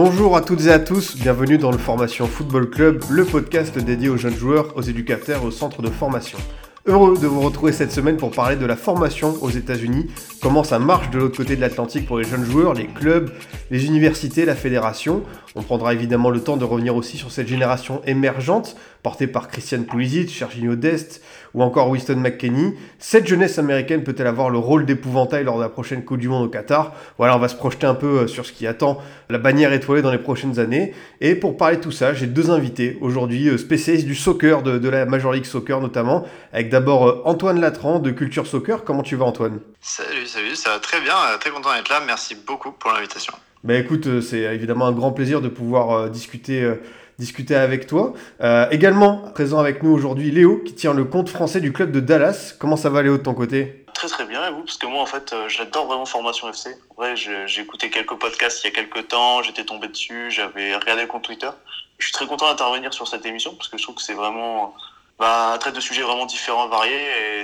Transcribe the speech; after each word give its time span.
Bonjour 0.00 0.36
à 0.36 0.42
toutes 0.42 0.66
et 0.66 0.70
à 0.70 0.78
tous, 0.78 1.16
bienvenue 1.16 1.58
dans 1.58 1.72
le 1.72 1.76
Formation 1.76 2.28
Football 2.28 2.70
Club, 2.70 3.02
le 3.10 3.24
podcast 3.24 3.76
dédié 3.76 4.08
aux 4.08 4.16
jeunes 4.16 4.36
joueurs, 4.36 4.76
aux 4.76 4.82
éducateurs 4.82 5.42
et 5.42 5.46
aux 5.46 5.50
centres 5.50 5.82
de 5.82 5.90
formation. 5.90 6.38
Heureux 6.86 7.18
de 7.18 7.26
vous 7.26 7.40
retrouver 7.40 7.72
cette 7.72 7.90
semaine 7.90 8.16
pour 8.16 8.30
parler 8.30 8.54
de 8.54 8.64
la 8.64 8.76
formation 8.76 9.34
aux 9.42 9.50
États-Unis, 9.50 10.06
comment 10.40 10.62
ça 10.62 10.78
marche 10.78 11.10
de 11.10 11.18
l'autre 11.18 11.36
côté 11.36 11.56
de 11.56 11.60
l'Atlantique 11.60 12.06
pour 12.06 12.16
les 12.16 12.24
jeunes 12.24 12.44
joueurs, 12.44 12.74
les 12.74 12.86
clubs, 12.86 13.32
les 13.72 13.86
universités, 13.86 14.44
la 14.44 14.54
fédération. 14.54 15.24
On 15.56 15.64
prendra 15.64 15.92
évidemment 15.94 16.30
le 16.30 16.44
temps 16.44 16.56
de 16.56 16.64
revenir 16.64 16.94
aussi 16.94 17.16
sur 17.16 17.32
cette 17.32 17.48
génération 17.48 18.00
émergente, 18.06 18.76
portée 19.02 19.26
par 19.26 19.48
Christian 19.48 19.82
Pulisic, 19.82 20.30
Serginho 20.30 20.76
Dest 20.76 21.22
ou 21.58 21.62
encore 21.62 21.90
Winston 21.90 22.14
McKenney. 22.14 22.76
Cette 23.00 23.26
jeunesse 23.26 23.58
américaine 23.58 24.04
peut-elle 24.04 24.28
avoir 24.28 24.48
le 24.48 24.58
rôle 24.58 24.86
d'épouvantail 24.86 25.42
lors 25.42 25.56
de 25.56 25.62
la 25.62 25.68
prochaine 25.68 26.04
Coupe 26.04 26.18
du 26.18 26.28
Monde 26.28 26.44
au 26.44 26.48
Qatar? 26.48 26.94
Voilà, 27.18 27.34
on 27.34 27.40
va 27.40 27.48
se 27.48 27.56
projeter 27.56 27.84
un 27.84 27.96
peu 27.96 28.20
euh, 28.20 28.26
sur 28.28 28.46
ce 28.46 28.52
qui 28.52 28.64
attend 28.64 29.02
la 29.28 29.38
bannière 29.38 29.72
étoilée 29.72 30.00
dans 30.00 30.12
les 30.12 30.18
prochaines 30.18 30.60
années. 30.60 30.94
Et 31.20 31.34
pour 31.34 31.56
parler 31.56 31.78
de 31.78 31.82
tout 31.82 31.90
ça, 31.90 32.14
j'ai 32.14 32.28
deux 32.28 32.52
invités 32.52 32.96
aujourd'hui, 33.00 33.48
euh, 33.48 33.58
spécialistes 33.58 34.06
du 34.06 34.14
soccer, 34.14 34.62
de, 34.62 34.78
de 34.78 34.88
la 34.88 35.04
Major 35.04 35.32
League 35.32 35.46
Soccer 35.46 35.80
notamment, 35.80 36.24
avec 36.52 36.68
d'abord 36.68 37.08
euh, 37.08 37.22
Antoine 37.24 37.60
Latran 37.60 37.98
de 37.98 38.12
Culture 38.12 38.46
Soccer. 38.46 38.84
Comment 38.84 39.02
tu 39.02 39.16
vas 39.16 39.24
Antoine? 39.24 39.58
Salut, 39.80 40.26
salut, 40.26 40.54
ça 40.54 40.70
va 40.70 40.78
très 40.78 41.00
bien, 41.00 41.14
très 41.40 41.50
content 41.50 41.74
d'être 41.74 41.88
là, 41.88 42.00
merci 42.06 42.36
beaucoup 42.46 42.70
pour 42.70 42.92
l'invitation. 42.92 43.32
Bah 43.64 43.74
écoute, 43.74 44.20
c'est 44.20 44.42
évidemment 44.42 44.86
un 44.86 44.92
grand 44.92 45.10
plaisir 45.10 45.40
de 45.40 45.48
pouvoir 45.48 46.08
discuter, 46.08 46.74
discuter 47.18 47.56
avec 47.56 47.86
toi. 47.86 48.12
Euh, 48.40 48.68
également 48.70 49.30
présent 49.32 49.58
avec 49.58 49.82
nous 49.82 49.90
aujourd'hui 49.90 50.30
Léo, 50.30 50.62
qui 50.64 50.74
tient 50.74 50.94
le 50.94 51.04
compte 51.04 51.28
français 51.28 51.60
du 51.60 51.72
club 51.72 51.90
de 51.90 52.00
Dallas. 52.00 52.54
Comment 52.58 52.76
ça 52.76 52.90
va 52.90 53.02
Léo 53.02 53.18
de 53.18 53.22
ton 53.22 53.34
côté? 53.34 53.84
Très 53.92 54.08
très 54.08 54.24
bien, 54.24 54.46
et 54.46 54.52
vous? 54.52 54.62
Parce 54.62 54.76
que 54.76 54.86
moi 54.86 55.02
en 55.02 55.06
fait, 55.06 55.32
euh, 55.32 55.48
j'adore 55.48 55.86
vraiment 55.86 56.06
Formation 56.06 56.48
FC. 56.48 56.70
Ouais, 56.96 57.14
j'ai 57.16 57.60
écouté 57.60 57.90
quelques 57.90 58.14
podcasts 58.14 58.62
il 58.62 58.68
y 58.68 58.70
a 58.70 58.74
quelques 58.74 59.08
temps, 59.08 59.42
j'étais 59.42 59.64
tombé 59.64 59.88
dessus, 59.88 60.30
j'avais 60.30 60.76
regardé 60.76 61.02
le 61.02 61.08
compte 61.08 61.24
Twitter. 61.24 61.50
Je 61.98 62.04
suis 62.04 62.12
très 62.12 62.26
content 62.26 62.48
d'intervenir 62.48 62.94
sur 62.94 63.08
cette 63.08 63.26
émission 63.26 63.54
parce 63.56 63.68
que 63.68 63.76
je 63.76 63.82
trouve 63.82 63.96
que 63.96 64.02
c'est 64.02 64.14
vraiment. 64.14 64.74
Bah, 65.18 65.56
traite 65.58 65.74
de 65.74 65.80
sujets 65.80 66.02
vraiment 66.02 66.26
différents, 66.26 66.68
variés 66.68 67.40
et 67.40 67.42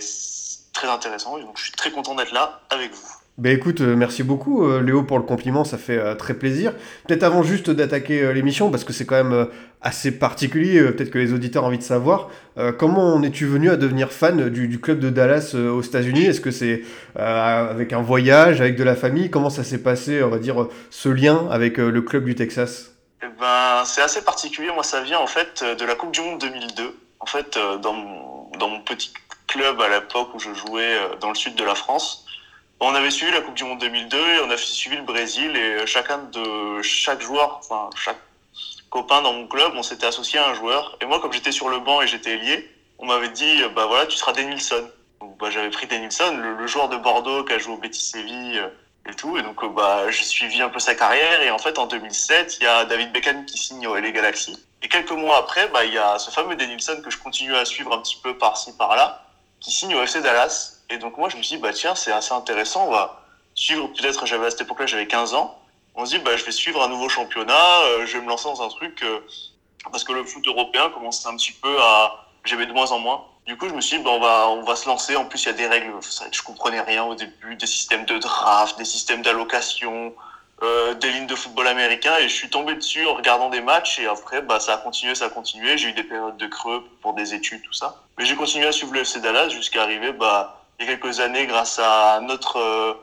très 0.73 0.87
intéressant. 0.87 1.39
Et 1.39 1.43
donc 1.43 1.59
je 1.59 1.65
suis 1.65 1.73
très 1.73 1.91
content 1.91 2.15
d'être 2.15 2.31
là 2.33 2.61
avec 2.71 2.93
vous. 2.93 3.14
Bah 3.37 3.51
écoute, 3.51 3.81
euh, 3.81 3.97
merci 3.97 4.23
beaucoup 4.23 4.65
euh, 4.65 4.81
Léo 4.81 5.03
pour 5.03 5.19
le 5.19 5.25
compliment, 5.25 5.65
ça 5.65 5.77
fait 5.77 5.99
euh, 5.99 6.15
très 6.15 6.35
plaisir. 6.35 6.73
Peut-être 7.09 7.25
avant 7.25 7.43
juste 7.43 7.69
d'attaquer 7.69 8.33
l'émission, 8.33 8.71
parce 8.71 8.85
que 8.85 8.93
c'est 8.93 9.07
quand 9.07 9.25
même 9.25 9.49
assez 9.83 10.17
particulier, 10.21 10.81
peut-être 10.93 11.11
que 11.11 11.19
les 11.19 11.33
auditeurs 11.33 11.65
ont 11.65 11.67
envie 11.67 11.79
de 11.79 11.83
savoir, 11.83 12.31
comment 12.79 13.13
en 13.13 13.23
es-tu 13.23 13.45
venu 13.45 13.71
à 13.71 13.77
devenir 13.77 14.13
fan 14.13 14.49
du, 14.49 14.81
club 14.81 14.99
de 14.99 15.11
Dallas 15.11 15.55
aux 15.55 15.83
États-Unis? 15.83 16.25
Est-ce 16.25 16.41
que 16.41 16.51
c'est 16.51 16.83
avec 17.17 17.93
un 17.93 18.01
voyage, 18.01 18.63
avec 18.63 18.77
de 18.77 18.85
la 18.85 18.95
famille? 18.95 19.29
Comment 19.29 19.51
ça 19.51 19.63
s'est 19.63 19.83
passé, 19.83 20.23
on 20.23 20.31
va 20.31 20.39
dire, 20.39 20.69
ce 20.89 21.11
lien 21.11 21.47
avec 21.51 21.77
le 21.77 22.01
club 22.01 22.25
du 22.25 22.35
Texas? 22.35 22.93
Eh 23.23 23.27
ben, 23.39 23.83
c'est 23.85 24.01
assez 24.01 24.23
particulier. 24.23 24.71
Moi, 24.73 24.85
ça 24.85 25.03
vient 25.03 25.19
en 25.19 25.27
fait 25.27 25.63
de 25.79 25.85
la 25.85 25.97
Coupe 25.97 26.13
du 26.13 26.23
Monde 26.23 26.41
2002. 26.41 26.97
En 27.21 27.27
fait, 27.27 27.59
dans 27.83 27.93
mon, 27.93 28.51
dans 28.59 28.69
mon 28.69 28.81
petit 28.81 29.13
club 29.47 29.79
à 29.83 29.89
l'époque 29.91 30.35
où 30.35 30.39
je 30.39 30.55
jouais 30.55 30.97
dans 31.21 31.29
le 31.29 31.35
sud 31.35 31.57
de 31.57 31.65
la 31.65 31.75
France, 31.75 32.24
on 32.81 32.95
avait 32.95 33.11
suivi 33.11 33.33
la 33.33 33.41
Coupe 33.41 33.55
du 33.55 33.65
Monde 33.65 33.81
2002 33.81 34.17
et 34.17 34.41
on 34.41 34.51
a 34.51 34.57
suivi 34.57 34.97
le 34.97 35.03
Brésil 35.03 35.57
et 35.57 35.83
euh, 35.83 35.87
chacun 35.87 36.19
de 36.19 36.83
chaque 36.83 37.21
joueur, 37.21 37.61
enfin 37.61 37.91
chaque 37.97 38.19
copain 38.91 39.23
dans 39.23 39.33
mon 39.33 39.47
club, 39.47 39.73
on 39.75 39.83
s'était 39.83 40.07
associé 40.07 40.39
à 40.39 40.49
un 40.51 40.55
joueur. 40.55 40.97
Et 41.01 41.07
moi, 41.07 41.21
comme 41.21 41.33
j'étais 41.33 41.53
sur 41.53 41.69
le 41.69 41.79
banc 41.81 42.03
et 42.03 42.07
j'étais 42.07 42.37
lié, 42.37 42.71
on 42.99 43.07
m'avait 43.07 43.31
dit, 43.31 43.63
euh, 43.63 43.69
bah 43.69 43.87
voilà, 43.87 44.07
tu 44.07 44.17
seras 44.17 44.33
Denilson. 44.33 44.89
Donc, 45.21 45.37
bah, 45.39 45.51
j'avais 45.51 45.71
pris 45.71 45.87
Denilson, 45.87 46.37
le, 46.37 46.67
joueur 46.67 46.89
de 46.89 46.97
Bordeaux 46.97 47.45
qui 47.45 47.55
a 47.55 47.59
joué 47.59 47.75
au 47.75 47.79
Betis 47.79 48.01
Séville 48.01 48.59
euh, 48.59 49.11
et 49.11 49.15
tout. 49.15 49.37
Et 49.37 49.43
donc, 49.43 49.65
bah, 49.75 50.11
j'ai 50.11 50.25
suivi 50.25 50.63
un 50.63 50.69
peu 50.69 50.79
sa 50.79 50.95
carrière. 50.95 51.43
Et 51.43 51.51
en 51.51 51.59
fait, 51.59 51.79
en 51.79 51.87
2007, 51.87 52.59
il 52.61 52.65
y 52.65 52.67
a 52.67 52.85
David 52.85 53.13
Beckham 53.13 53.45
qui 53.47 53.59
signe 53.59 53.87
au 53.87 53.97
LA 53.97 54.11
Galaxy. 54.11 54.57
Et 54.83 54.89
quelques 54.89 55.13
mois 55.13 55.39
après, 55.39 55.69
bah, 55.69 55.85
il 55.85 55.93
y 55.93 55.99
a 55.99 56.19
ce 56.19 56.31
fameux 56.31 56.57
Denilson 56.57 57.01
que 57.03 57.11
je 57.11 57.19
continue 57.19 57.57
à 57.57 57.65
suivre 57.65 57.93
un 57.93 58.03
petit 58.03 58.19
peu 58.23 58.37
par-ci, 58.37 58.77
par-là, 58.77 59.27
qui 59.61 59.73
signe 59.73 59.95
au 59.95 60.03
FC 60.03 60.21
Dallas. 60.21 60.74
Et 60.91 60.99
donc, 60.99 61.17
moi, 61.17 61.29
je 61.29 61.37
me 61.37 61.43
suis 61.43 61.57
dit, 61.57 61.63
bah, 61.63 61.73
tiens, 61.73 61.95
c'est 61.95 62.13
assez 62.13 62.33
intéressant. 62.33 62.87
On 62.87 62.91
va 62.91 63.25
suivre, 63.55 63.89
peut-être, 63.89 64.27
j'avais 64.27 64.47
à 64.47 64.51
cette 64.51 64.63
époque-là, 64.63 64.87
j'avais 64.87 65.07
15 65.07 65.35
ans. 65.35 65.59
On 65.95 66.05
se 66.05 66.17
dit, 66.17 66.19
bah, 66.19 66.37
je 66.37 66.45
vais 66.45 66.53
suivre 66.53 66.83
un 66.83 66.89
nouveau 66.89 67.09
championnat. 67.09 67.81
euh, 67.85 68.07
je 68.07 68.15
vais 68.15 68.25
me 68.25 68.29
lancer 68.29 68.45
dans 68.45 68.63
un 68.63 68.69
truc, 68.69 69.03
euh, 69.03 69.21
parce 69.91 70.05
que 70.05 70.13
le 70.13 70.25
foot 70.25 70.47
européen 70.47 70.91
commençait 70.91 71.29
un 71.29 71.37
petit 71.37 71.53
peu 71.53 71.77
à, 71.81 72.27
j'aimais 72.45 72.67
de 72.67 72.73
moins 72.73 72.91
en 72.91 72.99
moins. 72.99 73.25
Du 73.47 73.57
coup, 73.57 73.69
je 73.69 73.75
me 73.75 73.81
suis 73.81 73.99
dit, 73.99 74.03
bah, 74.03 74.11
on 74.11 74.21
va, 74.21 74.49
on 74.49 74.63
va 74.63 74.75
se 74.77 74.89
lancer. 74.89 75.17
En 75.17 75.27
plus, 75.27 75.43
il 75.45 75.47
y 75.47 75.51
a 75.51 75.53
des 75.53 75.67
règles. 75.67 75.93
Je 76.33 76.43
comprenais 76.43 76.81
rien 76.81 77.05
au 77.05 77.15
début, 77.15 77.57
des 77.57 77.67
systèmes 77.67 78.07
de 78.07 78.19
draft, 78.19 78.79
des 78.79 78.85
systèmes 78.85 79.23
d'allocation, 79.23 80.15
euh, 80.63 80.95
des 80.95 81.11
lignes 81.11 81.27
de 81.27 81.35
football 81.35 81.69
américain. 81.69 82.17
Et 82.19 82.29
je 82.29 82.35
suis 82.35 82.49
tombé 82.49 82.75
dessus 82.75 83.07
en 83.07 83.15
regardant 83.15 83.51
des 83.51 83.61
matchs. 83.61 83.99
Et 83.99 84.07
après, 84.07 84.41
bah, 84.41 84.61
ça 84.61 84.75
a 84.75 84.77
continué, 84.79 85.15
ça 85.15 85.27
a 85.27 85.29
continué. 85.29 85.77
J'ai 85.77 85.91
eu 85.91 85.93
des 85.93 86.05
périodes 86.05 86.39
de 86.39 86.47
creux 86.47 86.85
pour 87.03 87.13
des 87.13 87.35
études, 87.35 87.63
tout 87.63 87.75
ça. 87.75 88.03
Mais 88.19 88.25
j'ai 88.25 88.35
continué 88.35 88.67
à 88.67 88.73
suivre 88.73 88.95
le 88.95 89.01
FC 89.01 89.21
Dallas 89.21 89.51
jusqu'à 89.51 89.83
arriver, 89.83 90.13
bah, 90.13 90.64
il 90.81 90.87
y 90.87 90.89
a 90.89 90.97
quelques 90.97 91.21
années, 91.21 91.47
grâce 91.47 91.81
à 91.83 92.21
notre 92.21 92.59
euh, 92.59 92.95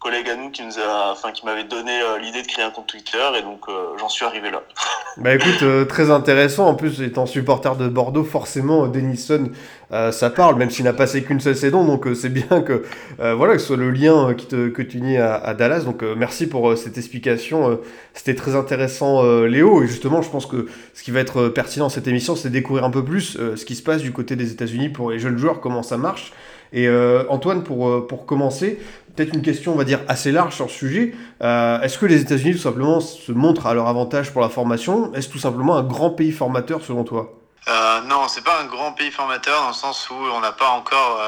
collègue 0.00 0.28
à 0.28 0.36
nous 0.36 0.50
qui 0.50 0.64
nous 0.64 0.78
a, 0.78 1.12
enfin, 1.12 1.30
qui 1.30 1.46
m'avait 1.46 1.64
donné 1.64 2.00
euh, 2.00 2.18
l'idée 2.18 2.42
de 2.42 2.46
créer 2.46 2.64
un 2.64 2.70
compte 2.70 2.88
Twitter. 2.88 3.22
Et 3.38 3.42
donc, 3.42 3.60
euh, 3.68 3.96
j'en 3.98 4.08
suis 4.08 4.24
arrivé 4.24 4.50
là. 4.50 4.62
Bah 5.18 5.34
écoute, 5.34 5.62
très 5.88 6.10
intéressant. 6.10 6.66
En 6.66 6.74
plus, 6.74 7.02
étant 7.02 7.26
supporter 7.26 7.76
de 7.76 7.86
Bordeaux, 7.86 8.24
forcément, 8.24 8.86
Denison, 8.86 9.50
ça 9.90 10.30
parle, 10.30 10.56
même 10.56 10.70
s'il 10.70 10.86
n'a 10.86 10.94
passé 10.94 11.22
qu'une 11.22 11.38
seule 11.38 11.54
saison. 11.54 11.84
Donc 11.84 12.08
c'est 12.14 12.30
bien 12.30 12.62
que, 12.62 12.82
voilà, 13.18 13.52
que 13.52 13.58
ce 13.58 13.66
soit 13.66 13.76
le 13.76 13.90
lien 13.90 14.32
qui 14.32 14.46
te, 14.46 14.70
que 14.70 14.80
tu 14.80 15.02
nies 15.02 15.18
à, 15.18 15.34
à 15.34 15.52
Dallas. 15.52 15.80
Donc 15.80 16.02
merci 16.02 16.48
pour 16.48 16.78
cette 16.78 16.96
explication. 16.96 17.78
C'était 18.14 18.34
très 18.34 18.56
intéressant, 18.56 19.22
Léo. 19.42 19.82
Et 19.82 19.86
justement, 19.86 20.22
je 20.22 20.30
pense 20.30 20.46
que 20.46 20.66
ce 20.94 21.02
qui 21.02 21.10
va 21.10 21.20
être 21.20 21.48
pertinent 21.48 21.84
dans 21.84 21.90
cette 21.90 22.08
émission, 22.08 22.34
c'est 22.34 22.48
découvrir 22.48 22.84
un 22.84 22.90
peu 22.90 23.04
plus 23.04 23.36
ce 23.36 23.64
qui 23.66 23.74
se 23.74 23.82
passe 23.82 24.00
du 24.00 24.12
côté 24.12 24.34
des 24.34 24.50
États-Unis 24.50 24.88
pour 24.88 25.10
les 25.10 25.18
jeunes 25.18 25.36
joueurs, 25.36 25.60
comment 25.60 25.82
ça 25.82 25.98
marche. 25.98 26.32
Et 26.72 26.88
euh, 26.88 27.24
Antoine, 27.28 27.62
pour, 27.62 27.88
euh, 27.88 28.06
pour 28.06 28.26
commencer, 28.26 28.80
peut-être 29.14 29.34
une 29.34 29.42
question, 29.42 29.72
on 29.72 29.76
va 29.76 29.84
dire, 29.84 30.00
assez 30.08 30.32
large 30.32 30.54
sur 30.54 30.66
le 30.66 30.70
sujet. 30.70 31.14
Euh, 31.42 31.80
Est-ce 31.80 31.98
que 31.98 32.06
les 32.06 32.20
États-Unis, 32.20 32.52
tout 32.52 32.58
simplement, 32.58 33.00
se 33.00 33.32
montrent 33.32 33.66
à 33.66 33.74
leur 33.74 33.88
avantage 33.88 34.32
pour 34.32 34.40
la 34.40 34.48
formation? 34.48 35.12
Est-ce 35.14 35.28
tout 35.28 35.38
simplement 35.38 35.76
un 35.76 35.82
grand 35.82 36.10
pays 36.10 36.32
formateur, 36.32 36.82
selon 36.82 37.04
toi? 37.04 37.32
Euh, 37.68 38.00
non, 38.08 38.26
c'est 38.28 38.42
pas 38.42 38.60
un 38.62 38.66
grand 38.66 38.92
pays 38.92 39.10
formateur 39.10 39.60
dans 39.62 39.68
le 39.68 39.74
sens 39.74 40.08
où 40.10 40.14
on 40.14 40.40
n'a 40.40 40.52
pas 40.52 40.70
encore 40.70 41.20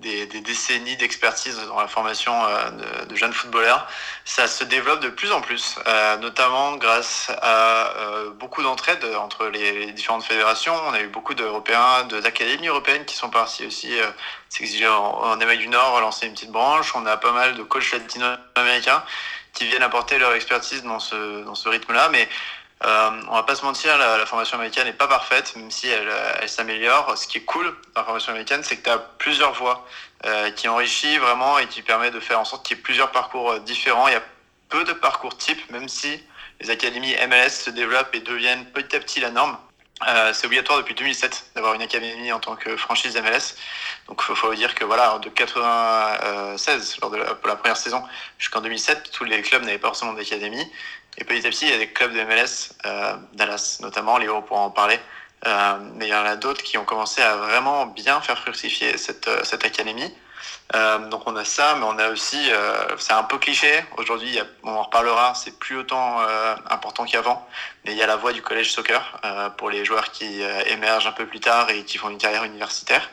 des, 0.00 0.26
des 0.26 0.40
décennies 0.40 0.96
d'expertise 0.96 1.58
dans 1.68 1.80
la 1.80 1.88
formation 1.88 2.32
euh, 2.44 2.70
de, 2.70 3.04
de 3.06 3.16
jeunes 3.16 3.32
footballeurs. 3.32 3.86
Ça 4.24 4.48
se 4.48 4.64
développe 4.64 5.00
de 5.00 5.08
plus 5.08 5.30
en 5.32 5.40
plus, 5.40 5.76
euh, 5.86 6.16
notamment 6.16 6.76
grâce 6.76 7.30
à 7.42 7.96
euh, 7.96 8.30
beaucoup 8.30 8.62
d'entraide 8.62 9.04
entre 9.16 9.46
les, 9.46 9.86
les 9.86 9.92
différentes 9.92 10.24
fédérations. 10.24 10.74
On 10.88 10.92
a 10.92 11.00
eu 11.00 11.08
beaucoup 11.08 11.34
d'Européens, 11.34 12.04
de- 12.04 12.20
d'académies 12.20 12.68
européennes 12.68 13.04
qui 13.04 13.16
sont 13.16 13.30
partis 13.30 13.66
aussi 13.66 13.92
s'exiger 14.48 14.88
en, 14.88 15.04
en 15.30 15.40
Amérique 15.40 15.60
du 15.60 15.68
Nord, 15.68 16.00
lancer 16.00 16.26
une 16.26 16.34
petite 16.34 16.52
branche. 16.52 16.94
On 16.94 17.06
a 17.06 17.16
pas 17.16 17.32
mal 17.32 17.54
de 17.54 17.62
coachs 17.62 17.92
latino-américains 17.92 19.02
qui 19.52 19.66
viennent 19.66 19.82
apporter 19.82 20.18
leur 20.18 20.32
expertise 20.34 20.82
dans 20.84 21.00
ce, 21.00 21.44
dans 21.44 21.56
ce 21.56 21.68
rythme-là, 21.68 22.08
mais 22.10 22.28
euh, 22.82 23.10
on 23.28 23.34
va 23.34 23.42
pas 23.42 23.54
se 23.54 23.64
mentir, 23.64 23.98
la, 23.98 24.16
la 24.16 24.24
formation 24.24 24.56
américaine 24.56 24.86
n'est 24.86 24.94
pas 24.94 25.06
parfaite, 25.06 25.54
même 25.54 25.70
si 25.70 25.88
elle, 25.88 26.08
euh, 26.08 26.32
elle 26.40 26.48
s'améliore. 26.48 27.16
Ce 27.16 27.26
qui 27.26 27.38
est 27.38 27.44
cool 27.44 27.66
dans 27.94 28.00
la 28.00 28.04
formation 28.04 28.30
américaine, 28.30 28.62
c'est 28.62 28.78
que 28.78 28.84
tu 28.84 28.90
as 28.90 28.98
plusieurs 28.98 29.52
voies 29.52 29.86
euh, 30.24 30.50
qui 30.52 30.66
enrichit 30.68 31.18
vraiment 31.18 31.58
et 31.58 31.66
qui 31.66 31.82
permet 31.82 32.10
de 32.10 32.20
faire 32.20 32.40
en 32.40 32.44
sorte 32.44 32.64
qu'il 32.66 32.76
y 32.76 32.80
ait 32.80 32.82
plusieurs 32.82 33.10
parcours 33.10 33.52
euh, 33.52 33.58
différents. 33.60 34.08
Il 34.08 34.12
y 34.12 34.16
a 34.16 34.22
peu 34.70 34.84
de 34.84 34.92
parcours 34.94 35.36
types, 35.36 35.70
même 35.70 35.88
si 35.88 36.22
les 36.60 36.70
académies 36.70 37.14
MLS 37.28 37.50
se 37.50 37.70
développent 37.70 38.14
et 38.14 38.20
deviennent 38.20 38.64
petit 38.66 38.96
à 38.96 39.00
petit 39.00 39.20
la 39.20 39.30
norme. 39.30 39.58
Euh, 40.08 40.32
c'est 40.32 40.46
obligatoire 40.46 40.78
depuis 40.78 40.94
2007 40.94 41.50
d'avoir 41.54 41.74
une 41.74 41.82
académie 41.82 42.32
en 42.32 42.40
tant 42.40 42.56
que 42.56 42.74
franchise 42.76 43.14
MLS. 43.16 43.56
Donc, 44.08 44.20
il 44.22 44.24
faut, 44.24 44.34
faut 44.34 44.54
dire 44.54 44.74
que 44.74 44.84
voilà, 44.84 45.18
de 45.18 45.28
96 45.28 46.98
lors 47.02 47.10
de 47.10 47.18
la, 47.18 47.34
pour 47.34 47.48
la 47.48 47.56
première 47.56 47.76
saison 47.76 48.02
jusqu'en 48.38 48.62
2007, 48.62 49.10
tous 49.12 49.24
les 49.24 49.42
clubs 49.42 49.62
n'avaient 49.62 49.78
pas 49.78 49.88
forcément 49.88 50.14
d'académie. 50.14 50.66
Et 51.20 51.24
petit 51.24 51.46
à 51.46 51.50
petit, 51.50 51.66
il 51.66 51.70
y 51.70 51.74
a 51.74 51.78
des 51.78 51.92
clubs 51.92 52.12
de 52.12 52.24
MLS, 52.24 52.72
euh, 52.86 53.16
Dallas 53.34 53.78
notamment, 53.82 54.18
Léo 54.18 54.40
pourra 54.42 54.62
en 54.62 54.70
parler. 54.70 54.98
Euh, 55.46 55.78
mais 55.94 56.06
il 56.06 56.10
y 56.10 56.14
en 56.14 56.24
a 56.24 56.36
d'autres 56.36 56.62
qui 56.62 56.76
ont 56.76 56.84
commencé 56.84 57.22
à 57.22 57.36
vraiment 57.36 57.86
bien 57.86 58.20
faire 58.20 58.38
fructifier 58.38 58.98
cette, 58.98 59.28
euh, 59.28 59.42
cette 59.42 59.64
académie. 59.64 60.14
Euh, 60.74 60.98
donc 61.08 61.22
on 61.26 61.34
a 61.36 61.44
ça, 61.44 61.76
mais 61.76 61.84
on 61.84 61.98
a 61.98 62.10
aussi, 62.10 62.50
c'est 62.98 63.12
un 63.12 63.24
peu 63.24 63.38
cliché. 63.38 63.84
Aujourd'hui, 63.96 64.38
on 64.62 64.70
en 64.70 64.82
reparlera, 64.82 65.34
c'est 65.34 65.58
plus 65.58 65.76
autant 65.76 66.20
important 66.70 67.04
qu'avant. 67.04 67.46
Mais 67.84 67.92
il 67.92 67.98
y 67.98 68.02
a 68.02 68.06
la 68.06 68.16
voie 68.16 68.32
du 68.32 68.40
collège 68.40 68.72
soccer 68.72 69.20
pour 69.58 69.68
les 69.68 69.84
joueurs 69.84 70.12
qui 70.12 70.40
émergent 70.66 71.08
un 71.08 71.12
peu 71.12 71.26
plus 71.26 71.40
tard 71.40 71.70
et 71.70 71.84
qui 71.84 71.98
font 71.98 72.08
une 72.08 72.18
carrière 72.18 72.44
universitaire. 72.44 73.10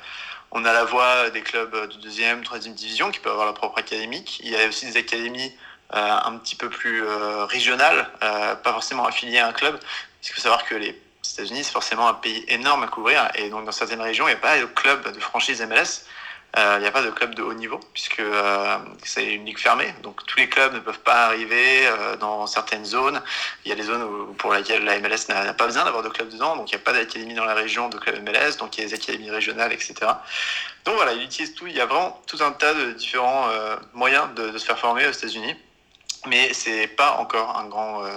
on 0.51 0.63
a 0.65 0.71
la 0.71 0.86
voix 0.86 1.30
des 1.31 1.42
clubs 1.42 1.75
de 1.75 1.98
deuxième, 1.98 2.44
troisième 2.44 2.75
division 2.75 3.12
qui 3.12 3.19
peuvent 3.19 3.33
avoir 3.33 3.48
leur 3.48 3.56
propre 3.56 3.80
académique. 3.80 4.39
Il 4.44 4.51
y 4.51 4.56
a 4.56 4.68
aussi 4.68 4.86
des 4.86 4.98
académies 4.98 5.51
un 5.92 6.38
petit 6.38 6.56
peu 6.56 6.69
plus 6.69 7.04
régionales, 7.45 8.10
pas 8.19 8.72
forcément 8.72 9.06
affiliées 9.06 9.39
à 9.39 9.48
un 9.48 9.54
club. 9.54 9.80
Il 10.24 10.34
faut 10.34 10.42
savoir 10.42 10.66
que 10.66 10.75
les 10.75 11.00
États-Unis, 11.34 11.63
c'est 11.63 11.72
forcément 11.72 12.07
un 12.07 12.13
pays 12.13 12.44
énorme 12.48 12.84
à 12.84 12.88
couvrir. 12.88 13.30
Et 13.36 13.50
donc, 13.50 13.66
dans 13.66 13.72
certaines 13.72 14.01
régions, 14.01 14.28
il 14.28 14.31
n'y 14.31 14.38
a 14.38 14.42
pas 14.42 14.60
de 14.60 14.66
club 14.66 15.13
de 15.13 15.19
franchise 15.19 15.62
MLS. 15.62 16.06
Euh, 16.57 16.75
il 16.78 16.81
n'y 16.81 16.88
a 16.88 16.92
pas 16.92 17.04
de 17.04 17.12
club 17.12 17.36
de 17.36 17.44
haut 17.44 17.54
niveau 17.54 17.80
puisque 17.94 18.19
euh, 18.19 18.78
c'est 19.04 19.25
une 19.25 19.45
ligue 19.45 19.60
fermée. 19.60 19.94
Donc 20.01 20.25
tous 20.25 20.38
les 20.38 20.48
clubs 20.48 20.74
ne 20.74 20.80
peuvent 20.80 21.01
pas 21.01 21.25
arriver 21.25 21.86
euh, 21.86 22.16
dans 22.16 22.48
certaines 22.48 22.86
zones. 22.86 23.22
Il 23.66 23.69
y 23.69 23.72
a 23.74 23.75
des 23.75 23.84
zones 23.84 24.34
pour 24.38 24.54
lesquelles 24.54 24.84
la 24.84 24.98
MLS 25.00 25.28
n'a 25.28 25.54
pas 25.54 25.66
besoin 25.66 25.84
d'avoir 25.84 26.04
de 26.04 26.10
clubs 26.10 26.30
dedans. 26.30 26.56
Donc 26.56 26.72
il 26.72 26.75
n'y 26.75 26.81
a 26.81 26.84
pas 26.84 26.94
d'académie 26.94 27.36
dans 27.36 27.45
la 27.45 27.54
région 27.54 27.89
de 27.89 27.98
club 27.98 28.24
MLS. 28.24 28.57
Donc 28.57 28.78
il 28.78 28.81
y 28.81 28.86
a 28.86 28.88
des 28.88 28.95
académies 28.95 29.30
régionales, 29.30 29.74
etc. 29.74 29.95
Donc 30.86 30.95
voilà, 30.95 31.13
il 31.13 31.22
utilise 31.22 31.54
tout. 31.54 31.68
Il 31.68 31.75
y 31.75 31.81
a 31.81 31.86
vraiment 31.86 32.19
tout 32.28 32.39
un 32.42 32.51
tas 32.51 32.74
de 32.74 32.94
différents 32.94 33.50
moyens 33.94 34.34
de, 34.36 34.50
de, 34.50 34.57
se 34.57 34.66
faire 34.66 34.80
former 34.80 35.06
aux 35.06 35.12
États-Unis 35.12 35.56
mais 36.25 36.53
c'est 36.53 36.87
pas 36.87 37.17
encore 37.17 37.57
un 37.57 37.67
grand, 37.67 38.03
euh, 38.03 38.09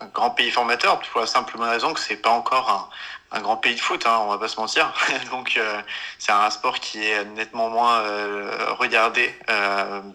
un 0.00 0.06
grand 0.06 0.30
pays 0.30 0.50
formateur 0.50 1.00
pour 1.00 1.20
la 1.20 1.26
simple 1.26 1.60
raison 1.60 1.92
que 1.92 2.00
c'est 2.00 2.16
pas 2.16 2.30
encore 2.30 2.90
un, 3.32 3.38
un, 3.38 3.40
grand 3.42 3.56
pays 3.56 3.74
de 3.74 3.80
foot, 3.80 4.04
hein, 4.06 4.18
on 4.22 4.28
va 4.28 4.38
pas 4.38 4.48
se 4.48 4.60
mentir. 4.60 4.92
Donc 5.30 5.56
euh, 5.56 5.80
c'est 6.18 6.32
un 6.32 6.50
sport 6.50 6.78
qui 6.80 7.04
est 7.04 7.24
nettement 7.36 7.70
moins 7.70 8.00
euh, 8.00 8.72
regardé 8.78 9.34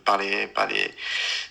par 0.05 0.17
les 0.17 0.47
par 0.47 0.67
les 0.67 0.93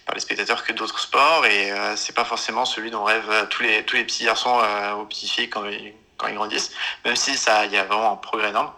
par 0.07 0.15
les 0.15 0.21
spectateurs 0.21 0.65
que 0.65 0.73
d'autres 0.73 0.99
sports 0.99 1.45
et 1.47 1.73
c'est 1.97 2.15
pas 2.15 2.25
forcément 2.25 2.65
celui 2.65 2.91
dont 2.91 3.05
rêvent 3.05 3.49
tous 3.51 3.63
les 3.63 3.85
tous 3.85 3.97
les 3.97 4.05
petits 4.05 4.25
garçons 4.25 4.61
ou 4.99 5.05
petites 5.05 5.31
filles 5.31 5.51
quand 5.51 5.67
ils 5.67 5.95
quand 6.17 6.27
ils 6.27 6.35
grandissent, 6.35 6.73
même 7.05 7.15
si 7.15 7.37
ça 7.37 7.67
y 7.67 7.77
a 7.77 7.85
vraiment 7.85 8.13
un 8.13 8.17
progrès 8.17 8.49
énorme. 8.49 8.73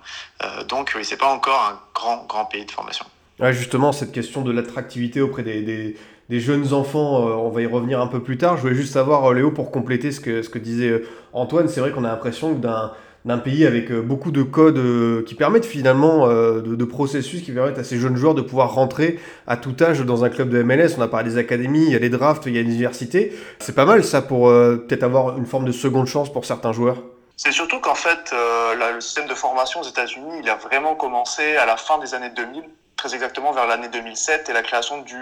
donc 0.67 0.93
oui, 0.95 1.05
c'est 1.05 1.17
pas 1.17 1.29
encore 1.29 1.63
un 1.63 1.81
grand 1.95 2.25
grand 2.27 2.45
pays 2.45 2.67
de 2.67 2.71
formation. 2.71 3.07
Ouais, 3.41 3.55
justement, 3.55 3.93
cette 3.93 4.13
question 4.13 4.43
de 4.43 4.53
l'attractivité 4.53 5.23
auprès 5.23 5.43
des, 5.43 5.97
des 6.31 6.39
jeunes 6.39 6.73
enfants, 6.73 7.29
euh, 7.29 7.33
on 7.33 7.51
va 7.51 7.61
y 7.61 7.67
revenir 7.67 8.01
un 8.01 8.07
peu 8.07 8.23
plus 8.23 8.39
tard. 8.39 8.57
Je 8.57 8.63
voulais 8.63 8.77
juste 8.77 8.93
savoir, 8.93 9.29
euh, 9.29 9.35
Léo, 9.35 9.51
pour 9.51 9.73
compléter 9.73 10.13
ce 10.13 10.21
que, 10.21 10.43
ce 10.43 10.49
que 10.49 10.61
disait 10.61 10.89
euh, 10.89 11.09
Antoine, 11.33 11.69
c'est 11.69 11.81
vrai 11.81 11.91
qu'on 11.91 12.05
a 12.05 12.09
l'impression 12.09 12.55
que 12.55 12.61
d'un 12.61 12.93
d'un 13.27 13.37
pays 13.37 13.67
avec 13.67 13.93
beaucoup 13.93 14.31
de 14.31 14.43
codes 14.43 14.83
qui 15.27 15.35
permettent 15.35 15.67
finalement 15.67 16.27
de, 16.27 16.85
processus 16.87 17.43
qui 17.43 17.53
permettent 17.53 17.79
à 17.79 17.85
ces 17.85 17.99
jeunes 17.99 18.17
joueurs 18.17 18.35
de 18.35 18.41
pouvoir 18.41 18.73
rentrer 18.73 19.21
à 19.47 19.59
tout 19.59 19.75
âge 19.83 20.01
dans 20.01 20.25
un 20.25 20.31
club 20.31 20.49
de 20.49 20.63
MLS. 20.63 20.97
On 20.97 21.03
a 21.03 21.07
parlé 21.07 21.29
des 21.29 21.37
académies, 21.37 21.85
il 21.85 21.93
y 21.93 21.95
a 21.95 21.99
les 21.99 22.09
drafts, 22.09 22.47
il 22.47 22.57
y 22.57 22.59
a 22.59 22.63
les 22.63 22.69
universités. 22.69 23.37
C'est 23.59 23.75
pas 23.75 23.85
mal 23.85 24.05
ça 24.05 24.23
pour 24.23 24.49
peut-être 24.49 25.03
avoir 25.03 25.37
une 25.37 25.45
forme 25.45 25.67
de 25.67 25.73
seconde 25.73 26.07
chance 26.07 26.33
pour 26.33 26.47
certains 26.47 26.73
joueurs. 26.73 26.97
C'est 27.37 27.53
surtout 27.53 27.79
qu'en 27.81 27.95
fait, 27.95 28.33
le 28.33 29.01
système 29.03 29.27
de 29.27 29.35
formation 29.35 29.83
aux 29.83 29.87
États-Unis, 29.87 30.41
il 30.43 30.49
a 30.49 30.57
vraiment 30.57 30.95
commencé 30.95 31.57
à 31.57 31.67
la 31.67 31.77
fin 31.77 31.99
des 31.99 32.15
années 32.15 32.33
2000, 32.35 32.63
très 33.01 33.15
exactement 33.15 33.53
vers 33.53 33.67
l'année 33.67 33.89
2007 33.89 34.51
et 34.51 34.53
la 34.53 34.63
création 34.63 35.01
du 35.01 35.17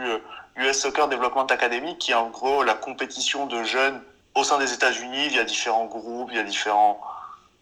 US 0.56 0.80
Soccer 0.80 1.06
Development 1.06 1.46
Academy, 1.46 1.96
qui 1.96 2.10
est 2.10 2.14
en 2.14 2.28
gros 2.28 2.64
la 2.64 2.74
compétition 2.74 3.46
de 3.46 3.62
jeunes 3.62 4.02
au 4.34 4.42
sein 4.42 4.58
des 4.58 4.72
États-Unis. 4.72 5.26
Il 5.26 5.36
y 5.36 5.38
a 5.38 5.44
différents 5.44 5.86
groupes, 5.86 6.30
il 6.32 6.38
y 6.38 6.40
a 6.40 6.42
différents. 6.42 7.00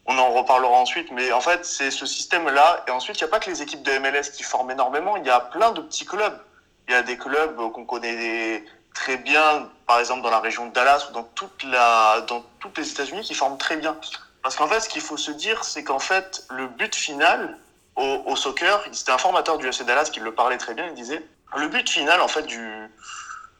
On 0.06 0.16
en 0.16 0.30
reparlera 0.32 0.72
ensuite, 0.72 1.12
mais 1.12 1.32
en 1.32 1.42
fait, 1.42 1.66
c'est 1.66 1.90
ce 1.90 2.06
système-là. 2.06 2.82
Et 2.88 2.92
ensuite, 2.92 3.20
il 3.20 3.24
n'y 3.24 3.28
a 3.28 3.30
pas 3.30 3.40
que 3.40 3.50
les 3.50 3.60
équipes 3.60 3.82
de 3.82 3.98
MLS 3.98 4.30
qui 4.34 4.42
forment 4.42 4.70
énormément. 4.70 5.18
Il 5.18 5.26
y 5.26 5.30
a 5.30 5.40
plein 5.40 5.72
de 5.72 5.82
petits 5.82 6.06
clubs. 6.06 6.40
Il 6.88 6.92
y 6.92 6.96
a 6.96 7.02
des 7.02 7.18
clubs 7.18 7.54
qu'on 7.72 7.84
connaît 7.84 8.64
très 8.94 9.18
bien, 9.18 9.68
par 9.86 9.98
exemple 9.98 10.22
dans 10.22 10.30
la 10.30 10.40
région 10.40 10.64
de 10.64 10.72
Dallas 10.72 11.08
ou 11.10 11.12
dans 11.12 11.24
toute 11.34 11.62
la, 11.64 12.22
dans 12.22 12.42
toutes 12.58 12.78
les 12.78 12.90
États-Unis, 12.90 13.20
qui 13.20 13.34
forment 13.34 13.58
très 13.58 13.76
bien. 13.76 13.94
Parce 14.42 14.56
qu'en 14.56 14.66
fait, 14.66 14.80
ce 14.80 14.88
qu'il 14.88 15.02
faut 15.02 15.18
se 15.18 15.32
dire, 15.32 15.62
c'est 15.62 15.84
qu'en 15.84 15.98
fait, 15.98 16.46
le 16.48 16.68
but 16.68 16.94
final 16.94 17.58
au, 17.96 18.36
soccer, 18.36 18.84
c'était 18.92 19.12
un 19.12 19.18
formateur 19.18 19.58
du 19.58 19.66
FC 19.66 19.84
Dallas 19.84 20.10
qui 20.12 20.20
le 20.20 20.34
parlait 20.34 20.58
très 20.58 20.74
bien. 20.74 20.86
Il 20.86 20.94
disait 20.94 21.22
le 21.56 21.68
but 21.68 21.88
final 21.88 22.20
en 22.20 22.28
fait 22.28 22.42
du, 22.42 22.90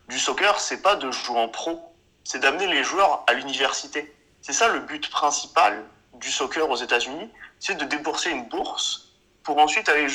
du 0.09 0.19
soccer, 0.19 0.61
c'est 0.61 0.83
pas 0.83 0.97
de 0.97 1.11
jouer 1.11 1.39
en 1.39 1.49
pro, 1.49 1.95
c'est 2.25 2.39
d'amener 2.41 2.67
les 2.67 2.85
joueurs 2.85 3.25
à 3.27 3.33
l'université. 3.33 4.15
C'est 4.43 4.53
ça 4.53 4.69
le 4.69 4.81
but 4.81 5.11
principal 5.11 5.85
du 6.15 6.31
soccer 6.31 6.69
aux 6.69 6.77
États-Unis, 6.77 7.31
c'est 7.59 7.77
de 7.77 7.85
débourser 7.85 8.31
une 8.31 8.49
bourse 8.49 9.13
pour 9.43 9.59
ensuite 9.59 9.89
aller 9.89 10.07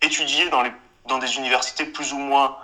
étudier 0.00 0.48
dans, 0.50 0.62
les, 0.62 0.72
dans 1.06 1.18
des 1.18 1.36
universités 1.36 1.84
plus 1.84 2.12
ou 2.12 2.18
moins 2.18 2.56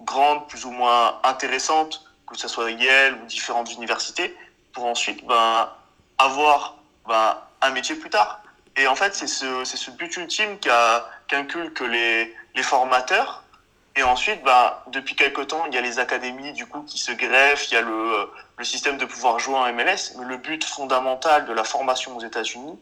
grandes, 0.00 0.46
plus 0.48 0.64
ou 0.64 0.70
moins 0.70 1.20
intéressantes, 1.24 2.04
que 2.26 2.36
ce 2.36 2.48
soit 2.48 2.70
Yale 2.70 3.14
ou 3.22 3.26
différentes 3.26 3.72
universités, 3.72 4.36
pour 4.72 4.84
ensuite 4.84 5.24
ben, 5.26 5.68
avoir 6.18 6.76
ben, 7.06 7.38
un 7.60 7.70
métier 7.70 7.94
plus 7.94 8.10
tard. 8.10 8.40
Et 8.76 8.86
en 8.86 8.96
fait, 8.96 9.14
c'est 9.14 9.26
ce, 9.26 9.64
ce 9.64 9.90
but 9.90 10.16
ultime 10.16 10.58
qu'inculquent 11.28 11.80
les, 11.80 12.34
les 12.54 12.62
formateurs 12.62 13.44
et 13.96 14.02
ensuite, 14.02 14.42
bah, 14.42 14.82
depuis 14.88 15.14
quelques 15.14 15.46
temps, 15.46 15.66
il 15.66 15.74
y 15.74 15.78
a 15.78 15.80
les 15.80 15.98
académies 16.00 16.52
du 16.52 16.66
coup 16.66 16.82
qui 16.82 16.98
se 16.98 17.12
greffent, 17.12 17.70
il 17.70 17.74
y 17.74 17.76
a 17.76 17.80
le, 17.80 18.28
le 18.56 18.64
système 18.64 18.96
de 18.98 19.04
pouvoir 19.04 19.38
jouer 19.38 19.54
en 19.54 19.72
MLS. 19.72 20.16
Mais 20.18 20.24
le 20.24 20.36
but 20.36 20.64
fondamental 20.64 21.46
de 21.46 21.52
la 21.52 21.62
formation 21.62 22.16
aux 22.16 22.20
États-Unis, 22.20 22.76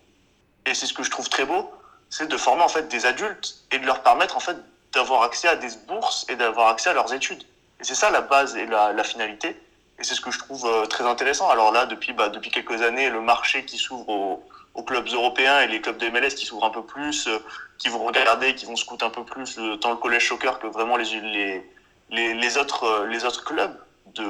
et 0.65 0.75
c'est 0.75 0.87
ce 0.87 0.95
que 0.95 1.03
je 1.03 1.11
trouve 1.11 1.29
très 1.29 1.45
beau, 1.45 1.71
c'est 2.09 2.29
de 2.29 2.37
former 2.37 2.63
en 2.63 2.69
fait 2.69 2.89
des 2.89 3.05
adultes 3.05 3.57
et 3.73 3.79
de 3.79 3.87
leur 3.87 4.03
permettre 4.03 4.37
en 4.37 4.41
fait 4.41 4.57
d'avoir 4.93 5.23
accès 5.23 5.49
à 5.49 5.57
des 5.57 5.69
bourses 5.87 6.27
et 6.29 6.37
d'avoir 6.37 6.69
accès 6.69 6.91
à 6.91 6.95
leurs 6.95 7.13
études. 7.13 7.43
Et 7.81 7.85
c'est 7.85 7.95
ça 7.95 8.11
la 8.11 8.23
base 8.23 8.57
et 8.57 8.67
la, 8.67 8.93
la 8.93 9.05
finalité. 9.05 9.61
Et 9.99 10.05
c'est 10.05 10.15
ce 10.15 10.21
que 10.21 10.31
je 10.31 10.39
trouve 10.39 10.65
euh, 10.65 10.87
très 10.87 11.05
intéressant. 11.05 11.51
Alors 11.51 11.73
là, 11.73 11.85
depuis, 11.85 12.15
bah, 12.15 12.31
depuis 12.31 12.51
quelques 12.51 12.81
années, 12.81 13.11
le 13.11 13.21
marché 13.21 13.67
qui 13.67 13.77
s'ouvre 13.77 14.09
aux, 14.09 14.49
aux 14.75 14.83
clubs 14.83 15.09
européens 15.09 15.61
et 15.61 15.67
les 15.67 15.81
clubs 15.81 15.99
de 15.99 16.09
MLS 16.09 16.35
qui 16.35 16.47
s'ouvrent 16.47 16.65
un 16.65 16.71
peu 16.71 16.85
plus, 16.85 17.27
euh, 17.27 17.39
qui 17.79 17.89
vont 17.89 18.05
regarder, 18.05 18.55
qui 18.55 18.67
vont 18.67 18.77
scouter 18.77 19.05
un 19.05 19.11
peu 19.11 19.25
plus 19.25 19.59
tant 19.81 19.91
le 19.91 19.97
collège 19.97 20.29
soccer 20.29 20.59
que 20.59 20.67
vraiment 20.67 20.97
les, 20.97 21.65
les, 22.11 22.35
les, 22.35 22.57
autres, 22.57 22.85
euh, 22.85 23.07
les 23.07 23.25
autres 23.25 23.45
clubs 23.45 23.77
de, 24.15 24.25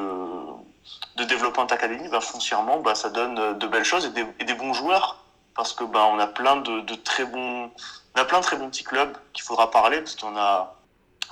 de 1.17 1.25
développement 1.25 1.67
académie, 1.67 2.09
bah, 2.09 2.21
foncièrement, 2.21 2.81
bah, 2.81 2.95
ça 2.95 3.11
donne 3.11 3.59
de 3.59 3.67
belles 3.67 3.85
choses 3.85 4.07
et 4.07 4.11
des, 4.11 4.25
des 4.45 4.55
bons 4.55 4.73
joueurs 4.73 5.23
parce 5.55 5.73
que 5.73 5.85
bah, 5.85 6.09
on 6.11 6.19
a 6.19 6.27
plein 6.27 6.57
de, 6.57 6.81
de, 6.81 6.95
très 6.95 7.25
bons, 7.25 7.71
on 8.15 8.21
a 8.21 8.25
plein 8.25 8.39
de 8.39 8.45
très 8.45 8.57
bons 8.57 8.69
petits 8.69 8.85
clubs 8.85 9.17
qu'il 9.33 9.45
faudra 9.45 9.71
parler 9.71 9.99
parce 9.99 10.15
qu'il 10.15 10.29
a, 10.37 10.75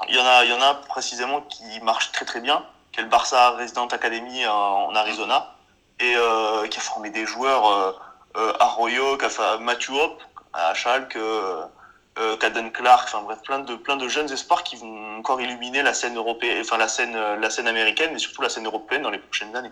il 0.09 0.15
y 0.15 0.19
en 0.19 0.27
a, 0.27 0.45
il 0.45 0.51
y 0.51 0.55
en 0.55 0.63
a 0.63 0.75
précisément 0.75 1.43
qui 1.43 1.65
marchent 1.83 2.13
très 2.13 2.25
très 2.25 2.41
bien, 2.41 2.65
qui 2.93 3.01
est 3.01 3.03
le 3.03 3.09
Barça 3.09 3.51
Resident 3.51 3.87
Academy 3.87 4.47
en, 4.47 4.95
Arizona 4.95 5.55
et 5.99 6.15
euh, 6.17 6.67
qui 6.69 6.79
a 6.79 6.83
formé 6.83 7.11
des 7.11 7.27
joueurs. 7.27 7.67
Euh, 7.69 7.93
euh, 9.23 9.59
Matthew 9.59 9.91
Hope 9.91 10.23
à 10.53 10.75
Schalke, 10.75 11.17
euh, 11.17 11.65
euh, 12.19 12.37
Caden 12.37 12.73
Clark, 12.73 13.09
enfin 13.09 13.23
bref, 13.23 13.39
plein 13.45 13.61
de, 13.61 13.77
plein 13.77 13.97
de 13.97 14.09
jeunes 14.09 14.31
espoirs 14.31 14.65
qui 14.65 14.77
vont 14.77 15.19
encore 15.19 15.41
illuminer 15.41 15.83
la 15.83 15.95
scène 15.95 16.17
européenne, 16.17 16.59
enfin 16.61 16.77
la 16.77 16.89
scène, 16.89 17.17
la 17.17 17.51
scène 17.51 17.69
américaine, 17.69 18.11
mais 18.13 18.19
surtout 18.19 18.43
la 18.43 18.49
scène 18.49 18.67
européenne 18.67 19.03
dans 19.03 19.11
les 19.11 19.19
prochaines 19.19 19.55
années. 19.55 19.71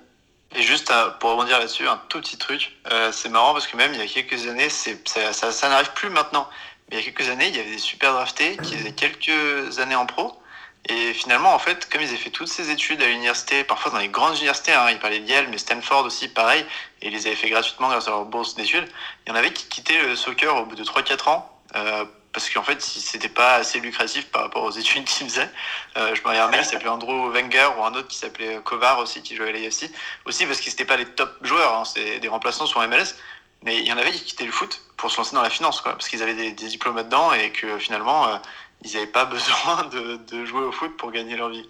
Et 0.54 0.62
juste 0.62 0.92
pour 1.20 1.30
rebondir 1.30 1.58
là-dessus, 1.58 1.86
un 1.86 2.00
tout 2.08 2.20
petit 2.20 2.38
truc, 2.38 2.76
euh, 2.90 3.12
c'est 3.12 3.28
marrant 3.28 3.52
parce 3.52 3.66
que 3.66 3.76
même 3.76 3.92
il 3.92 4.00
y 4.00 4.02
a 4.02 4.06
quelques 4.06 4.46
années, 4.46 4.68
ça, 4.70 5.52
ça 5.52 5.68
n'arrive 5.68 5.92
plus 5.92 6.08
maintenant, 6.08 6.48
mais 6.90 6.96
il 6.96 7.00
y 7.00 7.02
a 7.02 7.04
quelques 7.10 7.28
années, 7.28 7.48
il 7.48 7.56
y 7.56 7.60
avait 7.60 7.70
des 7.70 7.78
super 7.78 8.12
draftés 8.14 8.56
qui 8.58 8.76
faisaient 8.76 8.92
quelques 8.92 9.78
années 9.78 9.94
en 9.94 10.06
pro, 10.06 10.37
et 10.86 11.12
finalement, 11.12 11.54
en 11.54 11.58
fait, 11.58 11.88
comme 11.90 12.00
ils 12.00 12.08
avaient 12.08 12.16
fait 12.16 12.30
toutes 12.30 12.48
ces 12.48 12.70
études 12.70 13.02
à 13.02 13.06
l'université, 13.06 13.62
parfois 13.62 13.90
dans 13.90 13.98
les 13.98 14.08
grandes 14.08 14.36
universités, 14.36 14.72
hein, 14.72 14.88
ils 14.90 14.98
parlaient 14.98 15.20
de 15.20 15.26
Yale, 15.26 15.48
mais 15.50 15.58
Stanford 15.58 16.04
aussi, 16.04 16.28
pareil, 16.28 16.64
et 17.02 17.08
ils 17.08 17.12
les 17.12 17.26
avaient 17.26 17.36
fait 17.36 17.50
gratuitement 17.50 17.88
grâce 17.88 18.08
à 18.08 18.10
leur 18.10 18.24
bourse 18.24 18.54
d'études, 18.54 18.88
il 19.26 19.30
y 19.30 19.32
en 19.32 19.34
avait 19.34 19.52
qui 19.52 19.68
quittaient 19.68 20.02
le 20.02 20.16
soccer 20.16 20.56
au 20.56 20.64
bout 20.64 20.76
de 20.76 20.84
3-4 20.84 21.28
ans, 21.28 21.60
euh, 21.76 22.06
parce 22.32 22.48
qu'en 22.48 22.62
fait, 22.62 22.80
c'était 22.80 23.28
pas 23.28 23.56
assez 23.56 23.80
lucratif 23.80 24.30
par 24.30 24.42
rapport 24.42 24.62
aux 24.62 24.70
études 24.78 25.04
qu'ils 25.04 25.28
faisaient. 25.28 25.50
Euh, 25.98 26.14
je 26.14 26.22
me 26.22 26.26
rappelle 26.28 26.40
un 26.40 26.48
mec 26.48 26.62
qui 26.62 26.68
s'appelait 26.68 26.88
Andrew 26.88 27.30
Wenger, 27.32 27.68
ou 27.78 27.84
un 27.84 27.92
autre 27.92 28.08
qui 28.08 28.16
s'appelait 28.16 28.58
Kovar 28.64 28.98
aussi, 28.98 29.22
qui 29.22 29.36
jouait 29.36 29.50
à 29.50 29.52
l'AFC, 29.52 29.90
aussi 30.24 30.46
parce 30.46 30.60
qu'ils 30.60 30.72
n'étaient 30.72 30.86
pas 30.86 30.96
les 30.96 31.06
top 31.06 31.36
joueurs, 31.42 31.74
hein, 31.74 31.84
c'est 31.84 32.18
des 32.18 32.28
remplaçants 32.28 32.66
sur 32.66 32.80
MLS, 32.88 33.14
mais 33.62 33.76
il 33.76 33.86
y 33.86 33.92
en 33.92 33.98
avait 33.98 34.12
qui 34.12 34.24
quittaient 34.24 34.46
le 34.46 34.52
foot 34.52 34.80
pour 34.96 35.10
se 35.10 35.18
lancer 35.18 35.34
dans 35.34 35.42
la 35.42 35.50
finance, 35.50 35.82
quoi, 35.82 35.92
parce 35.92 36.08
qu'ils 36.08 36.22
avaient 36.22 36.34
des, 36.34 36.52
des 36.52 36.68
diplômes 36.68 36.96
là-dedans, 36.96 37.34
et 37.34 37.52
que 37.52 37.78
finalement... 37.78 38.28
Euh, 38.28 38.38
ils 38.84 38.92
n'avaient 38.92 39.06
pas 39.06 39.24
besoin 39.26 39.84
de, 39.84 40.16
de, 40.16 40.44
jouer 40.44 40.62
au 40.62 40.72
foot 40.72 40.96
pour 40.96 41.10
gagner 41.12 41.36
leur 41.36 41.50
vie. 41.50 41.68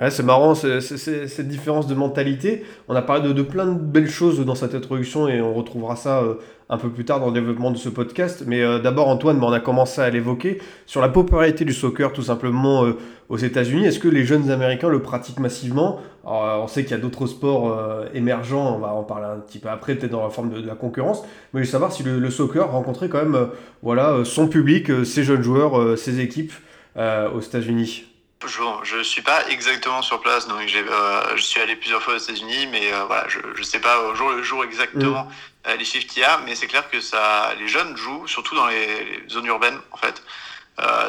Ouais, 0.00 0.10
c'est 0.10 0.22
marrant, 0.22 0.54
c'est, 0.54 0.80
c'est, 0.80 1.26
cette 1.26 1.48
différence 1.48 1.88
de 1.88 1.94
mentalité. 1.94 2.64
On 2.86 2.94
a 2.94 3.02
parlé 3.02 3.26
de, 3.26 3.32
de, 3.32 3.42
plein 3.42 3.66
de 3.66 3.76
belles 3.76 4.08
choses 4.08 4.38
dans 4.44 4.54
cette 4.54 4.76
introduction 4.76 5.26
et 5.26 5.40
on 5.42 5.52
retrouvera 5.54 5.96
ça 5.96 6.20
euh, 6.20 6.34
un 6.68 6.78
peu 6.78 6.88
plus 6.88 7.04
tard 7.04 7.18
dans 7.18 7.26
le 7.26 7.32
développement 7.32 7.72
de 7.72 7.78
ce 7.78 7.88
podcast. 7.88 8.44
Mais 8.46 8.62
euh, 8.62 8.78
d'abord, 8.78 9.08
Antoine, 9.08 9.42
on 9.42 9.50
a 9.50 9.58
commencé 9.58 10.00
à 10.00 10.08
l'évoquer 10.08 10.60
sur 10.86 11.00
la 11.00 11.08
popularité 11.08 11.64
du 11.64 11.72
soccer 11.72 12.12
tout 12.12 12.22
simplement 12.22 12.84
euh, 12.84 12.96
aux 13.28 13.38
États-Unis. 13.38 13.86
Est-ce 13.86 13.98
que 13.98 14.06
les 14.06 14.24
jeunes 14.24 14.52
Américains 14.52 14.88
le 14.88 15.02
pratiquent 15.02 15.40
massivement? 15.40 15.98
Alors, 16.24 16.62
On 16.62 16.68
sait 16.68 16.84
qu'il 16.84 16.92
y 16.92 17.00
a 17.00 17.02
d'autres 17.02 17.26
sports 17.26 17.76
émergents, 18.14 18.76
on 18.76 18.78
va 18.78 18.92
en 18.92 19.02
parler 19.02 19.26
un 19.26 19.40
petit 19.40 19.58
peu 19.58 19.68
après, 19.68 19.96
peut-être 19.96 20.12
dans 20.12 20.22
la 20.22 20.30
forme 20.30 20.50
de, 20.50 20.64
la 20.64 20.76
concurrence. 20.76 21.24
Mais 21.52 21.60
je 21.60 21.66
veux 21.66 21.72
savoir 21.72 21.90
si 21.90 22.04
le, 22.04 22.20
le 22.20 22.30
soccer 22.30 22.70
rencontrait 22.70 23.08
quand 23.08 23.22
même 23.24 23.48
voilà, 23.82 24.18
son 24.24 24.46
public, 24.46 25.04
ses 25.04 25.24
jeunes 25.24 25.42
joueurs, 25.42 25.98
ses 25.98 26.20
équipes 26.20 26.52
aux 26.96 27.40
États-Unis. 27.40 28.04
Je 28.46 28.96
ne 28.96 29.02
suis 29.02 29.22
pas 29.22 29.48
exactement 29.48 30.02
sur 30.02 30.20
place, 30.20 30.46
donc 30.46 30.60
euh, 30.60 31.36
je 31.36 31.42
suis 31.42 31.60
allé 31.60 31.74
plusieurs 31.74 32.02
fois 32.02 32.14
aux 32.14 32.18
États-Unis, 32.18 32.68
mais 32.68 32.92
euh, 32.92 33.04
voilà, 33.04 33.26
je 33.28 33.38
ne 33.38 33.64
sais 33.64 33.80
pas 33.80 34.00
au 34.02 34.14
jour 34.14 34.30
le 34.30 34.42
jour 34.42 34.64
exactement 34.64 35.24
mm. 35.24 35.30
euh, 35.68 35.76
les 35.76 35.84
chiffres 35.84 36.06
qu'il 36.06 36.22
y 36.22 36.24
a, 36.24 36.38
mais 36.44 36.54
c'est 36.54 36.68
clair 36.68 36.88
que 36.88 37.00
ça, 37.00 37.52
les 37.58 37.66
jeunes 37.66 37.96
jouent, 37.96 38.26
surtout 38.28 38.54
dans 38.54 38.66
les, 38.66 39.24
zones 39.28 39.46
urbaines, 39.46 39.78
en 39.90 39.96
fait. 39.96 40.22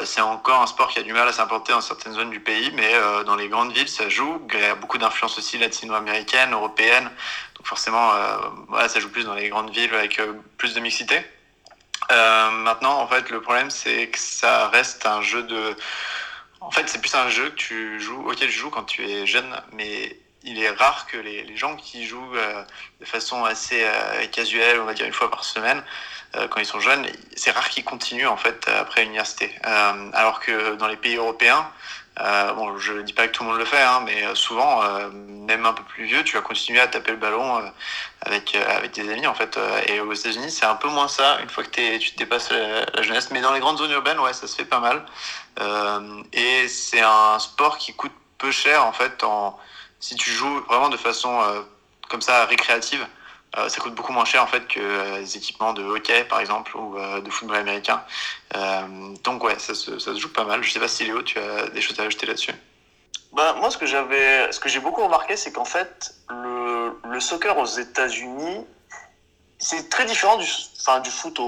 c'est 0.04 0.20
encore 0.20 0.60
un 0.60 0.66
sport 0.66 0.88
qui 0.88 0.98
a 0.98 1.02
du 1.02 1.12
mal 1.12 1.28
à 1.28 1.32
s'implanter 1.32 1.72
dans 1.72 1.80
certaines 1.80 2.14
zones 2.14 2.30
du 2.30 2.40
pays, 2.40 2.72
mais 2.74 2.92
dans 3.24 3.36
les 3.36 3.48
grandes 3.48 3.72
villes, 3.72 3.88
ça 3.88 4.08
joue. 4.08 4.42
Il 4.52 4.60
y 4.60 4.64
a 4.64 4.74
beaucoup 4.74 4.98
d'influence 4.98 5.38
aussi 5.38 5.58
latino-américaine, 5.58 6.52
européenne, 6.52 7.08
donc 7.54 7.66
forcément, 7.66 8.10
voilà, 8.66 8.88
ça 8.88 8.98
joue 8.98 9.10
plus 9.10 9.24
dans 9.24 9.34
les 9.34 9.48
grandes 9.48 9.70
villes 9.70 9.94
avec 9.94 10.20
plus 10.58 10.74
de 10.74 10.80
mixité. 10.80 11.24
maintenant, 12.08 12.98
en 12.98 13.06
fait, 13.06 13.30
le 13.30 13.40
problème, 13.40 13.70
c'est 13.70 14.08
que 14.08 14.18
ça 14.18 14.68
reste 14.68 15.06
un 15.06 15.22
jeu 15.22 15.44
de 15.44 15.76
en 16.60 16.70
fait, 16.70 16.88
c'est 16.88 17.00
plus 17.00 17.14
un 17.14 17.28
jeu 17.28 17.50
que 17.50 17.56
tu 17.56 18.00
joues, 18.00 18.28
auquel 18.28 18.48
tu 18.48 18.58
joues 18.58 18.70
quand 18.70 18.84
tu 18.84 19.02
es 19.08 19.26
jeune, 19.26 19.60
mais 19.72 20.18
il 20.42 20.62
est 20.62 20.70
rare 20.70 21.06
que 21.06 21.16
les, 21.16 21.56
gens 21.56 21.76
qui 21.76 22.06
jouent 22.06 22.34
euh, 22.34 22.64
de 23.00 23.04
façon 23.04 23.44
assez 23.44 23.82
euh, 23.82 24.26
casuelle, 24.26 24.80
on 24.80 24.84
va 24.84 24.94
dire 24.94 25.06
une 25.06 25.12
fois 25.12 25.30
par 25.30 25.44
semaine, 25.44 25.82
euh, 26.36 26.48
quand 26.48 26.60
ils 26.60 26.66
sont 26.66 26.80
jeunes, 26.80 27.06
c'est 27.36 27.50
rare 27.50 27.68
qu'ils 27.68 27.84
continuent 27.84 28.28
en 28.28 28.36
fait 28.36 28.68
après 28.68 29.02
l'université. 29.02 29.54
alors 29.62 30.40
que 30.40 30.76
dans 30.76 30.86
les 30.86 30.96
pays 30.96 31.16
européens, 31.16 31.70
bon, 32.16 32.76
je 32.78 32.92
ne 32.94 33.02
dis 33.02 33.12
pas 33.12 33.28
que 33.28 33.32
tout 33.32 33.44
le 33.44 33.50
monde 33.50 33.58
le 33.58 33.64
fait, 33.64 33.80
hein, 33.80 34.02
mais 34.04 34.34
souvent, 34.34 34.82
même 35.10 35.64
un 35.66 35.72
peu 35.72 35.82
plus 35.84 36.04
vieux, 36.04 36.22
tu 36.24 36.36
vas 36.36 36.42
continuer 36.42 36.80
à 36.80 36.86
taper 36.86 37.12
le 37.12 37.16
ballon 37.16 37.62
avec 38.22 38.54
avec 38.54 38.92
tes 38.92 39.10
amis 39.10 39.26
en 39.26 39.34
fait. 39.34 39.58
et 39.86 40.00
aux 40.00 40.12
États-Unis, 40.12 40.50
c'est 40.50 40.66
un 40.66 40.74
peu 40.74 40.88
moins 40.88 41.08
ça. 41.08 41.38
Une 41.40 41.48
fois 41.48 41.64
que 41.64 41.98
tu 41.98 42.12
te 42.12 42.18
dépasses 42.18 42.50
la, 42.50 42.84
la, 42.94 43.02
jeunesse, 43.02 43.30
mais 43.30 43.40
dans 43.40 43.52
les 43.52 43.60
grandes 43.60 43.78
zones 43.78 43.92
urbaines, 43.92 44.18
ouais, 44.20 44.32
ça 44.32 44.46
se 44.46 44.56
fait 44.56 44.64
pas 44.64 44.80
mal. 44.80 45.04
Euh, 45.60 46.22
et 46.32 46.68
c'est 46.68 47.00
un 47.00 47.38
sport 47.38 47.78
qui 47.78 47.94
coûte 47.94 48.12
peu 48.38 48.50
cher 48.50 48.84
en 48.84 48.92
fait. 48.92 49.22
En, 49.24 49.58
si 50.00 50.14
tu 50.14 50.30
joues 50.30 50.60
vraiment 50.68 50.88
de 50.88 50.96
façon 50.96 51.40
euh, 51.42 51.60
comme 52.08 52.22
ça 52.22 52.46
récréative, 52.46 53.06
euh, 53.58 53.68
ça 53.68 53.80
coûte 53.80 53.94
beaucoup 53.94 54.12
moins 54.12 54.24
cher 54.24 54.42
en 54.42 54.46
fait 54.46 54.66
que 54.68 55.18
les 55.18 55.36
équipements 55.36 55.72
de 55.72 55.82
hockey 55.82 56.24
par 56.24 56.40
exemple 56.40 56.76
ou 56.76 56.96
de 56.98 57.30
football 57.30 57.56
américain. 57.56 58.02
donc 59.24 59.42
ouais, 59.44 59.58
ça 59.58 59.74
se, 59.74 59.98
ça 59.98 60.14
se, 60.14 60.20
joue 60.20 60.32
pas 60.32 60.44
mal. 60.44 60.62
Je 60.62 60.70
sais 60.70 60.80
pas 60.80 60.88
si 60.88 61.04
Léo, 61.04 61.22
tu 61.22 61.38
as 61.38 61.68
des 61.68 61.80
choses 61.80 61.98
à 61.98 62.04
ajouter 62.04 62.26
là-dessus. 62.26 62.52
Bah, 63.32 63.54
moi, 63.58 63.70
ce 63.70 63.78
que 63.78 63.86
j'avais, 63.86 64.50
ce 64.50 64.58
que 64.58 64.68
j'ai 64.68 64.80
beaucoup 64.80 65.04
remarqué, 65.04 65.36
c'est 65.36 65.52
qu'en 65.52 65.64
fait, 65.64 66.14
le, 66.28 66.98
le, 67.04 67.20
soccer 67.20 67.56
aux 67.58 67.66
États-Unis, 67.66 68.66
c'est 69.58 69.88
très 69.88 70.04
différent 70.04 70.36
du, 70.36 70.46
enfin, 70.80 71.00
du 71.00 71.10
foot 71.10 71.40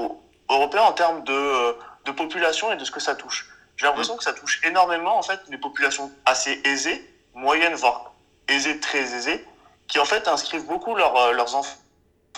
européen 0.48 0.82
en 0.82 0.92
termes 0.92 1.24
de, 1.24 1.76
de 2.04 2.12
population 2.12 2.72
et 2.72 2.76
de 2.76 2.84
ce 2.84 2.90
que 2.92 3.00
ça 3.00 3.16
touche. 3.16 3.48
J'ai 3.76 3.86
l'impression 3.86 4.16
que 4.16 4.22
ça 4.22 4.32
touche 4.32 4.60
énormément 4.64 5.18
en 5.18 5.22
fait 5.22 5.40
des 5.50 5.58
populations 5.58 6.12
assez 6.24 6.60
aisées, 6.64 7.04
moyennes 7.34 7.74
voire 7.74 8.12
aisées, 8.46 8.78
très 8.78 9.00
aisées, 9.00 9.44
qui 9.88 9.98
en 9.98 10.04
fait 10.04 10.28
inscrivent 10.28 10.66
beaucoup 10.66 10.96
euh, 10.96 11.32
leurs 11.32 11.56
enfants 11.56 11.78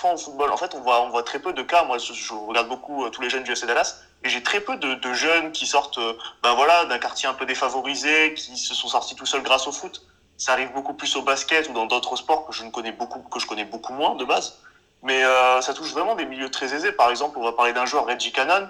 En 0.03 0.57
fait, 0.57 0.75
on 0.75 0.81
voit, 0.81 1.23
très 1.23 1.39
peu 1.39 1.53
de 1.53 1.63
cas. 1.63 1.85
Moi, 1.85 1.99
je, 1.99 2.33
regarde 2.35 2.69
beaucoup 2.69 3.05
euh, 3.05 3.11
tous 3.11 3.23
les 3.23 3.31
jeunes 3.31 3.43
du 3.43 3.53
FC 3.53 3.67
Dallas 3.67 4.01
et 4.23 4.29
j'ai 4.29 4.43
très 4.43 4.61
peu 4.61 4.77
de, 4.77 5.13
jeunes 5.13 5.53
qui 5.53 5.67
sortent, 5.67 5.99
euh, 5.99 6.15
ben 6.43 6.55
voilà, 6.55 6.85
d'un 6.87 6.99
quartier 6.99 7.29
un 7.29 7.35
peu 7.35 7.47
défavorisé, 7.47 8.35
qui 8.35 8.57
se 8.57 8.75
sont 8.75 8.89
sortis 8.89 9.15
tout 9.15 9.27
seuls 9.27 9.43
grâce 9.43 9.67
au 9.67 9.73
foot. 9.73 10.03
Ça 10.37 10.53
arrive 10.53 10.73
beaucoup 10.73 10.95
plus 10.95 11.17
au 11.17 11.23
basket 11.23 11.69
ou 11.69 11.73
dans 11.73 11.87
d'autres 11.87 12.17
sports 12.17 12.47
que 12.47 12.53
je 12.53 12.65
ne 12.65 12.71
connais 12.71 12.93
beaucoup, 12.93 13.21
que 13.21 13.39
je 13.39 13.47
connais 13.47 13.65
beaucoup 13.65 13.93
moins 13.93 14.15
de 14.15 14.25
base. 14.25 14.59
Mais 15.03 15.23
ça 15.61 15.75
touche 15.75 15.93
vraiment 15.93 16.15
des 16.15 16.25
milieux 16.25 16.51
très 16.51 16.75
aisés. 16.75 16.91
Par 16.91 17.11
exemple, 17.11 17.39
on 17.39 17.45
va 17.45 17.53
parler 17.53 17.75
d'un 17.75 17.85
joueur, 17.85 18.07
Reggie 18.07 18.33
Cannon, 18.33 18.69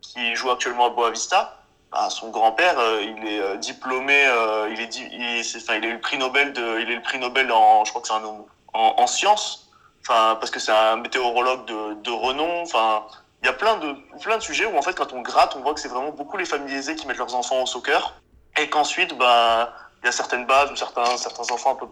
qui 0.00 0.34
joue 0.34 0.50
actuellement 0.50 0.86
à 0.86 0.90
Boavista 0.90 1.56
ah, 1.92 2.10
son 2.10 2.30
grand-père, 2.30 2.78
euh, 2.78 3.02
il 3.02 3.26
est 3.26 3.40
euh, 3.40 3.56
diplômé, 3.56 4.26
euh, 4.26 4.68
il 4.70 4.80
est, 4.80 4.96
il, 4.96 5.90
le 5.90 5.98
prix 5.98 6.18
Nobel 6.18 6.52
le 6.52 7.00
prix 7.00 7.18
Nobel 7.18 7.50
en, 7.52 7.84
je 7.84 7.90
crois 7.90 8.02
que 8.02 8.08
c'est 8.08 8.14
un 8.14 8.44
en 8.74 9.06
sciences, 9.06 9.65
enfin 10.08 10.36
parce 10.36 10.50
que 10.50 10.60
c'est 10.60 10.72
un 10.72 10.96
météorologue 10.96 11.64
de, 11.66 11.94
de 12.02 12.10
renom, 12.10 12.62
enfin 12.62 13.04
il 13.42 13.46
y 13.46 13.48
a 13.48 13.52
plein 13.52 13.76
de 13.76 13.94
plein 14.22 14.38
de 14.38 14.42
sujets 14.42 14.66
où 14.66 14.76
en 14.76 14.82
fait 14.82 14.94
quand 14.94 15.12
on 15.12 15.20
gratte, 15.20 15.56
on 15.56 15.60
voit 15.60 15.74
que 15.74 15.80
c'est 15.80 15.88
vraiment 15.88 16.10
beaucoup 16.10 16.36
les 16.36 16.44
familles 16.44 16.74
aisées 16.74 16.96
qui 16.96 17.06
mettent 17.06 17.18
leurs 17.18 17.34
enfants 17.34 17.62
au 17.62 17.66
soccer 17.66 18.14
et 18.56 18.68
qu'ensuite 18.68 19.16
bah 19.16 19.74
il 20.02 20.06
y 20.06 20.08
a 20.08 20.12
certaines 20.12 20.46
bases 20.46 20.70
ou 20.70 20.76
certains 20.76 21.16
certains 21.16 21.52
enfants 21.52 21.72
un 21.72 21.76
peu 21.76 21.86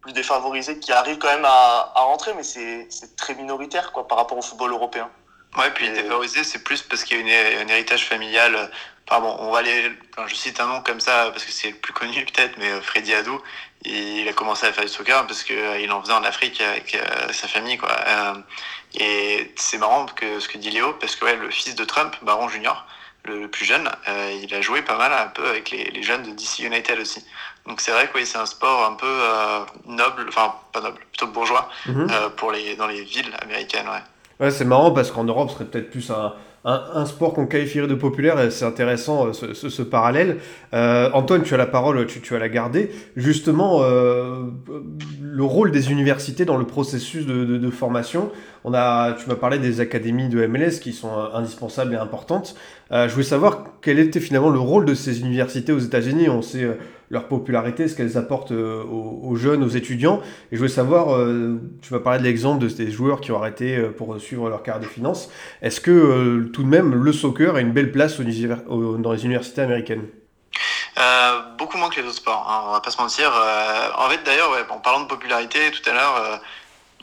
plus 0.00 0.12
défavorisés 0.12 0.78
qui 0.78 0.92
arrivent 0.92 1.18
quand 1.18 1.32
même 1.32 1.44
à, 1.44 1.92
à 1.94 2.00
rentrer, 2.02 2.32
mais 2.34 2.44
c'est 2.44 3.16
très 3.16 3.34
minoritaire 3.34 3.92
quoi 3.92 4.06
par 4.06 4.18
rapport 4.18 4.38
au 4.38 4.42
football 4.42 4.70
européen. 4.70 5.10
Ouais, 5.58 5.70
puis 5.72 5.90
défavorisé, 5.90 6.44
c'est 6.44 6.62
plus 6.62 6.82
parce 6.82 7.02
qu'il 7.02 7.16
y 7.16 7.32
a 7.32 7.60
une, 7.60 7.68
un 7.68 7.72
héritage 7.72 8.06
familial 8.06 8.70
bon, 9.10 9.36
on 9.38 9.50
va 9.50 9.58
aller, 9.58 9.92
je 10.26 10.34
cite 10.34 10.60
un 10.60 10.66
nom 10.66 10.80
comme 10.82 11.00
ça 11.00 11.30
parce 11.30 11.44
que 11.44 11.52
c'est 11.52 11.70
le 11.70 11.76
plus 11.76 11.92
connu 11.92 12.24
peut-être, 12.34 12.58
mais 12.58 12.70
euh, 12.70 12.80
Freddy 12.80 13.14
Il 13.84 14.26
a 14.28 14.32
commencé 14.32 14.66
à 14.66 14.72
faire 14.72 14.84
du 14.84 14.90
soccer 14.90 15.26
parce 15.26 15.44
qu'il 15.44 15.56
euh, 15.56 15.90
en 15.90 16.02
faisait 16.02 16.12
en 16.12 16.24
Afrique 16.24 16.60
avec 16.60 16.94
euh, 16.94 17.32
sa 17.32 17.46
famille, 17.46 17.78
quoi. 17.78 17.94
et 18.94 19.52
c'est 19.56 19.78
marrant 19.78 20.06
que 20.06 20.40
ce 20.40 20.48
que 20.48 20.58
dit 20.58 20.70
Léo, 20.70 20.94
parce 20.94 21.16
que 21.16 21.24
ouais, 21.24 21.36
le 21.36 21.50
fils 21.50 21.74
de 21.74 21.84
Trump, 21.84 22.16
Baron 22.22 22.48
Junior, 22.48 22.86
le, 23.24 23.48
plus 23.48 23.64
jeune, 23.64 23.90
il 24.42 24.54
a 24.54 24.60
joué 24.60 24.82
pas 24.82 24.96
mal 24.96 25.12
un 25.12 25.26
peu 25.26 25.48
avec 25.48 25.70
les, 25.70 26.02
jeunes 26.02 26.22
de 26.22 26.30
DC 26.30 26.60
United 26.60 26.98
aussi. 27.00 27.24
Donc 27.66 27.80
c'est 27.80 27.90
vrai 27.90 28.08
que 28.08 28.16
oui, 28.16 28.24
c'est 28.24 28.38
un 28.38 28.46
sport 28.46 28.84
un 28.84 28.94
peu 28.94 29.20
noble, 29.84 30.26
enfin 30.28 30.54
pas 30.72 30.80
noble, 30.80 31.00
plutôt 31.10 31.26
bourgeois 31.26 31.68
mhm. 31.86 32.08
pour 32.36 32.52
les 32.52 32.76
dans 32.76 32.86
les 32.86 33.02
villes 33.02 33.34
américaines, 33.42 33.88
ouais. 33.88 34.02
Ouais, 34.40 34.50
c'est 34.50 34.64
marrant 34.64 34.90
parce 34.90 35.10
qu'en 35.10 35.24
Europe, 35.24 35.48
ce 35.50 35.54
serait 35.54 35.64
peut-être 35.64 35.90
plus 35.90 36.10
un, 36.10 36.32
un, 36.66 37.06
sport 37.06 37.32
qu'on 37.32 37.46
qualifierait 37.46 37.86
de 37.86 37.94
populaire, 37.94 38.40
et 38.40 38.50
c'est 38.50 38.64
intéressant 38.64 39.28
euh, 39.28 39.32
ce, 39.32 39.82
parallèle. 39.82 40.38
Euh, 40.74 41.08
Antoine, 41.12 41.42
tu 41.42 41.54
as 41.54 41.56
la 41.56 41.66
parole, 41.66 42.06
tu, 42.06 42.20
tu 42.20 42.34
as 42.34 42.40
la 42.40 42.48
garder. 42.48 42.90
Justement, 43.14 43.82
euh, 43.82 44.46
le 45.22 45.44
rôle 45.44 45.70
des 45.70 45.92
universités 45.92 46.44
dans 46.44 46.56
le 46.56 46.66
processus 46.66 47.24
de, 47.24 47.70
formation. 47.70 48.30
On 48.64 48.74
a, 48.74 49.12
tu 49.12 49.28
m'as 49.28 49.36
parlé 49.36 49.58
des 49.58 49.80
académies 49.80 50.28
de 50.28 50.44
MLS 50.46 50.80
qui 50.80 50.92
sont 50.92 51.12
indispensables 51.34 51.94
et 51.94 51.96
importantes. 51.96 52.56
je 52.90 53.08
voulais 53.12 53.24
savoir 53.24 53.64
quel 53.82 53.98
était 53.98 54.20
finalement 54.20 54.50
le 54.50 54.58
rôle 54.58 54.84
de 54.86 54.94
ces 54.94 55.20
universités 55.20 55.72
aux 55.72 55.78
États-Unis. 55.78 56.28
On 56.28 56.42
sait 56.42 56.66
leur 57.10 57.28
popularité, 57.28 57.88
ce 57.88 57.96
qu'elles 57.96 58.18
apportent 58.18 58.52
euh, 58.52 58.82
aux, 58.82 59.36
jeunes, 59.36 59.62
aux 59.62 59.68
étudiants. 59.68 60.20
Et 60.50 60.56
je 60.56 60.58
voulais 60.58 60.68
savoir, 60.68 61.14
euh, 61.14 61.60
tu 61.82 61.92
vas 61.92 62.00
parler 62.00 62.18
de 62.18 62.24
l'exemple 62.24 62.62
de 62.62 62.68
ces 62.68 62.90
joueurs 62.90 63.20
qui 63.20 63.32
ont 63.32 63.38
arrêté 63.38 63.76
euh, 63.76 63.90
pour 63.90 64.20
suivre 64.20 64.48
leur 64.48 64.62
carrière 64.62 64.82
de 64.82 64.88
finance. 64.88 65.30
Est-ce 65.62 65.80
que 65.80 66.48
tout 66.52 66.62
de 66.62 66.68
même 66.68 66.94
le 66.94 67.12
soccer 67.12 67.54
a 67.54 67.60
une 67.60 67.72
belle 67.72 67.92
place 67.92 68.20
dans 68.20 69.12
les 69.12 69.24
universités 69.24 69.62
américaines? 69.62 70.06
Beaucoup 71.58 71.78
moins 71.78 71.88
que 71.88 72.00
les 72.00 72.06
autres 72.06 72.16
sports, 72.16 72.46
hein, 72.48 72.64
on 72.68 72.72
va 72.72 72.80
pas 72.80 72.90
se 72.90 73.00
mentir. 73.00 73.32
en 73.96 74.08
fait, 74.08 74.20
d'ailleurs, 74.24 74.50
en 74.70 74.78
parlant 74.78 75.00
de 75.00 75.06
popularité, 75.06 75.58
tout 75.70 75.88
à 75.88 75.94
l'heure, 75.94 76.40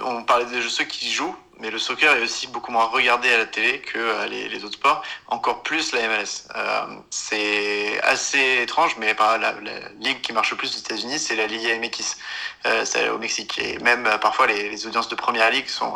on 0.01 0.23
parlait 0.23 0.45
de 0.45 0.61
ceux 0.61 0.85
qui 0.85 1.11
jouent 1.11 1.35
mais 1.63 1.71
le 1.71 1.79
soccer 1.79 2.13
est 2.17 2.21
aussi 2.21 2.47
beaucoup 2.47 2.73
moins 2.73 2.83
regardé 2.83 3.31
à 3.31 3.37
la 3.37 3.45
télé 3.45 3.79
que 3.79 3.97
euh, 3.97 4.25
les, 4.27 4.65
autres 4.65 4.73
sports, 4.73 5.01
encore 5.27 5.63
plus 5.63 5.93
la 5.93 6.09
MLS. 6.09 6.49
Euh, 6.57 6.87
c'est 7.09 8.01
assez 8.01 8.63
étrange, 8.63 8.97
mais 8.99 9.13
par 9.13 9.37
la, 9.37 9.53
ligue 10.01 10.19
qui 10.19 10.33
marche 10.33 10.51
le 10.51 10.57
plus 10.57 10.75
aux 10.75 10.79
États-Unis, 10.79 11.19
c'est 11.19 11.37
la 11.37 11.47
Ligue 11.47 11.65
MX, 11.81 12.17
euh, 12.65 13.15
au 13.15 13.17
Mexique. 13.17 13.57
Et 13.59 13.79
même 13.79 14.03
parfois, 14.21 14.47
les, 14.47 14.85
audiences 14.85 15.07
de 15.07 15.15
première 15.15 15.49
ligue 15.51 15.69
sont, 15.69 15.95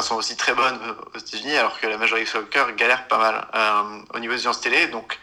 sont 0.00 0.14
aussi 0.14 0.36
très 0.36 0.54
bonnes 0.54 0.78
aux 1.12 1.18
États-Unis, 1.18 1.56
alors 1.56 1.80
que 1.80 1.88
la 1.88 1.98
majorité 1.98 2.26
du 2.26 2.30
soccer 2.30 2.72
galère 2.76 3.08
pas 3.08 3.18
mal 3.18 3.48
au 4.14 4.20
niveau 4.20 4.32
des 4.32 4.40
audiences 4.42 4.60
télé. 4.60 4.86
Donc, 4.86 5.18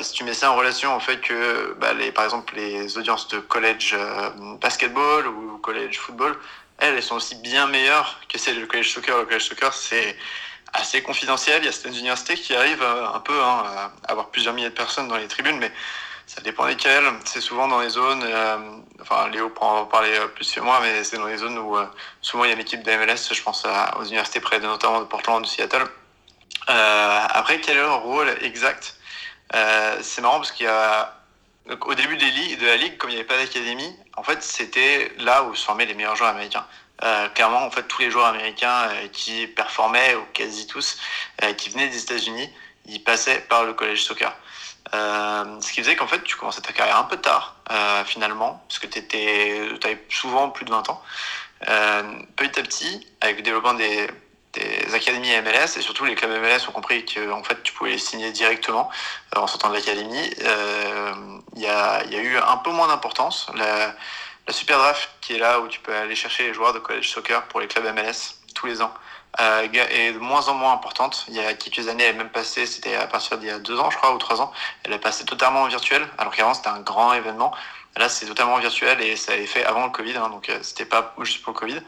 si 0.00 0.12
tu 0.14 0.24
mets 0.24 0.32
ça 0.32 0.50
en 0.50 0.56
relation 0.56 0.96
au 0.96 1.00
fait 1.00 1.20
que, 1.20 1.76
bah, 1.78 1.92
par 2.14 2.24
exemple, 2.24 2.54
les 2.56 2.96
audiences 2.96 3.28
de 3.28 3.38
college 3.38 3.94
basketball 4.62 5.26
ou 5.26 5.58
college 5.58 5.98
football 5.98 6.38
elles, 6.82 7.02
sont 7.02 7.16
aussi 7.16 7.36
bien 7.36 7.66
meilleures 7.66 8.20
que 8.28 8.38
celles 8.38 8.56
du 8.56 8.66
collège 8.66 8.92
soccer. 8.92 9.16
Le 9.16 9.24
collège 9.24 9.44
soccer, 9.44 9.72
c'est 9.72 10.16
assez 10.72 11.02
confidentiel. 11.02 11.62
Il 11.62 11.66
y 11.66 11.68
a 11.68 11.72
certaines 11.72 11.96
universités 11.96 12.34
qui 12.34 12.54
arrivent 12.54 12.82
euh, 12.82 13.08
un 13.08 13.20
peu 13.20 13.40
hein, 13.40 13.64
à 14.06 14.10
avoir 14.10 14.30
plusieurs 14.30 14.54
milliers 14.54 14.70
de 14.70 14.74
personnes 14.74 15.08
dans 15.08 15.16
les 15.16 15.28
tribunes, 15.28 15.58
mais 15.58 15.72
ça 16.26 16.40
dépend 16.40 16.66
desquelles. 16.66 17.04
C'est 17.24 17.40
souvent 17.40 17.68
dans 17.68 17.80
les 17.80 17.90
zones, 17.90 18.22
euh, 18.24 18.56
enfin 19.00 19.28
Léo 19.28 19.48
pourra 19.50 19.82
en 19.82 19.86
parler 19.86 20.12
euh, 20.14 20.26
plus 20.28 20.50
que 20.50 20.60
moi, 20.60 20.80
mais 20.82 21.04
c'est 21.04 21.18
dans 21.18 21.26
les 21.26 21.36
zones 21.36 21.58
où 21.58 21.76
souvent 22.20 22.44
il 22.44 22.50
y 22.50 22.52
a 22.52 22.56
l'équipe 22.56 22.82
d'AMLS, 22.82 23.32
je 23.32 23.42
pense 23.42 23.66
aux 23.98 24.04
universités 24.04 24.40
près 24.40 24.58
de 24.60 24.66
notamment 24.66 25.00
de 25.00 25.06
Portland 25.06 25.42
de 25.42 25.46
Seattle. 25.46 25.86
après, 26.66 27.60
quel 27.60 27.76
est 27.76 27.80
leur 27.80 28.00
rôle 28.02 28.28
exact? 28.40 28.96
C'est 30.00 30.22
marrant 30.22 30.38
parce 30.38 30.52
qu'il 30.52 30.66
y 30.66 30.68
a 30.68 31.21
au 31.68 31.94
début 31.94 32.16
de 32.16 32.66
la 32.66 32.76
ligue, 32.76 32.96
comme 32.96 33.10
il 33.10 33.14
n'y 33.14 33.20
avait 33.20 33.28
pas 33.28 33.36
d'académie, 33.36 33.96
en 34.16 34.22
fait, 34.22 34.42
c'était 34.42 35.12
là 35.18 35.44
où 35.44 35.54
se 35.54 35.64
formaient 35.64 35.86
les 35.86 35.94
meilleurs 35.94 36.16
joueurs 36.16 36.30
américains. 36.30 36.66
Euh, 37.02 37.28
clairement, 37.30 37.64
en 37.64 37.70
fait, 37.70 37.82
tous 37.84 38.00
les 38.00 38.10
joueurs 38.10 38.26
américains 38.26 38.88
euh, 38.90 39.08
qui 39.12 39.46
performaient, 39.46 40.14
ou 40.14 40.24
quasi 40.32 40.66
tous, 40.66 40.98
euh, 41.42 41.52
qui 41.54 41.70
venaient 41.70 41.88
des 41.88 42.02
États-Unis, 42.02 42.50
ils 42.86 43.02
passaient 43.02 43.40
par 43.40 43.64
le 43.64 43.74
collège 43.74 44.02
soccer. 44.04 44.34
ce 44.92 45.72
qui 45.72 45.80
faisait 45.80 45.96
qu'en 45.96 46.06
fait, 46.06 46.22
tu 46.22 46.36
commençais 46.36 46.60
ta 46.60 46.72
carrière 46.72 46.98
un 46.98 47.04
peu 47.04 47.16
tard, 47.16 47.56
finalement, 48.06 48.64
parce 48.68 48.78
que 48.78 48.86
tu 48.86 49.86
avais 49.86 50.04
souvent 50.10 50.50
plus 50.50 50.64
de 50.64 50.70
20 50.70 50.90
ans. 50.90 51.02
petit 52.36 52.58
à 52.58 52.62
petit, 52.62 53.06
avec 53.20 53.36
le 53.36 53.42
développement 53.42 53.74
des, 53.74 54.08
des 54.52 54.94
académies 54.94 55.30
MLS 55.42 55.76
et 55.76 55.80
surtout 55.80 56.04
les 56.04 56.14
clubs 56.14 56.30
MLS 56.30 56.68
ont 56.68 56.72
compris 56.72 57.04
que 57.04 57.30
en 57.30 57.42
fait 57.42 57.62
tu 57.62 57.72
pouvais 57.72 57.90
les 57.90 57.98
signer 57.98 58.32
directement 58.32 58.90
en 59.34 59.46
sortant 59.46 59.70
de 59.70 59.74
l'académie. 59.74 60.30
Il 61.56 61.62
y, 61.62 61.66
a, 61.66 62.04
y, 62.04 62.16
a, 62.16 62.18
eu 62.18 62.36
un 62.36 62.56
peu 62.58 62.70
moins 62.70 62.88
d'importance. 62.88 63.46
La, 63.54 63.94
la 64.46 64.52
Super 64.52 64.78
Draft 64.78 65.08
qui 65.20 65.34
est 65.34 65.38
là 65.38 65.60
où 65.60 65.68
tu 65.68 65.80
peux 65.80 65.94
aller 65.94 66.16
chercher 66.16 66.48
les 66.48 66.54
joueurs 66.54 66.72
de 66.72 66.78
college 66.78 67.08
soccer 67.08 67.42
pour 67.44 67.60
les 67.60 67.68
clubs 67.68 67.84
MLS 67.94 68.36
tous 68.54 68.66
les 68.66 68.82
ans 68.82 68.92
euh, 69.40 69.66
est 69.72 70.12
de 70.12 70.18
moins 70.18 70.48
en 70.48 70.54
moins 70.54 70.72
importante. 70.72 71.24
Il 71.28 71.34
y 71.34 71.40
a 71.40 71.54
quelques 71.54 71.88
années, 71.88 72.04
elle 72.04 72.14
est 72.14 72.18
même 72.18 72.30
passée, 72.30 72.66
c'était 72.66 72.96
à 72.96 73.06
partir 73.06 73.38
d'il 73.38 73.48
y 73.48 73.50
a 73.50 73.58
deux 73.58 73.78
ans, 73.78 73.90
je 73.90 73.96
crois, 73.96 74.14
ou 74.14 74.18
trois 74.18 74.40
ans, 74.40 74.52
elle 74.84 74.92
est 74.92 74.98
passée 74.98 75.24
totalement 75.24 75.62
en 75.62 75.68
virtuel, 75.68 76.06
alors 76.18 76.34
qu'avant 76.34 76.54
c'était 76.54 76.68
un 76.68 76.80
grand 76.80 77.14
événement. 77.14 77.52
Là, 77.96 78.08
c'est 78.08 78.26
totalement 78.26 78.58
virtuel 78.58 79.00
et 79.02 79.16
ça 79.16 79.32
a 79.32 79.36
été 79.36 79.46
fait 79.46 79.64
avant 79.64 79.84
le 79.84 79.90
Covid, 79.90 80.16
hein, 80.16 80.28
donc 80.30 80.48
euh, 80.48 80.58
c'était 80.62 80.86
pas 80.86 81.14
juste 81.20 81.42
pour 81.42 81.52
le 81.52 81.58
Covid. 81.58 81.82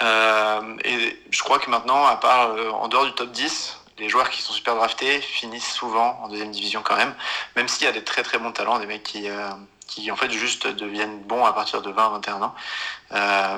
Euh, 0.00 0.76
et 0.84 1.18
je 1.30 1.42
crois 1.42 1.58
que 1.58 1.70
maintenant, 1.70 2.06
à 2.06 2.16
part 2.16 2.50
euh, 2.50 2.70
en 2.70 2.88
dehors 2.88 3.04
du 3.04 3.12
top 3.12 3.30
10, 3.30 3.78
les 3.98 4.08
joueurs 4.08 4.30
qui 4.30 4.40
sont 4.40 4.52
super 4.52 4.74
draftés 4.74 5.20
finissent 5.20 5.72
souvent 5.72 6.18
en 6.22 6.28
deuxième 6.28 6.50
division 6.50 6.82
quand 6.82 6.96
même, 6.96 7.14
même 7.56 7.68
s'il 7.68 7.84
y 7.84 7.88
a 7.88 7.92
des 7.92 8.04
très 8.04 8.22
très 8.22 8.38
bons 8.38 8.52
talents, 8.52 8.78
des 8.78 8.86
mecs 8.86 9.02
qui, 9.02 9.28
euh, 9.28 9.50
qui 9.86 10.10
en 10.10 10.16
fait 10.16 10.30
juste 10.30 10.66
deviennent 10.66 11.20
bons 11.22 11.44
à 11.44 11.52
partir 11.52 11.82
de 11.82 11.92
20-21 11.92 12.42
ans. 12.42 12.54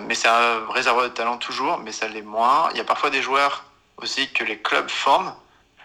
Mais 0.02 0.14
c'est 0.14 0.28
un 0.28 0.66
réservoir 0.70 1.04
de 1.04 1.10
talent 1.10 1.38
toujours, 1.38 1.78
mais 1.78 1.92
ça 1.92 2.08
l'est 2.08 2.22
moins. 2.22 2.68
Il 2.72 2.78
y 2.78 2.80
a 2.80 2.84
parfois 2.84 3.10
des 3.10 3.22
joueurs 3.22 3.64
aussi 3.98 4.30
que 4.32 4.42
les 4.44 4.58
clubs 4.58 4.90
forment. 4.90 5.32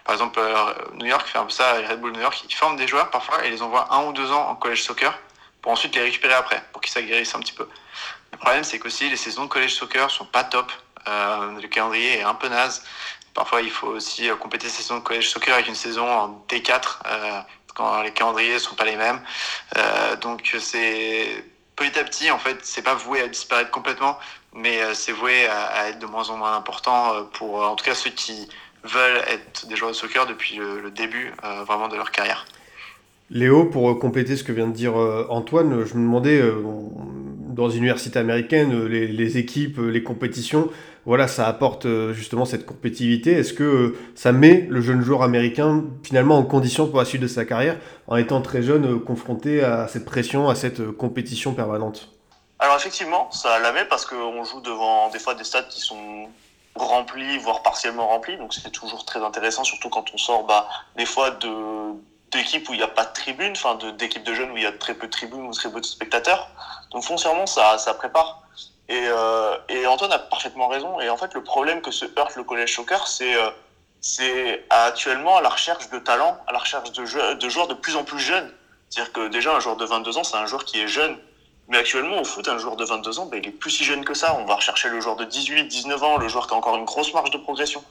Par 0.04 0.16
exemple, 0.16 0.42
New 0.96 1.06
York 1.06 1.28
fait 1.28 1.38
un 1.38 1.44
peu 1.44 1.52
ça, 1.52 1.74
Red 1.74 2.02
Bull 2.02 2.14
New 2.14 2.22
York, 2.22 2.44
ils 2.50 2.56
forment 2.56 2.78
des 2.78 2.88
joueurs 2.88 3.12
parfois 3.12 3.46
et 3.46 3.52
les 3.52 3.62
envoient 3.62 3.94
un 3.94 4.06
ou 4.06 4.14
deux 4.14 4.32
ans 4.32 4.50
en 4.50 4.56
college 4.56 4.82
soccer 4.82 5.14
pour 5.62 5.72
ensuite 5.72 5.94
les 5.96 6.02
récupérer 6.02 6.34
après, 6.34 6.64
pour 6.72 6.82
qu'ils 6.82 6.92
s'aguerrissent 6.92 7.36
un 7.36 7.40
petit 7.40 7.54
peu. 7.54 7.68
Le 8.32 8.38
problème, 8.38 8.64
c'est 8.64 8.80
qu'aussi 8.80 9.10
les 9.10 9.18
saisons 9.18 9.46
de 9.46 9.50
college 9.50 9.74
soccer 9.74 10.10
sont 10.10 10.26
pas 10.26 10.44
top. 10.44 10.72
Euh, 11.08 11.60
le 11.62 11.68
calendrier 11.68 12.20
est 12.20 12.24
un 12.24 12.36
peu 12.36 12.48
naze. 12.48 12.84
Parfois, 13.34 13.62
il 13.62 13.72
faut 13.72 13.88
aussi 13.88 14.30
compléter 14.40 14.68
ces 14.70 14.84
saisons 14.84 14.98
de 14.98 15.04
college 15.04 15.30
soccer 15.30 15.54
avec 15.54 15.68
une 15.68 15.76
saison 15.76 16.08
en 16.08 16.46
D4 16.50 17.00
quand 17.76 18.02
les 18.02 18.12
calendriers 18.12 18.60
sont 18.60 18.76
pas 18.76 18.86
les 18.86 18.98
mêmes. 18.98 19.22
Euh, 19.78 20.16
donc 20.18 20.56
c'est 20.60 21.44
petit 21.80 21.98
à 21.98 22.04
petit, 22.04 22.30
en 22.30 22.38
fait, 22.38 22.58
c'est 22.64 22.82
pas 22.82 22.96
voué 22.96 23.22
à 23.22 23.28
disparaître 23.28 23.72
complètement, 23.72 24.18
mais 24.54 24.82
euh, 24.82 24.94
c'est 24.94 25.14
voué 25.14 25.48
à, 25.48 25.90
être 25.90 26.00
de 26.00 26.06
moins 26.06 26.30
en 26.30 26.38
moins 26.38 26.56
important 26.56 27.14
euh, 27.14 27.22
pour, 27.34 27.56
en 27.56 27.76
tout 27.76 27.86
cas, 27.86 27.96
ceux 27.96 28.10
qui 28.10 28.50
veulent 28.84 29.22
être 29.28 29.68
des 29.68 29.76
joueurs 29.76 29.92
de 29.92 29.96
soccer 29.96 30.26
depuis 30.26 30.58
le, 30.58 30.92
début 30.92 31.34
euh, 31.44 31.64
vraiment 31.64 31.88
de 31.88 31.96
leur 31.96 32.12
carrière. 32.12 32.46
Léo, 33.30 33.66
pour 33.66 33.98
compléter 34.00 34.36
ce 34.36 34.44
que 34.44 34.52
vient 34.52 34.68
de 34.68 34.74
dire 34.74 34.96
Antoine, 35.30 35.86
je 35.86 35.94
me 35.94 36.02
demandais, 36.02 36.42
dans 37.60 37.70
une 37.70 37.84
université 37.84 38.18
américaine, 38.20 38.86
les, 38.88 39.08
les 39.08 39.38
équipes, 39.38 39.78
les 39.80 40.02
compétitions, 40.02 40.70
voilà, 41.06 41.28
ça 41.28 41.48
apporte 41.48 41.88
justement 42.12 42.46
cette 42.46 42.66
compétitivité. 42.66 43.32
Est-ce 43.34 43.54
que 43.54 43.96
ça 44.16 44.32
met 44.32 44.68
le 44.70 44.82
jeune 44.82 45.02
joueur 45.02 45.24
américain 45.24 45.84
finalement 46.04 46.38
en 46.38 46.44
condition 46.44 46.88
pour 46.88 47.00
la 47.00 47.06
suite 47.06 47.22
de 47.22 47.28
sa 47.28 47.46
carrière, 47.46 47.78
en 48.08 48.16
étant 48.18 48.42
très 48.42 48.62
jeune, 48.62 49.00
confronté 49.00 49.64
à 49.64 49.88
cette 49.88 50.06
pression, 50.06 50.50
à 50.50 50.56
cette 50.56 50.92
compétition 50.92 51.54
permanente? 51.54 52.10
Alors 52.60 52.76
effectivement, 52.76 53.32
ça 53.32 53.60
la 53.60 53.72
met 53.72 53.86
parce 53.86 54.06
qu'on 54.06 54.44
joue 54.44 54.62
devant 54.62 55.10
des 55.10 55.20
fois 55.20 55.34
des 55.34 55.46
stades 55.46 55.68
qui 55.70 55.80
sont 55.80 56.28
remplis, 56.76 57.38
voire 57.40 57.64
partiellement 57.64 58.08
remplis, 58.08 58.38
donc 58.38 58.54
c'est 58.54 58.72
toujours 58.72 59.06
très 59.06 59.22
intéressant, 59.22 59.64
surtout 59.64 59.90
quand 59.90 60.06
on 60.14 60.18
sort 60.18 60.46
bah, 60.46 60.68
des 60.98 61.06
fois 61.06 61.32
de 61.32 61.50
d'équipes 62.32 62.70
où 62.70 62.74
il 62.74 62.78
n'y 62.78 62.84
a 62.84 62.88
pas 62.88 63.06
de 63.06 63.14
tribune, 63.14 63.54
enfin 63.54 63.80
d'équipes 63.98 64.24
de, 64.24 64.30
de 64.30 64.36
jeunes 64.36 64.52
où 64.52 64.58
il 64.58 64.64
y 64.64 64.68
a 64.68 64.72
très 64.72 64.94
peu 64.94 65.08
de 65.08 65.12
tribunes 65.12 65.48
ou 65.48 65.52
très 65.52 65.72
peu 65.72 65.80
de 65.80 65.86
spectateurs. 65.86 66.48
Donc 66.92 67.04
foncièrement, 67.04 67.46
ça, 67.46 67.78
ça 67.78 67.94
prépare. 67.94 68.42
Et, 68.88 69.04
euh, 69.06 69.56
et, 69.70 69.86
Antoine 69.86 70.12
a 70.12 70.20
parfaitement 70.20 70.68
raison. 70.68 71.00
Et 71.00 71.10
en 71.10 71.18
fait, 71.18 71.34
le 71.36 71.44
problème 71.44 71.82
que 71.82 71.92
se 71.92 72.06
heurte 72.18 72.36
le 72.36 72.44
collège 72.44 72.76
soccer, 72.76 73.08
c'est 73.08 73.36
euh, 73.36 73.52
c'est 74.02 74.66
actuellement 74.70 75.38
à 75.38 75.42
la 75.42 75.50
recherche 75.50 75.90
de 75.90 76.00
talent, 76.00 76.38
à 76.48 76.54
la 76.54 76.60
recherche 76.60 76.92
de, 76.94 77.34
de 77.34 77.50
joueurs 77.50 77.68
de 77.68 77.74
plus 77.74 77.96
en 77.96 78.04
plus 78.04 78.20
jeunes. 78.20 78.52
C'est-à-dire 78.90 79.14
que 79.14 79.28
déjà, 79.28 79.54
un 79.56 79.60
joueur 79.60 79.76
de 79.76 79.86
22 79.86 80.18
ans, 80.18 80.24
c'est 80.24 80.38
un 80.38 80.46
joueur 80.46 80.66
qui 80.66 80.80
est 80.80 80.88
jeune. 80.88 81.18
Mais 81.68 81.78
actuellement, 81.78 82.20
au 82.20 82.24
foot, 82.24 82.48
un 82.48 82.58
joueur 82.58 82.76
de 82.78 82.86
22 82.86 83.20
ans, 83.20 83.26
ben, 83.28 83.40
il 83.44 83.50
est 83.50 83.52
plus 83.52 83.70
si 83.70 83.84
jeune 83.84 84.04
que 84.04 84.16
ça. 84.16 84.36
On 84.40 84.46
va 84.46 84.56
rechercher 84.56 84.90
le 84.90 85.00
joueur 85.02 85.16
de 85.18 85.26
18, 85.26 85.66
19 85.66 86.04
ans, 86.04 86.18
le 86.18 86.28
joueur 86.28 86.48
qui 86.48 86.54
a 86.54 86.58
encore 86.58 86.76
une 86.78 86.86
grosse 86.86 87.14
marge 87.14 87.30
de 87.30 87.38
progression. 87.38 87.84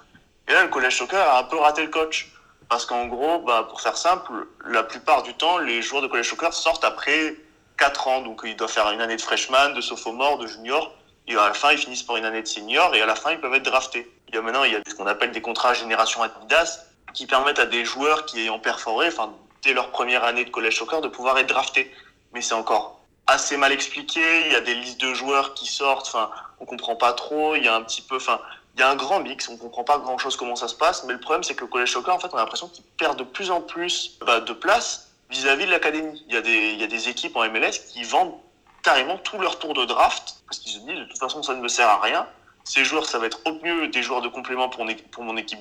Et 0.49 0.53
là, 0.53 0.63
le 0.63 0.69
collège 0.69 0.97
soccer 0.97 1.21
a 1.21 1.39
un 1.39 1.45
peu 1.45 1.59
raté 1.59 1.83
le 1.83 1.89
coach. 1.89 2.33
Parce 2.69 2.85
qu'en 2.85 3.07
gros, 3.07 3.39
bah, 3.41 3.67
pour 3.69 3.81
faire 3.81 3.97
simple, 3.97 4.33
la 4.67 4.83
plupart 4.83 5.23
du 5.23 5.35
temps, 5.35 5.59
les 5.59 5.81
joueurs 5.81 6.03
de 6.03 6.09
collège 6.09 6.29
soccer 6.29 6.53
sortent 6.53 6.85
après 6.85 7.37
4 7.79 8.09
ans. 8.09 8.21
Donc, 8.23 8.43
ils 8.45 8.57
doivent 8.57 8.71
faire 8.71 8.91
une 8.91 9.01
année 9.01 9.17
de 9.17 9.23
freshman, 9.23 9.71
de 9.71 9.81
sophomore, 9.81 10.39
de 10.39 10.47
junior. 10.47 10.95
Et 11.27 11.37
à 11.37 11.49
la 11.49 11.55
fin, 11.55 11.73
ils 11.73 11.79
finissent 11.79 12.03
par 12.03 12.17
une 12.17 12.25
année 12.25 12.43
de 12.43 12.47
senior. 12.47 12.95
Et 12.95 13.03
à 13.03 13.07
la 13.07 13.15
fin, 13.15 13.33
ils 13.33 13.41
peuvent 13.41 13.55
être 13.55 13.65
draftés. 13.65 14.11
Il 14.29 14.35
y 14.35 14.39
a 14.39 14.43
maintenant, 14.43 14.65
il 14.65 14.73
y 14.73 14.77
a 14.77 14.81
ce 14.87 14.95
qu'on 14.95 15.07
appelle 15.07 15.31
des 15.31 15.41
contrats 15.41 15.75
génération 15.75 16.23
Adidas 16.23 16.81
qui 17.15 17.27
permettent 17.27 17.59
à 17.59 17.67
des 17.67 17.85
joueurs 17.85 18.27
qui 18.27 18.41
ayant 18.41 18.59
perforé, 18.59 19.09
enfin, 19.09 19.33
dès 19.63 19.73
leur 19.73 19.91
première 19.91 20.25
année 20.25 20.45
de 20.45 20.51
collège 20.51 20.79
soccer, 20.79 21.01
de 21.01 21.09
pouvoir 21.09 21.39
être 21.39 21.49
draftés. 21.49 21.91
Mais 22.33 22.43
c'est 22.43 22.55
encore 22.55 23.01
assez 23.27 23.57
mal 23.57 23.73
expliqué. 23.73 24.21
Il 24.47 24.53
y 24.53 24.57
a 24.57 24.61
des 24.61 24.75
listes 24.75 25.01
de 25.01 25.15
joueurs 25.15 25.55
qui 25.55 25.67
sortent. 25.67 26.07
Enfin, 26.09 26.31
on 26.61 26.67
comprend 26.67 26.97
pas 26.97 27.13
trop. 27.13 27.55
Il 27.57 27.65
y 27.65 27.69
a 27.69 27.75
un 27.75 27.83
petit 27.83 28.03
peu, 28.03 28.17
enfin, 28.17 28.41
il 28.79 28.81
y 28.81 28.85
a 28.85 28.91
un 28.91 28.97
grand 28.97 29.19
mix, 29.19 29.49
on 29.49 29.57
comprend 29.57 29.83
pas 29.83 29.99
grand 29.99 30.19
chose 30.19 30.37
comment 30.37 30.55
ça 30.55 30.69
se 30.69 30.75
passe, 30.77 31.03
mais 31.03 31.13
le 31.13 31.19
problème 31.19 31.43
c'est 31.43 31.57
que 31.57 31.63
le 31.63 31.67
collège 31.67 31.91
soccer, 31.91 32.15
en 32.15 32.21
fait, 32.21 32.29
on 32.33 32.37
a 32.37 32.41
l'impression 32.41 32.69
qu'il 32.69 32.85
perd 32.85 33.19
de 33.19 33.25
plus 33.25 33.51
en 33.51 33.61
plus 33.61 34.17
bah, 34.25 34.39
de 34.39 34.53
place 34.53 35.08
vis-à-vis 35.31 35.67
de 35.67 35.71
l'académie. 35.71 36.25
Il 36.29 36.35
y, 36.35 36.37
a 36.37 36.87
des, 36.87 37.09
équipes 37.09 37.37
en 37.37 37.49
MLS 37.49 37.79
qui 37.93 38.03
vendent 38.05 38.35
carrément 38.83 39.19
tout 39.19 39.39
leur 39.39 39.59
tour 39.59 39.75
de 39.75 39.85
draft, 39.85 40.37
parce 40.47 40.59
qu'ils 40.59 40.73
se 40.73 40.79
disent 40.79 40.99
de 40.99 41.05
toute 41.05 41.19
façon 41.19 41.43
ça 41.43 41.55
ne 41.55 41.61
me 41.61 41.69
sert 41.69 41.89
à 41.89 42.01
rien. 42.01 42.27
Ces 42.65 42.85
joueurs, 42.85 43.07
ça 43.07 43.19
va 43.19 43.27
être 43.27 43.41
au 43.47 43.53
mieux 43.65 43.89
des 43.89 44.03
joueurs 44.03 44.21
de 44.21 44.29
complément 44.29 44.69
pour, 44.69 44.85
mon 44.85 45.37
équipe 45.37 45.59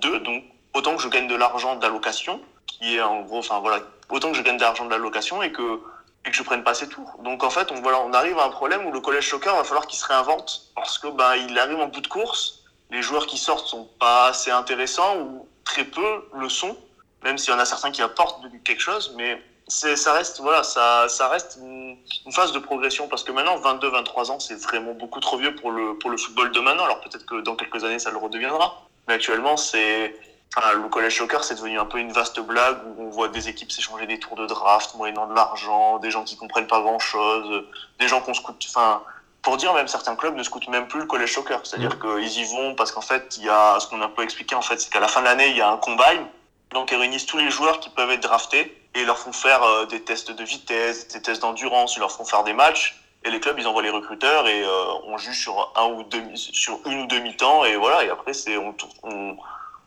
2, 0.00 0.20
donc 0.20 0.44
autant 0.74 0.96
que 0.96 1.02
je 1.02 1.08
gagne 1.08 1.28
de 1.28 1.34
l'argent 1.34 1.76
d'allocation, 1.76 2.40
qui 2.66 2.96
est 2.96 3.02
en 3.02 3.22
gros, 3.22 3.38
enfin 3.38 3.60
voilà, 3.60 3.80
autant 4.10 4.30
que 4.30 4.36
je 4.36 4.42
gagne 4.42 4.56
de 4.56 4.62
l'argent 4.62 4.84
de 4.84 4.90
l'allocation 4.90 5.42
et 5.42 5.52
que 5.52 5.80
et 6.24 6.30
que 6.30 6.36
je 6.36 6.42
prenne 6.42 6.62
pas 6.62 6.74
ces 6.74 6.88
tours. 6.88 7.18
Donc 7.24 7.42
en 7.42 7.50
fait, 7.50 7.72
on, 7.72 8.12
arrive 8.12 8.38
à 8.38 8.44
un 8.44 8.50
problème 8.50 8.86
où 8.86 8.92
le 8.92 9.00
collège 9.00 9.28
soccer 9.28 9.54
va 9.56 9.64
falloir 9.64 9.86
qu'il 9.86 9.98
se 9.98 10.06
réinvente 10.06 10.70
parce 10.76 10.98
que 10.98 11.08
bah, 11.08 11.36
il 11.36 11.58
arrive 11.58 11.80
en 11.80 11.88
bout 11.88 12.00
de 12.00 12.06
course, 12.06 12.62
les 12.90 13.02
joueurs 13.02 13.26
qui 13.26 13.38
sortent 13.38 13.66
sont 13.66 13.88
pas 13.98 14.26
assez 14.26 14.50
intéressants 14.50 15.18
ou 15.18 15.48
très 15.64 15.84
peu 15.84 16.28
le 16.34 16.48
sont, 16.48 16.76
même 17.24 17.38
s'il 17.38 17.52
y 17.52 17.56
en 17.56 17.58
a 17.58 17.64
certains 17.64 17.90
qui 17.90 18.02
apportent 18.02 18.40
quelque 18.64 18.80
chose, 18.80 19.14
mais 19.16 19.40
ça 19.68 20.12
reste 20.12 20.40
voilà, 20.40 20.62
ça 20.62 21.08
ça 21.08 21.28
reste 21.28 21.58
une, 21.60 21.96
une 22.26 22.32
phase 22.32 22.52
de 22.52 22.58
progression 22.58 23.08
parce 23.08 23.24
que 23.24 23.32
maintenant 23.32 23.56
22 23.56 23.88
23 23.90 24.30
ans, 24.30 24.40
c'est 24.40 24.60
vraiment 24.60 24.92
beaucoup 24.92 25.20
trop 25.20 25.38
vieux 25.38 25.54
pour 25.54 25.70
le 25.70 25.96
pour 25.98 26.10
le 26.10 26.16
football 26.16 26.52
de 26.52 26.60
maintenant. 26.60 26.84
Alors 26.84 27.00
peut-être 27.00 27.24
que 27.24 27.40
dans 27.40 27.56
quelques 27.56 27.82
années 27.84 27.98
ça 27.98 28.10
le 28.10 28.18
redeviendra, 28.18 28.82
mais 29.08 29.14
actuellement 29.14 29.56
c'est 29.56 30.14
Enfin, 30.54 30.74
le 30.74 30.88
collège 30.88 31.16
soccer, 31.16 31.42
c'est 31.44 31.54
devenu 31.54 31.78
un 31.78 31.86
peu 31.86 31.98
une 31.98 32.12
vaste 32.12 32.38
blague 32.40 32.76
où 32.84 33.04
on 33.04 33.08
voit 33.08 33.28
des 33.28 33.48
équipes 33.48 33.72
s'échanger 33.72 34.06
des 34.06 34.18
tours 34.18 34.36
de 34.36 34.44
draft, 34.44 34.94
moyennant 34.96 35.26
de 35.26 35.34
l'argent, 35.34 35.98
des 35.98 36.10
gens 36.10 36.24
qui 36.24 36.36
comprennent 36.36 36.66
pas 36.66 36.82
grand 36.82 36.98
chose, 36.98 37.64
des 37.98 38.06
gens 38.06 38.20
qu'on 38.20 38.34
scoute, 38.34 38.62
enfin, 38.68 39.02
pour 39.40 39.56
dire 39.56 39.72
même 39.72 39.88
certains 39.88 40.14
clubs 40.14 40.36
ne 40.36 40.42
scoutent 40.42 40.68
même 40.68 40.88
plus 40.88 41.00
le 41.00 41.06
collège 41.06 41.32
soccer. 41.32 41.58
C'est-à-dire 41.64 41.96
mmh. 41.96 42.20
qu'ils 42.20 42.40
y 42.40 42.44
vont 42.44 42.74
parce 42.74 42.92
qu'en 42.92 43.00
fait, 43.00 43.38
il 43.38 43.44
y 43.44 43.48
a, 43.48 43.78
ce 43.80 43.86
qu'on 43.86 44.02
a 44.02 44.04
un 44.04 44.10
peu 44.10 44.22
expliqué 44.22 44.54
en 44.54 44.60
fait, 44.60 44.78
c'est 44.78 44.92
qu'à 44.92 45.00
la 45.00 45.08
fin 45.08 45.20
de 45.20 45.24
l'année, 45.24 45.48
il 45.48 45.56
y 45.56 45.62
a 45.62 45.70
un 45.70 45.78
combine. 45.78 46.26
Donc, 46.72 46.90
ils 46.90 46.96
réunissent 46.96 47.26
tous 47.26 47.38
les 47.38 47.50
joueurs 47.50 47.80
qui 47.80 47.90
peuvent 47.90 48.10
être 48.10 48.22
draftés 48.22 48.76
et 48.94 49.04
leur 49.04 49.18
font 49.18 49.32
faire 49.32 49.62
euh, 49.62 49.86
des 49.86 50.02
tests 50.02 50.30
de 50.30 50.44
vitesse, 50.44 51.08
des 51.08 51.22
tests 51.22 51.42
d'endurance, 51.42 51.96
ils 51.96 52.00
leur 52.00 52.12
font 52.12 52.24
faire 52.24 52.44
des 52.44 52.52
matchs. 52.52 52.98
Et 53.24 53.30
les 53.30 53.40
clubs, 53.40 53.58
ils 53.58 53.66
envoient 53.68 53.82
les 53.82 53.90
recruteurs 53.90 54.48
et 54.48 54.64
euh, 54.64 54.84
on 55.04 55.16
juge 55.16 55.40
sur 55.40 55.72
un 55.76 55.86
ou 55.86 56.02
deux, 56.02 56.22
sur 56.34 56.80
une 56.86 57.02
ou 57.02 57.06
deux 57.06 57.20
mi-temps 57.20 57.64
et 57.64 57.76
voilà. 57.76 58.04
Et 58.04 58.10
après, 58.10 58.32
c'est, 58.32 58.56
on, 58.56 58.74
on 59.04 59.36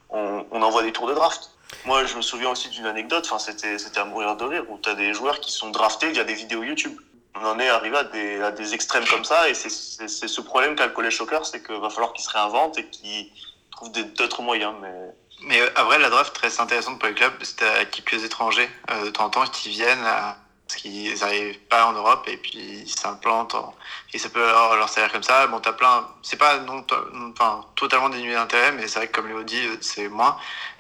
on, 0.10 0.62
envoie 0.62 0.84
des 0.84 0.92
tours 0.92 1.08
de 1.08 1.14
draft. 1.14 1.52
Moi, 1.86 2.06
je 2.06 2.16
me 2.16 2.22
souviens 2.22 2.52
aussi 2.52 2.70
d'une 2.70 2.86
anecdote, 2.86 3.26
enfin, 3.26 3.40
c'était, 3.40 3.78
c'était 3.78 4.00
à 4.00 4.06
mourir 4.06 4.36
de 4.36 4.46
rire, 4.46 4.64
où 4.70 4.78
tu 4.78 4.90
as 4.90 4.96
des 4.96 5.14
joueurs 5.14 5.40
qui 5.40 5.52
sont 5.52 5.72
draftés 5.72 6.12
via 6.12 6.24
des 6.24 6.34
vidéos 6.34 6.64
YouTube. 6.64 6.98
On 7.36 7.46
en 7.46 7.60
est 7.60 7.68
arrivé 7.68 7.98
à 7.98 8.04
des, 8.06 8.42
à 8.42 8.52
des 8.52 8.74
extrêmes 8.74 9.06
comme 9.06 9.26
ça, 9.26 9.50
et 9.50 9.54
c'est, 9.54 9.70
ce 10.08 10.42
problème 10.42 10.76
qu'a 10.76 10.86
le 10.86 10.94
collège 10.94 11.18
soccer, 11.18 11.46
c'est 11.46 11.66
qu'il 11.66 11.76
va 11.76 11.90
falloir 11.90 12.14
qu'ils 12.14 12.24
se 12.24 12.30
réinventent 12.30 12.78
et 12.78 12.88
qu'ils 12.88 13.30
trouvent 13.72 13.92
d'autres 13.92 14.42
moyens. 14.42 14.74
Mais... 14.82 14.94
mais 15.42 15.62
euh, 15.62 15.70
après, 15.76 16.00
la 16.00 16.10
draft 16.10 16.34
très 16.34 16.60
intéressante 16.60 17.00
pour 17.00 17.08
les 17.08 17.16
clubs, 17.16 17.34
c'est 17.42 17.62
à 17.62 17.86
quelques 17.86 18.24
étrangers 18.24 18.70
euh, 18.92 19.06
de 19.06 19.10
temps 19.10 19.26
en 19.26 19.30
temps 19.30 19.46
qui 19.48 19.70
viennent 19.70 20.06
à 20.06 20.38
parce 20.68 20.82
qu'ils 20.82 21.20
n'arrivent 21.20 21.60
pas 21.70 21.86
en 21.86 21.94
Europe 21.94 22.28
et 22.28 22.38
puis 22.38 22.58
ils 22.58 22.90
s'implantent 22.90 23.54
en... 23.54 23.76
et 24.14 24.18
ça 24.18 24.30
peut 24.30 24.44
avoir 24.44 24.76
leur 24.76 24.90
salaire 24.90 25.12
comme 25.12 25.24
ça. 25.24 25.46
Bon 25.48 25.60
t'as 25.60 25.74
plein 25.74 26.08
c'est 26.24 26.38
pas 26.38 26.58
non 26.60 26.84
enfin 27.32 27.66
totalement 27.76 28.10
dénué 28.10 28.34
d'intérêt 28.34 28.72
mais 28.72 28.88
c'est 28.88 29.00
vrai 29.00 29.08
que 29.08 29.14
comme 29.14 29.28
Léo 29.28 29.44
dit 29.44 29.62
c'est 29.82 30.08
moins. 30.08 30.38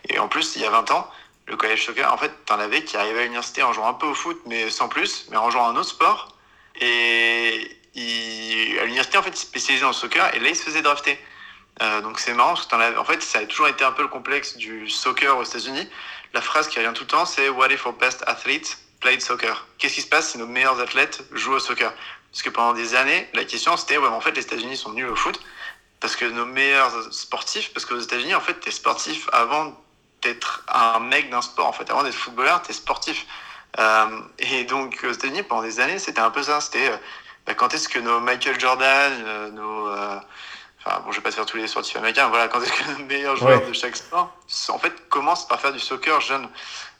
Et 0.09 0.17
en 0.19 0.27
plus 0.27 0.55
il 0.55 0.63
y 0.63 0.65
a 0.65 0.69
20 0.71 0.91
ans 0.91 1.07
le 1.45 1.55
collège 1.55 1.85
soccer 1.85 2.11
en 2.11 2.17
fait 2.17 2.31
t'en 2.45 2.59
avais 2.59 2.83
qui 2.83 2.97
arrivaient 2.97 3.19
à 3.19 3.23
l'université 3.23 3.61
en 3.61 3.73
jouant 3.73 3.87
un 3.87 3.93
peu 3.93 4.07
au 4.07 4.15
foot 4.15 4.41
mais 4.47 4.69
sans 4.71 4.87
plus 4.87 5.27
mais 5.29 5.37
en 5.37 5.51
jouant 5.51 5.67
un 5.67 5.75
autre 5.75 5.89
sport. 5.89 6.29
Et 6.81 7.77
il... 7.93 8.79
à 8.79 8.85
l'université 8.85 9.17
en 9.19 9.23
fait 9.23 9.39
ils 9.39 9.45
spécialisaient 9.45 9.85
le 9.85 9.93
soccer 9.93 10.33
et 10.33 10.39
là 10.39 10.49
ils 10.49 10.55
se 10.55 10.63
faisaient 10.63 10.81
drafter 10.81 11.19
euh, 11.81 12.01
donc 12.01 12.19
c'est 12.19 12.33
marrant 12.33 12.53
parce 12.53 12.67
que 12.67 12.75
avais... 12.75 12.97
en 12.97 13.05
fait 13.05 13.21
ça 13.21 13.39
a 13.39 13.45
toujours 13.45 13.67
été 13.67 13.83
un 13.83 13.91
peu 13.91 14.01
le 14.01 14.07
complexe 14.07 14.55
du 14.57 14.89
soccer 14.89 15.37
aux 15.37 15.43
États-Unis 15.43 15.89
la 16.33 16.41
phrase 16.41 16.67
qui 16.67 16.79
revient 16.79 16.93
tout 16.93 17.03
le 17.03 17.09
temps 17.09 17.25
c'est 17.25 17.49
what 17.49 17.67
if 17.69 17.85
our 17.85 17.93
best 17.93 18.23
athletes 18.27 18.77
played 19.05 19.21
soccer? 19.21 19.67
Qu'est-ce 19.77 19.95
qui 19.95 20.01
se 20.01 20.07
passe 20.07 20.31
si 20.31 20.37
nos 20.37 20.47
meilleurs 20.47 20.79
athlètes 20.79 21.23
jouent 21.31 21.53
au 21.53 21.59
soccer? 21.59 21.93
Parce 22.31 22.41
que 22.41 22.49
pendant 22.49 22.73
des 22.73 22.95
années, 22.95 23.29
la 23.33 23.45
question 23.45 23.77
c'était, 23.77 23.97
ouais, 23.97 24.07
en 24.07 24.19
fait, 24.19 24.31
les 24.31 24.41
États-Unis 24.41 24.77
sont 24.77 24.91
nuls 24.91 25.07
au 25.07 25.15
foot, 25.15 25.39
parce 25.99 26.15
que 26.15 26.25
nos 26.25 26.45
meilleurs 26.45 27.13
sportifs, 27.13 27.71
parce 27.71 27.85
qu'aux 27.85 27.99
États-Unis, 27.99 28.35
en 28.35 28.41
fait, 28.41 28.55
t'es 28.55 28.71
sportif 28.71 29.29
avant 29.31 29.79
d'être 30.21 30.65
un 30.67 30.99
mec 30.99 31.29
d'un 31.29 31.41
sport, 31.41 31.67
en 31.67 31.71
fait. 31.71 31.89
Avant 31.91 32.03
d'être 32.03 32.15
footballeur, 32.15 32.61
t'es 32.63 32.73
sportif. 32.73 33.25
Euh, 33.79 34.19
et 34.39 34.63
donc, 34.63 34.99
aux 35.07 35.11
États-Unis, 35.11 35.43
pendant 35.43 35.61
des 35.61 35.79
années, 35.79 35.99
c'était 35.99 36.19
un 36.19 36.31
peu 36.31 36.41
ça. 36.43 36.59
C'était 36.61 36.89
euh, 36.89 36.97
bah, 37.45 37.53
quand 37.53 37.73
est-ce 37.73 37.87
que 37.87 37.99
nos 37.99 38.19
Michael 38.19 38.59
Jordan, 38.59 39.13
euh, 39.25 39.51
nos. 39.51 39.89
Euh, 40.87 40.91
enfin, 40.91 41.01
bon, 41.05 41.11
je 41.11 41.17
vais 41.17 41.23
pas 41.23 41.31
faire 41.31 41.45
tous 41.45 41.57
les 41.57 41.67
sportifs 41.67 41.95
américains, 41.95 42.27
voilà, 42.27 42.47
quand 42.47 42.61
est-ce 42.61 42.71
que 42.71 42.91
nos 42.99 43.05
meilleurs 43.05 43.35
joueurs 43.35 43.61
Ouais. 43.61 43.67
de 43.67 43.73
chaque 43.73 43.95
sport, 43.95 44.31
en 44.69 44.79
fait, 44.79 45.09
commencent 45.09 45.47
par 45.47 45.59
faire 45.59 45.73
du 45.73 45.79
soccer 45.79 46.21
jeune. 46.21 46.47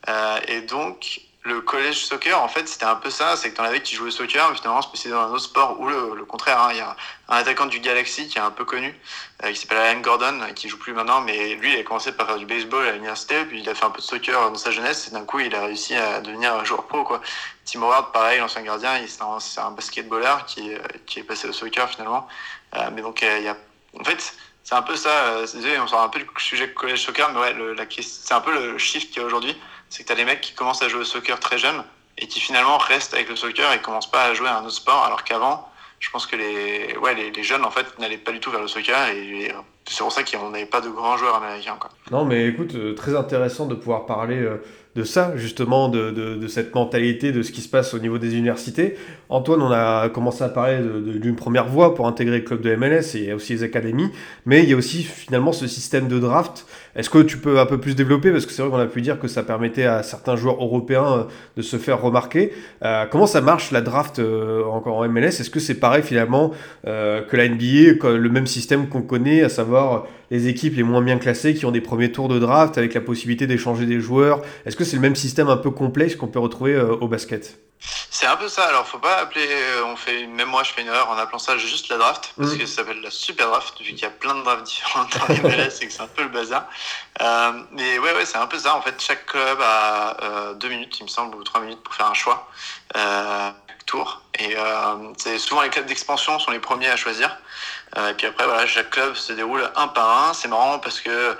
Euh, 0.09 0.39
et 0.47 0.61
donc, 0.61 1.21
le 1.43 1.61
collège 1.61 2.03
soccer, 2.03 2.41
en 2.41 2.47
fait, 2.47 2.67
c'était 2.67 2.85
un 2.85 2.95
peu 2.95 3.11
ça, 3.11 3.35
c'est 3.37 3.51
que 3.51 3.55
t'en 3.57 3.63
avais 3.63 3.83
qui 3.83 3.93
jouaient 3.95 4.07
au 4.07 4.11
soccer, 4.11 4.49
mais 4.49 4.55
finalement 4.57 4.81
spécialisé 4.81 5.15
dans 5.15 5.27
un 5.27 5.31
autre 5.31 5.43
sport, 5.43 5.79
ou 5.79 5.87
le, 5.87 6.15
le 6.15 6.25
contraire. 6.25 6.59
hein. 6.59 6.69
Il 6.71 6.77
y 6.77 6.81
a 6.81 6.95
un 7.29 7.37
attaquant 7.37 7.67
du 7.67 7.79
Galaxy 7.79 8.27
qui 8.27 8.39
est 8.39 8.41
un 8.41 8.49
peu 8.49 8.65
connu, 8.65 8.99
euh, 9.43 9.49
qui 9.51 9.55
s'appelle 9.57 9.77
Alan 9.77 9.99
Gordon, 9.99 10.41
euh, 10.41 10.53
qui 10.53 10.67
joue 10.69 10.79
plus 10.79 10.93
maintenant, 10.93 11.21
mais 11.21 11.53
lui, 11.53 11.73
il 11.75 11.79
a 11.79 11.83
commencé 11.83 12.11
par 12.11 12.25
faire 12.25 12.37
du 12.37 12.47
baseball 12.47 12.87
à 12.87 12.93
l'université, 12.93 13.45
puis 13.45 13.59
il 13.61 13.69
a 13.69 13.75
fait 13.75 13.85
un 13.85 13.91
peu 13.91 14.01
de 14.01 14.05
soccer 14.05 14.49
dans 14.49 14.55
sa 14.55 14.71
jeunesse, 14.71 15.07
et 15.07 15.11
d'un 15.11 15.23
coup, 15.25 15.39
il 15.39 15.53
a 15.55 15.61
réussi 15.61 15.95
à 15.95 16.19
devenir 16.21 16.55
un 16.55 16.63
joueur 16.63 16.85
pro, 16.87 17.03
quoi. 17.03 17.21
Tim 17.63 17.83
Howard, 17.83 18.11
pareil, 18.11 18.39
l'ancien 18.39 18.63
gardien, 18.63 18.99
c'est 19.07 19.21
un, 19.21 19.67
un 19.67 19.71
basketballeur 19.71 20.45
qui, 20.47 20.71
est- 20.71 21.05
qui 21.05 21.19
est 21.19 21.23
passé 21.23 21.47
au 21.47 21.53
soccer 21.53 21.87
finalement. 21.87 22.27
Euh, 22.75 22.89
mais 22.91 23.03
donc, 23.03 23.21
euh, 23.21 23.37
il 23.37 23.43
y 23.43 23.47
a, 23.47 23.55
en 23.99 24.03
fait, 24.03 24.33
c'est 24.63 24.75
un 24.75 24.81
peu 24.81 24.95
ça. 24.95 25.09
euh, 25.09 25.41
désolé, 25.41 25.79
on 25.79 25.87
sort 25.87 26.01
un 26.01 26.09
peu 26.09 26.19
du 26.19 26.25
sujet 26.37 26.71
collège 26.71 27.05
soccer, 27.05 27.31
mais 27.33 27.39
ouais, 27.39 27.87
c'est 28.01 28.33
un 28.33 28.41
peu 28.41 28.53
le 28.53 28.77
shift 28.77 29.11
qu'il 29.11 29.21
y 29.21 29.23
a 29.23 29.27
aujourd'hui. 29.27 29.55
C'est 29.89 30.03
que 30.03 30.07
tu 30.07 30.13
as 30.13 30.15
des 30.15 30.25
mecs 30.25 30.41
qui 30.41 30.53
commencent 30.53 30.81
à 30.81 30.89
jouer 30.89 31.01
au 31.01 31.05
soccer 31.05 31.39
très 31.39 31.57
jeunes 31.57 31.83
et 32.17 32.27
qui 32.27 32.39
finalement 32.39 32.77
restent 32.77 33.13
avec 33.13 33.29
le 33.29 33.35
soccer 33.35 33.71
et 33.73 33.79
commencent 33.79 34.09
pas 34.09 34.25
à 34.25 34.33
jouer 34.33 34.47
à 34.47 34.57
un 34.57 34.61
autre 34.63 34.71
sport, 34.71 35.03
alors 35.03 35.23
qu'avant, 35.23 35.69
je 35.99 36.09
pense 36.09 36.25
que 36.25 36.35
les, 36.35 36.97
ouais, 36.97 37.13
les, 37.13 37.43
jeunes 37.43 37.65
en 37.65 37.71
fait 37.71 37.85
n'allaient 37.99 38.17
pas 38.17 38.31
du 38.31 38.39
tout 38.39 38.51
vers 38.51 38.61
le 38.61 38.67
soccer 38.67 39.09
et, 39.09 39.53
c'est 39.87 39.99
pour 39.99 40.11
ça 40.11 40.23
qu'on 40.23 40.49
n'avait 40.49 40.65
pas 40.65 40.81
de 40.81 40.89
grands 40.89 41.15
joueurs 41.15 41.35
américains. 41.35 41.77
Non, 42.09 42.25
mais 42.25 42.47
écoute, 42.47 42.73
euh, 42.73 42.95
très 42.95 43.15
intéressant 43.15 43.67
de 43.67 43.75
pouvoir 43.75 44.07
parler 44.07 44.37
euh, 44.37 44.63
de 44.95 45.03
ça, 45.03 45.33
justement, 45.35 45.89
de, 45.89 46.11
de- 46.11 46.35
de 46.35 46.47
cette 46.47 46.73
mentalité, 46.73 47.31
de 47.33 47.41
ce 47.41 47.51
qui 47.51 47.61
se 47.61 47.67
passe 47.69 47.93
au 47.93 47.99
niveau 47.99 48.17
des 48.17 48.35
universités. 48.37 48.95
Antoine, 49.29 49.61
on 49.61 49.71
a 49.71 50.07
commencé 50.09 50.43
à 50.43 50.49
parler 50.49 50.77
d'une 51.19 51.35
première 51.35 51.67
voie 51.67 51.95
pour 51.95 52.07
intégrer 52.07 52.37
le 52.37 52.43
club 52.45 52.61
de 52.61 52.73
MLS 52.75 53.15
et 53.15 53.33
aussi 53.33 53.53
les 53.53 53.63
académies, 53.63 54.09
mais 54.45 54.63
il 54.63 54.69
y 54.69 54.73
a 54.73 54.77
aussi 54.77 55.03
finalement 55.03 55.51
ce 55.51 55.67
système 55.67 56.07
de 56.07 56.17
draft. 56.19 56.65
Est-ce 56.95 57.09
que 57.09 57.19
tu 57.19 57.37
peux 57.37 57.59
un 57.59 57.65
peu 57.65 57.77
plus 57.77 57.95
développer? 57.95 58.31
Parce 58.31 58.45
que 58.45 58.51
c'est 58.53 58.61
vrai 58.61 58.71
qu'on 58.71 58.77
a 58.77 58.85
pu 58.85 59.01
dire 59.01 59.19
que 59.19 59.27
ça 59.27 59.43
permettait 59.43 59.83
à 59.83 60.01
certains 60.01 60.35
joueurs 60.35 60.63
européens 60.63 61.13
euh, 61.13 61.23
de 61.57 61.61
se 61.61 61.77
faire 61.77 62.01
remarquer. 62.01 62.53
Euh, 62.83 63.05
comment 63.09 63.27
ça 63.27 63.41
marche 63.41 63.71
la 63.71 63.81
draft 63.81 64.19
euh, 64.19 64.63
encore 64.63 64.97
en 64.97 65.09
MLS 65.09 65.39
Est-ce 65.39 65.49
que 65.49 65.59
c'est 65.59 65.79
pareil 65.79 66.03
finalement 66.03 66.51
euh, 66.87 67.21
que 67.21 67.35
la 67.35 67.49
NBA, 67.49 68.17
le 68.17 68.29
même 68.29 68.47
système 68.47 68.87
qu'on 68.87 69.01
connaît, 69.01 69.43
à 69.43 69.49
savoir 69.49 70.07
les 70.31 70.47
équipes 70.47 70.75
les 70.75 70.83
moins 70.83 71.01
bien 71.01 71.17
classées 71.17 71.53
qui 71.53 71.65
ont 71.65 71.71
des 71.71 71.81
premiers 71.81 72.11
tours 72.11 72.27
de 72.27 72.39
draft 72.39 72.77
avec 72.77 72.93
la 72.93 73.01
possibilité 73.01 73.47
d'échanger 73.47 73.85
des 73.85 73.99
joueurs? 73.99 74.41
Est-ce 74.65 74.75
que 74.75 74.83
c'est 74.83 74.95
le 74.95 75.01
même 75.01 75.15
système 75.15 75.49
un 75.49 75.57
peu 75.57 75.71
complexe 75.71 76.15
qu'on 76.15 76.27
peut 76.27 76.39
retrouver 76.39 76.75
euh, 76.75 76.95
au 76.95 77.07
basket? 77.07 77.59
C'est 77.79 78.25
un 78.27 78.37
peu 78.37 78.47
ça. 78.47 78.65
Alors, 78.67 78.87
faut 78.87 78.97
pas 78.99 79.17
appeler. 79.17 79.47
euh, 79.49 79.83
On 79.85 79.95
fait, 79.95 80.25
même 80.27 80.47
moi, 80.49 80.63
je 80.63 80.71
fais 80.71 80.81
une 80.81 80.87
erreur 80.87 81.09
en 81.09 81.17
appelant 81.17 81.37
ça 81.39 81.57
juste 81.57 81.89
la 81.89 81.97
draft, 81.97 82.33
parce 82.37 82.51
Mhm. 82.51 82.59
que 82.59 82.65
ça 82.65 82.75
s'appelle 82.77 83.01
la 83.01 83.11
super 83.11 83.49
draft, 83.49 83.77
vu 83.79 83.89
qu'il 83.91 83.99
y 83.99 84.05
a 84.05 84.09
plein 84.09 84.33
de 84.35 84.41
drafts 84.41 84.63
différentes 84.63 85.15
dans 85.19 85.27
les 85.27 85.39
MLS 85.41 85.81
et 85.81 85.87
que 85.87 85.93
c'est 85.93 86.01
un 86.01 86.07
peu 86.07 86.23
le 86.23 86.29
bazar. 86.29 86.65
Euh, 87.21 87.51
mais 87.71 87.99
ouais, 87.99 88.13
ouais, 88.15 88.25
c'est 88.25 88.37
un 88.37 88.47
peu 88.47 88.57
ça. 88.57 88.75
En 88.75 88.81
fait, 88.81 88.99
chaque 89.01 89.25
club 89.25 89.59
a 89.61 90.17
euh, 90.23 90.53
deux 90.53 90.69
minutes, 90.69 90.97
il 90.99 91.03
me 91.03 91.09
semble, 91.09 91.35
ou 91.35 91.43
trois 91.43 91.61
minutes 91.61 91.83
pour 91.83 91.93
faire 91.93 92.07
un 92.07 92.13
choix. 92.13 92.49
Euh, 92.95 93.51
chaque 93.67 93.85
tour. 93.85 94.21
Et 94.39 94.55
c'est 95.17 95.37
souvent 95.37 95.61
les 95.61 95.69
clubs 95.69 95.85
d'expansion 95.85 96.39
sont 96.39 96.51
les 96.51 96.59
premiers 96.59 96.89
à 96.89 96.95
choisir. 96.97 97.37
Et 97.97 98.13
puis 98.15 98.27
après, 98.27 98.45
voilà, 98.45 98.65
chaque 98.67 98.89
club 98.89 99.15
se 99.15 99.31
déroule 99.33 99.69
un 99.75 99.87
par 99.87 100.27
un. 100.29 100.33
C'est 100.33 100.47
marrant 100.47 100.79
parce 100.79 100.99
que 101.01 101.37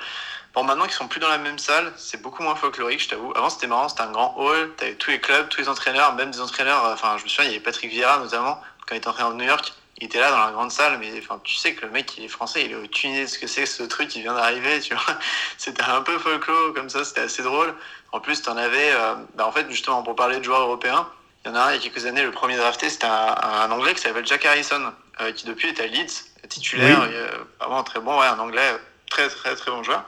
Bon, 0.56 0.64
maintenant 0.64 0.86
qu'ils 0.86 0.94
sont 0.94 1.08
plus 1.10 1.20
dans 1.20 1.28
la 1.28 1.38
même 1.38 1.60
salle, 1.60 1.92
c'est 1.98 2.22
beaucoup 2.22 2.42
moins 2.42 2.56
folklorique, 2.56 3.02
je 3.02 3.10
t'avoue. 3.10 3.34
Avant, 3.36 3.50
c'était 3.50 3.68
marrant, 3.68 3.90
c'était 3.90 4.04
un 4.04 4.12
grand 4.12 4.34
hall, 4.38 4.72
t'avais 4.78 4.96
tous 4.96 5.12
les 5.12 5.20
clubs, 5.20 5.50
tous 5.50 5.60
les 5.60 5.68
entraîneurs, 5.68 6.14
même 6.16 6.32
des 6.32 6.40
entraîneurs. 6.40 6.86
euh, 6.86 6.94
Enfin, 6.94 7.18
je 7.18 7.24
me 7.26 7.28
souviens, 7.30 7.46
il 7.46 7.52
y 7.52 7.56
avait 7.56 7.64
Patrick 7.64 7.92
Vieira 7.92 8.18
notamment, 8.20 8.62
quand 8.88 8.96
il 8.96 9.00
était 9.00 9.08
entraîneur 9.10 9.34
de 9.34 9.38
New 9.38 9.46
York. 9.46 9.74
Il 9.98 10.06
était 10.06 10.20
là 10.20 10.30
dans 10.32 10.46
la 10.46 10.52
grande 10.52 10.72
salle, 10.72 10.98
mais 11.00 11.12
enfin, 11.20 11.40
tu 11.44 11.56
sais 11.56 11.74
que 11.74 11.86
le 11.86 11.92
mec, 11.92 12.18
il 12.18 12.26
est 12.26 12.30
français, 12.30 12.66
il 12.66 12.72
est 12.72 12.76
aucune 12.76 13.12
idée 13.12 13.24
de 13.24 13.30
ce 13.30 13.40
que 13.40 13.48
c'est, 13.48 13.66
ce 13.66 13.84
truc 13.84 14.10
qui 14.10 14.22
vient 14.22 14.34
d'arriver, 14.34 14.80
tu 14.82 14.94
vois. 14.94 15.04
C'était 15.58 15.84
un 15.84 16.02
peu 16.02 16.18
folklore 16.20 16.74
comme 16.74 16.90
ça, 16.90 17.04
c'était 17.06 17.22
assez 17.22 17.44
drôle. 17.44 17.74
En 18.12 18.20
plus, 18.20 18.42
t'en 18.42 18.58
avais, 18.58 18.92
euh, 18.92 19.16
bah, 19.36 19.46
en 19.48 19.52
fait, 19.54 19.70
justement, 19.70 20.04
pour 20.04 20.16
parler 20.16 20.38
de 20.40 20.44
joueurs 20.44 20.62
européens, 20.62 21.08
il 21.46 21.50
y 21.50 21.52
en 21.52 21.56
a 21.56 21.60
un, 21.62 21.72
il 21.74 21.76
y 21.76 21.80
a 21.80 21.90
quelques 21.90 22.06
années, 22.06 22.24
le 22.24 22.32
premier 22.32 22.58
drafté, 22.58 22.90
c'était 22.90 23.06
un, 23.08 23.36
un 23.42 23.72
Anglais 23.72 23.94
qui 23.94 24.02
s'appelle 24.02 24.26
Jack 24.26 24.46
Harrison, 24.46 24.94
euh, 25.22 25.32
qui 25.32 25.46
depuis 25.46 25.68
est 25.70 25.80
à 25.80 25.88
Leeds, 25.88 26.26
titulaire, 26.50 27.02
Oui. 27.04 27.10
euh, 27.14 27.30
vraiment 27.60 27.84
très 27.84 28.00
bon, 28.02 28.20
ouais, 28.20 28.26
un 28.28 28.40
Anglais, 28.40 28.76
très 29.10 29.30
très 29.30 29.56
très 29.56 29.72
bon 29.72 29.82
joueur. 29.84 30.04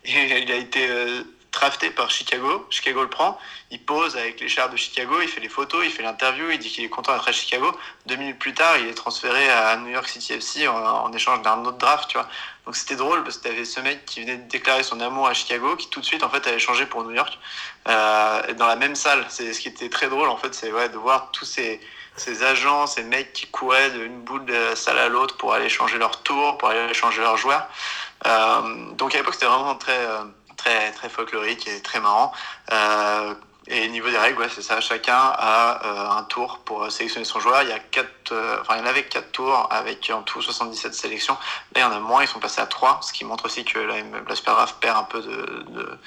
Il 0.04 0.50
a 0.50 0.56
été 0.56 0.88
euh, 0.88 1.22
drafté 1.52 1.90
par 1.90 2.10
Chicago. 2.10 2.66
Chicago 2.70 3.02
le 3.02 3.10
prend. 3.10 3.38
Il 3.70 3.82
pose 3.84 4.16
avec 4.16 4.40
l'écharpe 4.40 4.72
de 4.72 4.76
Chicago. 4.76 5.16
Il 5.20 5.28
fait 5.28 5.40
les 5.40 5.48
photos. 5.48 5.84
Il 5.84 5.90
fait 5.90 6.02
l'interview. 6.02 6.50
Il 6.50 6.58
dit 6.58 6.68
qu'il 6.68 6.84
est 6.84 6.88
content 6.88 7.12
d'être 7.12 7.28
à 7.28 7.32
Chicago. 7.32 7.76
Deux 8.06 8.16
minutes 8.16 8.38
plus 8.38 8.54
tard, 8.54 8.78
il 8.78 8.86
est 8.86 8.94
transféré 8.94 9.48
à 9.50 9.76
New 9.76 9.90
York 9.90 10.08
City 10.08 10.34
FC 10.34 10.68
en, 10.68 11.12
échange 11.12 11.42
d'un 11.42 11.58
autre 11.64 11.78
draft. 11.78 12.08
Tu 12.08 12.16
vois. 12.16 12.28
Donc 12.66 12.76
c'était 12.76 12.96
drôle 12.96 13.24
parce 13.24 13.38
que 13.38 13.44
tu 13.44 13.48
avais 13.48 13.64
ce 13.64 13.80
mec 13.80 14.04
qui 14.04 14.20
venait 14.20 14.36
de 14.36 14.48
déclarer 14.48 14.82
son 14.82 15.00
amour 15.00 15.26
à 15.26 15.34
Chicago, 15.34 15.76
qui 15.76 15.88
tout 15.90 16.00
de 16.00 16.06
suite 16.06 16.22
en 16.22 16.30
fait 16.30 16.46
allait 16.46 16.58
changer 16.58 16.86
pour 16.86 17.04
New 17.04 17.12
York 17.12 17.38
euh, 17.88 18.54
dans 18.54 18.66
la 18.66 18.76
même 18.76 18.94
salle. 18.94 19.24
C'est 19.28 19.52
ce 19.52 19.60
qui 19.60 19.68
était 19.68 19.88
très 19.88 20.08
drôle 20.08 20.28
en 20.28 20.36
fait, 20.36 20.54
c'est 20.54 20.72
ouais, 20.72 20.88
de 20.88 20.96
voir 20.96 21.30
tous 21.32 21.44
ces 21.44 21.80
ces 22.16 22.42
agents, 22.42 22.86
ces 22.86 23.02
mecs 23.02 23.32
qui 23.32 23.46
couraient 23.46 23.90
d'une 23.90 24.20
bout 24.20 24.40
de 24.40 24.74
salle 24.74 24.98
à 24.98 25.08
l'autre 25.08 25.36
pour 25.36 25.54
aller 25.54 25.68
changer 25.68 25.96
leur 25.96 26.22
tour, 26.22 26.58
pour 26.58 26.68
aller 26.68 26.92
changer 26.92 27.22
leurs 27.22 27.36
joueurs. 27.36 27.66
Euh, 28.26 28.92
donc 28.92 29.14
à 29.14 29.18
l'époque, 29.18 29.34
c'était 29.34 29.46
vraiment 29.46 29.76
très, 29.76 29.98
euh, 29.98 30.24
très, 30.56 30.92
très 30.92 31.08
folklorique 31.08 31.66
et 31.66 31.80
très 31.82 32.00
marrant. 32.00 32.32
Euh, 32.72 33.34
et 33.66 33.86
au 33.86 33.90
niveau 33.90 34.10
des 34.10 34.18
règles, 34.18 34.40
ouais, 34.40 34.48
c'est 34.52 34.62
ça. 34.62 34.80
Chacun 34.80 35.14
a 35.16 35.86
euh, 35.86 36.18
un 36.18 36.24
tour 36.24 36.58
pour 36.64 36.90
sélectionner 36.90 37.24
son 37.24 37.38
joueur. 37.38 37.62
Il 37.62 37.68
y 37.68 37.72
a 37.72 37.78
quatre, 37.78 38.32
enfin, 38.60 38.76
il 38.76 38.80
y 38.80 38.82
en 38.82 38.86
avait 38.86 39.04
quatre 39.04 39.30
tours 39.30 39.68
avec 39.70 40.10
en 40.12 40.22
tout 40.22 40.42
77 40.42 40.92
sélections. 40.92 41.36
Là, 41.74 41.80
il 41.80 41.80
y 41.80 41.84
en 41.84 41.92
a 41.92 42.00
moins. 42.00 42.22
Ils 42.22 42.28
sont 42.28 42.40
passés 42.40 42.60
à 42.60 42.66
trois, 42.66 42.98
ce 43.02 43.12
qui 43.12 43.24
montre 43.24 43.44
aussi 43.44 43.64
que 43.64 43.78
la, 43.78 43.96
la 44.28 44.34
Super 44.34 44.66
perd 44.80 44.98
un 44.98 45.04
peu 45.04 45.20
de, 45.20 45.64
de, 45.68 45.98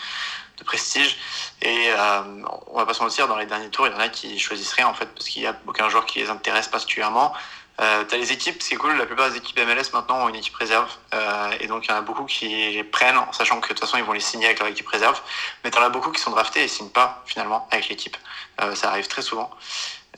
de 0.58 0.64
prestige. 0.64 1.18
Et 1.62 1.90
euh, 1.90 2.22
on 2.68 2.78
va 2.78 2.86
pas 2.86 2.94
se 2.94 3.04
mentir, 3.04 3.28
dans 3.28 3.38
les 3.38 3.46
derniers 3.46 3.70
tours, 3.70 3.88
il 3.88 3.94
y 3.94 3.96
en 3.96 4.00
a 4.00 4.10
qui 4.10 4.38
choisissent 4.40 4.74
rien 4.74 4.88
en 4.88 4.94
fait 4.94 5.08
parce 5.08 5.28
qu'il 5.28 5.42
y 5.42 5.48
a 5.48 5.56
aucun 5.66 5.90
joueur 5.90 6.06
qui 6.06 6.20
les 6.20 6.30
intéresse 6.30 6.68
particulièrement. 6.68 7.34
Euh, 7.82 8.04
t'as 8.08 8.18
les 8.18 8.32
équipes, 8.32 8.62
c'est 8.62 8.76
cool, 8.76 8.96
la 8.98 9.06
plupart 9.08 9.32
des 9.32 9.38
équipes 9.38 9.58
MLS 9.58 9.92
maintenant 9.94 10.26
ont 10.26 10.30
une 10.30 10.36
équipe 10.36 10.56
réserve, 10.56 10.90
euh, 11.14 11.52
et 11.60 11.66
donc 11.66 11.86
il 11.86 11.90
y 11.90 11.94
en 11.94 11.98
a 11.98 12.02
beaucoup 12.02 12.26
qui 12.26 12.48
les 12.48 12.84
prennent 12.84 13.18
en 13.18 13.32
sachant 13.34 13.60
que 13.60 13.70
de 13.70 13.74
toute 13.74 13.80
façon 13.80 13.98
ils 13.98 14.04
vont 14.04 14.12
les 14.12 14.20
signer 14.20 14.46
avec 14.46 14.60
leur 14.60 14.68
équipe 14.68 14.88
réserve, 14.88 15.20
mais 15.64 15.72
t'en 15.72 15.82
as 15.82 15.90
beaucoup 15.90 16.12
qui 16.12 16.22
sont 16.22 16.30
draftés 16.30 16.64
et 16.64 16.68
signent 16.68 16.92
pas 16.92 17.24
finalement 17.26 17.68
avec 17.72 17.90
l'équipe. 17.90 18.16
Euh, 18.62 18.76
ça 18.76 18.90
arrive 18.90 19.08
très 19.08 19.24
souvent. 19.24 19.50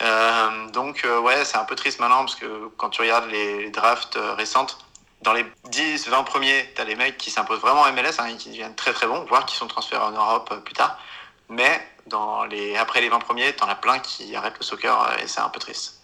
Euh, 0.01 0.67
donc 0.71 1.07
ouais, 1.23 1.45
c'est 1.45 1.57
un 1.57 1.63
peu 1.63 1.75
triste 1.75 1.99
maintenant 1.99 2.19
parce 2.19 2.35
que 2.35 2.69
quand 2.75 2.89
tu 2.89 2.99
regardes 2.99 3.29
les, 3.29 3.69
drafts 3.69 4.19
récentes, 4.37 4.77
dans 5.21 5.31
les 5.31 5.45
10, 5.69 6.09
20 6.09 6.23
premiers, 6.23 6.73
t'as 6.75 6.83
les 6.83 6.95
mecs 6.95 7.17
qui 7.17 7.31
s'imposent 7.31 7.61
vraiment 7.61 7.81
en 7.81 7.91
MLS 7.93 8.19
hein, 8.19 8.35
qui 8.37 8.49
deviennent 8.49 8.75
très 8.75 8.91
très 8.91 9.07
bons, 9.07 9.23
voire 9.29 9.45
qui 9.45 9.55
sont 9.55 9.67
transférés 9.67 10.03
en 10.03 10.11
Europe 10.11 10.53
plus 10.65 10.73
tard. 10.73 10.99
Mais 11.47 11.81
dans 12.07 12.43
les, 12.43 12.75
après 12.75 12.99
les 12.99 13.07
20 13.07 13.19
premiers, 13.19 13.53
t'en 13.53 13.67
as 13.67 13.75
plein 13.75 13.99
qui 13.99 14.35
arrêtent 14.35 14.59
le 14.59 14.65
soccer 14.65 15.17
et 15.23 15.27
c'est 15.27 15.39
un 15.39 15.49
peu 15.49 15.59
triste. 15.59 16.01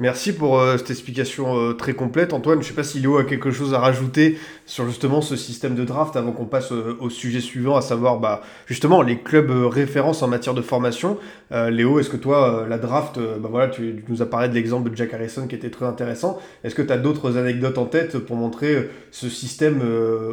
Merci 0.00 0.32
pour 0.32 0.60
euh, 0.60 0.78
cette 0.78 0.90
explication 0.90 1.58
euh, 1.58 1.72
très 1.72 1.92
complète. 1.92 2.32
Antoine, 2.32 2.62
je 2.62 2.64
ne 2.66 2.68
sais 2.68 2.74
pas 2.74 2.84
si 2.84 3.00
Léo 3.00 3.18
a 3.18 3.24
quelque 3.24 3.50
chose 3.50 3.74
à 3.74 3.80
rajouter 3.80 4.38
sur 4.64 4.86
justement 4.86 5.20
ce 5.20 5.34
système 5.34 5.74
de 5.74 5.84
draft 5.84 6.14
avant 6.14 6.30
qu'on 6.30 6.44
passe 6.44 6.70
euh, 6.70 6.96
au 7.00 7.10
sujet 7.10 7.40
suivant, 7.40 7.76
à 7.76 7.80
savoir 7.80 8.18
bah, 8.18 8.42
justement 8.66 9.02
les 9.02 9.18
clubs 9.18 9.50
références 9.50 10.22
en 10.22 10.28
matière 10.28 10.54
de 10.54 10.62
formation. 10.62 11.18
Léo, 11.50 11.98
est-ce 11.98 12.10
que 12.10 12.16
toi, 12.16 12.66
la 12.68 12.78
draft, 12.78 13.18
bah, 13.18 13.48
voilà, 13.50 13.68
tu, 13.68 14.04
nous 14.08 14.22
as 14.22 14.26
parlé 14.26 14.48
de 14.48 14.54
l'exemple 14.54 14.88
de 14.90 14.94
Jack 14.94 15.14
Harrison 15.14 15.48
qui 15.48 15.54
était 15.54 15.70
très 15.70 15.86
intéressant. 15.86 16.38
Est-ce 16.62 16.74
que 16.74 16.82
tu 16.82 16.92
as 16.92 16.98
d'autres 16.98 17.36
anecdotes 17.36 17.78
en 17.78 17.86
tête 17.86 18.18
pour 18.18 18.36
montrer 18.36 18.90
ce 19.10 19.28
système 19.28 19.82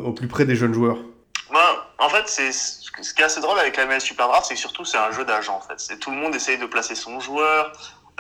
au 0.03 0.11
plus 0.11 0.27
près 0.27 0.45
des 0.45 0.55
jeunes 0.55 0.73
joueurs? 0.73 0.97
En 1.97 2.09
fait, 2.09 2.27
c'est 2.27 2.51
ce 2.51 3.13
qui 3.13 3.21
est 3.21 3.25
assez 3.25 3.41
drôle 3.41 3.57
avec 3.57 3.77
la 3.77 3.85
MLS 3.85 4.01
Super 4.01 4.27
Draft, 4.27 4.45
c'est 4.47 4.55
surtout 4.55 4.85
c'est 4.85 4.97
un 4.97 5.11
jeu 5.11 5.25
d'agent. 5.25 5.55
En 5.55 5.61
fait, 5.61 5.97
tout 5.99 6.11
le 6.11 6.17
monde 6.17 6.35
essaye 6.35 6.57
de 6.57 6.65
placer 6.65 6.93
son 6.93 7.19
joueur. 7.19 7.71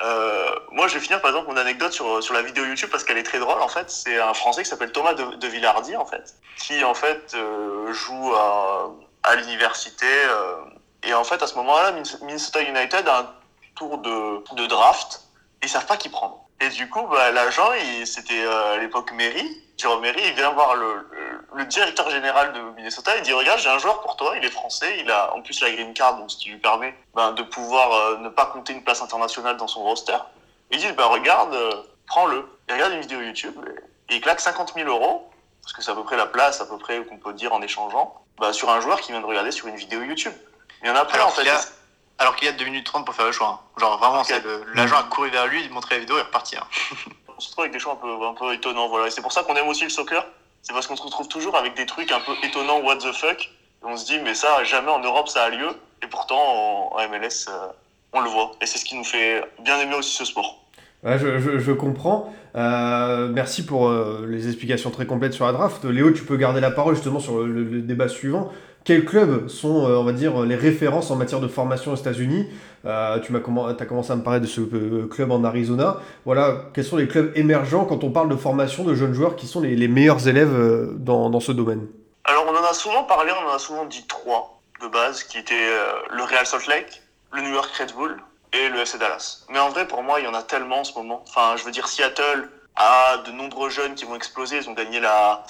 Euh, 0.01 0.55
moi, 0.71 0.87
je 0.87 0.95
vais 0.95 0.99
finir 0.99 1.21
par 1.21 1.31
exemple 1.31 1.49
mon 1.49 1.57
anecdote 1.57 1.93
sur, 1.93 2.21
sur 2.21 2.33
la 2.33 2.41
vidéo 2.41 2.65
YouTube 2.65 2.89
parce 2.91 3.03
qu'elle 3.03 3.17
est 3.17 3.23
très 3.23 3.39
drôle. 3.39 3.61
En 3.61 3.67
fait, 3.67 3.89
c'est 3.89 4.19
un 4.19 4.33
Français 4.33 4.63
qui 4.63 4.69
s'appelle 4.69 4.91
Thomas 4.91 5.13
de, 5.13 5.23
de 5.35 5.47
Villardi, 5.47 5.95
en 5.95 6.05
fait, 6.05 6.35
qui 6.57 6.83
en 6.83 6.93
fait 6.93 7.33
euh, 7.33 7.91
joue 7.93 8.33
à, 8.35 8.91
à 9.23 9.35
l'université. 9.35 10.05
euh, 10.05 10.55
et 11.03 11.13
en 11.13 11.23
fait, 11.23 11.41
à 11.41 11.47
ce 11.47 11.55
moment-là, 11.55 11.91
Minnesota 12.21 12.61
United 12.61 13.07
a 13.07 13.19
un 13.19 13.27
tour 13.75 13.99
de, 13.99 14.43
de 14.55 14.65
draft 14.65 15.21
et 15.61 15.65
ils 15.67 15.69
savent 15.69 15.85
pas 15.85 15.97
qui 15.97 16.09
prendre. 16.09 16.44
Et 16.61 16.69
du 16.69 16.89
coup, 16.89 17.05
bah, 17.07 17.31
l'agent, 17.31 17.71
il- 17.73 18.07
c'était 18.07 18.43
euh, 18.45 18.73
à 18.75 18.77
l'époque 18.77 19.11
Mairie, 19.11 19.61
Jérôme 19.77 20.01
Mairie, 20.01 20.21
il 20.25 20.33
vient 20.35 20.51
voir 20.51 20.75
le, 20.75 21.05
le, 21.11 21.45
le 21.53 21.65
directeur 21.65 22.09
général 22.09 22.53
de 22.53 22.61
Minnesota, 22.77 23.15
il 23.17 23.23
dit 23.23 23.33
regarde, 23.33 23.59
j'ai 23.59 23.69
un 23.69 23.77
joueur 23.77 24.01
pour 24.01 24.15
toi, 24.15 24.35
il 24.37 24.45
est 24.45 24.49
français, 24.51 24.99
il 24.99 25.11
a 25.11 25.33
en 25.35 25.41
plus 25.41 25.59
la 25.61 25.69
green 25.71 25.93
card, 25.93 26.15
donc 26.17 26.31
ce 26.31 26.37
qui 26.37 26.49
lui 26.49 26.57
permet 26.57 26.95
ben, 27.13 27.33
de 27.33 27.43
pouvoir 27.43 27.91
euh, 27.93 28.17
ne 28.19 28.29
pas 28.29 28.45
compter 28.45 28.71
une 28.73 28.83
place 28.83 29.01
internationale 29.01 29.57
dans 29.57 29.67
son 29.67 29.83
roster. 29.83 30.15
Il 30.71 30.79
dit 30.79 30.89
bah 30.93 31.07
regarde, 31.07 31.53
euh, 31.53 31.71
prends-le. 32.07 32.47
Il 32.69 32.73
regarde 32.73 32.93
une 32.93 33.01
vidéo 33.01 33.19
YouTube 33.21 33.55
et, 34.09 34.15
il 34.15 34.21
claque 34.21 34.39
50 34.39 34.73
000 34.75 34.87
euros 34.89 35.29
parce 35.61 35.73
que 35.73 35.81
c'est 35.81 35.91
à 35.91 35.95
peu 35.95 36.03
près 36.03 36.15
la 36.15 36.27
place, 36.27 36.61
à 36.61 36.65
peu 36.65 36.77
près 36.77 37.03
qu'on 37.03 37.17
peut 37.17 37.33
dire 37.33 37.51
en 37.51 37.61
échangeant, 37.61 38.21
bah, 38.37 38.53
sur 38.53 38.69
un 38.69 38.79
joueur 38.79 39.01
qui 39.01 39.11
vient 39.11 39.19
de 39.21 39.25
regarder 39.25 39.51
sur 39.51 39.67
une 39.67 39.75
vidéo 39.75 40.01
YouTube. 40.03 40.33
Il 40.83 40.87
y 40.87 40.91
en 40.91 40.95
a 40.95 41.03
plein 41.05 41.23
en 41.25 41.29
fait. 41.31 41.49
a- 41.49 41.59
Alors 42.17 42.35
qu'il 42.35 42.47
y 42.47 42.49
a 42.49 42.53
2 42.53 42.63
minutes 42.65 42.85
30 42.85 43.05
pour 43.05 43.13
faire 43.15 43.25
le 43.25 43.31
choix. 43.31 43.47
hein. 43.61 43.79
Genre 43.79 43.97
vraiment, 43.99 44.19
Ok. 44.21 44.25
c'est 44.27 44.43
le- 44.43 44.63
l'agent 44.73 44.95
a 44.97 45.03
couru 45.03 45.29
vers 45.29 45.47
lui, 45.47 45.63
il 45.63 45.71
montrait 45.71 45.95
la 45.95 45.99
vidéo 46.01 46.15
et 46.17 46.19
est 46.21 46.23
reparti. 46.23 46.55
hein. 46.57 46.63
On 47.37 47.39
se 47.41 47.49
retrouve 47.49 47.63
avec 47.63 47.73
des 47.73 47.79
choix 47.79 47.93
un 47.93 47.95
peu, 47.97 48.25
un 48.25 48.33
peu 48.33 48.53
étonnants. 48.53 48.87
Voilà. 48.87 49.07
Et 49.07 49.11
c'est 49.11 49.21
pour 49.21 49.33
ça 49.33 49.43
qu'on 49.43 49.55
aime 49.55 49.67
aussi 49.67 49.83
le 49.83 49.89
soccer. 49.89 50.25
C'est 50.61 50.71
parce 50.73 50.87
qu'on 50.87 50.95
se 50.95 51.03
retrouve 51.03 51.27
toujours 51.27 51.57
avec 51.57 51.75
des 51.75 51.85
trucs 51.85 52.11
un 52.13 52.21
peu 52.21 52.31
étonnants, 52.43 52.79
what 52.81 52.97
the 52.97 53.11
fuck. 53.11 53.41
Et 53.43 53.49
on 53.85 53.97
se 53.97 54.05
dit, 54.05 54.19
mais 54.23 54.33
ça, 54.33 54.63
jamais 54.63 54.89
en 54.89 54.99
Europe 54.99 55.27
ça 55.27 55.43
a 55.43 55.49
lieu. 55.49 55.67
Et 56.01 56.07
pourtant, 56.07 56.39
en, 56.39 56.95
en 56.95 57.09
MLS, 57.09 57.47
euh, 57.49 57.67
on 58.13 58.21
le 58.21 58.29
voit. 58.29 58.51
Et 58.61 58.65
c'est 58.65 58.77
ce 58.79 58.85
qui 58.85 58.95
nous 58.95 59.03
fait 59.03 59.43
bien 59.59 59.77
aimer 59.81 59.95
aussi 59.95 60.15
ce 60.15 60.23
sport. 60.23 60.61
Ouais, 61.03 61.19
je, 61.19 61.37
je- 61.39 61.59
je 61.59 61.71
comprends. 61.73 62.33
Euh, 62.55 63.27
merci 63.27 63.65
pour 63.65 63.89
euh, 63.89 64.25
les 64.29 64.47
explications 64.47 64.89
très 64.89 65.05
complètes 65.05 65.33
sur 65.33 65.45
la 65.45 65.51
draft. 65.51 65.83
Léo, 65.83 66.11
tu 66.11 66.23
peux 66.23 66.37
garder 66.37 66.61
la 66.61 66.71
parole 66.71 66.95
justement 66.95 67.19
sur 67.19 67.39
le, 67.39 67.47
le- 67.47 67.63
le 67.65 67.81
débat 67.81 68.07
suivant. 68.07 68.49
Quels 68.85 69.03
clubs 69.03 69.47
sont, 69.47 69.87
euh, 69.87 69.97
on 69.97 70.03
va 70.03 70.11
dire, 70.11 70.41
les 70.41 70.55
références 70.55 71.09
en 71.09 71.15
matière 71.15 71.39
de 71.39 71.47
formation 71.47 71.93
aux 71.93 71.95
États-Unis? 71.95 72.47
Euh, 72.85 73.19
Tu 73.19 73.35
as 73.35 73.39
commencé 73.39 74.11
à 74.11 74.15
me 74.15 74.21
parler 74.21 74.39
de 74.39 74.45
ce 74.45 74.61
euh, 74.61 75.07
club 75.09 75.31
en 75.31 75.43
Arizona. 75.43 75.97
Voilà, 76.23 76.57
quels 76.71 76.83
sont 76.83 76.97
les 76.97 77.07
clubs 77.07 77.35
émergents 77.35 77.85
quand 77.85 78.03
on 78.03 78.11
parle 78.11 78.29
de 78.29 78.35
formation 78.35 78.83
de 78.83 78.93
jeunes 78.93 79.15
joueurs 79.15 79.35
qui 79.35 79.47
sont 79.47 79.59
les, 79.59 79.87
meilleurs 79.87 80.27
élèves 80.27 80.93
dans, 80.97 81.31
dans 81.31 81.39
ce 81.39 81.51
domaine? 81.51 81.87
Alors, 82.25 82.45
on 82.47 82.55
en 82.55 82.63
a 82.63 82.73
souvent 82.75 83.05
parlé, 83.05 83.31
on 83.31 83.49
en 83.49 83.55
a 83.55 83.57
souvent 83.57 83.85
dit 83.85 84.05
trois 84.07 84.61
de 84.79 84.87
base, 84.87 85.23
qui 85.23 85.39
étaient 85.39 85.67
le 86.11 86.21
Real 86.21 86.45
Salt 86.45 86.67
Lake, 86.67 87.01
le 87.33 87.41
New 87.41 87.53
York 87.55 87.71
Red 87.79 87.91
Bull 87.95 88.15
et 88.53 88.69
le 88.69 88.81
FC 88.81 88.99
Dallas. 88.99 89.45
Mais 89.49 89.57
en 89.57 89.69
vrai, 89.69 89.87
pour 89.87 90.03
moi, 90.03 90.19
il 90.19 90.25
y 90.25 90.27
en 90.27 90.35
a 90.35 90.43
tellement 90.43 90.81
en 90.81 90.83
ce 90.83 90.93
moment. 90.95 91.23
Enfin, 91.27 91.55
je 91.57 91.63
veux 91.63 91.71
dire, 91.71 91.87
Seattle 91.87 92.49
a 92.75 93.17
de 93.25 93.31
nombreux 93.31 93.71
jeunes 93.71 93.95
qui 93.95 94.05
vont 94.05 94.15
exploser. 94.15 94.57
Ils 94.57 94.69
ont 94.69 94.73
gagné 94.73 94.99
la, 94.99 95.43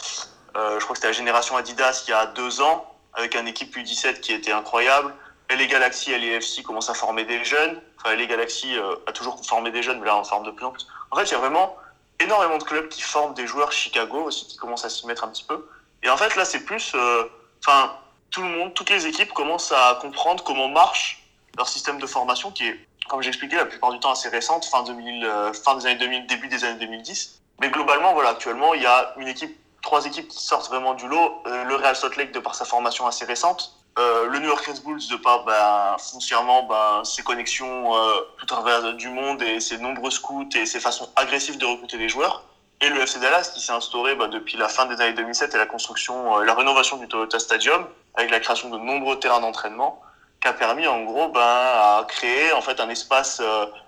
je 0.56 0.80
crois 0.80 0.94
que 0.94 0.96
c'était 0.96 1.08
la 1.08 1.14
génération 1.14 1.58
Adidas 1.58 2.06
il 2.08 2.12
y 2.12 2.14
a 2.14 2.28
deux 2.28 2.62
ans, 2.62 2.95
avec 3.16 3.36
une 3.36 3.48
équipe 3.48 3.76
U17 3.76 4.20
qui 4.20 4.34
était 4.34 4.52
incroyable. 4.52 5.14
Les 5.50 5.68
Galaxy 5.68 6.12
et 6.12 6.18
les 6.18 6.30
FC 6.30 6.64
commencent 6.64 6.90
à 6.90 6.94
former 6.94 7.24
des 7.24 7.44
jeunes. 7.44 7.80
Enfin, 8.00 8.16
les 8.16 8.28
Galaxy 8.28 8.78
euh, 8.78 8.96
a 9.08 9.12
toujours 9.12 9.40
formé 9.46 9.72
des 9.72 9.84
jeunes, 9.84 10.00
mais 10.00 10.08
là, 10.08 10.18
on 10.18 10.24
forme 10.24 10.46
de 10.46 10.52
plus 10.52 10.66
en 10.66 10.72
plus. 10.72 10.88
En 11.12 11.18
fait, 11.18 11.24
il 11.24 11.32
y 11.32 11.36
a 11.36 11.40
vraiment 11.40 11.78
énormément 12.20 12.58
de 12.58 12.64
clubs 12.64 12.88
qui 12.90 13.02
forment 13.02 13.34
des 13.34 13.48
joueurs 13.48 13.72
Chicago 13.72 14.24
aussi, 14.24 14.48
qui 14.48 14.58
commencent 14.58 14.86
à 14.86 14.90
s'y 14.90 15.06
mettre 15.08 15.24
un 15.24 15.30
petit 15.30 15.44
peu. 15.44 15.68
Et 16.04 16.10
en 16.10 16.18
fait, 16.18 16.36
là, 16.36 16.46
c'est 16.46 16.66
plus, 16.66 16.94
euh, 16.96 17.24
enfin, 17.66 17.96
tout 18.32 18.42
le 18.42 18.50
monde, 18.50 18.74
toutes 18.74 18.90
les 18.90 19.08
équipes 19.08 19.34
commencent 19.34 19.72
à 19.72 19.98
comprendre 20.02 20.44
comment 20.44 20.68
marche 20.68 21.24
leur 21.58 21.68
système 21.68 22.00
de 22.00 22.08
formation, 22.08 22.52
qui 22.52 22.68
est, 22.68 22.80
comme 23.08 23.22
j'expliquais, 23.22 23.56
la 23.56 23.66
plupart 23.66 23.92
du 23.92 24.00
temps 24.00 24.12
assez 24.12 24.30
récente, 24.30 24.66
fin 24.66 24.84
2000, 24.84 25.26
euh, 25.26 25.54
fin 25.54 25.76
des 25.76 25.86
années 25.86 26.00
2000, 26.00 26.28
début 26.28 26.48
des 26.48 26.64
années 26.64 26.80
2010. 26.80 27.42
Mais 27.62 27.70
globalement, 27.70 28.14
voilà, 28.14 28.30
actuellement, 28.30 28.74
il 28.74 28.82
y 28.82 28.86
a 28.86 29.14
une 29.18 29.28
équipe, 29.28 29.58
trois 29.86 30.06
équipes 30.06 30.28
qui 30.28 30.44
sortent 30.44 30.68
vraiment 30.68 30.96
du 30.96 31.08
lot. 31.08 31.42
Euh, 31.48 31.64
le 31.64 31.76
Real 31.76 31.96
Salt 31.96 32.18
Lake 32.18 32.34
de 32.34 32.40
par 32.40 32.56
sa 32.56 32.66
formation 32.66 33.08
assez 33.08 33.24
récente. 33.24 33.78
Euh, 33.98 34.26
le 34.26 34.40
New 34.40 34.48
York 34.48 34.66
Red 34.66 34.84
Bulls 34.84 35.08
de 35.10 35.16
par 35.16 35.46
ben, 35.46 35.96
foncièrement 36.00 36.64
ben, 36.64 37.06
ses 37.06 37.24
connexions 37.24 37.96
euh, 37.96 38.22
tout 38.38 38.46
à 38.46 38.48
travers 38.48 38.94
du 38.96 39.08
monde 39.08 39.42
et 39.42 39.62
ses 39.62 39.78
nombreux 39.78 40.12
scouts 40.12 40.50
et 40.56 40.66
ses 40.66 40.82
façons 40.82 41.10
agressives 41.16 41.58
de 41.58 41.66
recruter 41.66 41.98
des 41.98 42.10
joueurs. 42.10 42.44
Et 42.82 42.90
le 42.90 43.00
FC 43.00 43.20
Dallas 43.20 43.52
qui 43.54 43.62
s'est 43.62 43.72
instauré 43.72 44.16
ben, 44.16 44.28
depuis 44.28 44.58
la 44.58 44.68
fin 44.68 44.86
des 44.86 45.00
années 45.00 45.14
2007 45.14 45.56
et 45.56 45.58
la 45.58 45.66
construction, 45.66 46.40
la 46.40 46.54
rénovation 46.56 46.98
du 46.98 47.08
Toyota 47.08 47.40
Stadium 47.40 47.86
avec 48.16 48.32
la 48.32 48.42
création 48.42 48.70
de 48.70 48.78
nombreux 48.78 49.18
terrains 49.20 49.40
d'entraînement 49.40 50.02
qui 50.42 50.48
a 50.50 50.54
permis 50.54 50.88
en 50.88 51.04
gros 51.04 51.32
à 51.38 52.06
créer 52.10 52.52
en 52.52 52.62
fait 52.62 52.80
un 52.82 52.90
espace, 52.90 53.40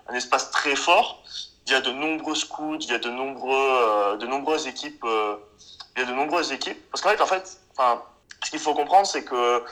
un 0.08 0.14
espace 0.14 0.52
très 0.52 0.76
fort. 0.76 1.22
Il 1.66 1.74
y 1.74 1.76
a 1.76 1.82
de 1.82 1.92
nombreux 1.92 2.36
scouts, 2.36 2.78
il 2.80 2.90
y 2.90 2.94
a 2.94 3.00
de 3.00 3.10
nombreux, 3.10 4.18
de 4.18 4.26
nombreuses 4.26 4.68
équipes, 4.68 5.04
il 5.98 6.02
y 6.02 6.04
a 6.04 6.06
de 6.10 6.14
nombreuses 6.16 6.52
équipes. 6.52 6.80
Parce 6.92 7.02
qu'en 7.02 7.10
fait, 7.10 7.22
en 7.22 7.26
fait, 7.26 7.60
ce 8.46 8.52
qu'il 8.52 8.60
faut 8.60 8.76
comprendre, 8.76 9.08
c'est 9.08 9.24
que 9.24 9.64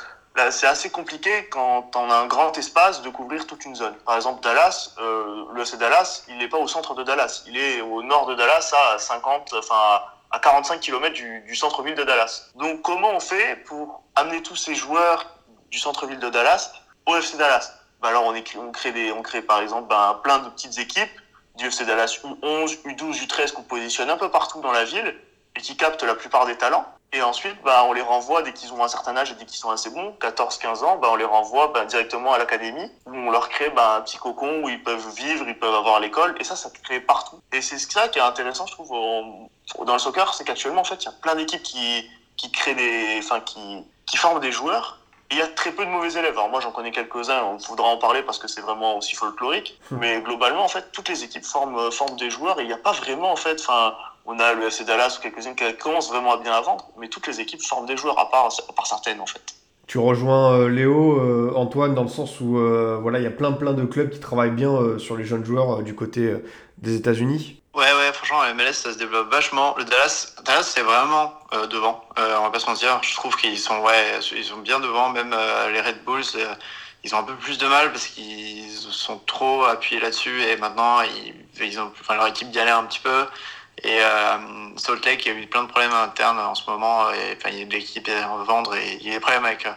c'est 0.50 0.68
assez 0.68 0.90
compliqué 0.90 1.48
quand 1.50 1.96
on 1.96 2.10
a 2.10 2.16
un 2.16 2.26
grand 2.26 2.58
espace 2.58 3.02
de 3.02 3.10
couvrir 3.10 3.46
toute 3.48 3.64
une 3.64 3.76
zone. 3.76 3.94
Par 4.06 4.16
exemple, 4.16 4.42
Dallas, 4.42 4.94
euh, 5.00 5.46
le 5.54 5.62
FC 5.62 5.78
Dallas, 5.78 6.24
il 6.28 6.38
n'est 6.38 6.50
pas 6.50 6.58
au 6.58 6.68
centre 6.68 6.94
de 6.96 7.04
Dallas, 7.04 7.44
il 7.48 7.58
est 7.58 7.80
au 7.82 8.04
nord 8.04 8.26
de 8.26 8.36
Dallas, 8.36 8.74
à 8.74 8.98
50, 8.98 9.54
enfin 9.58 10.02
à 10.32 10.40
45 10.40 10.82
km 10.82 11.14
du, 11.14 11.56
centre-ville 11.56 11.96
de 11.96 12.04
Dallas. 12.04 12.50
Donc, 12.56 12.82
comment 12.82 13.12
on 13.12 13.20
fait 13.20 13.64
pour 13.68 14.04
amener 14.16 14.42
tous 14.42 14.56
ces 14.56 14.76
joueurs 14.76 15.26
du 15.72 15.78
centre-ville 15.78 16.20
de 16.20 16.30
Dallas 16.30 16.74
au 17.06 17.16
FC 17.16 17.38
Dallas? 17.38 17.72
Bah 18.02 18.10
Alors, 18.10 18.26
on, 18.26 18.36
écrit- 18.36 18.58
on, 18.58 18.72
crée 18.72 18.92
des, 18.92 19.12
on 19.14 19.22
crée 19.22 19.42
par 19.42 19.62
exemple 19.62 19.88
ben, 19.88 20.20
plein 20.24 20.40
de 20.40 20.50
petites 20.50 20.78
équipes 20.80 21.22
du 21.56 21.68
FC 21.68 21.86
Dallas 21.86 22.20
U11, 22.24 22.82
U12, 22.84 23.26
U13 23.26 23.54
qu'on 23.54 23.64
positionne 23.64 24.10
un 24.10 24.18
peu 24.18 24.30
partout 24.30 24.60
dans 24.60 24.74
la 24.74 24.84
ville 24.84 25.16
et 25.56 25.62
qui 25.62 25.78
captent 25.78 26.04
la 26.04 26.16
plupart 26.16 26.46
des 26.46 26.58
talents. 26.58 26.86
Et 27.14 27.22
ensuite, 27.22 27.56
bah, 27.64 27.86
on 27.88 27.94
les 27.94 28.02
renvoie 28.02 28.42
dès 28.42 28.52
qu'ils 28.52 28.74
ont 28.74 28.84
un 28.84 28.90
certain 28.90 29.16
âge 29.16 29.32
et 29.32 29.36
dès 29.36 29.46
qu'ils 29.46 29.58
sont 29.60 29.70
assez 29.70 29.90
bons, 29.90 30.14
14-15 30.20 30.84
ans, 30.84 30.98
bah, 30.98 31.08
on 31.12 31.16
les 31.16 31.24
renvoie 31.24 31.68
bah, 31.70 31.86
directement 31.86 32.34
à 32.34 32.38
l'académie 32.38 32.92
où 33.06 33.16
on 33.16 33.32
leur 33.32 33.48
crée 33.48 33.70
bah, 33.70 33.96
un 33.98 34.02
petit 34.02 34.18
cocon 34.18 34.62
où 34.64 34.70
ils 34.70 34.84
peuvent 34.84 35.08
vivre, 35.16 35.46
ils 35.48 35.58
peuvent 35.58 35.76
avoir 35.76 36.02
l'école. 36.02 36.36
Et 36.42 36.44
ça, 36.44 36.58
ça 36.58 36.70
crée 36.84 37.00
partout. 37.00 37.40
Et 37.54 37.62
c'est 37.62 37.78
ça 37.78 38.10
qui 38.10 38.20
est 38.20 38.22
intéressant, 38.22 38.66
je 38.68 38.74
trouve, 38.74 38.92
en- 38.92 39.50
dans 39.86 39.94
le 39.94 40.00
soccer, 40.00 40.34
c'est 40.34 40.44
qu'actuellement, 40.44 40.82
en 40.82 40.86
fait, 40.86 41.02
il 41.04 41.06
y 41.06 41.10
a 41.10 41.14
plein 41.22 41.36
d'équipes 41.36 41.64
qui, 41.64 42.10
qui 42.36 42.52
créent 42.52 42.76
des, 42.76 43.20
enfin, 43.20 43.40
qui, 43.40 43.86
qui 44.08 44.18
forment 44.18 44.42
des 44.42 44.52
joueurs. 44.52 44.98
Et 45.32 45.36
il 45.36 45.40
y 45.40 45.42
a 45.42 45.48
très 45.48 45.72
peu 45.72 45.86
de 45.86 45.90
mauvais 45.90 46.12
élèves. 46.12 46.34
Alors 46.38 46.50
moi, 46.50 46.60
j'en 46.60 46.72
connais 46.72 46.92
quelques-uns. 46.92 47.44
On 47.44 47.56
voudra 47.58 47.88
en 47.88 47.98
parler 47.98 48.24
parce 48.24 48.38
que 48.40 48.48
c'est 48.50 48.62
vraiment 48.62 48.98
aussi 48.98 49.16
folklorique. 49.16 49.80
Mais 49.90 50.20
globalement, 50.22 50.64
en 50.66 50.68
fait, 50.68 50.92
toutes 50.92 51.08
les 51.08 51.24
équipes 51.24 51.46
forment, 51.46 51.92
forment 51.92 52.18
des 52.18 52.30
joueurs 52.30 52.60
et 52.60 52.64
il 52.64 52.68
n'y 52.68 52.74
a 52.74 52.78
pas 52.78 52.92
vraiment, 52.92 53.32
en 53.32 53.36
fait, 53.38 53.60
enfin, 53.62 53.96
on 54.26 54.40
a 54.40 54.54
le 54.54 54.68
FC 54.68 54.86
Dallas 54.86 55.18
ou 55.20 55.22
quelques-unes 55.22 55.56
qui 55.56 55.64
commencent 55.78 56.10
vraiment 56.10 56.34
à 56.34 56.38
bien 56.38 56.54
à 56.54 56.62
vendre, 56.62 56.88
mais 56.98 57.08
toutes 57.08 57.28
les 57.28 57.40
équipes 57.40 57.62
forment 57.62 57.86
des 57.86 57.98
joueurs, 57.98 58.20
à 58.20 58.30
part, 58.30 58.46
à 58.48 58.74
part 58.74 58.88
certaines 58.88 59.20
en 59.22 59.26
fait. 59.26 59.42
Tu 59.88 60.00
rejoins 60.00 60.54
euh, 60.54 60.68
Léo, 60.68 61.20
euh, 61.20 61.54
Antoine, 61.56 61.94
dans 61.94 62.02
le 62.04 62.10
sens 62.10 62.42
où 62.42 62.58
euh, 62.58 62.98
voilà, 63.00 63.20
il 63.20 63.24
y 63.24 63.28
a 63.28 63.32
plein 63.32 63.52
plein 63.52 63.74
de 63.74 63.86
clubs 63.86 64.10
qui 64.10 64.20
travaillent 64.20 64.50
bien 64.50 64.72
euh, 64.72 64.98
sur 64.98 65.16
les 65.16 65.26
jeunes 65.26 65.46
joueurs 65.46 65.80
euh, 65.80 65.84
du 65.84 65.94
côté 65.94 66.22
euh, 66.22 66.44
des 66.80 66.96
États-Unis. 66.96 67.62
Ouais, 67.76 67.92
ouais, 67.94 68.14
franchement, 68.14 68.42
la 68.42 68.54
MLS, 68.54 68.74
ça 68.74 68.94
se 68.94 68.98
développe 68.98 69.30
vachement. 69.30 69.76
Le 69.78 69.84
Dallas, 69.84 70.34
Dallas 70.46 70.64
c'est 70.64 70.82
vraiment 70.82 71.34
euh, 71.54 71.68
devant. 71.68 72.04
Euh, 72.18 72.38
on 72.40 72.44
va 72.44 72.50
pas 72.50 72.60
se 72.60 72.68
mentir. 72.68 73.00
Je 73.04 73.14
trouve 73.16 73.36
qu'ils 73.36 73.60
sont, 73.60 73.80
ouais, 73.82 74.20
ils 74.36 74.44
sont 74.46 74.58
bien 74.58 74.80
devant. 74.80 75.10
Même 75.10 75.34
euh, 75.34 75.70
les 75.72 75.82
Red 75.82 76.04
Bulls, 76.06 76.24
euh, 76.36 76.56
ils 77.04 77.14
ont 77.14 77.20
un 77.20 77.24
peu 77.24 77.36
plus 77.36 77.58
de 77.58 77.68
mal 77.68 77.92
parce 77.92 78.08
qu'ils 78.08 78.72
sont 78.72 79.20
trop 79.28 79.66
appuyés 79.66 80.02
là-dessus 80.02 80.42
et 80.44 80.56
maintenant, 80.58 81.02
ils, 81.02 81.36
ils 81.64 81.80
ont, 81.80 81.92
enfin, 82.00 82.16
leur 82.16 82.28
équipe 82.28 82.50
galère 82.50 82.78
un 82.78 82.86
petit 82.86 83.02
peu. 83.02 83.26
Et 83.84 84.00
euh, 84.02 84.38
Salt 84.78 85.06
Lake, 85.06 85.26
il 85.26 85.32
a 85.32 85.36
eu 85.36 85.48
plein 85.48 85.64
de 85.64 85.68
problèmes 85.68 85.92
internes 85.92 86.40
en 86.40 86.56
ce 86.56 86.70
moment. 86.70 87.12
Et, 87.12 87.38
enfin, 87.38 87.50
l'équipe 87.70 88.08
à 88.10 88.28
revendre 88.28 88.76
et 88.76 88.98
il 89.02 89.08
y 89.08 89.12
a 89.12 89.14
des 89.16 89.20
problèmes 89.20 89.46
avec 89.46 89.66
euh, 89.66 89.72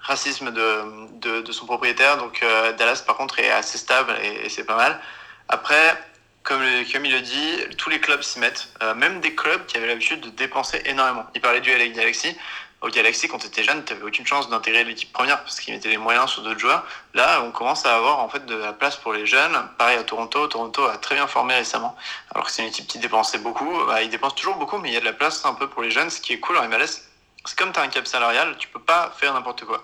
racisme 0.00 0.50
de, 0.50 1.40
de, 1.42 1.52
son 1.52 1.66
propriétaire. 1.66 2.16
Donc 2.18 2.42
euh, 2.42 2.72
Dallas, 2.72 3.02
par 3.06 3.16
contre, 3.16 3.38
est 3.38 3.50
assez 3.50 3.78
stable 3.78 4.12
et, 4.22 4.48
c'est 4.48 4.64
pas 4.64 4.76
mal. 4.76 5.00
Après, 5.48 5.98
comme, 6.42 6.62
comme 6.92 7.04
il 7.06 7.12
le 7.12 7.20
dit, 7.20 7.56
tous 7.78 7.90
les 7.90 8.00
clubs 8.00 8.22
s'y 8.22 8.38
mettent. 8.38 8.68
Euh, 8.82 8.94
même 8.94 9.20
des 9.20 9.34
clubs 9.34 9.64
qui 9.66 9.76
avaient 9.76 9.86
l'habitude 9.86 10.20
de 10.20 10.30
dépenser 10.30 10.82
énormément. 10.84 11.26
Il 11.34 11.40
parlait 11.40 11.60
du 11.60 11.70
LA 11.70 11.88
Galaxy. 11.88 12.36
Au 12.84 12.90
Galaxy, 12.90 13.28
quand 13.28 13.38
tu 13.38 13.46
étais 13.46 13.64
jeune, 13.64 13.82
tu 13.82 13.94
aucune 14.04 14.26
chance 14.26 14.50
d'intégrer 14.50 14.84
l'équipe 14.84 15.10
première 15.10 15.42
parce 15.42 15.58
qu'ils 15.58 15.72
mettaient 15.72 15.88
les 15.88 15.96
moyens 15.96 16.28
sur 16.30 16.42
d'autres 16.42 16.60
joueurs. 16.60 16.84
Là, 17.14 17.40
on 17.42 17.50
commence 17.50 17.86
à 17.86 17.96
avoir 17.96 18.18
en 18.18 18.28
fait 18.28 18.44
de 18.44 18.54
la 18.54 18.74
place 18.74 18.96
pour 18.96 19.14
les 19.14 19.24
jeunes. 19.24 19.56
Pareil 19.78 19.96
à 19.96 20.02
Toronto. 20.02 20.46
Toronto 20.48 20.84
a 20.84 20.98
très 20.98 21.14
bien 21.14 21.26
formé 21.26 21.54
récemment. 21.54 21.96
Alors 22.34 22.44
que 22.44 22.52
c'est 22.52 22.60
une 22.60 22.68
équipe 22.68 22.86
qui 22.86 22.98
dépensait 22.98 23.38
beaucoup. 23.38 23.86
Bah, 23.86 24.02
ils 24.02 24.10
dépensent 24.10 24.34
toujours 24.34 24.56
beaucoup, 24.56 24.76
mais 24.76 24.90
il 24.90 24.92
y 24.92 24.98
a 24.98 25.00
de 25.00 25.06
la 25.06 25.14
place 25.14 25.46
un 25.46 25.54
peu 25.54 25.66
pour 25.66 25.82
les 25.82 25.90
jeunes. 25.90 26.10
Ce 26.10 26.20
qui 26.20 26.34
est 26.34 26.40
cool 26.40 26.58
en 26.58 26.68
MLS, 26.68 27.08
c'est 27.46 27.58
comme 27.58 27.72
tu 27.72 27.80
as 27.80 27.82
un 27.84 27.88
cap 27.88 28.06
salarial, 28.06 28.54
tu 28.58 28.68
peux 28.68 28.80
pas 28.80 29.14
faire 29.18 29.32
n'importe 29.32 29.64
quoi. 29.64 29.82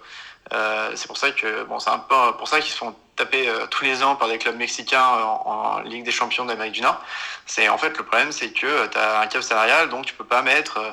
Euh, 0.52 0.92
c'est 0.94 1.06
pour 1.06 1.16
ça 1.16 1.30
que 1.30 1.64
bon, 1.64 1.78
c'est 1.78 1.88
un 1.88 2.00
peu 2.00 2.14
pour 2.36 2.48
ça 2.48 2.60
qu'ils 2.60 2.72
se 2.72 2.76
font 2.76 2.94
taper 3.16 3.48
euh, 3.48 3.66
tous 3.68 3.84
les 3.84 4.02
ans 4.02 4.16
par 4.16 4.28
des 4.28 4.36
clubs 4.36 4.56
mexicains 4.56 5.02
en, 5.02 5.80
Ligue 5.80 6.04
des 6.04 6.10
Champions 6.10 6.44
d'Amérique 6.44 6.74
du 6.74 6.82
Nord. 6.82 7.00
C'est 7.46 7.70
en 7.70 7.78
fait 7.78 7.96
le 7.96 8.04
problème, 8.04 8.30
c'est 8.30 8.50
que 8.50 8.86
tu 8.88 8.98
as 8.98 9.20
un 9.20 9.26
cap 9.26 9.42
salarial, 9.42 9.88
donc 9.88 10.04
tu 10.04 10.12
peux 10.12 10.24
pas 10.24 10.42
mettre 10.42 10.78
euh, 10.78 10.92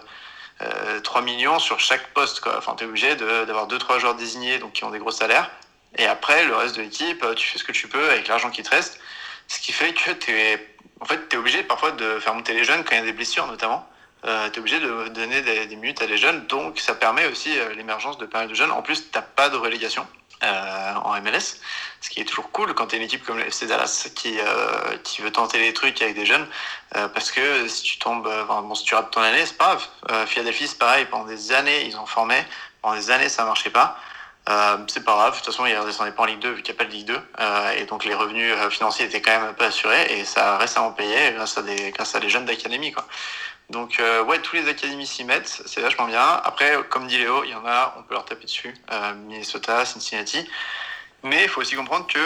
euh, 0.61 0.99
3 1.01 1.21
millions 1.21 1.59
sur 1.59 1.79
chaque 1.79 2.07
poste. 2.13 2.39
Quoi. 2.39 2.57
Enfin, 2.57 2.75
tu 2.75 2.83
es 2.83 2.87
obligé 2.87 3.15
d'avoir 3.15 3.67
deux 3.67 3.77
trois 3.77 3.99
joueurs 3.99 4.15
désignés, 4.15 4.57
donc 4.59 4.73
qui 4.73 4.83
ont 4.83 4.91
des 4.91 4.99
gros 4.99 5.11
salaires. 5.11 5.51
Et 5.97 6.05
après, 6.05 6.45
le 6.45 6.55
reste 6.55 6.75
de 6.75 6.81
l'équipe, 6.81 7.23
euh, 7.23 7.33
tu 7.33 7.47
fais 7.47 7.57
ce 7.57 7.63
que 7.63 7.71
tu 7.71 7.87
peux 7.87 8.09
avec 8.09 8.27
l'argent 8.27 8.49
qui 8.49 8.63
te 8.63 8.69
reste. 8.69 8.99
Ce 9.47 9.59
qui 9.59 9.71
fait 9.71 9.93
que 9.93 10.11
tu 10.11 10.31
es, 10.31 10.75
en 10.99 11.05
fait, 11.05 11.33
es 11.33 11.37
obligé 11.37 11.63
parfois 11.63 11.91
de 11.91 12.19
faire 12.19 12.33
monter 12.33 12.53
les 12.53 12.63
jeunes 12.63 12.83
quand 12.83 12.95
il 12.95 12.99
y 12.99 13.01
a 13.01 13.05
des 13.05 13.13
blessures, 13.13 13.47
notamment. 13.47 13.87
Euh, 14.25 14.49
tu 14.49 14.57
es 14.57 14.59
obligé 14.59 14.79
de 14.79 15.07
donner 15.09 15.41
des, 15.41 15.67
des 15.67 15.75
minutes 15.75 16.01
à 16.01 16.07
des 16.07 16.17
jeunes, 16.17 16.47
donc 16.47 16.79
ça 16.79 16.95
permet 16.95 17.25
aussi 17.27 17.57
euh, 17.57 17.73
l'émergence 17.75 18.17
de 18.17 18.25
pas 18.25 18.39
mal 18.39 18.47
de 18.47 18.53
jeunes. 18.53 18.71
En 18.71 18.81
plus, 18.81 19.11
tu 19.11 19.19
pas 19.35 19.49
de 19.49 19.57
relégation 19.57 20.07
euh, 20.43 20.93
en 21.03 21.19
MLS, 21.21 21.59
ce 22.01 22.09
qui 22.09 22.21
est 22.21 22.25
toujours 22.25 22.51
cool 22.51 22.73
quand 22.73 22.87
tu 22.87 22.95
es 22.95 22.99
une 22.99 23.05
équipe 23.05 23.25
comme 23.25 23.37
le 23.37 23.47
FC 23.47 23.65
Dallas 23.65 24.09
qui, 24.15 24.39
euh, 24.39 24.97
qui 25.03 25.21
veut 25.21 25.31
tenter 25.31 25.57
les 25.57 25.73
trucs 25.73 26.01
avec 26.01 26.15
des 26.15 26.25
jeunes, 26.25 26.47
euh, 26.95 27.07
parce 27.07 27.31
que 27.31 27.67
si 27.67 27.83
tu 27.83 27.99
tombes, 27.99 28.27
euh, 28.27 28.43
enfin, 28.43 28.61
bon, 28.61 28.75
si 28.75 28.83
tu 28.83 28.95
rates 28.95 29.11
ton 29.11 29.21
année, 29.21 29.45
c'est 29.45 29.57
pas 29.57 29.75
grave. 29.75 29.87
Euh, 30.11 30.25
Philadelphie, 30.25 30.67
c'est 30.67 30.77
pareil, 30.77 31.05
pendant 31.05 31.25
des 31.25 31.51
années, 31.51 31.85
ils 31.85 31.97
ont 31.97 32.05
formé, 32.05 32.35
pendant 32.81 32.95
des 32.95 33.09
années, 33.11 33.29
ça 33.29 33.45
marchait 33.45 33.71
pas. 33.71 33.97
Euh, 34.49 34.77
c'est 34.87 35.03
pas 35.03 35.13
grave, 35.13 35.33
de 35.33 35.37
toute 35.37 35.47
façon, 35.47 35.65
ils 35.65 35.77
redescendaient 35.77 36.11
pas 36.11 36.23
en 36.23 36.27
Ligue 36.27 36.39
2 36.39 36.51
vu 36.51 36.61
qu'il 36.61 36.73
n'y 36.73 36.79
a 36.79 36.83
pas 36.83 36.89
de 36.89 36.95
Ligue 36.95 37.07
2, 37.07 37.19
euh, 37.39 37.71
et 37.71 37.85
donc 37.85 38.05
les 38.05 38.13
revenus 38.13 38.53
financiers 38.69 39.05
étaient 39.05 39.21
quand 39.21 39.31
même 39.31 39.49
un 39.49 39.53
peu 39.53 39.65
assurés, 39.65 40.19
et 40.19 40.23
ça 40.23 40.55
a 40.55 40.57
récemment 40.57 40.91
payé 40.91 41.33
grâce 41.33 41.57
à 41.57 41.63
des, 41.63 41.91
grâce 41.91 42.15
à 42.15 42.19
des 42.19 42.29
jeunes 42.29 42.45
d'académie, 42.45 42.93
quoi. 42.93 43.05
Donc 43.69 44.01
ouais, 44.27 44.39
tous 44.41 44.55
les 44.55 44.67
académies 44.69 45.05
s'y 45.05 45.23
mettent, 45.23 45.61
c'est 45.65 45.81
vachement 45.81 46.05
bien. 46.05 46.41
Après, 46.43 46.77
comme 46.89 47.07
dit 47.07 47.17
Léo, 47.17 47.43
il 47.43 47.49
y 47.49 47.55
en 47.55 47.65
a, 47.65 47.95
on 47.97 48.03
peut 48.03 48.13
leur 48.13 48.23
taper 48.23 48.45
dessus. 48.45 48.73
Minnesota, 49.25 49.83
Cincinnati. 49.83 50.47
Mais 51.23 51.43
il 51.43 51.49
faut 51.49 51.61
aussi 51.61 51.75
comprendre 51.75 52.07
que 52.07 52.19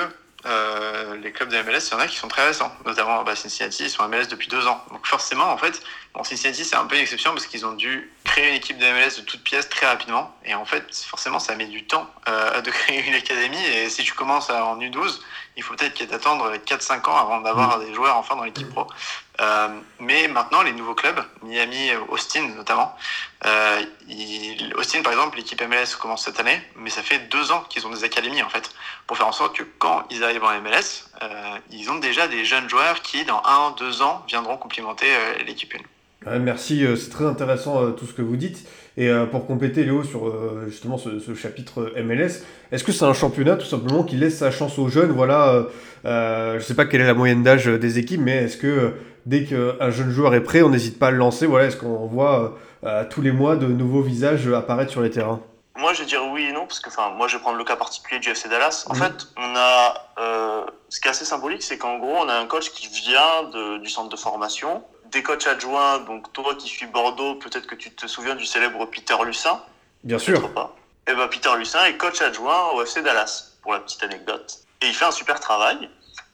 euh, 0.46 1.18
les 1.18 1.32
clubs 1.32 1.50
de 1.50 1.62
MLS, 1.62 1.88
il 1.88 1.92
y 1.92 1.94
en 1.94 2.00
a 2.00 2.08
qui 2.08 2.18
sont 2.18 2.28
très 2.28 2.46
récents, 2.46 2.72
notamment 2.86 3.24
bah, 3.24 3.36
Cincinnati, 3.36 3.84
ils 3.84 3.90
sont 3.90 4.08
MLS 4.08 4.28
depuis 4.28 4.48
deux 4.48 4.66
ans. 4.66 4.84
Donc 4.92 5.06
forcément, 5.06 5.52
en 5.52 5.58
fait, 5.58 5.82
bon, 6.14 6.24
Cincinnati, 6.24 6.66
c'est 6.66 6.76
un 6.76 6.86
peu 6.86 6.96
une 6.96 7.02
exception 7.02 7.32
parce 7.32 7.46
qu'ils 7.46 7.66
ont 7.66 7.74
dû 7.74 8.12
créer 8.24 8.50
une 8.50 8.56
équipe 8.56 8.78
de 8.78 8.86
MLS 8.86 9.18
de 9.18 9.22
toutes 9.22 9.44
pièces 9.44 9.70
très 9.70 9.86
rapidement. 9.86 10.36
Et 10.46 10.56
en 10.56 10.66
fait, 10.66 10.84
forcément, 11.08 11.40
ça 11.40 11.56
met 11.56 11.68
du 11.68 11.86
temps 11.86 12.10
euh, 12.28 12.62
de 12.62 12.72
créer 12.72 13.06
une 13.06 13.14
académie. 13.14 13.64
Et 13.66 13.90
si 13.90 14.04
tu 14.04 14.14
commences 14.14 14.50
en 14.50 14.80
U12, 14.80 15.20
il 15.58 15.64
faut 15.64 15.76
peut-être 15.76 16.08
t'attendre 16.08 16.56
4-5 16.56 17.10
ans 17.10 17.18
avant 17.18 17.42
d'avoir 17.42 17.78
mmh. 17.78 17.86
des 17.86 17.94
joueurs 17.94 18.18
enfin 18.18 18.36
dans 18.36 18.44
l'équipe 18.44 18.70
pro. 18.70 18.88
Euh, 19.42 19.68
mais 20.00 20.28
maintenant, 20.28 20.62
les 20.62 20.74
nouveaux 20.74 20.94
clubs, 20.94 21.20
Miami, 21.44 21.90
Austin 22.10 22.48
notamment, 22.56 22.96
euh, 23.46 23.82
Austin 24.76 25.02
par 25.02 25.14
exemple, 25.14 25.38
l'équipe 25.38 25.62
MLS 25.62 25.96
commence 26.00 26.26
cette 26.26 26.40
année, 26.40 26.62
mais 26.76 26.90
ça 26.90 27.02
fait 27.02 27.20
deux 27.32 27.52
ans 27.52 27.64
qu'ils 27.70 27.88
ont 27.88 27.90
des 27.90 28.04
académies 28.04 28.44
en 28.44 28.50
fait, 28.50 28.70
pour 29.08 29.18
faire 29.18 29.28
en 29.28 29.32
sorte 29.32 29.58
que 29.58 29.64
quand 29.80 30.04
ils 30.12 30.24
arrivent 30.24 30.44
en 30.44 30.62
MLS, 30.62 31.10
euh, 31.24 31.28
ils 31.72 31.90
ont 31.90 32.00
déjà 32.00 32.28
des 32.28 32.46
jeunes 32.46 32.70
joueurs 32.70 33.02
qui, 33.02 33.26
dans 33.26 33.42
un, 33.46 33.76
deux 33.80 34.02
ans, 34.02 34.24
viendront 34.28 34.58
complémenter 34.58 35.08
euh, 35.08 35.44
l'équipe 35.46 35.74
1. 36.26 36.40
merci, 36.40 36.86
euh, 36.86 36.96
c'est 36.96 37.10
très 37.10 37.26
intéressant 37.26 37.92
tout 37.92 38.06
ce 38.06 38.14
que 38.14 38.22
vous 38.22 38.38
dites. 38.38 38.68
Et 38.98 39.10
pour 39.32 39.48
compléter 39.48 39.86
Léo 39.86 40.04
sur 40.04 40.34
justement 40.68 40.98
ce, 40.98 41.20
ce, 41.22 41.34
chapitre 41.34 41.94
MLS, 42.04 42.44
est-ce 42.74 42.84
que 42.84 42.92
c'est 42.92 43.06
un 43.06 43.14
championnat 43.14 43.56
tout 43.56 43.66
simplement 43.66 44.04
qui 44.04 44.18
laisse 44.18 44.40
sa 44.40 44.52
chance 44.52 44.78
aux 44.78 44.90
jeunes? 44.90 45.14
Voilà, 45.14 45.66
je 46.04 46.56
ne 46.56 46.60
sais 46.60 46.76
pas 46.76 46.84
quelle 46.84 47.00
est 47.00 47.08
la 47.08 47.14
moyenne 47.14 47.42
d'âge 47.42 47.68
des 47.68 48.00
équipes, 48.00 48.20
mais 48.20 48.44
est-ce 48.44 48.58
que 48.58 48.94
dès 49.26 49.46
qu'un 49.46 49.90
jeune 49.90 50.10
joueur 50.10 50.34
est 50.34 50.44
prêt, 50.44 50.62
on 50.62 50.70
n'hésite 50.70 51.00
pas 51.00 51.08
à 51.08 51.12
le 51.12 51.18
lancer. 51.18 51.46
Voilà, 51.46 51.68
est-ce 51.68 51.78
qu'on 51.78 52.08
voit 52.08 52.58
euh, 52.84 53.04
tous 53.10 53.22
les 53.22 53.32
mois 53.32 53.56
de 53.56 53.68
nouveaux 53.68 54.02
visages 54.02 54.48
apparaître 54.48 54.92
sur 54.92 55.02
les 55.02 55.10
terrains? 55.10 55.40
Moi, 55.78 55.94
je 55.94 56.02
vais 56.02 56.06
dire 56.06 56.24
oui 56.32 56.44
et 56.44 56.52
non, 56.52 56.68
parce 56.68 56.80
que 56.80 56.90
moi, 57.16 57.28
je 57.28 57.38
vais 57.38 57.42
prendre 57.42 57.58
le 57.58 57.64
cas 57.64 57.76
particulier 57.76 58.20
du 58.20 58.30
FC 58.30 58.50
Dallas. 58.50 58.86
En 58.88 58.94
mhm. 58.94 59.02
fait, 59.02 59.28
on 59.38 59.56
a 59.56 60.12
euh, 60.20 60.66
ce 60.90 61.00
qui 61.00 61.08
est 61.08 61.12
assez 61.12 61.26
symbolique, 61.26 61.64
c'est 61.64 61.78
qu'en 61.78 61.98
gros, 61.98 62.18
on 62.18 62.30
a 62.30 62.36
un 62.36 62.46
coach 62.46 62.72
qui 62.72 62.88
vient 62.88 63.44
de, 63.52 63.78
du 63.78 63.90
centre 63.90 64.10
de 64.10 64.16
formation, 64.16 64.84
des 65.12 65.24
coachs 65.24 65.48
adjoints. 65.48 66.00
Donc, 66.00 66.32
toi 66.34 66.56
qui 66.56 66.68
suis 66.68 66.86
Bordeaux, 66.86 67.36
peut-être 67.36 67.68
que 67.68 67.76
tu 67.76 67.92
te 67.92 68.08
souviens 68.08 68.36
du 68.36 68.46
célèbre 68.46 68.86
Peter 68.86 69.16
Lucin. 69.26 69.60
Bien 70.04 70.20
sûr. 70.20 70.52
Pas. 70.54 70.76
Et 71.08 71.12
eh 71.12 71.16
ben, 71.16 71.28
Peter 71.28 71.50
Lucin 71.58 71.84
est 71.86 71.98
coach 71.98 72.22
adjoint 72.22 72.72
au 72.76 72.84
FC 72.84 73.02
Dallas, 73.02 73.54
pour 73.64 73.74
la 73.74 73.80
petite 73.80 74.04
anecdote. 74.04 74.60
Et 74.82 74.88
il 74.88 74.94
fait 74.94 75.06
un 75.06 75.12
super 75.12 75.40
travail. 75.40 75.90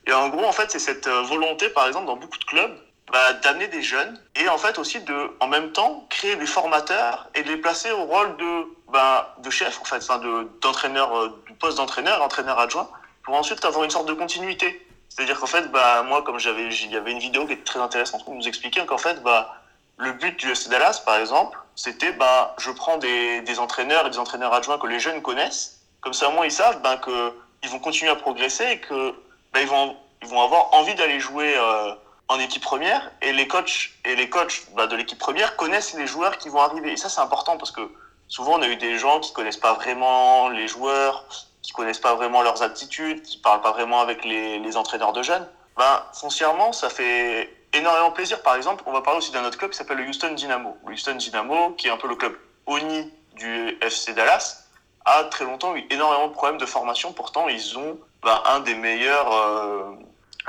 Et 0.07 0.13
en 0.13 0.29
gros, 0.29 0.45
en 0.45 0.53
fait, 0.53 0.71
c'est 0.71 0.79
cette 0.79 1.07
euh, 1.07 1.21
volonté, 1.23 1.69
par 1.69 1.85
exemple, 1.85 2.07
dans 2.07 2.15
beaucoup 2.15 2.39
de 2.39 2.45
clubs, 2.45 2.75
bah, 3.11 3.33
d'amener 3.33 3.67
des 3.67 3.81
jeunes 3.81 4.19
et 4.35 4.49
en 4.49 4.57
fait 4.57 4.79
aussi 4.79 4.99
de, 5.01 5.31
en 5.39 5.47
même 5.47 5.71
temps, 5.71 6.05
créer 6.09 6.35
des 6.35 6.45
formateurs 6.45 7.29
et 7.35 7.43
de 7.43 7.47
les 7.47 7.57
placer 7.57 7.91
au 7.91 8.03
rôle 8.03 8.35
de, 8.37 8.65
bah, 8.91 9.35
de 9.43 9.49
chef, 9.49 9.79
en 9.81 9.85
fait, 9.85 9.97
enfin, 9.97 10.17
de, 10.17 10.49
d'entraîneur, 10.61 11.15
euh, 11.15 11.43
du 11.45 11.53
poste 11.53 11.77
d'entraîneur, 11.77 12.21
entraîneur 12.21 12.57
adjoint, 12.59 12.89
pour 13.23 13.35
ensuite 13.35 13.63
avoir 13.65 13.83
une 13.83 13.91
sorte 13.91 14.07
de 14.07 14.13
continuité. 14.13 14.85
C'est-à-dire 15.09 15.39
qu'en 15.39 15.47
fait, 15.47 15.71
bah, 15.71 16.03
moi, 16.03 16.21
comme 16.21 16.39
j'avais, 16.39 16.67
il 16.67 16.91
y 16.91 16.95
avait 16.95 17.11
une 17.11 17.19
vidéo 17.19 17.45
qui 17.45 17.53
était 17.53 17.63
très 17.63 17.79
intéressante 17.79 18.23
où 18.27 18.33
nous 18.33 18.47
expliquait 18.47 18.85
qu'en 18.85 18.97
fait, 18.97 19.21
bah, 19.23 19.55
le 19.97 20.13
but 20.13 20.37
du 20.39 20.51
FC 20.51 20.69
Dallas, 20.69 21.01
par 21.05 21.17
exemple, 21.17 21.57
c'était, 21.75 22.13
bah, 22.13 22.55
je 22.59 22.71
prends 22.71 22.97
des, 22.97 23.41
des 23.41 23.59
entraîneurs 23.59 24.07
et 24.07 24.09
des 24.09 24.19
entraîneurs 24.19 24.53
adjoints 24.53 24.77
que 24.77 24.87
les 24.87 24.99
jeunes 24.99 25.21
connaissent. 25.21 25.81
Comme 26.01 26.13
ça, 26.13 26.29
au 26.29 26.31
moins, 26.31 26.45
ils 26.45 26.51
savent, 26.51 26.81
bah, 26.81 26.97
que 26.97 27.33
ils 27.63 27.69
vont 27.69 27.79
continuer 27.79 28.11
à 28.11 28.15
progresser 28.15 28.65
et 28.65 28.79
que, 28.79 29.13
bah, 29.57 29.63
ils 29.63 29.69
vont, 29.69 29.95
ils 30.21 30.27
vont 30.27 30.41
avoir 30.43 30.71
envie 30.75 30.93
d'aller 30.93 31.19
jouer, 31.19 31.55
euh, 31.57 31.93
en 32.27 32.39
équipe 32.39 32.61
première 32.61 33.09
et 33.21 33.31
les 33.31 33.47
coachs 33.47 33.89
et 34.05 34.15
les 34.15 34.29
coachs 34.29 34.67
bah, 34.75 34.85
de 34.85 34.95
l'équipe 34.95 35.17
première 35.17 35.55
connaissent 35.55 35.93
les 35.93 36.05
joueurs 36.05 36.37
qui 36.37 36.49
vont 36.49 36.59
arriver. 36.59 36.91
Et 36.91 36.97
ça, 36.97 37.09
c'est 37.09 37.21
important 37.21 37.57
parce 37.57 37.71
que 37.71 37.81
souvent, 38.27 38.59
on 38.59 38.61
a 38.61 38.67
eu 38.67 38.75
des 38.75 38.99
gens 38.99 39.19
qui 39.19 39.33
connaissent 39.33 39.57
pas 39.57 39.73
vraiment 39.73 40.49
les 40.49 40.67
joueurs, 40.67 41.25
qui 41.63 41.71
connaissent 41.71 41.99
pas 41.99 42.13
vraiment 42.13 42.43
leurs 42.43 42.61
aptitudes, 42.61 43.23
qui 43.23 43.39
parlent 43.39 43.61
pas 43.61 43.71
vraiment 43.71 43.99
avec 44.01 44.23
les, 44.25 44.59
les 44.59 44.77
entraîneurs 44.77 45.13
de 45.13 45.23
jeunes. 45.23 45.47
Ben, 45.75 46.03
foncièrement, 46.13 46.71
ça 46.71 46.89
fait 46.89 47.51
énormément 47.73 48.11
plaisir. 48.11 48.43
Par 48.43 48.55
exemple, 48.55 48.83
on 48.85 48.91
va 48.91 49.01
parler 49.01 49.19
aussi 49.19 49.31
d'un 49.31 49.43
autre 49.43 49.57
club 49.57 49.71
qui 49.71 49.77
s'appelle 49.77 49.97
le 49.97 50.07
Houston 50.07 50.33
Dynamo. 50.33 50.77
Le 50.85 50.93
Houston 50.93 51.15
Dynamo, 51.15 51.71
qui 51.71 51.87
est 51.87 51.91
un 51.91 51.97
peu 51.97 52.07
le 52.07 52.15
club 52.15 52.37
ONI 52.67 53.11
du 53.35 53.77
FC 53.81 54.13
Dallas, 54.13 54.65
a 55.05 55.23
très 55.23 55.45
longtemps 55.45 55.75
eu 55.75 55.83
énormément 55.89 56.27
de 56.27 56.33
problèmes 56.33 56.59
de 56.59 56.65
formation. 56.65 57.13
Pourtant, 57.13 57.47
ils 57.47 57.77
ont 57.77 57.97
ben, 58.27 58.41
un 58.43 58.59
des 58.59 58.75
meilleurs, 58.75 59.31
euh, 59.31 59.93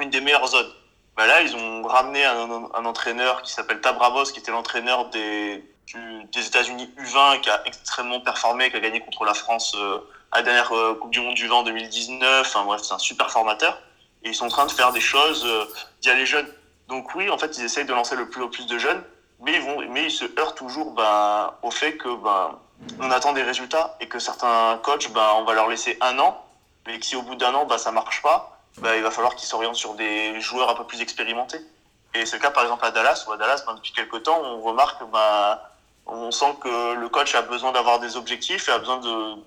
une 0.01 0.11
des 0.11 0.21
meilleures 0.21 0.49
zones. 0.49 0.73
Bah 1.17 1.29
là, 1.29 1.43
ils 1.43 1.55
ont 1.55 1.85
ramené 1.85 2.25
un, 2.25 2.85
entraîneur 2.85 3.43
qui 3.43 3.53
s'appelle 3.53 3.81
Tabramos, 3.81 4.25
qui 4.25 4.41
était 4.41 4.51
l'entraîneur 4.51 5.11
des, 5.11 5.63
États-Unis 6.35 6.93
U20, 6.99 7.41
qui 7.41 7.51
a 7.51 7.63
extrêmement 7.67 8.21
performé, 8.21 8.69
qui 8.71 8.77
a 8.77 8.81
gagné 8.81 8.99
contre 8.99 9.25
la 9.25 9.33
France 9.33 9.77
euh, 9.77 9.99
à 10.33 10.39
la 10.39 10.43
dernière 10.43 10.73
euh, 10.73 10.95
Coupe 10.97 11.13
du 11.13 11.21
Monde 11.21 11.35
du 11.35 11.47
20 11.47 11.55
en 11.55 11.63
2019. 11.63 12.49
Enfin 12.49 12.65
bref, 12.65 12.81
c'est 12.83 12.95
un 12.95 12.99
super 12.99 13.31
formateur. 13.31 13.81
Et 14.25 14.31
ils 14.31 14.35
sont 14.35 14.47
en 14.47 14.49
train 14.49 14.67
de 14.67 14.73
faire 14.73 14.91
des 14.91 15.01
choses 15.01 15.47
via 16.03 16.15
les 16.15 16.27
jeunes. 16.27 16.53
Donc 16.89 17.15
oui, 17.15 17.31
en 17.31 17.39
fait, 17.39 17.59
ils 17.59 17.65
essayent 17.65 17.87
de 17.87 17.95
lancer 17.95 18.17
le 18.17 18.29
plus 18.29 18.43
au 18.43 18.49
plus 18.49 18.67
de 18.67 18.77
jeunes, 18.77 19.05
mais 19.39 19.63
ils 20.05 20.11
se 20.11 20.25
heurtent 20.37 20.59
toujours 20.59 20.95
ben, 20.95 21.55
au 21.63 21.71
fait 21.71 21.97
que 21.97 22.09
on 23.01 23.11
attend 23.13 23.33
des 23.35 23.43
résultats 23.43 23.97
et 24.01 24.09
que 24.09 24.19
certains 24.19 24.81
coachs, 24.83 25.09
on 25.15 25.45
va 25.45 25.55
leur 25.55 25.69
laisser 25.69 25.97
un 26.01 26.19
an, 26.19 26.45
mais 26.89 26.99
que 26.99 27.05
si 27.05 27.17
au 27.17 27.23
bout 27.23 27.37
d'un 27.37 27.55
an, 27.55 27.67
ben, 27.67 27.79
ça 27.79 27.93
marche 27.93 28.23
pas, 28.23 28.59
bah, 28.79 28.97
il 28.97 29.03
va 29.03 29.11
falloir 29.11 29.37
qu'ils 29.37 29.47
s'orientent 29.47 29.77
sur 29.77 29.95
des 29.95 30.41
joueurs 30.41 30.71
un 30.71 30.75
peu 30.75 30.85
plus 30.85 31.03
expérimentés. 31.03 31.61
Et 32.15 32.25
c'est 32.25 32.37
le 32.37 32.43
cas 32.43 32.51
par 32.51 32.63
exemple 32.63 32.85
à 32.85 32.91
Dallas, 32.91 33.27
où 33.29 33.33
à 33.33 33.37
Dallas, 33.37 33.63
ben, 33.67 33.75
depuis 33.75 33.93
quelques 33.93 34.23
temps, 34.23 34.41
on 34.43 34.63
remarque, 34.63 35.03
ben, 35.13 35.61
on 36.07 36.31
sent 36.31 36.57
que 36.63 36.95
le 36.95 37.09
coach 37.11 37.35
a 37.35 37.43
besoin 37.43 37.73
d'avoir 37.73 38.01
des 38.01 38.17
objectifs 38.17 38.69
et 38.69 38.73
a 38.73 38.79
besoin 38.79 39.01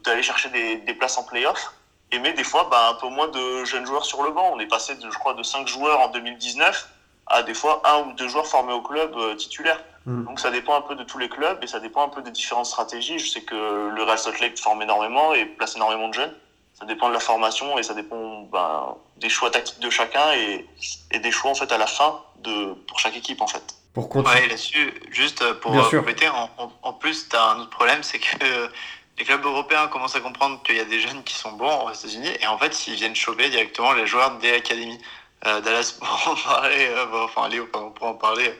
d'aller 0.04 0.22
chercher 0.22 0.50
des, 0.50 0.78
des, 0.78 0.94
places 0.94 1.18
en 1.18 1.24
playoff. 1.24 1.74
Et 2.12 2.20
mais 2.20 2.34
des 2.34 2.44
fois, 2.44 2.68
ben, 2.70 2.90
un 2.92 2.94
peu 2.94 3.08
moins 3.08 3.28
de 3.30 3.66
jeunes 3.66 3.88
joueurs 3.88 4.06
sur 4.06 4.22
le 4.22 4.30
banc. 4.32 4.52
On 4.54 4.60
est 4.60 4.68
passé, 4.68 4.94
de, 4.96 5.10
je 5.10 5.18
crois, 5.18 5.34
de 5.34 5.42
5 5.42 5.68
joueurs 5.68 6.00
en 6.00 6.10
2019 6.10 6.90
à 7.28 7.44
des 7.44 7.54
fois 7.54 7.82
un 7.86 8.10
ou 8.10 8.14
deux 8.14 8.28
joueurs 8.28 8.46
formés 8.46 8.74
au 8.74 8.82
club 8.82 9.16
euh, 9.16 9.36
titulaire. 9.36 9.82
Mm. 10.06 10.26
Donc 10.26 10.40
ça 10.40 10.52
dépend 10.52 10.76
un 10.76 10.82
peu 10.82 10.96
de 10.96 11.04
tous 11.04 11.18
les 11.18 11.30
clubs 11.30 11.64
et 11.64 11.68
ça 11.68 11.80
dépend 11.80 12.04
un 12.04 12.10
peu 12.10 12.22
des 12.22 12.32
différentes 12.32 12.66
stratégies. 12.66 13.18
Je 13.18 13.30
sais 13.30 13.42
que 13.42 13.56
le 13.56 14.04
Real 14.04 14.20
Salt 14.20 14.40
Lake 14.40 14.60
forme 14.60 14.82
énormément 14.82 15.34
et 15.34 15.46
place 15.46 15.76
énormément 15.76 16.10
de 16.10 16.14
jeunes 16.14 16.34
ça 16.82 16.88
dépend 16.88 17.10
de 17.10 17.14
la 17.14 17.20
formation 17.20 17.78
et 17.78 17.84
ça 17.84 17.94
dépend 17.94 18.42
ben, 18.52 18.96
des 19.18 19.30
choix 19.30 19.52
tactiques 19.52 19.80
de 19.80 19.90
chacun 19.92 20.34
et, 20.34 20.66
et, 21.12 21.20
des 21.20 21.32
choix 21.32 21.52
en 21.52 21.56
fait 21.56 21.72
à 21.72 21.78
la 21.78 21.86
fin 21.86 22.20
de 22.40 22.74
pour 22.88 23.00
chaque 23.00 23.16
équipe 23.16 23.40
en 23.40 23.48
fait. 23.48 23.64
Pour 23.94 24.10
continuer 24.10 24.48
là-dessus, 24.48 24.92
juste 25.12 25.54
pour 25.60 25.74
compléter, 25.92 26.28
en, 26.30 26.50
en, 26.82 26.94
plus 26.94 27.30
tu 27.30 27.36
as 27.36 27.44
un 27.52 27.60
autre 27.60 27.70
problème, 27.70 28.02
c'est 28.02 28.18
que 28.18 28.70
les 29.20 29.26
clubs 29.26 29.46
européens 29.46 29.88
commencent 29.90 30.16
à 30.16 30.22
comprendre 30.22 30.64
qu'il 30.64 30.76
y 30.76 30.80
a 30.80 30.86
des 30.86 31.00
jeunes 31.00 31.24
qui 31.24 31.36
sont 31.36 31.52
bons 31.52 31.86
aux 31.86 31.92
États-Unis 31.92 32.32
et 32.40 32.48
en 32.48 32.58
fait 32.58 32.88
ils 32.88 32.96
viennent 32.96 33.16
choper 33.16 33.50
directement 33.50 33.94
les 33.94 34.08
joueurs 34.08 34.40
des 34.40 34.52
académies. 34.52 35.00
Euh, 35.46 35.62
Dallas 35.62 35.98
pour 36.00 36.32
en 36.32 36.36
parler, 36.36 36.88
euh, 36.88 37.26
enfin 37.26 37.48
Léo 37.48 37.68
pour 37.68 38.08
en 38.08 38.16
parler 38.16 38.52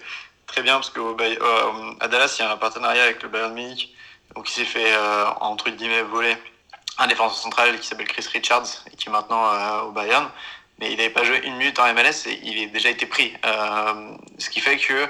très 0.46 0.62
bien 0.62 0.76
parce 0.76 0.92
que 0.92 1.00
euh, 1.00 1.94
à 2.00 2.08
Dallas 2.08 2.36
il 2.38 2.44
y 2.44 2.46
a 2.46 2.52
un 2.52 2.58
partenariat 2.58 3.04
avec 3.04 3.24
le 3.24 3.30
Bayern 3.30 3.54
Munich 3.54 3.96
donc 4.36 4.50
il 4.50 4.54
s'est 4.54 4.66
fait 4.66 4.94
euh, 4.94 5.26
entre 5.40 5.70
guillemets 5.70 6.04
voler 6.04 6.36
un 7.02 7.08
défenseur 7.08 7.38
central 7.38 7.80
qui 7.80 7.88
s'appelle 7.88 8.08
Chris 8.08 8.28
Richards 8.32 8.68
et 8.92 8.96
qui 8.96 9.10
est 9.10 9.12
maintenant 9.12 9.52
euh, 9.52 9.82
au 9.82 9.92
Bayern. 9.92 10.30
Mais 10.80 10.92
il 10.92 10.98
n'avait 10.98 11.10
pas 11.10 11.24
joué 11.24 11.42
une 11.44 11.58
minute 11.58 11.80
en 11.80 11.94
MLS 11.94 12.28
et 12.28 12.40
il 12.44 12.64
a 12.64 12.68
déjà 12.68 12.90
été 12.90 13.06
pris. 13.06 13.34
Euh, 13.46 14.16
ce 14.38 14.50
qui 14.50 14.62
fait 14.62 14.78
que 14.78 15.08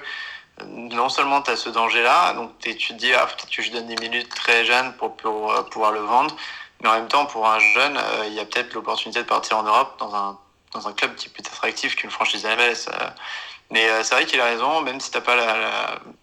non 0.67 1.09
seulement 1.09 1.41
tu 1.41 1.51
as 1.51 1.55
ce 1.57 1.69
danger-là, 1.69 2.33
donc 2.33 2.57
tu 2.59 2.75
te 2.75 2.93
dis, 2.93 3.13
ah, 3.13 3.25
peut-être 3.25 3.49
que 3.49 3.61
je 3.61 3.71
donne 3.71 3.87
des 3.87 3.95
minutes 3.95 4.29
très 4.29 4.65
jeunes 4.65 4.93
pour, 4.93 5.15
pour 5.17 5.51
euh, 5.51 5.63
pouvoir 5.63 5.91
le 5.91 6.01
vendre, 6.01 6.35
mais 6.81 6.89
en 6.89 6.93
même 6.93 7.07
temps, 7.07 7.25
pour 7.25 7.47
un 7.47 7.59
jeune, 7.59 7.99
il 8.27 8.33
y 8.33 8.39
a 8.39 8.45
peut-être 8.45 8.73
l'opportunité 8.73 9.19
de 9.19 9.27
partir 9.27 9.57
en 9.57 9.63
Europe 9.63 9.95
dans 9.99 10.15
un, 10.15 10.39
dans 10.73 10.87
un 10.87 10.93
club 10.93 11.15
qui 11.15 11.27
est 11.27 11.31
plus 11.31 11.43
attractif 11.45 11.95
qu'une 11.95 12.09
franchise 12.09 12.43
MLS. 12.43 12.89
mais 13.69 13.87
c'est 14.03 14.15
vrai 14.15 14.25
qu'il 14.25 14.41
a 14.41 14.45
raison, 14.45 14.81
même 14.81 14.99
si 14.99 15.11
t'as 15.11 15.21
pas 15.21 15.35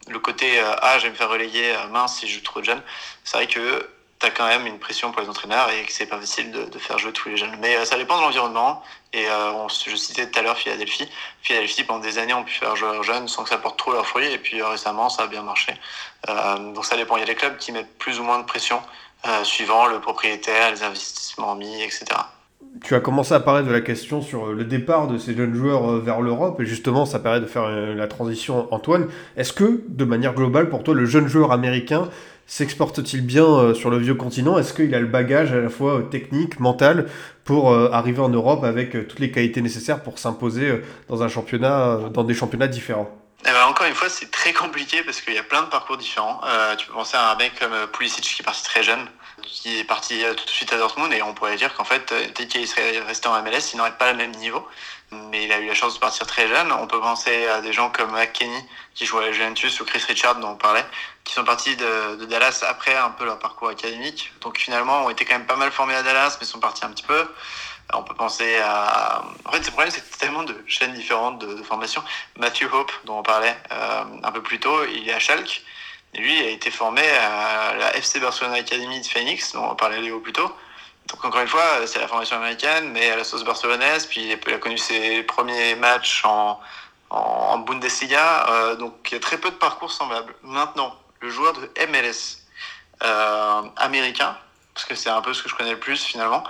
le 0.09 0.18
côté 0.18 0.61
ah, 0.83 0.98
je 0.98 1.04
vais 1.04 1.11
me 1.11 1.14
faire 1.14 1.28
relayer 1.28 1.74
mince 1.90 2.16
si 2.16 2.26
je 2.26 2.38
joue 2.38 2.44
trop 2.44 2.59
de 2.61 2.64
jeunes, 2.64 2.83
c'est 3.22 3.37
vrai 3.37 3.46
que 3.46 3.88
t'as 4.18 4.31
quand 4.31 4.46
même 4.46 4.66
une 4.66 4.78
pression 4.78 5.12
pour 5.12 5.22
les 5.22 5.28
entraîneurs 5.28 5.70
et 5.70 5.85
que 5.85 5.92
c'est 5.92 6.07
pas 6.07 6.18
facile 6.18 6.50
de, 6.50 6.78
faire 6.78 6.98
jouer 6.98 7.12
tous 7.12 7.28
les 7.28 7.37
jeunes. 7.37 7.57
Mais 7.61 7.76
euh, 7.76 7.85
ça 7.85 7.96
dépend 7.96 8.18
de 8.18 8.22
l'environnement. 8.22 8.83
Et 9.12 9.26
euh, 9.28 9.68
je 9.68 9.96
citais 9.96 10.28
tout 10.28 10.38
à 10.38 10.42
l'heure 10.42 10.57
Philadelphie. 10.57 11.09
Philadelphie, 11.42 11.85
pendant 11.85 12.00
des 12.00 12.18
années, 12.18 12.35
ont 12.35 12.44
pu 12.44 12.54
faire 12.54 12.74
jouer 12.76 12.93
leurs 12.93 13.03
jeunes 13.03 13.28
sans 13.28 13.45
que 13.45 13.51
ça 13.51 13.59
porte 13.59 13.78
trop 13.78 13.93
leurs 13.93 14.07
fruits. 14.07 14.30
Et 14.32 14.38
puis 14.38 14.61
euh, 14.61 14.68
récemment, 14.68 15.09
ça 15.09 15.24
a 15.24 15.26
bien 15.26 15.43
marché. 15.43 15.72
Donc 16.26 16.84
ça 16.84 16.97
dépend. 16.97 17.16
Il 17.16 17.20
y 17.20 17.22
a 17.22 17.26
des 17.26 17.34
clubs 17.34 17.57
qui 17.57 17.72
mettent 17.72 17.97
plus 17.99 18.18
ou 18.18 18.24
moins 18.24 18.38
de 18.40 18.45
pression 18.45 18.82
suivant 19.43 19.86
le 19.86 20.01
propriétaire, 20.01 20.70
les 20.70 20.82
investissements 20.82 21.55
mis, 21.55 21.82
etc. 21.82 22.07
Tu 22.82 22.95
as 22.95 23.01
commencé 23.01 23.34
à 23.34 23.40
parler 23.40 23.66
de 23.66 23.72
la 23.72 23.80
question 23.80 24.20
sur 24.20 24.47
le 24.47 24.64
départ 24.64 25.09
de 25.09 25.16
ces 25.16 25.34
jeunes 25.34 25.55
joueurs 25.55 25.99
vers 26.01 26.20
l'Europe 26.20 26.61
et 26.61 26.66
justement 26.66 27.07
ça 27.07 27.18
permet 27.18 27.40
de 27.40 27.47
faire 27.47 27.68
la 27.68 28.07
transition 28.09 28.72
Antoine. 28.72 29.09
Est-ce 29.36 29.53
que 29.53 29.82
de 29.88 30.05
manière 30.05 30.34
globale 30.34 30.68
pour 30.68 30.82
toi 30.82 30.95
le 30.95 31.05
jeune 31.05 31.28
joueur 31.28 31.53
américain 31.53 32.09
s'exporte-t-il 32.49 33.24
bien 33.24 33.44
euh, 33.44 33.74
sur 33.74 33.90
le 33.90 33.99
vieux 33.99 34.14
continent? 34.14 34.59
Est-ce 34.59 34.72
qu'il 34.72 34.92
a 34.94 34.99
le 34.99 35.07
bagage 35.07 35.53
à 35.53 35.61
la 35.61 35.68
fois 35.68 35.99
euh, 35.99 36.03
technique, 36.03 36.59
mental, 36.59 37.09
pour 37.44 37.70
euh, 37.70 37.90
arriver 37.92 38.20
en 38.20 38.30
Europe 38.30 38.64
avec 38.64 38.92
toutes 39.07 39.20
les 39.20 39.30
qualités 39.30 39.61
nécessaires 39.62 40.03
pour 40.03 40.18
s'imposer 40.18 40.82
dans 41.09 41.22
un 41.22 41.28
championnat, 41.28 41.99
dans 42.12 42.24
des 42.24 42.34
championnats 42.34 42.66
différents? 42.66 43.09
Eh 43.42 43.51
ben, 43.51 43.66
encore 43.66 43.86
une 43.86 43.94
fois, 43.94 44.09
c'est 44.09 44.30
très 44.30 44.53
compliqué 44.53 45.03
parce 45.05 45.20
qu'il 45.20 45.34
y 45.34 45.38
a 45.38 45.44
plein 45.44 45.62
de 45.62 45.68
parcours 45.68 45.96
différents. 45.96 46.40
Tu 46.76 46.86
peux 46.88 46.92
penser 46.92 47.16
à 47.16 47.32
un 47.32 47.36
mec 47.36 47.53
comme 47.61 47.72
Pulisic 47.92 48.24
qui 48.24 48.42
est 48.42 48.44
parti 48.44 48.64
très 48.64 48.82
jeune, 48.82 49.07
qui 49.42 49.78
est 49.78 49.84
parti 49.84 50.24
tout 50.36 50.44
de 50.44 50.51
suite 50.51 50.72
à 50.72 50.78
Dortmund 50.78 51.12
et 51.12 51.22
on 51.22 51.34
pourrait 51.34 51.57
dire 51.57 51.72
qu'en 51.74 51.84
fait, 51.84 52.12
dès 52.36 52.46
qu'il 52.49 52.66
serait 52.66 52.99
resté 53.07 53.28
en 53.28 53.40
MLS, 53.42 53.72
il 53.72 53.76
n'aurait 53.76 53.96
pas 53.96 54.11
le 54.11 54.18
même 54.18 54.32
niveau. 54.32 54.66
Mais 55.11 55.44
il 55.44 55.52
a 55.52 55.59
eu 55.59 55.66
la 55.66 55.74
chance 55.74 55.94
de 55.94 56.00
partir 56.00 56.26
très 56.26 56.48
jeune. 56.48 56.70
On 56.72 56.86
peut 56.86 57.00
penser 57.00 57.46
à 57.46 57.61
des 57.61 57.72
gens 57.72 57.90
comme 57.90 58.14
Kenny 58.32 58.62
qui 58.94 59.06
joue 59.06 59.18
à 59.18 59.22
la 59.22 59.32
Juventus 59.32 59.80
ou 59.80 59.84
Chris 59.84 60.02
Richard 60.06 60.36
dont 60.36 60.50
on 60.50 60.56
parlait, 60.56 60.84
qui 61.24 61.32
sont 61.32 61.44
partis 61.44 61.76
de, 61.76 62.16
de, 62.16 62.24
Dallas 62.26 62.64
après 62.68 62.94
un 62.94 63.11
peu 63.11 63.24
leur 63.24 63.38
parcours 63.38 63.68
académique. 63.68 64.32
Donc 64.40 64.59
finalement, 64.59 65.04
ont 65.04 65.11
été 65.11 65.24
quand 65.24 65.34
même 65.34 65.46
pas 65.46 65.56
mal 65.56 65.70
formés 65.70 65.94
à 65.94 66.02
Dallas, 66.02 66.36
mais 66.40 66.46
sont 66.46 66.61
partis 66.61 66.84
un 66.84 66.90
petit 66.90 67.04
peu. 67.04 67.26
On 67.94 68.02
peut 68.02 68.14
penser 68.14 68.59
à. 68.59 69.22
En 69.46 69.52
fait, 69.52 69.64
le 69.64 69.70
problème, 69.70 69.90
c'est 69.90 70.18
tellement 70.18 70.42
de 70.42 70.54
chaînes 70.66 70.92
différentes 70.92 71.38
de, 71.38 71.54
de, 71.54 71.62
formation. 71.62 72.02
Matthew 72.36 72.64
Hope, 72.70 72.92
dont 73.04 73.18
on 73.20 73.22
parlait 73.22 73.56
euh, 73.72 74.04
un 74.22 74.32
peu 74.32 74.42
plus 74.42 74.61
tôt, 74.61 74.84
il 74.84 75.09
est 75.09 75.14
à 75.14 75.18
Schalke. 75.18 75.62
Et 76.14 76.18
lui, 76.18 76.38
il 76.38 76.46
a 76.46 76.50
été 76.50 76.70
formé 76.70 77.02
à 77.02 77.74
la 77.74 77.96
FC 77.96 78.20
Barcelona 78.20 78.56
Academy 78.56 79.00
de 79.00 79.06
Phoenix, 79.06 79.52
dont 79.52 79.70
on 79.70 79.74
parlait 79.74 80.00
Léo 80.00 80.20
plus 80.20 80.32
tôt. 80.32 80.50
Donc 81.09 81.24
encore 81.24 81.40
une 81.40 81.48
fois, 81.48 81.86
c'est 81.86 82.00
la 82.00 82.09
formation 82.09 82.36
américaine, 82.36 82.90
mais 82.92 83.11
à 83.11 83.16
la 83.16 83.24
sauce 83.24 83.44
barcelonaise. 83.44 84.06
Puis 84.06 84.32
il 84.46 84.52
a 84.52 84.59
connu 84.59 84.78
ses 84.78 85.22
premiers 85.22 85.74
matchs 85.74 86.24
en, 86.24 86.61
en 87.11 87.59
Bundesliga. 87.59 88.50
Euh, 88.50 88.76
donc 88.76 88.94
il 89.11 89.14
y 89.14 89.16
a 89.16 89.20
très 89.20 89.38
peu 89.38 89.50
de 89.50 89.56
parcours 89.56 89.90
semblables. 89.90 90.34
Maintenant, 90.42 90.94
le 91.20 91.30
joueur 91.30 91.54
de 91.54 91.70
MLS 91.90 92.44
euh, 93.02 93.62
américain, 93.76 94.36
parce 94.74 94.86
que 94.86 94.94
c'est 94.94 95.11
un 95.11 95.22
peu 95.22 95.32
ce 95.32 95.42
que 95.42 95.48
je 95.48 95.54
connais 95.54 95.72
le 95.72 95.80
plus 95.80 96.04
finalement, 96.04 96.44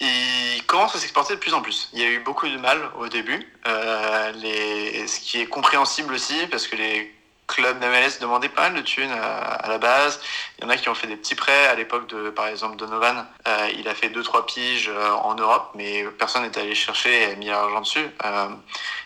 il 0.00 0.62
commence 0.66 0.94
à 0.94 0.98
s'exporter 0.98 1.34
de 1.34 1.40
plus 1.40 1.54
en 1.54 1.60
plus. 1.60 1.88
Il 1.92 2.00
y 2.00 2.04
a 2.04 2.08
eu 2.08 2.20
beaucoup 2.20 2.46
de 2.46 2.56
mal 2.56 2.78
au 2.98 3.08
début, 3.08 3.52
euh, 3.66 4.32
les... 4.32 5.06
ce 5.08 5.18
qui 5.20 5.40
est 5.40 5.46
compréhensible 5.46 6.14
aussi, 6.14 6.46
parce 6.46 6.68
que 6.68 6.76
les 6.76 7.17
clubs 7.48 7.80
d'MLS 7.80 8.20
demandaient 8.20 8.48
pas 8.48 8.70
mal 8.70 8.74
de 8.74 8.82
thunes 8.82 9.10
à, 9.10 9.66
la 9.66 9.78
base. 9.78 10.20
Il 10.58 10.64
y 10.64 10.66
en 10.66 10.70
a 10.70 10.76
qui 10.76 10.88
ont 10.88 10.94
fait 10.94 11.08
des 11.08 11.16
petits 11.16 11.34
prêts 11.34 11.66
à 11.66 11.74
l'époque 11.74 12.06
de, 12.08 12.30
par 12.30 12.46
exemple, 12.46 12.76
Donovan. 12.76 13.26
Euh, 13.48 13.68
il 13.76 13.88
a 13.88 13.94
fait 13.94 14.10
deux 14.10 14.22
trois 14.22 14.46
piges 14.46 14.88
euh, 14.88 15.10
en 15.10 15.34
Europe, 15.34 15.70
mais 15.74 16.04
personne 16.18 16.42
n'est 16.42 16.56
allé 16.58 16.74
chercher 16.74 17.30
et 17.30 17.36
mis 17.36 17.46
l'argent 17.46 17.80
dessus. 17.80 18.06
Euh, 18.24 18.48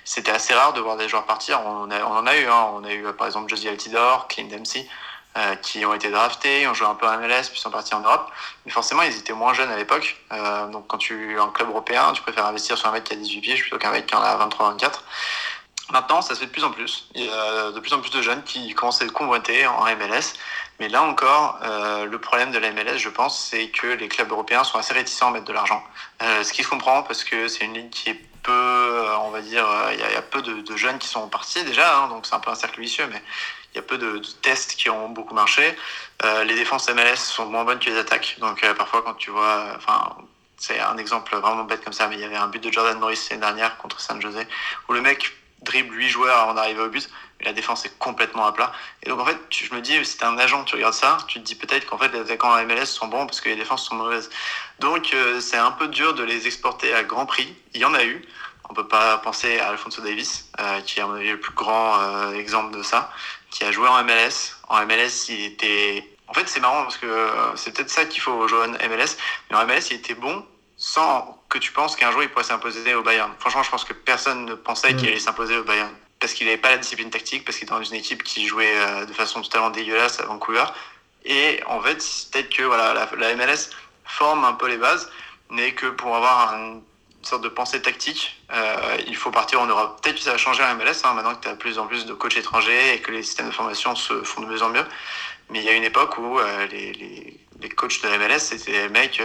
C'était 0.05 0.33
assez 0.33 0.53
rare 0.53 0.75
de 0.75 0.81
voir 0.81 0.97
des 0.97 1.09
joueurs 1.09 1.25
partir. 1.25 1.61
On, 1.65 1.91
a, 1.91 2.03
on 2.05 2.17
en 2.17 2.27
a 2.27 2.37
eu. 2.37 2.47
Hein. 2.47 2.71
On 2.75 2.85
a 2.85 2.93
eu 2.93 3.05
par 3.15 3.29
exemple 3.29 3.49
Josie 3.49 3.69
Altidore, 3.69 4.29
Clint 4.29 4.49
Dempsey. 4.49 4.87
Euh, 5.39 5.55
qui 5.55 5.83
ont 5.87 5.95
été 5.95 6.11
draftés, 6.11 6.69
ont 6.69 6.75
joué 6.75 6.87
un 6.87 6.95
peu 6.95 7.07
en 7.07 7.17
MLS, 7.17 7.49
puis 7.51 7.59
sont 7.59 7.71
partis 7.71 7.95
en 7.95 8.01
Europe. 8.01 8.31
Mais 8.67 8.71
forcément, 8.71 9.01
ils 9.01 9.17
étaient 9.17 9.33
moins 9.33 9.55
jeunes 9.55 9.71
à 9.71 9.79
l'époque. 9.79 10.19
Euh, 10.31 10.67
donc, 10.67 10.87
quand 10.89 10.99
tu 10.99 11.33
es 11.33 11.39
en 11.39 11.49
club 11.49 11.71
européen, 11.71 12.13
tu 12.13 12.21
préfères 12.21 12.45
investir 12.45 12.77
sur 12.77 12.91
un 12.91 12.93
mec 12.93 13.05
qui 13.05 13.15
a 13.15 13.17
18 13.17 13.41
pieds 13.41 13.55
plutôt 13.55 13.79
qu'un 13.79 13.93
mec 13.93 14.05
qui 14.05 14.15
en 14.15 14.21
a 14.21 14.37
23-24. 14.47 15.01
Maintenant, 15.93 16.23
ça 16.23 16.35
se 16.35 16.41
fait 16.41 16.47
de 16.47 16.51
plus 16.51 16.65
en 16.65 16.71
plus. 16.71 17.07
Il 17.15 17.25
y 17.25 17.29
a 17.29 17.71
de 17.71 17.79
plus 17.79 17.93
en 17.93 18.01
plus 18.01 18.11
de 18.11 18.23
jeunes 18.23 18.43
qui 18.45 18.73
commencent 18.75 19.03
à 19.03 19.05
être 19.05 19.13
convoités 19.13 19.67
en 19.67 19.85
MLS. 19.85 20.35
Mais 20.81 20.89
là 20.89 21.03
encore, 21.03 21.59
euh, 21.63 22.07
le 22.07 22.19
problème 22.19 22.51
de 22.51 22.59
la 22.59 22.73
MLS, 22.73 22.97
je 22.97 23.11
pense, 23.11 23.39
c'est 23.39 23.69
que 23.69 23.87
les 23.89 24.09
clubs 24.09 24.31
européens 24.31 24.65
sont 24.65 24.79
assez 24.79 24.95
réticents 24.95 25.29
à 25.29 25.31
mettre 25.33 25.45
de 25.45 25.53
l'argent. 25.53 25.85
Euh, 26.23 26.43
ce 26.43 26.53
qui 26.53 26.63
se 26.63 26.69
comprend 26.69 27.03
parce 27.03 27.25
que 27.25 27.47
c'est 27.47 27.67
une 27.67 27.75
ligue 27.75 27.91
qui 27.91 28.09
est 28.09 28.21
peu, 28.43 28.53
euh, 28.53 29.17
on 29.19 29.31
va 29.31 29.43
dire, 29.43 29.67
il 29.93 30.01
y, 30.01 30.03
a, 30.03 30.23
peu 30.23 30.41
de, 30.43 30.77
jeunes 30.77 30.99
qui 30.99 31.07
sont 31.07 31.29
partis 31.29 31.63
déjà, 31.63 31.99
hein, 31.99 32.09
donc 32.09 32.27
c'est 32.27 32.35
un 32.35 32.41
peu 32.41 32.51
un 32.51 32.57
cercle 32.57 32.81
vicieux, 32.81 33.07
mais 33.13 33.23
il 33.73 33.77
y 33.77 33.79
a 33.79 33.83
peu 33.83 33.99
de, 33.99 34.19
de 34.19 34.27
tests 34.41 34.75
qui 34.75 34.91
ont 34.91 35.11
beaucoup 35.11 35.35
marché. 35.35 35.77
Les 36.45 36.55
défenses 36.55 36.89
MLS 36.89 37.17
sont 37.17 37.47
moins 37.47 37.65
bonnes 37.65 37.79
que 37.79 37.91
les 37.91 37.99
attaques, 37.99 38.37
donc 38.41 38.67
parfois 38.75 39.03
quand 39.03 39.15
tu 39.15 39.31
vois, 39.31 39.67
enfin, 39.77 40.17
c'est 40.57 40.81
un 40.81 40.97
exemple 40.97 41.37
vraiment 41.37 41.65
bête 41.65 41.85
comme 41.85 41.93
ça, 41.93 42.09
mais 42.09 42.17
il 42.17 42.21
y 42.21 42.25
avait 42.25 42.37
un 42.37 42.49
but 42.49 42.63
de 42.63 42.73
Jordan 42.73 42.99
Morris 42.99 43.27
l'année 43.31 43.41
dernière 43.41 43.77
contre 43.79 44.01
San 44.01 44.21
Jose, 44.21 44.47
où 44.89 44.93
le 44.93 45.01
mec 45.01 45.33
dribble 45.63 45.95
8 45.95 46.09
joueurs 46.09 46.39
avant 46.39 46.55
d'arriver 46.55 46.83
au 46.83 46.89
but, 46.89 47.09
et 47.41 47.45
la 47.45 47.53
défense 47.53 47.85
est 47.85 47.99
complètement 47.99 48.47
à 48.47 48.53
plat. 48.53 48.73
Et 49.03 49.09
donc 49.09 49.21
en 49.21 49.25
fait, 49.25 49.39
je 49.51 49.75
me 49.75 49.81
dis, 49.81 50.05
si 50.05 50.19
t'es 50.19 50.25
un 50.25 50.39
agent, 50.39 50.65
tu 50.65 50.77
regardes 50.77 50.95
ça, 50.95 51.19
tu 51.29 51.41
te 51.41 51.45
dis 51.45 51.55
peut-être 51.55 51.87
qu'en 51.87 51.99
fait 51.99 52.09
les 52.09 52.21
attaquants 52.21 52.53
en 52.53 52.65
MLS 52.65 52.87
sont 52.87 53.09
bons 53.09 53.27
parce 53.27 53.41
que 53.41 53.49
les 53.49 53.57
défenses 53.57 53.87
sont 53.87 53.97
mauvaises. 53.97 54.31
Donc 54.79 55.13
euh, 55.15 55.41
c'est 55.41 55.57
un 55.57 55.73
peu 55.73 55.89
dur 55.89 56.15
de 56.15 56.23
les 56.23 56.47
exporter 56.47 56.95
à 56.95 57.03
grand 57.03 57.27
prix. 57.27 57.55
Il 57.75 57.81
y 57.81 57.85
en 57.85 57.95
a 57.95 58.05
eu. 58.05 58.27
On 58.73 58.75
peut 58.75 58.89
pas 58.89 59.19
penser 59.19 59.59
à 59.59 59.69
Alfonso 59.69 60.01
Davis, 60.01 60.49
euh, 60.59 60.81
qui 60.81 60.99
est 60.99 61.03
à 61.03 61.07
mon 61.07 61.17
avis 61.17 61.31
le 61.31 61.39
plus 61.39 61.53
grand 61.53 62.01
euh, 62.01 62.33
exemple 62.33 62.75
de 62.75 62.83
ça, 62.83 63.13
qui 63.51 63.65
a 63.65 63.71
joué 63.71 63.87
en 63.87 64.03
MLS. 64.03 64.57
En 64.71 64.87
MLS, 64.87 65.29
il 65.29 65.45
était... 65.45 66.09
En 66.27 66.33
fait, 66.33 66.49
c'est 66.49 66.61
marrant 66.61 66.83
parce 66.85 66.97
que 66.97 67.05
euh, 67.05 67.55
c'est 67.55 67.77
peut-être 67.77 67.91
ça 67.91 68.07
qu'il 68.07 68.23
faut 68.23 68.49
jouer 68.49 68.61
en 68.61 68.89
MLS. 68.89 69.19
Mais 69.51 69.59
en 69.59 69.67
MLS, 69.67 69.91
il 69.91 69.97
était 69.99 70.15
bon 70.15 70.47
sans 70.79 71.42
que 71.53 71.59
tu 71.59 71.71
penses 71.71 71.97
qu'un 71.97 72.11
jour 72.11 72.23
il 72.23 72.31
pourrait 72.31 72.45
s'imposer 72.45 72.95
au 72.95 73.03
Bayern. 73.03 73.31
Franchement, 73.39 73.63
je 73.63 73.71
pense 73.71 73.85
que 73.85 73.93
personne 73.93 74.47
ne 74.47 74.55
pensait 74.55 74.93
mmh. 74.93 74.97
qu'il 74.97 75.09
allait 75.09 75.19
s'imposer 75.19 75.57
au 75.57 75.65
Bayern 75.65 75.91
parce 76.19 76.35
qu'il 76.35 76.47
n'avait 76.47 76.59
pas 76.59 76.71
la 76.71 76.79
discipline 76.79 77.11
tactique, 77.11 77.45
parce 77.45 77.59
qu'il 77.59 77.67
était 77.67 77.75
dans 77.75 77.83
une 77.83 77.97
équipe 77.97 78.23
qui 78.23 78.47
jouait 78.47 78.75
euh, 78.77 79.05
de 79.05 79.13
façon 79.13 79.43
totalement 79.43 79.71
dégueulasse 79.71 80.21
à 80.21 80.25
Vancouver. 80.25 80.65
Et 81.25 81.61
en 81.67 81.81
fait, 81.81 81.99
peut-être 82.31 82.49
que 82.49 82.63
voilà, 82.63 82.95
la, 82.95 83.09
la, 83.19 83.35
MLS 83.35 83.71
forme 84.05 84.45
un 84.45 84.53
peu 84.53 84.69
les 84.69 84.77
bases, 84.77 85.11
mais 85.51 85.73
que 85.73 85.87
pour 85.87 86.15
avoir 86.15 86.55
une 86.55 86.81
sorte 87.23 87.43
de 87.43 87.49
pensée 87.49 87.83
tactique, 87.83 88.41
euh, 88.53 88.97
il 89.09 89.17
faut 89.17 89.33
partir 89.33 89.61
en 89.61 89.67
Europe. 89.67 90.01
Peut-être 90.01 90.17
que 90.17 90.23
ça 90.23 90.31
va 90.31 90.39
changer 90.39 90.63
en 90.63 90.77
MLS, 90.77 91.03
hein, 91.05 91.13
maintenant 91.15 91.35
que 91.35 91.43
tu 91.43 91.49
as 91.49 91.55
de 91.55 91.59
plus 91.59 91.79
en 91.79 91.87
plus 91.89 92.07
de 92.07 92.15
coachs 92.15 92.37
étrangers 92.37 92.95
et 92.95 93.01
que 93.01 93.11
les 93.11 93.25
systèmes 93.25 93.49
de 93.49 93.55
formation 93.55 93.97
se 93.97 94.23
font 94.23 94.43
de 94.43 94.47
mieux 94.47 94.63
en 94.63 94.69
mieux. 94.69 94.87
Mais 95.51 95.59
il 95.59 95.65
y 95.65 95.69
a 95.69 95.73
une 95.73 95.85
époque 95.85 96.19
où 96.19 96.39
euh, 96.39 96.67
les, 96.67 96.93
les, 96.93 97.41
les, 97.61 97.69
coachs 97.69 98.01
de 98.01 98.09
la 98.09 98.19
MLS, 98.19 98.39
c'était 98.39 98.83
des 98.83 98.89
mecs 98.89 99.21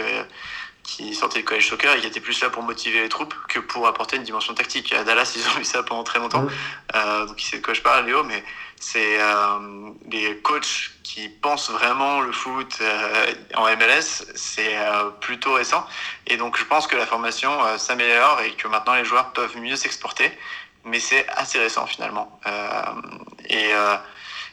qui 0.88 1.14
sortaient 1.14 1.40
du 1.40 1.44
college 1.44 1.68
soccer 1.68 1.94
et 1.94 2.00
qui 2.00 2.06
étaient 2.06 2.18
plus 2.20 2.40
là 2.40 2.48
pour 2.48 2.62
motiver 2.62 3.02
les 3.02 3.10
troupes 3.10 3.34
que 3.48 3.58
pour 3.58 3.86
apporter 3.86 4.16
une 4.16 4.22
dimension 4.22 4.54
tactique. 4.54 4.92
À 4.94 5.04
Dallas, 5.04 5.34
ils 5.36 5.46
ont 5.54 5.60
eu 5.60 5.64
ça 5.64 5.82
pendant 5.82 6.02
très 6.02 6.18
longtemps. 6.18 6.46
Euh, 6.94 7.26
donc, 7.26 7.40
il 7.42 7.44
sait 7.44 7.58
de 7.58 7.62
quoi 7.62 7.74
je 7.74 7.82
parle, 7.82 8.06
Léo, 8.06 8.24
mais 8.24 8.42
c'est 8.80 9.20
euh, 9.20 9.90
les 10.10 10.38
coachs 10.38 10.92
qui 11.02 11.28
pensent 11.28 11.70
vraiment 11.70 12.22
le 12.22 12.32
foot 12.32 12.78
euh, 12.80 13.34
en 13.54 13.64
MLS, 13.76 14.24
c'est 14.34 14.78
euh, 14.78 15.10
plutôt 15.20 15.52
récent. 15.52 15.86
Et 16.26 16.38
donc, 16.38 16.56
je 16.56 16.64
pense 16.64 16.86
que 16.86 16.96
la 16.96 17.06
formation 17.06 17.52
euh, 17.66 17.76
s'améliore 17.76 18.40
et 18.40 18.52
que 18.52 18.66
maintenant 18.66 18.94
les 18.94 19.04
joueurs 19.04 19.32
peuvent 19.34 19.58
mieux 19.58 19.76
s'exporter. 19.76 20.32
Mais 20.84 21.00
c'est 21.00 21.28
assez 21.28 21.58
récent 21.58 21.86
finalement. 21.86 22.40
et 23.50 23.72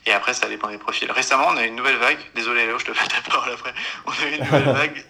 et 0.07 0.13
après, 0.13 0.33
ça 0.33 0.47
dépend 0.47 0.67
des 0.67 0.77
profils. 0.77 1.11
Récemment, 1.11 1.47
on 1.49 1.57
a 1.57 1.63
eu 1.63 1.67
une 1.67 1.75
nouvelle 1.75 1.97
vague. 1.97 2.19
Désolé, 2.35 2.67
Léo, 2.67 2.77
je 2.77 2.85
te 2.85 2.93
fais 2.93 3.07
ta 3.07 3.21
parole 3.27 3.53
après. 3.53 3.73
On 4.05 4.11
a 4.11 4.29
eu 4.29 4.35
une 4.35 4.43
nouvelle 4.43 4.63
vague 4.73 5.05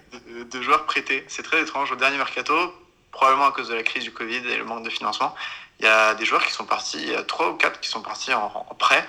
de, 0.50 0.62
joueurs 0.62 0.86
prêtés. 0.86 1.26
C'est 1.28 1.44
très 1.44 1.62
étrange. 1.62 1.92
Au 1.92 1.96
dernier 1.96 2.18
mercato, 2.18 2.74
probablement 3.12 3.48
à 3.48 3.52
cause 3.52 3.70
de 3.70 3.76
la 3.76 3.84
crise 3.84 4.04
du 4.04 4.12
Covid 4.12 4.48
et 4.48 4.58
le 4.58 4.66
manque 4.66 4.84
de 4.84 4.90
financement, 4.90 5.36
il 5.80 5.86
y 5.86 5.88
a 5.88 6.14
des 6.16 6.26
joueurs 6.26 6.46
qui 6.46 6.52
sont 6.52 6.66
partis, 6.66 6.98
il 7.02 7.10
y 7.10 7.16
a 7.16 7.24
trois 7.24 7.50
ou 7.50 7.56
quatre 7.56 7.80
qui 7.80 7.90
sont 7.90 8.02
partis 8.02 8.34
en, 8.34 8.50
prêt. 8.80 9.08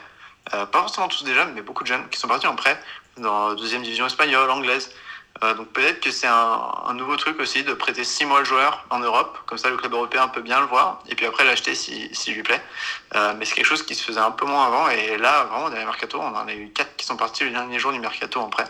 Euh, 0.55 0.67
pas 0.67 0.81
forcément 0.81 1.09
tous 1.09 1.25
des 1.25 1.35
jeunes, 1.35 1.53
mais 1.55 1.63
beaucoup 1.63 1.83
de 1.83 1.89
jeunes 1.89 2.09
qui 2.09 2.19
sont 2.19 2.29
partis 2.29 2.47
en 2.47 2.55
prêt 2.55 2.81
dans 3.17 3.49
la 3.49 3.55
deuxième 3.55 3.83
division 3.83 4.07
espagnole, 4.07 4.51
anglaise. 4.51 4.91
Euh, 5.43 5.55
donc 5.55 5.69
peut-être 5.69 6.01
que 6.01 6.11
c'est 6.11 6.27
un, 6.27 6.73
un, 6.87 6.95
nouveau 6.95 7.17
truc 7.17 7.39
aussi 7.41 7.63
de 7.63 7.75
prêter 7.75 8.05
six 8.05 8.25
mois 8.25 8.39
le 8.39 8.47
joueur 8.47 8.87
en 8.89 9.01
Europe, 9.01 9.39
comme 9.47 9.59
ça 9.59 9.69
le 9.69 9.77
club 9.77 9.93
européen 9.93 10.29
peut 10.29 10.41
bien 10.41 10.61
le 10.61 10.67
voir, 10.67 11.03
et 11.09 11.15
puis 11.15 11.27
après 11.27 11.45
l'acheter 11.45 11.75
s'il 11.75 12.09
si, 12.09 12.15
si 12.15 12.33
lui 12.33 12.43
plaît. 12.43 12.63
Euh, 13.15 13.35
mais 13.37 13.45
c'est 13.45 13.55
quelque 13.55 13.67
chose 13.67 13.85
qui 13.85 13.95
se 13.95 14.03
faisait 14.03 14.21
un 14.21 14.31
peu 14.31 14.47
moins 14.47 14.67
avant, 14.67 14.89
et 14.89 15.19
là 15.19 15.45
vraiment 15.45 15.69
dans 15.69 15.77
les 15.77 15.85
mercato, 15.85 16.19
on 16.21 16.35
en 16.35 16.49
a 16.49 16.55
eu 16.55 16.71
quatre 16.71 16.97
qui 16.97 17.05
sont 17.05 17.17
partis 17.17 17.45
le 17.45 17.51
dernier 17.51 17.79
jour 17.79 17.93
du 17.93 17.99
mercato 17.99 18.41
en 18.41 18.49
prêt. 18.49 18.67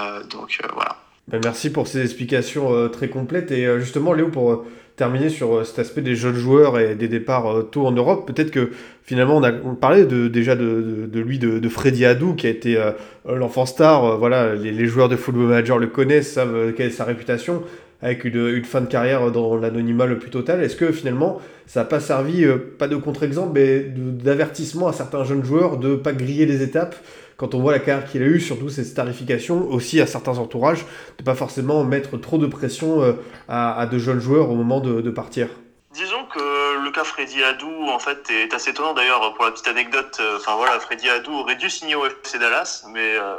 Euh, 0.00 0.22
donc 0.24 0.58
voilà. 0.72 0.96
Ben 1.28 1.40
merci 1.44 1.70
pour 1.70 1.86
ces 1.86 2.02
explications 2.02 2.74
euh, 2.74 2.88
très 2.88 3.08
complètes, 3.08 3.50
et 3.50 3.66
euh, 3.66 3.80
justement 3.80 4.12
Léo, 4.12 4.28
pour 4.28 4.64
terminer 4.98 5.28
sur 5.30 5.64
cet 5.64 5.78
aspect 5.78 6.02
des 6.02 6.16
jeunes 6.16 6.34
joueurs 6.34 6.78
et 6.78 6.94
des 6.94 7.08
départs 7.08 7.70
tôt 7.70 7.86
en 7.86 7.92
Europe, 7.92 8.26
peut-être 8.26 8.50
que 8.50 8.70
finalement 9.08 9.38
on 9.38 9.42
a 9.42 9.52
de, 9.52 10.28
déjà 10.28 10.54
de, 10.54 11.08
lui 11.14 11.38
de, 11.38 11.66
Freddy 11.68 12.04
Adou 12.04 12.34
qui 12.34 12.46
a 12.46 12.50
été 12.50 12.76
euh, 12.76 12.90
l'enfant 13.24 13.64
star. 13.64 14.04
Euh, 14.04 14.16
voilà 14.16 14.54
les, 14.54 14.86
joueurs 14.86 15.08
de 15.08 15.16
football 15.16 15.46
manager 15.46 15.78
le 15.78 15.86
connaissent 15.86 16.32
savent 16.32 16.54
euh, 16.54 16.72
quelle 16.72 16.88
est 16.88 16.90
sa 16.90 17.04
réputation 17.04 17.62
avec 18.02 18.24
une, 18.24 18.48
une 18.48 18.64
fin 18.64 18.82
de 18.82 18.86
carrière 18.86 19.32
dans 19.32 19.56
l'anonymat 19.56 20.06
le 20.06 20.18
plus 20.18 20.30
total. 20.30 20.62
Est-ce 20.62 20.76
que 20.76 20.92
finalement 20.92 21.40
ça 21.66 21.80
n'a 21.80 21.86
pas 21.86 22.00
servi 22.00 22.44
pas 22.78 22.86
de 22.86 22.96
contre-exemple 22.96 23.52
mais 23.54 23.80
d'avertissement 23.80 24.88
à 24.88 24.92
certains 24.92 25.24
jeunes 25.24 25.44
joueurs 25.44 25.78
de 25.78 25.96
pas 25.96 26.12
griller 26.12 26.44
les 26.44 26.62
étapes 26.62 26.96
quand 27.38 27.54
on 27.54 27.60
voit 27.60 27.70
la 27.70 27.78
carrière 27.78 28.10
qu'il 28.10 28.20
a 28.22 28.26
eue, 28.26 28.40
surtout 28.40 28.68
cette 28.68 28.86
starification, 28.86 29.70
aussi 29.70 30.00
à 30.00 30.06
certains 30.06 30.38
entourages, 30.38 30.84
de 31.18 31.22
pas 31.22 31.36
forcément 31.36 31.84
mettre 31.84 32.18
trop 32.18 32.36
de 32.36 32.48
pression 32.48 33.16
à, 33.48 33.80
à 33.80 33.86
de 33.86 33.96
jeunes 33.96 34.18
joueurs 34.18 34.50
au 34.50 34.56
moment 34.56 34.80
de, 34.80 35.10
partir. 35.10 35.48
Disons 35.92 36.24
que 36.26 36.82
le 36.84 36.90
cas 36.90 37.04
Freddy 37.04 37.42
Adou 37.42 37.70
en 37.88 37.98
fait 38.00 38.28
est 38.30 38.52
assez 38.52 38.70
étonnant 38.70 38.92
d'ailleurs 38.92 39.32
pour 39.34 39.44
la 39.44 39.52
petite 39.52 39.68
anecdote. 39.68 40.20
Enfin 40.36 40.56
voilà, 40.56 40.78
Freddy 40.80 41.08
Adou 41.08 41.32
aurait 41.32 41.54
dû 41.54 41.70
signer 41.70 41.94
au 41.94 42.04
FC 42.04 42.38
Dallas, 42.38 42.84
mais 42.92 43.16
euh, 43.16 43.34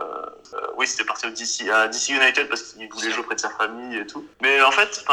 euh, 0.53 0.57
oui, 0.77 0.87
c'était 0.87 1.03
parti 1.03 1.27
au 1.27 1.29
DC, 1.29 1.69
à 1.69 1.89
DC 1.89 2.09
United 2.09 2.47
parce 2.47 2.63
qu'il 2.63 2.89
voulait 2.89 3.11
jouer 3.11 3.23
près 3.23 3.35
de 3.35 3.41
sa 3.41 3.49
famille 3.49 3.97
et 3.97 4.07
tout. 4.07 4.25
Mais 4.41 4.61
en 4.61 4.71
fait, 4.71 5.05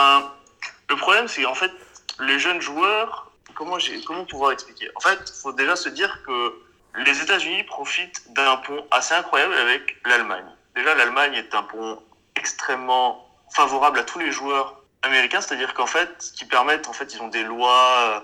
le 0.89 0.97
problème 0.97 1.27
c'est 1.27 1.45
en 1.45 1.55
fait 1.55 1.73
les 2.21 2.39
jeunes 2.39 2.61
joueurs. 2.61 3.33
Comment 3.55 3.79
comment 4.07 4.25
pouvoir 4.25 4.53
expliquer? 4.53 4.91
En 4.95 5.01
fait, 5.01 5.19
faut 5.43 5.53
déjà 5.53 5.77
se 5.77 5.89
dire 5.89 6.21
que 6.27 6.66
les 7.05 7.23
États-Unis 7.23 7.65
profitent 7.65 8.33
d'un 8.33 8.57
pont 8.57 8.85
assez 8.91 9.15
incroyable 9.15 9.55
avec 9.55 9.97
l'Allemagne. 10.05 10.47
Déjà, 10.75 10.95
l'Allemagne 10.95 11.35
est 11.35 11.55
un 11.55 11.63
pont 11.63 12.03
extrêmement 12.37 13.27
favorable 13.55 13.99
à 13.99 14.05
tous 14.05 14.19
les 14.19 14.33
joueurs 14.33 14.81
américains, 15.03 15.41
c'est-à-dire 15.41 15.75
qu'en 15.75 15.87
fait, 15.87 16.33
qui 16.37 16.45
permettent, 16.45 16.89
en 16.89 16.93
fait, 16.93 17.15
ils 17.15 17.23
ont 17.23 17.29
des 17.29 17.45
lois, 17.45 18.23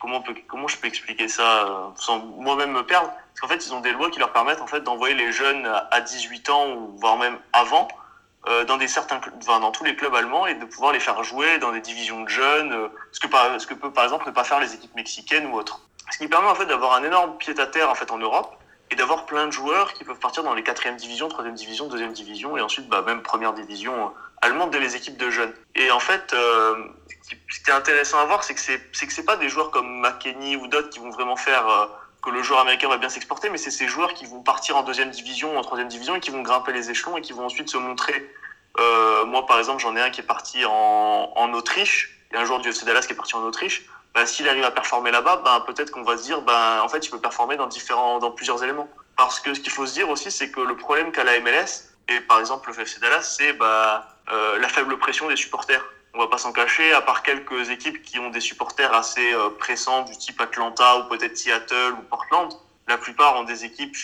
comment, 0.00 0.20
peut, 0.20 0.34
comment 0.48 0.68
je 0.68 0.76
peux 0.76 0.86
expliquer 0.86 1.28
ça 1.28 1.64
euh, 1.64 1.88
sans 1.96 2.18
moi-même 2.18 2.72
me 2.72 2.84
perdre? 2.84 3.08
Parce 3.08 3.40
qu'en 3.40 3.48
fait, 3.48 3.66
ils 3.66 3.74
ont 3.74 3.80
des 3.80 3.92
lois 3.92 4.10
qui 4.10 4.18
leur 4.18 4.32
permettent 4.32 4.60
en 4.60 4.66
fait 4.66 4.80
d'envoyer 4.80 5.14
les 5.14 5.32
jeunes 5.32 5.66
à 5.90 6.00
18 6.00 6.50
ans 6.50 6.70
ou 6.72 6.96
voire 6.98 7.16
même 7.16 7.38
avant 7.52 7.88
euh, 8.46 8.64
dans 8.64 8.76
des 8.76 8.88
certains, 8.88 9.20
enfin, 9.38 9.60
dans 9.60 9.70
tous 9.70 9.84
les 9.84 9.96
clubs 9.96 10.14
allemands 10.14 10.46
et 10.46 10.54
de 10.54 10.64
pouvoir 10.66 10.92
les 10.92 11.00
faire 11.00 11.22
jouer 11.24 11.58
dans 11.58 11.72
des 11.72 11.80
divisions 11.80 12.22
de 12.22 12.28
jeunes, 12.28 12.72
euh, 12.72 12.88
ce 13.12 13.20
que 13.20 13.28
ce 13.58 13.66
que 13.66 13.74
peut 13.74 13.90
par 13.90 14.04
exemple 14.04 14.26
ne 14.26 14.32
pas 14.32 14.44
faire 14.44 14.60
les 14.60 14.74
équipes 14.74 14.94
mexicaines 14.94 15.46
ou 15.46 15.54
autres. 15.54 15.80
Ce 16.10 16.18
qui 16.18 16.28
permet 16.28 16.48
en 16.48 16.54
fait 16.54 16.66
d'avoir 16.66 16.94
un 16.94 17.04
énorme 17.04 17.36
pied 17.38 17.58
à 17.58 17.66
terre 17.66 17.90
en 17.90 17.94
fait 17.94 18.10
en 18.10 18.18
Europe 18.18 18.56
et 18.90 18.96
d'avoir 18.96 19.26
plein 19.26 19.46
de 19.46 19.52
joueurs 19.52 19.92
qui 19.94 20.04
peuvent 20.04 20.18
partir 20.18 20.42
dans 20.42 20.54
les 20.54 20.62
quatrième 20.62 20.96
divisions, 20.96 21.28
troisième 21.28 21.54
division, 21.54 21.88
deuxième 21.88 22.12
division 22.12 22.56
et 22.56 22.60
ensuite 22.60 22.88
bah, 22.88 23.02
même 23.02 23.22
première 23.22 23.54
division 23.54 24.12
allemande 24.42 24.70
dès 24.70 24.80
les 24.80 24.94
équipes 24.94 25.16
de 25.16 25.30
jeunes. 25.30 25.52
Et 25.74 25.90
en 25.90 26.00
fait, 26.00 26.32
euh, 26.34 26.76
ce 27.50 27.60
qui 27.60 27.70
est 27.70 27.72
intéressant 27.72 28.18
à 28.18 28.24
voir, 28.26 28.44
c'est 28.44 28.54
que 28.54 28.60
c'est 28.60 28.78
que 28.78 29.12
c'est 29.12 29.24
pas 29.24 29.36
des 29.36 29.48
joueurs 29.48 29.70
comme 29.70 30.00
McKenny 30.00 30.56
ou 30.56 30.66
d'autres 30.66 30.90
qui 30.90 30.98
vont 30.98 31.10
vraiment 31.10 31.36
faire 31.36 31.66
euh, 31.68 31.86
que 32.22 32.30
le 32.30 32.42
joueur 32.42 32.60
américain 32.60 32.88
va 32.88 32.98
bien 32.98 33.08
s'exporter, 33.08 33.48
mais 33.50 33.58
c'est 33.58 33.70
ces 33.70 33.88
joueurs 33.88 34.14
qui 34.14 34.26
vont 34.26 34.42
partir 34.42 34.76
en 34.76 34.82
deuxième 34.82 35.10
division, 35.10 35.56
en 35.58 35.62
troisième 35.62 35.88
division 35.88 36.16
et 36.16 36.20
qui 36.20 36.30
vont 36.30 36.42
grimper 36.42 36.72
les 36.72 36.90
échelons 36.90 37.16
et 37.16 37.20
qui 37.20 37.32
vont 37.32 37.46
ensuite 37.46 37.70
se 37.70 37.76
montrer. 37.76 38.30
Euh, 38.78 39.24
moi, 39.24 39.46
par 39.46 39.58
exemple, 39.58 39.80
j'en 39.82 39.96
ai 39.96 40.00
un 40.00 40.10
qui 40.10 40.20
est 40.20 40.24
parti 40.24 40.64
en, 40.64 41.32
en 41.34 41.52
Autriche. 41.52 42.18
Il 42.30 42.34
y 42.34 42.38
a 42.38 42.42
un 42.42 42.44
joueur 42.44 42.60
du 42.60 42.68
FC 42.68 42.84
Dallas 42.84 43.02
qui 43.02 43.12
est 43.12 43.16
parti 43.16 43.34
en 43.36 43.42
Autriche. 43.42 43.86
Bah, 44.14 44.26
s'il 44.26 44.48
arrive 44.48 44.64
à 44.64 44.70
performer 44.70 45.10
là-bas, 45.10 45.42
bah, 45.44 45.64
peut-être 45.66 45.90
qu'on 45.90 46.04
va 46.04 46.16
se 46.16 46.22
dire, 46.22 46.40
bah, 46.42 46.80
en 46.84 46.88
fait, 46.88 47.04
il 47.04 47.10
peut 47.10 47.20
performer 47.20 47.56
dans 47.56 47.66
différents, 47.66 48.20
dans 48.20 48.30
plusieurs 48.30 48.62
éléments. 48.62 48.88
Parce 49.16 49.40
que 49.40 49.54
ce 49.54 49.60
qu'il 49.60 49.72
faut 49.72 49.86
se 49.86 49.92
dire 49.94 50.08
aussi, 50.08 50.30
c'est 50.30 50.50
que 50.50 50.60
le 50.60 50.76
problème 50.76 51.10
qu'a 51.10 51.24
la 51.24 51.40
MLS, 51.40 51.90
et 52.08 52.20
par 52.20 52.38
exemple 52.38 52.70
le 52.70 52.80
FC 52.80 53.00
Dallas, 53.00 53.22
c'est 53.22 53.54
bah, 53.54 54.08
euh, 54.30 54.58
la 54.58 54.68
faible 54.68 54.98
pression 54.98 55.28
des 55.28 55.36
supporters. 55.36 55.84
On 56.14 56.18
va 56.18 56.28
pas 56.28 56.38
s'en 56.38 56.52
cacher, 56.52 56.92
à 56.92 57.00
part 57.00 57.22
quelques 57.22 57.70
équipes 57.70 58.02
qui 58.02 58.18
ont 58.20 58.30
des 58.30 58.40
supporters 58.40 58.92
assez 58.94 59.32
euh, 59.32 59.50
pressants 59.50 60.02
du 60.02 60.16
type 60.16 60.40
Atlanta 60.40 60.98
ou 60.98 61.08
peut-être 61.08 61.36
Seattle 61.36 61.94
ou 61.98 62.02
Portland. 62.02 62.52
La 62.86 62.98
plupart 62.98 63.36
ont 63.36 63.44
des 63.44 63.64
équipes 63.64 63.96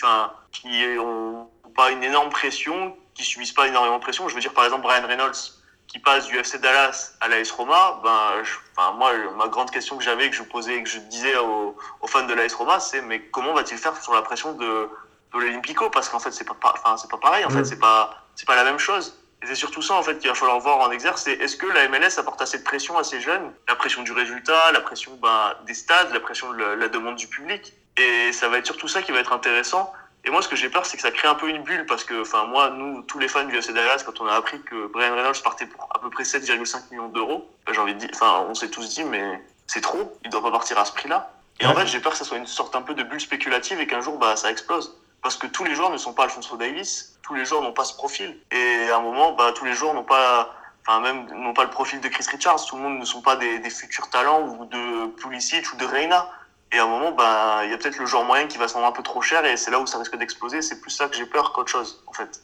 qui 0.51 0.97
ont 0.99 1.47
pas 1.75 1.91
une 1.91 2.03
énorme 2.03 2.29
pression, 2.29 2.97
qui 3.13 3.23
subissent 3.23 3.53
pas 3.53 3.67
énormément 3.67 3.97
de 3.97 4.03
pression. 4.03 4.27
Je 4.27 4.35
veux 4.35 4.41
dire 4.41 4.53
par 4.53 4.65
exemple 4.65 4.83
Brian 4.83 5.07
Reynolds 5.07 5.60
qui 5.91 5.99
passe 5.99 6.25
du 6.25 6.37
FC 6.37 6.57
Dallas 6.59 7.13
à 7.19 7.27
l'AS 7.27 7.51
Roma, 7.51 7.99
ben, 8.01 8.43
je, 8.43 8.53
moi, 8.93 9.11
ma 9.35 9.49
grande 9.49 9.71
question 9.71 9.97
que 9.97 10.03
j'avais, 10.03 10.29
que 10.29 10.35
je 10.35 10.43
posais, 10.43 10.81
que 10.81 10.89
je 10.89 10.99
disais 10.99 11.35
aux, 11.35 11.75
aux 11.99 12.07
fans 12.07 12.25
de 12.25 12.33
l'AS 12.33 12.53
Roma, 12.53 12.79
c'est 12.79 13.01
mais 13.01 13.19
comment 13.27 13.53
va-t-il 13.53 13.77
faire 13.77 14.01
sur 14.01 14.13
la 14.13 14.21
pression 14.21 14.53
de, 14.53 14.89
de 15.33 15.37
l'Olympico? 15.39 15.89
Parce 15.89 16.07
qu'en 16.07 16.19
fait, 16.19 16.31
c'est 16.31 16.45
pas, 16.45 16.55
enfin, 16.63 16.95
c'est 16.95 17.11
pas 17.11 17.17
pareil. 17.17 17.43
En 17.43 17.49
fait, 17.49 17.65
c'est 17.65 17.79
pas, 17.79 18.25
c'est 18.35 18.47
pas 18.47 18.55
la 18.55 18.63
même 18.63 18.79
chose. 18.79 19.17
Et 19.43 19.47
c'est 19.47 19.55
surtout 19.55 19.81
ça 19.81 19.95
en 19.95 20.03
fait 20.03 20.19
qu'il 20.19 20.29
va 20.29 20.35
falloir 20.35 20.59
voir 20.59 20.77
en 20.77 20.91
exerce, 20.91 21.23
c'est 21.23 21.33
est-ce 21.33 21.57
que 21.57 21.65
la 21.65 21.87
MLS 21.89 22.19
apporte 22.19 22.41
assez 22.43 22.59
de 22.59 22.63
pression 22.63 22.97
à 22.97 23.03
ces 23.03 23.19
jeunes? 23.19 23.51
La 23.67 23.75
pression 23.75 24.03
du 24.03 24.11
résultat, 24.11 24.71
la 24.71 24.81
pression 24.81 25.17
ben, 25.21 25.55
des 25.65 25.73
stades, 25.73 26.13
la 26.13 26.19
pression 26.19 26.53
de 26.53 26.57
la, 26.59 26.75
la 26.75 26.87
demande 26.87 27.15
du 27.15 27.27
public. 27.27 27.73
Et 27.97 28.31
ça 28.31 28.47
va 28.49 28.59
être 28.59 28.67
surtout 28.67 28.87
ça 28.87 29.01
qui 29.01 29.11
va 29.11 29.19
être 29.19 29.33
intéressant. 29.33 29.91
Et 30.23 30.29
moi, 30.29 30.41
ce 30.41 30.47
que 30.47 30.55
j'ai 30.55 30.69
peur, 30.69 30.85
c'est 30.85 30.97
que 30.97 31.03
ça 31.03 31.11
crée 31.11 31.27
un 31.27 31.35
peu 31.35 31.49
une 31.49 31.63
bulle 31.63 31.85
parce 31.87 32.03
que, 32.03 32.21
enfin, 32.21 32.45
moi, 32.45 32.69
nous, 32.69 33.01
tous 33.03 33.17
les 33.17 33.27
fans 33.27 33.43
du 33.43 33.57
FC 33.57 33.73
Dallas, 33.73 34.03
quand 34.05 34.21
on 34.21 34.27
a 34.27 34.33
appris 34.33 34.61
que 34.61 34.87
Brian 34.87 35.15
Reynolds 35.15 35.41
partait 35.43 35.65
pour 35.65 35.89
à 35.93 35.99
peu 35.99 36.09
près 36.09 36.23
7,5 36.23 36.91
millions 36.91 37.07
d'euros, 37.07 37.49
ben, 37.65 37.73
j'ai 37.73 37.79
envie 37.79 37.95
de 37.95 37.99
dire, 37.99 38.09
enfin, 38.13 38.45
on 38.47 38.53
s'est 38.53 38.69
tous 38.69 38.87
dit, 38.89 39.03
mais 39.03 39.41
c'est 39.65 39.81
trop, 39.81 40.15
il 40.23 40.29
doit 40.29 40.43
pas 40.43 40.51
partir 40.51 40.77
à 40.77 40.85
ce 40.85 40.91
prix-là. 40.93 41.33
Et 41.59 41.65
en 41.65 41.75
fait, 41.75 41.85
j'ai 41.87 41.99
peur 41.99 42.11
que 42.11 42.17
ça 42.17 42.25
soit 42.25 42.37
une 42.37 42.47
sorte 42.47 42.75
un 42.75 42.81
peu 42.81 42.93
de 42.93 43.03
bulle 43.03 43.21
spéculative 43.21 43.79
et 43.79 43.87
qu'un 43.87 44.01
jour, 44.01 44.17
bah, 44.17 44.35
ça 44.35 44.51
explose. 44.51 44.97
Parce 45.21 45.37
que 45.37 45.47
tous 45.47 45.63
les 45.63 45.75
joueurs 45.75 45.91
ne 45.91 45.97
sont 45.97 46.13
pas 46.13 46.23
Alfonso 46.23 46.57
Davis, 46.57 47.19
tous 47.21 47.35
les 47.35 47.45
joueurs 47.45 47.61
n'ont 47.61 47.73
pas 47.73 47.85
ce 47.85 47.93
profil. 47.93 48.35
Et 48.51 48.89
à 48.89 48.97
un 48.97 49.01
moment, 49.01 49.33
bah, 49.33 49.51
tous 49.55 49.65
les 49.65 49.73
joueurs 49.73 49.93
n'ont 49.93 50.03
pas, 50.03 50.55
enfin, 50.87 50.99
même, 51.01 51.27
n'ont 51.31 51.53
pas 51.53 51.63
le 51.63 51.69
profil 51.69 51.99
de 52.01 52.07
Chris 52.07 52.25
Richards. 52.31 52.65
Tout 52.65 52.77
le 52.77 52.81
monde 52.81 52.99
ne 52.99 53.05
sont 53.05 53.21
pas 53.21 53.35
des, 53.35 53.59
des 53.59 53.69
futurs 53.69 54.09
talents 54.09 54.41
ou 54.41 54.65
de 54.65 55.07
Pulisic 55.21 55.71
ou 55.73 55.77
de 55.77 55.85
Reina. 55.85 56.27
Et 56.73 56.79
à 56.79 56.85
un 56.85 56.87
moment, 56.87 57.11
ben, 57.11 57.63
il 57.63 57.71
y 57.71 57.73
a 57.73 57.77
peut-être 57.77 57.97
le 57.97 58.05
joueur 58.05 58.23
moyen 58.23 58.47
qui 58.47 58.57
va 58.57 58.67
se 58.67 58.73
vendre 58.73 58.87
un 58.87 58.93
peu 58.93 59.03
trop 59.03 59.21
cher 59.21 59.43
et 59.43 59.57
c'est 59.57 59.71
là 59.71 59.79
où 59.79 59.85
ça 59.85 59.97
risque 59.97 60.15
d'exploser. 60.15 60.61
C'est 60.61 60.79
plus 60.79 60.91
ça 60.91 61.09
que 61.09 61.17
j'ai 61.17 61.25
peur 61.25 61.51
qu'autre 61.51 61.69
chose, 61.69 62.01
en 62.07 62.13
fait. 62.13 62.41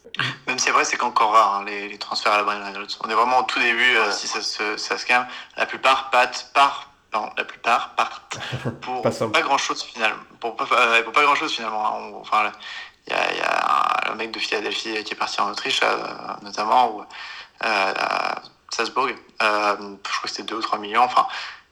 Même 0.48 0.60
si 0.60 0.66
c'est 0.66 0.72
vrai, 0.72 0.84
c'est 0.84 0.98
qu'encore 0.98 1.32
rare, 1.32 1.56
hein, 1.56 1.66
les, 1.66 1.88
les, 1.88 1.98
transferts 1.98 2.34
à 2.34 2.38
la 2.38 2.44
Brian 2.44 2.64
Reynolds. 2.64 2.90
On 3.06 3.10
est 3.10 3.14
vraiment 3.14 3.40
au 3.40 3.44
tout 3.44 3.60
début, 3.60 3.96
euh, 3.96 4.12
si 4.12 4.28
ça, 4.28 4.42
se, 4.42 4.76
ça 4.76 4.98
se 4.98 5.06
calme. 5.06 5.26
La 5.56 5.66
plupart 5.66 6.10
partent, 6.10 6.52
part, 6.54 6.92
non, 7.14 7.30
la 7.38 7.46
plupart 7.46 7.96
partent 7.96 8.38
pour 8.82 9.02
pas, 9.02 9.12
pas 9.12 9.42
grand 9.42 9.58
chose 9.58 9.82
finalement. 9.82 10.24
Pour 10.42 10.58
pas, 10.58 10.68
euh, 10.74 11.04
pour 11.04 11.14
pas 11.14 11.24
grand 11.24 11.36
chose 11.36 11.54
finalement. 11.54 11.88
Hein. 11.88 12.12
On, 12.14 12.20
enfin, 12.20 12.52
il 13.08 13.14
y 13.14 13.16
a, 13.16 13.34
y 13.34 13.42
a 13.42 14.12
un, 14.12 14.16
mec 14.16 14.32
de 14.32 14.40
Philadelphie 14.40 15.06
qui 15.06 15.14
est 15.14 15.18
parti 15.18 15.40
en 15.40 15.50
Autriche, 15.50 15.80
euh, 15.84 15.98
notamment, 16.42 16.98
ou 16.98 17.06
à 17.62 18.42
Salzbourg. 18.72 19.08
je 19.08 19.16
crois 19.46 19.98
que 20.24 20.30
c'était 20.30 20.44
2 20.44 20.56
ou 20.56 20.62
3 20.62 20.80
millions. 20.80 21.04
Enfin, 21.04 21.28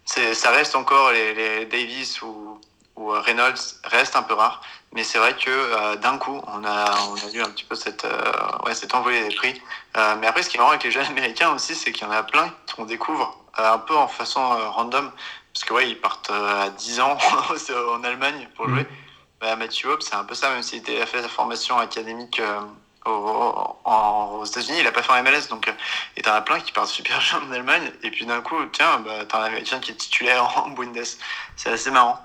ça 0.05 0.51
reste 0.51 0.75
encore 0.75 1.11
les, 1.11 1.33
les 1.33 1.65
Davis 1.65 2.21
ou, 2.21 2.59
ou, 2.95 3.09
Reynolds 3.09 3.59
reste 3.83 4.15
un 4.15 4.23
peu 4.23 4.33
rare, 4.33 4.61
mais 4.93 5.03
c'est 5.03 5.17
vrai 5.17 5.35
que 5.35 5.49
euh, 5.49 5.95
d'un 5.97 6.17
coup 6.17 6.41
on 6.47 6.63
a 6.63 6.95
on 7.09 7.15
a 7.15 7.29
vu 7.31 7.41
un 7.41 7.49
petit 7.49 7.65
peu 7.65 7.75
cette 7.75 8.05
euh, 8.05 8.31
ouais 8.65 8.75
cette 8.75 8.93
envolée 8.95 9.27
des 9.27 9.35
prix. 9.35 9.61
Euh, 9.97 10.15
mais 10.19 10.27
après 10.27 10.43
ce 10.43 10.49
qui 10.49 10.57
est 10.57 10.59
marrant 10.59 10.71
avec 10.71 10.83
les 10.83 10.91
jeunes 10.91 11.07
américains 11.07 11.53
aussi, 11.53 11.75
c'est 11.75 11.91
qu'il 11.91 12.07
y 12.07 12.09
en 12.09 12.13
a 12.13 12.23
plein 12.23 12.53
qu'on 12.75 12.85
découvre 12.85 13.37
un 13.57 13.79
peu 13.79 13.95
en 13.95 14.07
façon 14.07 14.41
random, 14.41 15.11
parce 15.53 15.63
que 15.65 15.73
ouais 15.73 15.89
ils 15.89 15.99
partent 15.99 16.29
à 16.29 16.69
10 16.69 16.99
ans 16.99 17.17
en 17.93 18.03
Allemagne 18.03 18.47
pour 18.55 18.69
jouer. 18.69 18.83
Mmh. 18.83 18.87
Bah, 19.41 19.55
Matthew 19.57 19.87
Hope, 19.87 20.01
c'est 20.01 20.15
un 20.15 20.23
peu 20.23 20.33
ça, 20.33 20.49
même 20.49 20.63
s'il 20.63 20.81
a 21.01 21.05
fait 21.05 21.21
sa 21.21 21.27
formation 21.27 21.77
académique 21.77 22.41
aux, 23.05 24.45
États-Unis, 24.45 24.79
il 24.81 24.87
a 24.87 24.91
pas 24.91 25.01
fait 25.01 25.11
en 25.11 25.23
MLS, 25.23 25.47
donc 25.49 25.71
et 26.17 26.21
t'en 26.21 26.33
as 26.33 26.41
plein 26.41 26.59
qui 26.59 26.71
partent 26.71 26.89
super 26.89 27.19
bien 27.19 27.47
en 27.47 27.51
Allemagne, 27.51 27.91
et 28.03 28.11
puis 28.11 28.25
d'un 28.25 28.41
coup, 28.41 28.55
tiens, 28.71 29.01
bah, 29.05 29.25
t'as 29.27 29.39
un 29.39 29.43
Américain 29.43 29.79
qui 29.79 29.91
est 29.91 29.95
titulaire 29.95 30.43
en 30.65 30.69
Bundes. 30.69 30.97
C'est 31.55 31.69
assez 31.69 31.91
marrant. 31.91 32.19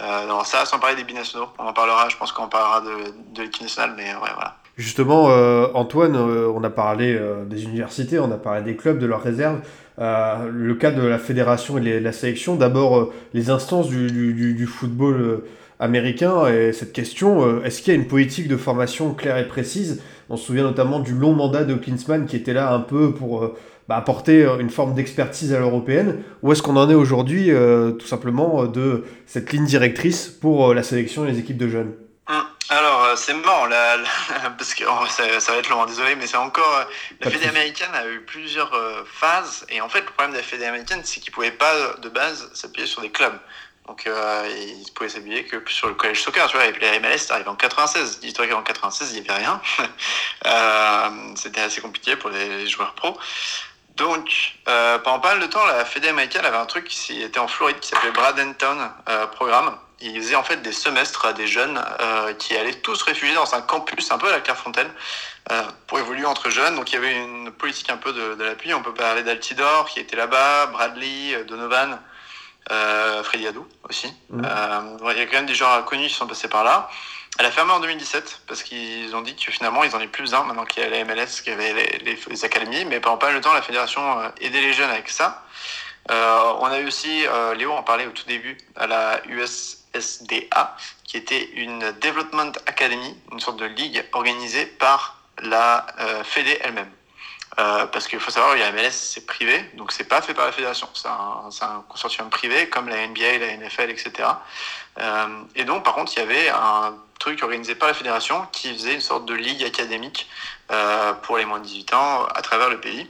Euh, 0.00 0.24
alors 0.24 0.44
ça, 0.44 0.66
sans 0.66 0.78
parler 0.78 0.96
des 0.96 1.04
binationaux, 1.04 1.48
on 1.58 1.66
en 1.66 1.72
parlera, 1.72 2.08
je 2.08 2.16
pense 2.16 2.32
qu'on 2.32 2.48
parlera 2.48 2.82
de, 2.82 3.40
l'équipe 3.40 3.62
nationale, 3.62 3.94
mais 3.96 4.14
ouais, 4.14 4.30
voilà. 4.34 4.56
Justement, 4.76 5.30
euh, 5.30 5.68
Antoine, 5.72 6.16
euh, 6.16 6.52
on 6.54 6.62
a 6.62 6.68
parlé 6.68 7.14
euh, 7.14 7.46
des 7.46 7.64
universités, 7.64 8.18
on 8.18 8.30
a 8.30 8.36
parlé 8.36 8.62
des 8.62 8.76
clubs, 8.76 8.98
de 8.98 9.06
leurs 9.06 9.22
réserves. 9.22 9.60
Euh, 9.98 10.50
le 10.52 10.74
cas 10.74 10.90
de 10.90 11.00
la 11.00 11.18
fédération 11.18 11.78
et 11.78 11.80
de 11.80 11.98
la 11.98 12.12
sélection, 12.12 12.56
d'abord 12.56 13.10
les 13.32 13.48
instances 13.48 13.88
du 13.88 14.66
football 14.66 15.44
américain 15.78 16.46
et 16.48 16.72
cette 16.72 16.92
question, 16.92 17.62
est-ce 17.62 17.82
qu'il 17.82 17.92
y 17.92 17.96
a 17.96 18.00
une 18.00 18.08
politique 18.08 18.48
de 18.48 18.56
formation 18.56 19.14
claire 19.14 19.38
et 19.38 19.46
précise? 19.46 20.02
On 20.28 20.36
se 20.36 20.46
souvient 20.46 20.64
notamment 20.64 21.00
du 21.00 21.12
long 21.12 21.32
mandat 21.32 21.64
de 21.64 21.74
Klinsmann 21.74 22.26
qui 22.26 22.36
était 22.36 22.52
là 22.52 22.72
un 22.72 22.80
peu 22.80 23.12
pour 23.12 23.54
bah, 23.88 23.96
apporter 23.96 24.42
une 24.58 24.70
forme 24.70 24.94
d'expertise 24.94 25.52
à 25.52 25.60
l'européenne. 25.60 26.22
Où 26.42 26.50
est-ce 26.50 26.60
qu'on 26.60 26.76
en 26.76 26.90
est 26.90 26.94
aujourd'hui, 26.94 27.52
euh, 27.52 27.92
tout 27.92 28.06
simplement, 28.06 28.64
de 28.64 29.04
cette 29.26 29.52
ligne 29.52 29.64
directrice 29.64 30.26
pour 30.28 30.74
la 30.74 30.82
sélection 30.82 31.24
et 31.24 31.30
les 31.30 31.38
équipes 31.38 31.58
de 31.58 31.68
jeunes? 31.68 31.94
Alors, 32.68 33.12
c'est 33.16 33.34
mort, 33.34 33.68
là, 33.68 33.96
parce 34.58 34.74
que 34.74 34.82
oh, 34.88 35.06
ça, 35.08 35.38
ça, 35.38 35.52
va 35.52 35.58
être 35.58 35.70
long, 35.70 35.86
désolé, 35.86 36.16
mais 36.16 36.26
c'est 36.26 36.36
encore. 36.36 36.84
La 37.20 37.30
Fédé 37.30 37.46
américaine 37.46 37.94
a 37.94 38.08
eu 38.08 38.22
plusieurs 38.22 38.74
euh, 38.74 39.04
phases, 39.06 39.64
et 39.68 39.80
en 39.80 39.88
fait, 39.88 40.00
le 40.00 40.06
problème 40.06 40.32
de 40.32 40.38
la 40.38 40.42
Fédé 40.42 40.64
américaine, 40.64 41.02
c'est 41.04 41.20
qu'ils 41.20 41.30
ne 41.30 41.34
pouvaient 41.34 41.52
pas, 41.52 41.94
de 42.02 42.08
base, 42.08 42.50
s'appuyer 42.54 42.88
sur 42.88 43.02
des 43.02 43.10
clubs. 43.10 43.38
Donc, 43.86 44.06
euh, 44.06 44.48
ils 44.84 44.92
pouvaient 44.92 45.08
s'appuyer 45.08 45.44
que 45.44 45.62
sur 45.70 45.88
le 45.88 45.94
collège 45.94 46.20
soccer, 46.20 46.48
tu 46.48 46.56
vois. 46.56 46.66
Et 46.66 46.72
puis 46.72 46.82
les 46.82 46.98
MLS, 46.98 47.30
arrivé 47.30 47.48
en 47.48 47.54
96. 47.54 48.20
Dis-toi 48.20 48.48
qu'en 48.48 48.62
96, 48.62 49.12
il 49.12 49.22
n'y 49.22 49.28
avait 49.28 49.38
rien. 49.38 49.60
euh, 50.46 51.10
C'était 51.36 51.60
assez 51.60 51.80
compliqué 51.80 52.16
pour 52.16 52.30
les 52.30 52.66
joueurs 52.66 52.94
pros. 52.94 53.16
Donc, 53.96 54.54
euh, 54.68 54.98
pendant 54.98 55.20
pas 55.20 55.30
mal 55.30 55.40
de 55.40 55.46
temps, 55.46 55.64
la 55.64 55.84
Fédé 55.84 56.08
américaine 56.08 56.44
avait 56.44 56.56
un 56.56 56.66
truc 56.66 56.84
qui 56.84 57.22
était 57.22 57.38
en 57.38 57.48
Floride 57.48 57.80
qui 57.80 57.88
s'appelait 57.88 58.10
Bradenton 58.10 58.90
euh, 59.08 59.26
Programme. 59.28 59.74
Ils 60.00 60.20
faisaient 60.20 60.36
en 60.36 60.42
fait 60.42 60.60
des 60.60 60.72
semestres 60.72 61.24
à 61.24 61.32
des 61.32 61.46
jeunes 61.46 61.82
euh, 62.00 62.34
qui 62.34 62.54
allaient 62.54 62.74
tous 62.74 63.00
réfugier 63.02 63.34
dans 63.34 63.54
un 63.54 63.62
campus, 63.62 64.10
un 64.12 64.18
peu 64.18 64.28
à 64.28 64.32
la 64.32 64.40
Clairefontaine, 64.40 64.90
euh, 65.50 65.62
pour 65.86 65.98
évoluer 65.98 66.26
entre 66.26 66.50
jeunes. 66.50 66.76
Donc, 66.76 66.90
il 66.92 66.96
y 66.96 66.98
avait 66.98 67.14
une 67.14 67.50
politique 67.50 67.88
un 67.88 67.96
peu 67.96 68.12
de, 68.12 68.34
de 68.34 68.44
l'appui. 68.44 68.74
On 68.74 68.82
peut 68.82 68.92
parler 68.92 69.22
d'Altidor 69.22 69.86
qui 69.86 70.00
était 70.00 70.16
là-bas, 70.16 70.66
Bradley, 70.66 71.44
Donovan 71.44 71.98
euh, 72.70 73.22
Freddy 73.22 73.46
Adou 73.46 73.66
aussi. 73.88 74.12
Mmh. 74.30 74.42
Euh, 74.44 75.12
il 75.12 75.18
y 75.18 75.20
a 75.20 75.26
quand 75.26 75.36
même 75.36 75.46
des 75.46 75.54
joueurs 75.54 75.84
connus 75.84 76.08
qui 76.08 76.14
sont 76.14 76.26
passés 76.26 76.48
par 76.48 76.64
là. 76.64 76.88
Elle 77.38 77.46
a 77.46 77.50
fermé 77.50 77.72
en 77.72 77.80
2017 77.80 78.42
parce 78.46 78.62
qu'ils 78.62 79.14
ont 79.14 79.20
dit 79.20 79.36
que 79.36 79.52
finalement 79.52 79.84
ils 79.84 79.94
en 79.94 79.98
avaient 79.98 80.06
plus 80.06 80.22
besoin 80.22 80.44
maintenant 80.44 80.64
qu'il 80.64 80.82
y 80.82 80.86
a 80.86 80.88
la 80.88 81.04
MLS, 81.04 81.42
qu'il 81.42 81.52
y 81.52 81.54
avait 81.54 81.74
les, 81.74 81.98
les, 81.98 82.18
les, 82.28 82.44
académies. 82.44 82.86
Mais 82.86 82.98
pendant 83.00 83.18
pas 83.18 83.26
mal 83.26 83.36
de 83.36 83.40
temps, 83.40 83.52
la 83.52 83.62
fédération 83.62 84.20
euh, 84.20 84.28
aidait 84.40 84.62
les 84.62 84.72
jeunes 84.72 84.90
avec 84.90 85.10
ça. 85.10 85.42
Euh, 86.10 86.52
on 86.60 86.66
a 86.66 86.78
eu 86.80 86.86
aussi, 86.86 87.26
euh, 87.26 87.54
Léo 87.54 87.72
en 87.72 87.82
parlait 87.82 88.06
au 88.06 88.10
tout 88.10 88.26
début, 88.26 88.56
à 88.76 88.86
la 88.86 89.20
USSDA, 89.26 90.76
qui 91.04 91.16
était 91.16 91.50
une 91.54 91.92
Development 92.00 92.52
Academy, 92.66 93.16
une 93.32 93.40
sorte 93.40 93.58
de 93.58 93.66
ligue 93.66 94.04
organisée 94.12 94.66
par 94.66 95.20
la 95.42 95.86
euh, 96.00 96.24
Fédé 96.24 96.58
elle-même. 96.62 96.90
Euh, 97.58 97.86
parce 97.86 98.06
qu'il 98.06 98.20
faut 98.20 98.30
savoir, 98.30 98.54
la 98.54 98.70
MLS 98.72 98.90
c'est 98.90 99.24
privé, 99.24 99.64
donc 99.74 99.90
c'est 99.90 100.04
pas 100.04 100.20
fait 100.20 100.34
par 100.34 100.44
la 100.44 100.52
fédération, 100.52 100.88
c'est 100.92 101.08
un, 101.08 101.48
un, 101.66 101.84
consortium 101.88 102.28
privé 102.28 102.68
comme 102.68 102.88
la 102.88 103.06
NBA, 103.06 103.38
la 103.38 103.56
NFL, 103.56 103.88
etc. 103.88 104.28
Euh, 105.00 105.26
et 105.54 105.64
donc 105.64 105.82
par 105.82 105.94
contre, 105.94 106.12
il 106.16 106.18
y 106.18 106.22
avait 106.22 106.50
un 106.50 106.94
truc 107.18 107.42
organisé 107.42 107.74
par 107.74 107.88
la 107.88 107.94
fédération 107.94 108.46
qui 108.52 108.74
faisait 108.74 108.92
une 108.92 109.00
sorte 109.00 109.24
de 109.24 109.32
ligue 109.32 109.64
académique 109.64 110.28
euh, 110.70 111.14
pour 111.14 111.38
les 111.38 111.46
moins 111.46 111.58
de 111.58 111.64
18 111.64 111.94
ans 111.94 112.26
à 112.26 112.42
travers 112.42 112.68
le 112.68 112.78
pays. 112.78 113.08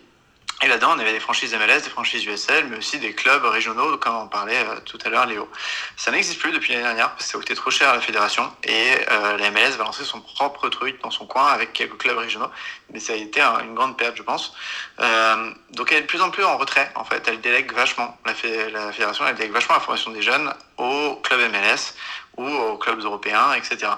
Et 0.63 0.69
là-dedans, 0.69 0.95
on 0.97 0.99
avait 0.99 1.13
des 1.13 1.21
franchises 1.21 1.55
MLS, 1.55 1.83
des 1.83 1.91
franchises 1.91 2.25
USL, 2.25 2.67
mais 2.69 2.79
aussi 2.79 2.99
des 2.99 3.13
clubs 3.13 3.45
régionaux, 3.45 3.99
comme 3.99 4.17
on 4.17 4.27
parlait 4.27 4.57
euh, 4.57 4.81
tout 4.87 4.99
à 5.05 5.11
l'heure, 5.11 5.27
Léo. 5.27 5.51
Ça 5.99 6.11
n'existe 6.11 6.41
plus 6.41 6.51
depuis 6.51 6.73
l'année 6.73 6.85
dernière 6.85 7.11
parce 7.11 7.27
que 7.27 7.33
ça 7.33 7.39
coûté 7.39 7.55
trop 7.55 7.71
cher 7.71 7.91
à 7.91 7.95
la 7.95 8.01
fédération 8.01 8.51
et 8.65 8.95
euh, 9.11 9.37
la 9.37 9.51
MLS 9.51 9.77
va 9.77 9.85
lancer 9.85 10.05
son 10.05 10.23
propre 10.23 10.71
truc 10.71 10.99
dans 11.03 11.11
son 11.11 11.27
coin 11.27 11.49
avec 11.49 11.75
quelques 11.75 11.99
clubs 11.99 12.17
régionaux. 12.17 12.49
Mais 12.91 13.01
ça 13.01 13.13
a 13.13 13.17
été 13.17 13.43
une 13.43 13.75
grande 13.75 13.99
perte, 13.99 14.17
je 14.17 14.23
pense. 14.23 14.55
Euh, 14.99 15.51
donc 15.73 15.93
elle 15.93 15.99
est 15.99 16.03
de 16.03 16.07
plus 16.07 16.23
en 16.23 16.31
plus 16.31 16.45
en 16.45 16.57
retrait, 16.57 16.91
en 16.95 17.05
fait. 17.05 17.23
Elle 17.29 17.43
délègue 17.43 17.71
vachement, 17.73 18.17
la 18.25 18.33
fédération, 18.35 19.27
elle 19.27 19.35
délègue 19.35 19.53
vachement 19.53 19.75
la 19.75 19.81
formation 19.83 20.11
des 20.11 20.23
jeunes 20.23 20.55
aux 20.79 21.17
clubs 21.17 21.53
MLS 21.53 21.95
ou 22.39 22.49
aux 22.49 22.79
clubs 22.79 23.01
européens, 23.01 23.53
etc. 23.53 23.89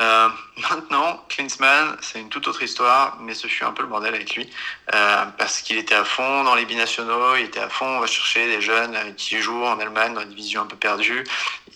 Euh, 0.00 0.28
maintenant, 0.70 1.24
Klinsmann, 1.28 1.96
c'est 2.00 2.20
une 2.20 2.30
toute 2.30 2.48
autre 2.48 2.62
histoire, 2.62 3.18
mais 3.20 3.34
ce 3.34 3.46
fut 3.46 3.64
un 3.64 3.72
peu 3.72 3.82
le 3.82 3.88
bordel 3.88 4.14
avec 4.14 4.34
lui, 4.34 4.48
euh, 4.94 5.24
parce 5.36 5.60
qu'il 5.60 5.76
était 5.76 5.94
à 5.94 6.04
fond 6.04 6.44
dans 6.44 6.54
les 6.54 6.64
binationaux, 6.64 7.36
il 7.36 7.44
était 7.44 7.60
à 7.60 7.68
fond, 7.68 7.86
on 7.86 8.00
va 8.00 8.06
chercher 8.06 8.46
des 8.46 8.60
jeunes 8.60 9.14
qui 9.16 9.38
jouent 9.40 9.64
en 9.64 9.78
Allemagne 9.78 10.14
dans 10.14 10.22
une 10.22 10.30
division 10.30 10.62
un 10.62 10.66
peu 10.66 10.76
perdue. 10.76 11.24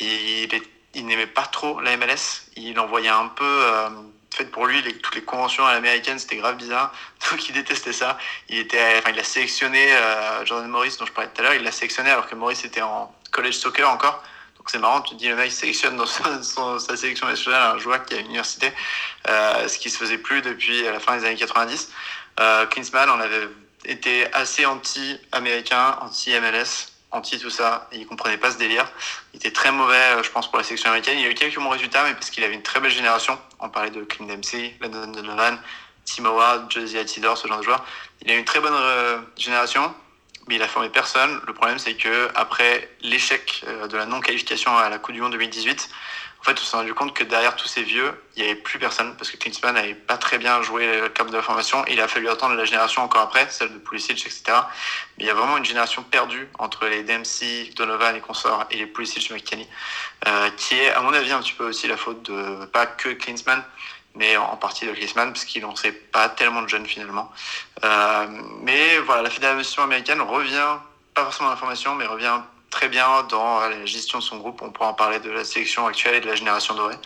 Il, 0.00 0.48
n'aimait 0.94 1.26
pas 1.26 1.42
trop 1.42 1.80
la 1.80 1.96
MLS, 1.96 2.46
il 2.56 2.78
envoyait 2.78 3.08
un 3.08 3.28
peu... 3.28 3.44
Euh, 3.44 3.90
fait 4.34 4.46
pour 4.46 4.66
lui, 4.66 4.82
toutes 4.82 5.14
les 5.14 5.22
conventions 5.22 5.64
à 5.64 5.74
l'américaine, 5.74 6.18
c'était 6.18 6.36
grave 6.36 6.56
bizarre. 6.56 6.92
Donc 7.30 7.48
il 7.48 7.54
détestait 7.54 7.92
ça. 7.92 8.18
Il 8.48 8.58
était, 8.58 8.98
enfin, 8.98 9.10
il 9.12 9.18
a 9.18 9.24
sélectionné 9.24 9.92
euh, 9.92 10.44
Jordan 10.44 10.68
Morris, 10.68 10.96
dont 10.98 11.06
je 11.06 11.12
parlais 11.12 11.30
tout 11.32 11.40
à 11.40 11.44
l'heure. 11.44 11.54
Il 11.54 11.62
l'a 11.62 11.70
sélectionné 11.70 12.10
alors 12.10 12.26
que 12.26 12.34
Morris 12.34 12.60
était 12.64 12.82
en 12.82 13.14
college 13.30 13.54
soccer 13.54 13.88
encore. 13.88 14.22
Donc 14.64 14.70
c'est 14.70 14.78
marrant, 14.78 15.02
tu 15.02 15.14
te 15.14 15.18
dis 15.18 15.28
le 15.28 15.36
mec 15.36 15.52
sélectionne 15.52 15.98
dans 15.98 16.06
sa, 16.06 16.96
sélection 16.96 17.26
nationale 17.26 17.76
un 17.76 17.78
joueur 17.78 18.02
qui 18.06 18.14
a 18.14 18.20
une 18.20 18.28
université, 18.28 18.72
euh, 19.28 19.68
ce 19.68 19.78
qui 19.78 19.90
se 19.90 19.98
faisait 19.98 20.16
plus 20.16 20.40
depuis 20.40 20.84
la 20.84 20.98
fin 21.00 21.18
des 21.18 21.26
années 21.26 21.36
90. 21.36 21.92
Euh, 22.40 22.64
Klinsmann, 22.64 23.10
on 23.10 23.20
avait 23.20 23.46
été 23.84 24.32
assez 24.32 24.64
anti-américain, 24.64 25.98
anti-MLS, 26.00 26.94
anti 27.10 27.38
tout 27.38 27.50
ça. 27.50 27.90
il 27.92 28.06
comprenait 28.06 28.38
pas 28.38 28.52
ce 28.52 28.56
délire. 28.56 28.90
Il 29.34 29.36
était 29.36 29.50
très 29.50 29.70
mauvais, 29.70 30.16
euh, 30.16 30.22
je 30.22 30.30
pense, 30.30 30.48
pour 30.48 30.56
la 30.56 30.64
sélection 30.64 30.88
américaine. 30.88 31.18
Il 31.18 31.26
a 31.26 31.30
eu 31.30 31.34
quelques 31.34 31.58
bons 31.58 31.68
résultats, 31.68 32.02
mais 32.04 32.14
parce 32.14 32.30
qu'il 32.30 32.42
avait 32.42 32.54
une 32.54 32.62
très 32.62 32.80
belle 32.80 32.90
génération. 32.90 33.38
On 33.60 33.68
parlait 33.68 33.90
de 33.90 34.02
Clint 34.02 34.24
Dempsey, 34.24 34.78
Landon 34.80 35.08
Donovan, 35.08 35.58
Tim 36.06 36.24
Howard, 36.24 36.72
Josie 36.72 36.96
Altidore, 36.96 37.36
ce 37.36 37.46
genre 37.46 37.58
de 37.58 37.64
joueurs. 37.64 37.84
Il 38.22 38.30
a 38.30 38.34
eu 38.34 38.38
une 38.38 38.46
très 38.46 38.60
bonne 38.60 38.72
euh, 38.72 39.18
génération 39.36 39.94
mais 40.48 40.56
il 40.56 40.62
a 40.62 40.68
formé 40.68 40.88
personne. 40.88 41.40
Le 41.46 41.52
problème, 41.52 41.78
c'est 41.78 41.94
que 41.94 42.28
après 42.34 42.88
l'échec 43.00 43.64
euh, 43.66 43.86
de 43.86 43.96
la 43.96 44.06
non-qualification 44.06 44.76
à 44.76 44.88
la 44.88 44.98
Coupe 44.98 45.14
du 45.14 45.20
Monde 45.20 45.32
2018, 45.32 45.90
en 46.44 46.50
fait, 46.50 46.60
on 46.60 46.64
s'est 46.64 46.76
rendu 46.76 46.92
compte 46.92 47.14
que 47.14 47.24
derrière 47.24 47.56
tous 47.56 47.68
ces 47.68 47.82
vieux, 47.82 48.22
il 48.36 48.42
n'y 48.42 48.50
avait 48.50 48.60
plus 48.60 48.78
personne 48.78 49.16
parce 49.16 49.30
que 49.30 49.38
Klinsmann 49.38 49.76
n'avait 49.76 49.94
pas 49.94 50.18
très 50.18 50.36
bien 50.36 50.60
joué 50.60 51.00
le 51.00 51.08
cap 51.08 51.30
de 51.30 51.36
la 51.36 51.40
formation. 51.40 51.82
il 51.86 51.98
a 52.02 52.06
fallu 52.06 52.28
attendre 52.28 52.54
la 52.54 52.66
génération 52.66 53.00
encore 53.00 53.22
après, 53.22 53.48
celle 53.48 53.72
de 53.72 53.78
Pulisic, 53.78 54.18
etc. 54.26 54.42
Mais 55.16 55.24
il 55.24 55.26
y 55.26 55.30
a 55.30 55.34
vraiment 55.34 55.56
une 55.56 55.64
génération 55.64 56.02
perdue 56.02 56.46
entre 56.58 56.86
les 56.86 57.02
Dempsey, 57.02 57.70
Donovan 57.76 58.14
et 58.14 58.20
consorts 58.20 58.66
et 58.70 58.76
les 58.76 58.86
Pulisic, 58.86 59.30
McKenny, 59.30 59.66
euh, 60.28 60.50
qui 60.58 60.74
est, 60.74 60.92
à 60.92 61.00
mon 61.00 61.14
avis, 61.14 61.32
un 61.32 61.40
petit 61.40 61.54
peu 61.54 61.64
aussi 61.64 61.86
la 61.88 61.96
faute 61.96 62.22
de 62.30 62.66
pas 62.66 62.84
que 62.84 63.08
Klinsmann, 63.08 63.64
mais 64.14 64.36
en 64.36 64.56
partie 64.56 64.86
de 64.86 64.92
Griezmann, 64.92 65.32
parce 65.32 65.44
qu'il 65.44 65.62
n'en 65.62 65.74
sait 65.74 65.92
pas 65.92 66.28
tellement 66.28 66.62
de 66.62 66.68
jeunes 66.68 66.86
finalement. 66.86 67.30
Euh, 67.82 68.26
mais 68.62 68.98
voilà, 68.98 69.22
la 69.22 69.30
fédération 69.30 69.82
américaine 69.82 70.20
revient, 70.20 70.78
pas 71.14 71.24
forcément 71.24 71.48
dans 71.48 71.54
la 71.54 71.60
formation, 71.60 71.94
mais 71.94 72.06
revient 72.06 72.40
très 72.70 72.88
bien 72.88 73.22
dans 73.24 73.60
la 73.60 73.86
gestion 73.86 74.18
de 74.18 74.24
son 74.24 74.38
groupe. 74.38 74.60
On 74.62 74.70
pourra 74.70 74.88
en 74.90 74.94
parler 74.94 75.20
de 75.20 75.30
la 75.30 75.44
sélection 75.44 75.86
actuelle 75.86 76.16
et 76.16 76.20
de 76.20 76.26
la 76.26 76.34
génération 76.34 76.74
dorée 76.74 76.96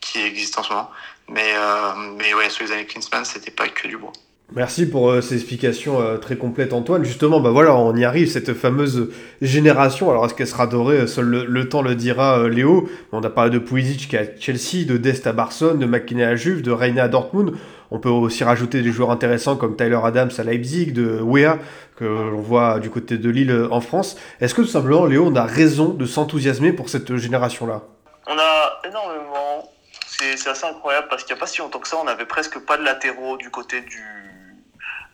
qui 0.00 0.20
existe 0.20 0.58
en 0.58 0.62
ce 0.62 0.70
moment. 0.70 0.90
Mais, 1.28 1.54
euh, 1.56 1.94
mais 2.16 2.34
ouais, 2.34 2.48
sous 2.50 2.62
les 2.62 2.72
années 2.72 2.86
Klinsmann, 2.86 3.24
c'était 3.24 3.50
pas 3.50 3.68
que 3.68 3.88
du 3.88 3.96
bois. 3.96 4.12
Merci 4.54 4.88
pour 4.88 5.10
euh, 5.10 5.20
ces 5.20 5.34
explications 5.34 6.00
euh, 6.00 6.16
très 6.16 6.36
complètes 6.36 6.72
Antoine. 6.72 7.04
Justement, 7.04 7.38
bah 7.38 7.50
voilà, 7.50 7.76
on 7.76 7.94
y 7.94 8.06
arrive, 8.06 8.30
cette 8.30 8.54
fameuse 8.54 9.10
génération. 9.42 10.08
Alors 10.08 10.24
est-ce 10.24 10.32
qu'elle 10.32 10.46
sera 10.46 10.66
dorée 10.66 11.06
Seul 11.06 11.26
le, 11.26 11.68
temps 11.68 11.82
le 11.82 11.94
dira, 11.94 12.38
euh, 12.38 12.48
Léo? 12.48 12.88
On 13.12 13.22
a 13.22 13.28
parlé 13.28 13.50
de 13.50 13.58
Pulisic 13.58 14.08
qui 14.08 14.16
est 14.16 14.18
à 14.18 14.40
Chelsea, 14.40 14.86
de 14.86 14.96
Dest 14.96 15.26
à 15.26 15.34
Barcelone, 15.34 15.78
de 15.78 15.84
McKinney 15.84 16.24
à 16.24 16.34
Juve, 16.34 16.62
de 16.62 16.70
Reina 16.70 17.04
à 17.04 17.08
Dortmund. 17.08 17.58
On 17.90 17.98
peut 17.98 18.08
aussi 18.08 18.42
rajouter 18.42 18.80
des 18.80 18.90
joueurs 18.90 19.10
intéressants 19.10 19.56
comme 19.56 19.76
Tyler 19.76 19.98
Adams 20.02 20.30
à 20.38 20.42
Leipzig, 20.42 20.92
de 20.92 21.20
Wea 21.20 21.58
que 21.96 22.04
l'on 22.04 22.40
voit 22.40 22.78
du 22.78 22.88
côté 22.88 23.18
de 23.18 23.28
Lille 23.28 23.68
en 23.70 23.82
France. 23.82 24.16
Est-ce 24.40 24.54
que 24.54 24.62
tout 24.62 24.68
simplement, 24.68 25.04
Léo, 25.04 25.26
on 25.26 25.36
a 25.36 25.44
raison 25.44 25.90
de 25.90 26.06
s'enthousiasmer 26.06 26.72
pour 26.72 26.88
cette 26.88 27.16
génération-là? 27.16 27.82
On 28.26 28.38
a 28.38 28.88
énormément. 28.88 29.70
C'est 30.06 30.48
assez 30.48 30.66
incroyable 30.66 31.08
parce 31.10 31.22
qu'il 31.24 31.34
n'y 31.34 31.38
a 31.38 31.40
pas 31.40 31.46
si 31.46 31.60
longtemps 31.60 31.78
que 31.78 31.88
ça, 31.88 31.98
on 32.00 32.04
n'avait 32.04 32.24
presque 32.24 32.58
pas 32.60 32.78
de 32.78 32.82
latéraux 32.82 33.36
du 33.36 33.50
côté 33.50 33.82
du 33.82 34.27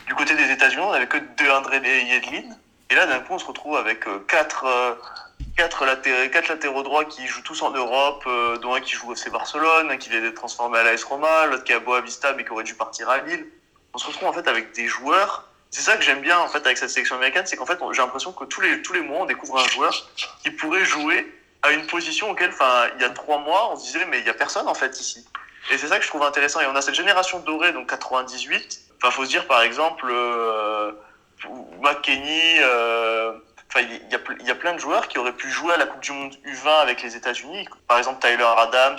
du 0.06 0.14
côté 0.14 0.34
des 0.34 0.50
États-Unis, 0.50 0.82
on 0.82 0.92
n'avait 0.92 1.06
que 1.06 1.18
deux 1.18 1.50
André 1.50 1.78
Yedlin. 1.78 2.54
Et 2.90 2.94
là, 2.94 3.06
d'un 3.06 3.20
coup, 3.20 3.34
on 3.34 3.38
se 3.38 3.46
retrouve 3.46 3.76
avec 3.76 4.06
euh, 4.06 4.24
quatre, 4.28 4.64
euh, 4.66 4.94
quatre, 5.56 5.84
latéraux, 5.84 6.28
quatre 6.30 6.48
latéraux 6.48 6.82
droits 6.82 7.04
qui 7.04 7.26
jouent 7.26 7.42
tous 7.42 7.62
en 7.62 7.70
Europe, 7.70 8.22
euh, 8.26 8.58
dont 8.58 8.74
un 8.74 8.80
qui 8.80 8.94
joue 8.94 9.10
au 9.10 9.14
FC 9.14 9.30
Barcelone, 9.30 9.90
un 9.90 9.96
qui 9.96 10.10
vient 10.10 10.20
d'être 10.20 10.34
transformé 10.34 10.78
à 10.78 10.82
l'AS 10.82 11.02
Roma, 11.04 11.46
l'autre 11.46 11.64
qui 11.64 11.72
est 11.72 11.76
à 11.76 11.80
Boavista 11.80 12.34
mais 12.34 12.44
qui 12.44 12.50
aurait 12.50 12.64
dû 12.64 12.74
partir 12.74 13.08
à 13.08 13.18
Lille. 13.18 13.46
On 13.94 13.98
se 13.98 14.06
retrouve 14.06 14.28
en 14.28 14.32
fait 14.32 14.46
avec 14.48 14.72
des 14.72 14.86
joueurs. 14.86 15.48
C'est 15.70 15.82
ça 15.82 15.96
que 15.96 16.02
j'aime 16.02 16.20
bien 16.20 16.38
en 16.38 16.48
fait 16.48 16.64
avec 16.64 16.78
cette 16.78 16.90
sélection 16.90 17.16
américaine, 17.16 17.46
c'est 17.46 17.56
qu'en 17.56 17.66
fait 17.66 17.78
j'ai 17.92 18.02
l'impression 18.02 18.32
que 18.32 18.44
tous 18.44 18.60
les 18.60 18.82
tous 18.82 18.92
les 18.92 19.00
mois 19.00 19.22
on 19.22 19.24
découvre 19.24 19.58
un 19.58 19.68
joueur 19.68 19.92
qui 20.42 20.50
pourrait 20.50 20.84
jouer 20.84 21.26
à 21.62 21.72
une 21.72 21.86
position 21.86 22.30
auquel, 22.30 22.50
enfin, 22.50 22.88
il 22.96 23.02
y 23.02 23.04
a 23.04 23.10
trois 23.10 23.38
mois, 23.38 23.72
on 23.72 23.76
se 23.76 23.86
disait 23.86 24.04
mais 24.06 24.20
il 24.20 24.26
y 24.26 24.30
a 24.30 24.34
personne 24.34 24.68
en 24.68 24.74
fait 24.74 25.00
ici. 25.00 25.26
Et 25.72 25.78
c'est 25.78 25.88
ça 25.88 25.98
que 25.98 26.04
je 26.04 26.08
trouve 26.08 26.22
intéressant. 26.22 26.60
Et 26.60 26.66
on 26.66 26.76
a 26.76 26.82
cette 26.82 26.94
génération 26.94 27.40
dorée, 27.40 27.72
donc 27.72 27.88
98, 27.88 28.83
Enfin, 29.04 29.16
faut 29.16 29.24
se 29.26 29.30
dire 29.30 29.46
par 29.46 29.60
exemple, 29.60 30.06
euh, 30.10 30.92
euh, 31.44 33.32
enfin, 33.68 33.80
il 33.82 34.46
y 34.46 34.50
a, 34.50 34.54
plein 34.54 34.72
de 34.72 34.78
joueurs 34.78 35.08
qui 35.08 35.18
auraient 35.18 35.34
pu 35.34 35.50
jouer 35.50 35.74
à 35.74 35.76
la 35.76 35.84
Coupe 35.84 36.00
du 36.00 36.12
Monde 36.12 36.34
U20 36.46 36.80
avec 36.80 37.02
les 37.02 37.14
États-Unis. 37.14 37.68
Par 37.86 37.98
exemple, 37.98 38.26
Tyler 38.26 38.48
Adams, 38.56 38.96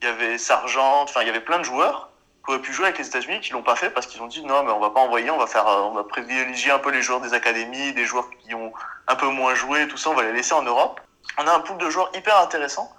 il 0.00 0.06
y 0.06 0.10
avait 0.10 0.38
Sargent, 0.38 1.02
enfin, 1.02 1.20
il 1.20 1.26
y 1.26 1.30
avait 1.30 1.42
plein 1.42 1.58
de 1.58 1.64
joueurs 1.64 2.08
qui 2.42 2.52
auraient 2.52 2.62
pu 2.62 2.72
jouer 2.72 2.86
avec 2.86 2.96
les 2.96 3.06
États-Unis 3.06 3.40
qui 3.40 3.52
l'ont 3.52 3.62
pas 3.62 3.76
fait 3.76 3.90
parce 3.90 4.06
qu'ils 4.06 4.22
ont 4.22 4.28
dit 4.28 4.42
non, 4.42 4.62
mais 4.62 4.72
on 4.72 4.80
va 4.80 4.88
pas 4.88 5.00
envoyer, 5.00 5.30
on 5.30 5.36
va 5.36 5.46
faire, 5.46 5.66
on 5.66 5.90
va 5.90 6.04
privilégier 6.04 6.70
un 6.70 6.78
peu 6.78 6.90
les 6.90 7.02
joueurs 7.02 7.20
des 7.20 7.34
académies, 7.34 7.92
des 7.92 8.06
joueurs 8.06 8.30
qui 8.30 8.54
ont 8.54 8.72
un 9.08 9.14
peu 9.14 9.28
moins 9.28 9.54
joué, 9.54 9.86
tout 9.88 9.98
ça, 9.98 10.08
on 10.08 10.14
va 10.14 10.22
les 10.22 10.32
laisser 10.32 10.54
en 10.54 10.62
Europe. 10.62 11.02
On 11.36 11.46
a 11.46 11.52
un 11.52 11.60
pool 11.60 11.76
de 11.76 11.90
joueurs 11.90 12.10
hyper 12.14 12.40
intéressant. 12.40 12.90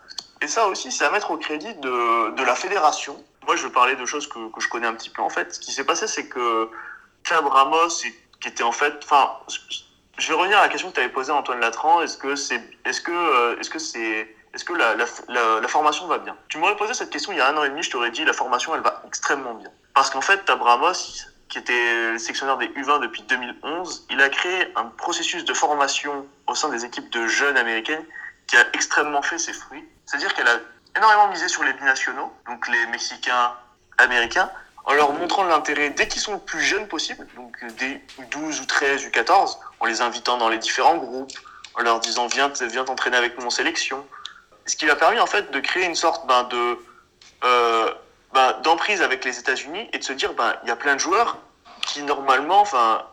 Et 0.44 0.48
ça 0.48 0.68
aussi, 0.68 0.92
c'est 0.92 1.06
à 1.06 1.10
mettre 1.10 1.32
au 1.32 1.38
crédit 1.38 1.74
de 1.74 2.44
la 2.44 2.54
fédération 2.54 3.18
moi, 3.46 3.56
je 3.56 3.64
veux 3.64 3.72
parler 3.72 3.96
de 3.96 4.06
choses 4.06 4.28
que, 4.28 4.52
que 4.52 4.62
je 4.62 4.68
connais 4.70 4.88
un 4.88 4.94
petit 4.94 5.10
peu. 5.10 5.22
En 5.22 5.30
fait, 5.30 5.54
ce 5.54 5.60
qui 5.60 5.72
s'est 5.72 5.86
passé, 5.86 6.08
c'est 6.08 6.28
que 6.28 6.70
Fab 7.24 7.46
Ramos, 7.46 7.90
qui 8.42 8.48
était 8.48 8.64
en 8.64 8.72
fait, 8.72 8.94
enfin, 9.04 9.32
je 10.18 10.28
vais 10.30 10.34
revenir 10.34 10.58
à 10.58 10.62
la 10.62 10.70
question 10.70 10.90
que 10.90 10.96
tu 10.96 11.00
avais 11.02 11.10
posée 11.10 11.32
Antoine 11.32 11.60
Latran. 11.60 12.02
Est-ce 12.02 12.18
que 12.18 12.36
c'est, 12.36 12.62
est-ce 12.86 13.02
que, 13.02 13.12
euh, 13.12 13.60
est-ce 13.60 13.70
que 13.70 13.80
c'est, 13.80 14.36
est-ce 14.54 14.64
que 14.64 14.74
la, 14.74 15.68
formation 15.68 16.08
va 16.08 16.20
bien? 16.20 16.38
Tu 16.48 16.58
m'aurais 16.58 16.78
posé 16.78 16.94
cette 16.94 17.10
question 17.10 17.32
il 17.32 17.38
y 17.38 17.42
a 17.42 17.50
un 17.50 17.58
an 17.58 17.64
et 17.64 17.70
demi, 17.70 17.84
je 17.84 17.92
t'aurais 17.92 18.12
dit 18.12 18.24
la 18.24 18.34
formation, 18.34 18.74
elle 18.76 18.82
va 18.82 19.04
extrêmement 19.06 19.54
bien. 19.56 19.70
Parce 19.94 20.10
qu'en 20.10 20.22
fait, 20.22 20.46
Tab 20.46 20.62
Ramos, 20.62 20.94
qui 21.50 21.58
était 21.58 22.12
le 22.12 22.18
sectionnaire 22.18 22.58
des 22.58 22.68
U20 22.70 23.02
depuis 23.02 23.24
2011, 23.24 24.08
il 24.10 24.22
a 24.22 24.30
créé 24.30 24.72
un 24.76 24.86
processus 24.86 25.46
de 25.46 25.54
formation 25.54 26.26
au 26.48 26.56
sein 26.56 26.70
des 26.70 26.86
équipes 26.86 27.10
de 27.12 27.28
jeunes 27.28 27.58
américaines 27.58 28.04
qui 28.48 28.58
a 28.58 28.66
extrêmement 28.74 29.22
fait 29.22 29.38
ses 29.38 29.54
fruits. 29.54 29.84
C'est-à-dire 30.06 30.34
qu'elle 30.34 30.48
a 30.48 30.60
énormément 30.98 31.28
misé 31.28 31.48
sur 31.48 31.64
les 31.64 31.74
binationaux, 31.74 32.32
donc 32.48 32.68
les 32.68 32.86
Mexicains, 32.88 33.54
Américains, 33.98 34.50
en 34.86 34.94
leur 34.94 35.14
montrant 35.14 35.44
l'intérêt 35.44 35.90
dès 35.90 36.08
qu'ils 36.08 36.22
sont 36.22 36.34
le 36.34 36.40
plus 36.40 36.62
jeunes 36.62 36.88
possible, 36.88 37.28
donc 37.36 37.58
dès 37.78 38.02
12 38.32 38.62
ou 38.62 38.66
13 38.66 39.06
ou 39.06 39.10
14, 39.10 39.60
en 39.80 39.86
les 39.86 40.02
invitant 40.02 40.38
dans 40.38 40.50
les 40.50 40.58
différents 40.58 40.98
groupes, 40.98 41.32
en 41.76 41.82
leur 41.82 42.00
disant 42.00 42.28
viens, 42.28 42.52
viens 42.62 42.86
t'entraîner 42.86 43.18
avec 43.18 43.38
nous 43.40 43.46
en 43.46 43.50
sélection. 43.50 44.06
Ce 44.66 44.76
qui 44.76 44.90
a 44.90 44.96
permis 44.96 45.20
en 45.20 45.26
fait 45.26 45.52
de 45.52 45.60
créer 45.60 45.86
une 45.86 45.96
sorte 45.96 46.26
ben, 46.28 46.44
de 46.44 46.80
euh, 47.44 47.94
ben, 48.34 48.54
d'emprise 48.64 49.02
avec 49.02 49.26
les 49.26 49.38
États-Unis 49.40 49.90
et 49.94 50.00
de 50.00 50.04
se 50.04 50.14
dire 50.14 50.34
ben 50.34 50.56
il 50.64 50.70
y 50.70 50.72
a 50.72 50.76
plein 50.76 50.96
de 50.96 51.00
joueurs 51.00 51.38
qui 51.82 52.02
normalement 52.02 52.62
enfin 52.62 53.06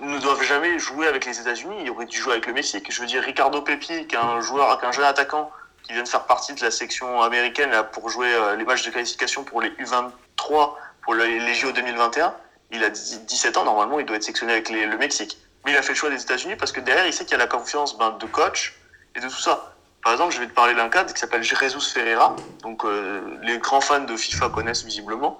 ne 0.00 0.18
doivent 0.18 0.42
jamais 0.42 0.78
jouer 0.78 1.06
avec 1.08 1.24
les 1.26 1.40
États-Unis, 1.40 1.76
ils 1.82 1.90
auraient 1.90 2.06
dû 2.06 2.18
jouer 2.18 2.32
avec 2.32 2.46
le 2.46 2.52
Mexique. 2.52 2.90
Je 2.90 3.00
veux 3.00 3.06
dire 3.06 3.22
Ricardo 3.22 3.60
Pepi, 3.62 4.06
qui 4.06 4.14
est 4.14 4.18
un 4.18 4.40
joueur, 4.40 4.78
qui 4.78 4.84
est 4.84 4.88
un 4.88 4.92
jeune 4.92 5.04
attaquant 5.04 5.50
qui 5.82 5.92
vient 5.92 6.02
de 6.02 6.08
faire 6.08 6.26
partie 6.26 6.54
de 6.54 6.62
la 6.62 6.70
section 6.70 7.22
américaine 7.22 7.70
là, 7.70 7.82
pour 7.82 8.08
jouer 8.08 8.32
euh, 8.32 8.56
les 8.56 8.64
matchs 8.64 8.84
de 8.84 8.90
qualification 8.90 9.44
pour 9.44 9.60
les 9.60 9.70
U23 9.70 10.74
pour 11.02 11.14
les, 11.14 11.54
JO 11.54 11.72
2021. 11.72 12.34
Il 12.72 12.84
a 12.84 12.90
17 12.90 13.56
ans, 13.56 13.64
normalement, 13.64 13.98
il 13.98 14.06
doit 14.06 14.16
être 14.16 14.22
sectionné 14.22 14.52
avec 14.52 14.70
le 14.70 14.96
Mexique. 14.96 15.38
Mais 15.64 15.72
il 15.72 15.76
a 15.76 15.82
fait 15.82 15.90
le 15.90 15.96
choix 15.96 16.10
des 16.10 16.22
États-Unis 16.22 16.56
parce 16.56 16.72
que 16.72 16.80
derrière, 16.80 17.06
il 17.06 17.12
sait 17.12 17.24
qu'il 17.24 17.32
y 17.32 17.34
a 17.34 17.38
la 17.38 17.46
confiance 17.46 17.98
ben, 17.98 18.12
de 18.12 18.26
coach 18.26 18.74
et 19.14 19.20
de 19.20 19.28
tout 19.28 19.40
ça. 19.40 19.74
Par 20.02 20.12
exemple, 20.12 20.32
je 20.32 20.40
vais 20.40 20.46
te 20.46 20.54
parler 20.54 20.74
d'un 20.74 20.88
cadre 20.88 21.12
qui 21.12 21.20
s'appelle 21.20 21.42
Jesus 21.42 21.92
Ferreira. 21.92 22.34
Donc, 22.62 22.84
euh, 22.84 23.38
les 23.42 23.58
grands 23.58 23.80
fans 23.80 24.00
de 24.00 24.16
FIFA 24.16 24.48
connaissent 24.50 24.84
visiblement. 24.84 25.38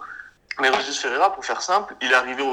Mais 0.61 0.71
Jesus 0.75 1.01
Ferreira, 1.01 1.33
pour 1.33 1.45
faire 1.45 1.63
simple, 1.63 1.95
il 2.03 2.11
est 2.11 2.15
arrivé 2.15 2.45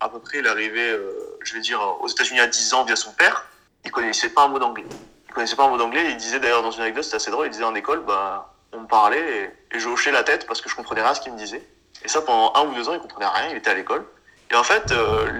à 0.00 0.08
peu 0.08 0.18
près, 0.18 0.38
il 0.38 0.46
est 0.46 0.48
arrivé, 0.48 0.90
euh, 0.90 1.38
je 1.44 1.54
vais 1.54 1.60
dire, 1.60 1.80
aux 2.00 2.08
États-Unis 2.08 2.40
à 2.40 2.48
10 2.48 2.74
ans 2.74 2.84
via 2.84 2.96
son 2.96 3.12
père. 3.12 3.46
Il 3.84 3.92
connaissait 3.92 4.30
pas 4.30 4.44
un 4.44 4.48
mot 4.48 4.58
d'anglais 4.58 4.86
connaissait 5.34 5.56
pas 5.56 5.64
un 5.64 5.68
mot 5.68 5.76
d'anglais. 5.76 6.06
Il 6.10 6.16
disait 6.16 6.40
d'ailleurs 6.40 6.62
dans 6.62 6.70
une 6.70 6.82
anecdote, 6.82 7.04
c'était 7.04 7.16
assez 7.16 7.30
drôle, 7.30 7.46
il 7.46 7.50
disait 7.50 7.64
en 7.64 7.74
école, 7.74 8.04
bah, 8.06 8.54
on 8.72 8.80
me 8.80 8.86
parlait 8.86 9.54
et, 9.72 9.78
je 9.78 9.88
hochais 9.88 10.12
la 10.12 10.22
tête 10.22 10.46
parce 10.46 10.60
que 10.60 10.68
je 10.68 10.76
comprenais 10.76 11.02
rien 11.02 11.10
à 11.10 11.14
ce 11.14 11.20
qu'il 11.20 11.32
me 11.32 11.38
disait. 11.38 11.62
Et 12.04 12.08
ça, 12.08 12.22
pendant 12.22 12.52
un 12.54 12.66
ou 12.66 12.74
deux 12.74 12.88
ans, 12.88 12.94
il 12.94 13.00
comprenait 13.00 13.26
rien, 13.26 13.50
il 13.50 13.56
était 13.56 13.70
à 13.70 13.74
l'école. 13.74 14.06
Et 14.50 14.54
en 14.54 14.62
fait, 14.62 14.92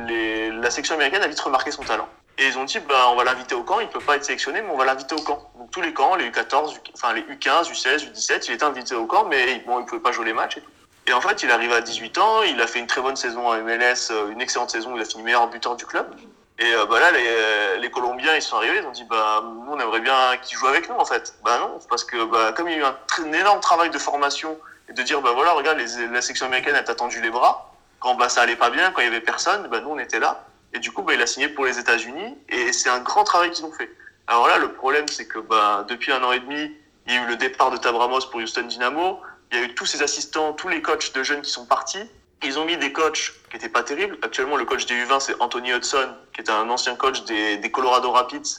les, 0.06 0.50
la 0.50 0.70
section 0.70 0.94
américaine 0.94 1.22
a 1.22 1.28
vite 1.28 1.40
remarqué 1.40 1.70
son 1.70 1.82
talent. 1.82 2.08
Et 2.36 2.48
ils 2.48 2.58
ont 2.58 2.64
dit, 2.64 2.80
bah, 2.80 3.10
on 3.10 3.16
va 3.16 3.24
l'inviter 3.24 3.54
au 3.54 3.62
camp, 3.62 3.78
il 3.78 3.88
peut 3.88 4.00
pas 4.00 4.16
être 4.16 4.24
sélectionné, 4.24 4.60
mais 4.60 4.70
on 4.70 4.76
va 4.76 4.84
l'inviter 4.84 5.14
au 5.14 5.20
camp. 5.20 5.50
Donc 5.56 5.70
tous 5.70 5.80
les 5.80 5.92
camps, 5.92 6.16
les 6.16 6.28
U14, 6.30 6.74
enfin 6.92 7.12
les 7.12 7.22
U15, 7.22 7.70
U16, 7.70 8.10
U17, 8.12 8.46
il 8.48 8.54
était 8.54 8.64
invité 8.64 8.96
au 8.96 9.06
camp, 9.06 9.26
mais 9.26 9.62
bon, 9.66 9.80
il 9.80 9.86
pouvait 9.86 10.00
pas 10.02 10.10
jouer 10.10 10.24
les 10.24 10.32
matchs 10.32 10.56
et 10.56 10.60
tout. 10.60 10.70
Et 11.06 11.12
en 11.12 11.20
fait, 11.20 11.42
il 11.42 11.50
arrive 11.50 11.72
à 11.72 11.80
18 11.80 12.18
ans, 12.18 12.42
il 12.42 12.60
a 12.60 12.66
fait 12.66 12.80
une 12.80 12.86
très 12.86 13.02
bonne 13.02 13.14
saison 13.14 13.46
en 13.46 13.54
MLS, 13.62 14.10
une 14.32 14.40
excellente 14.40 14.70
saison, 14.70 14.96
il 14.96 15.02
a 15.02 15.04
fini 15.04 15.22
meilleur 15.22 15.48
buteur 15.48 15.76
du 15.76 15.86
club. 15.86 16.12
Et 16.58 16.72
euh, 16.72 16.86
bah 16.86 17.00
là, 17.00 17.10
les, 17.10 17.80
les, 17.80 17.90
Colombiens, 17.90 18.36
ils 18.36 18.42
sont 18.42 18.56
arrivés, 18.56 18.78
ils 18.80 18.86
ont 18.86 18.92
dit, 18.92 19.04
bah, 19.04 19.42
nous, 19.42 19.72
on 19.72 19.80
aimerait 19.80 20.00
bien 20.00 20.36
qu'ils 20.42 20.56
jouent 20.56 20.68
avec 20.68 20.88
nous, 20.88 20.94
en 20.94 21.04
fait. 21.04 21.34
Bah 21.44 21.58
non, 21.58 21.78
parce 21.88 22.04
que 22.04 22.24
bah, 22.24 22.52
comme 22.52 22.68
il 22.68 22.76
y 22.76 22.80
a 22.80 22.80
eu 22.80 22.84
un, 22.84 23.32
énorme 23.32 23.60
travail 23.60 23.90
de 23.90 23.98
formation 23.98 24.56
et 24.88 24.92
de 24.92 25.02
dire, 25.02 25.20
bah 25.20 25.32
voilà, 25.32 25.52
regarde, 25.52 25.78
les, 25.78 26.06
la 26.06 26.22
section 26.22 26.46
américaine 26.46 26.76
a 26.76 26.78
attendu 26.78 27.20
les 27.20 27.30
bras. 27.30 27.74
Quand 27.98 28.14
bah, 28.14 28.28
ça 28.28 28.42
allait 28.42 28.54
pas 28.54 28.70
bien, 28.70 28.92
quand 28.92 29.00
il 29.00 29.06
y 29.06 29.08
avait 29.08 29.20
personne, 29.20 29.66
bah, 29.66 29.80
nous, 29.80 29.90
on 29.90 29.98
était 29.98 30.20
là. 30.20 30.46
Et 30.72 30.78
du 30.78 30.92
coup, 30.92 31.02
bah, 31.02 31.14
il 31.14 31.22
a 31.22 31.26
signé 31.26 31.48
pour 31.48 31.64
les 31.64 31.78
États-Unis 31.78 32.36
et 32.48 32.72
c'est 32.72 32.88
un 32.88 33.00
grand 33.00 33.24
travail 33.24 33.50
qu'ils 33.50 33.64
ont 33.64 33.72
fait. 33.72 33.90
Alors 34.26 34.46
là, 34.46 34.58
le 34.58 34.72
problème, 34.72 35.06
c'est 35.08 35.26
que 35.26 35.38
bah, 35.38 35.84
depuis 35.88 36.12
un 36.12 36.22
an 36.22 36.32
et 36.32 36.40
demi, 36.40 36.72
il 37.06 37.14
y 37.14 37.16
a 37.16 37.22
eu 37.22 37.26
le 37.26 37.36
départ 37.36 37.70
de 37.70 37.76
Tabramos 37.76 38.26
pour 38.30 38.40
Houston 38.40 38.62
Dynamo. 38.62 39.20
Il 39.52 39.58
y 39.58 39.60
a 39.60 39.64
eu 39.64 39.74
tous 39.74 39.86
ces 39.86 40.02
assistants, 40.02 40.52
tous 40.52 40.68
les 40.68 40.82
coachs 40.82 41.12
de 41.12 41.22
jeunes 41.22 41.42
qui 41.42 41.50
sont 41.50 41.66
partis. 41.66 42.10
Ils 42.42 42.58
ont 42.58 42.64
mis 42.64 42.76
des 42.76 42.92
coachs 42.92 43.32
qui 43.48 43.56
n'étaient 43.56 43.68
pas 43.68 43.82
terribles. 43.82 44.18
Actuellement, 44.22 44.56
le 44.56 44.64
coach 44.64 44.86
des 44.86 44.94
U20, 44.94 45.20
c'est 45.20 45.40
Anthony 45.40 45.72
Hudson, 45.72 46.14
qui 46.34 46.40
est 46.40 46.50
un 46.50 46.68
ancien 46.68 46.94
coach 46.94 47.24
des, 47.24 47.70
Colorado 47.70 48.10
Rapids, 48.10 48.58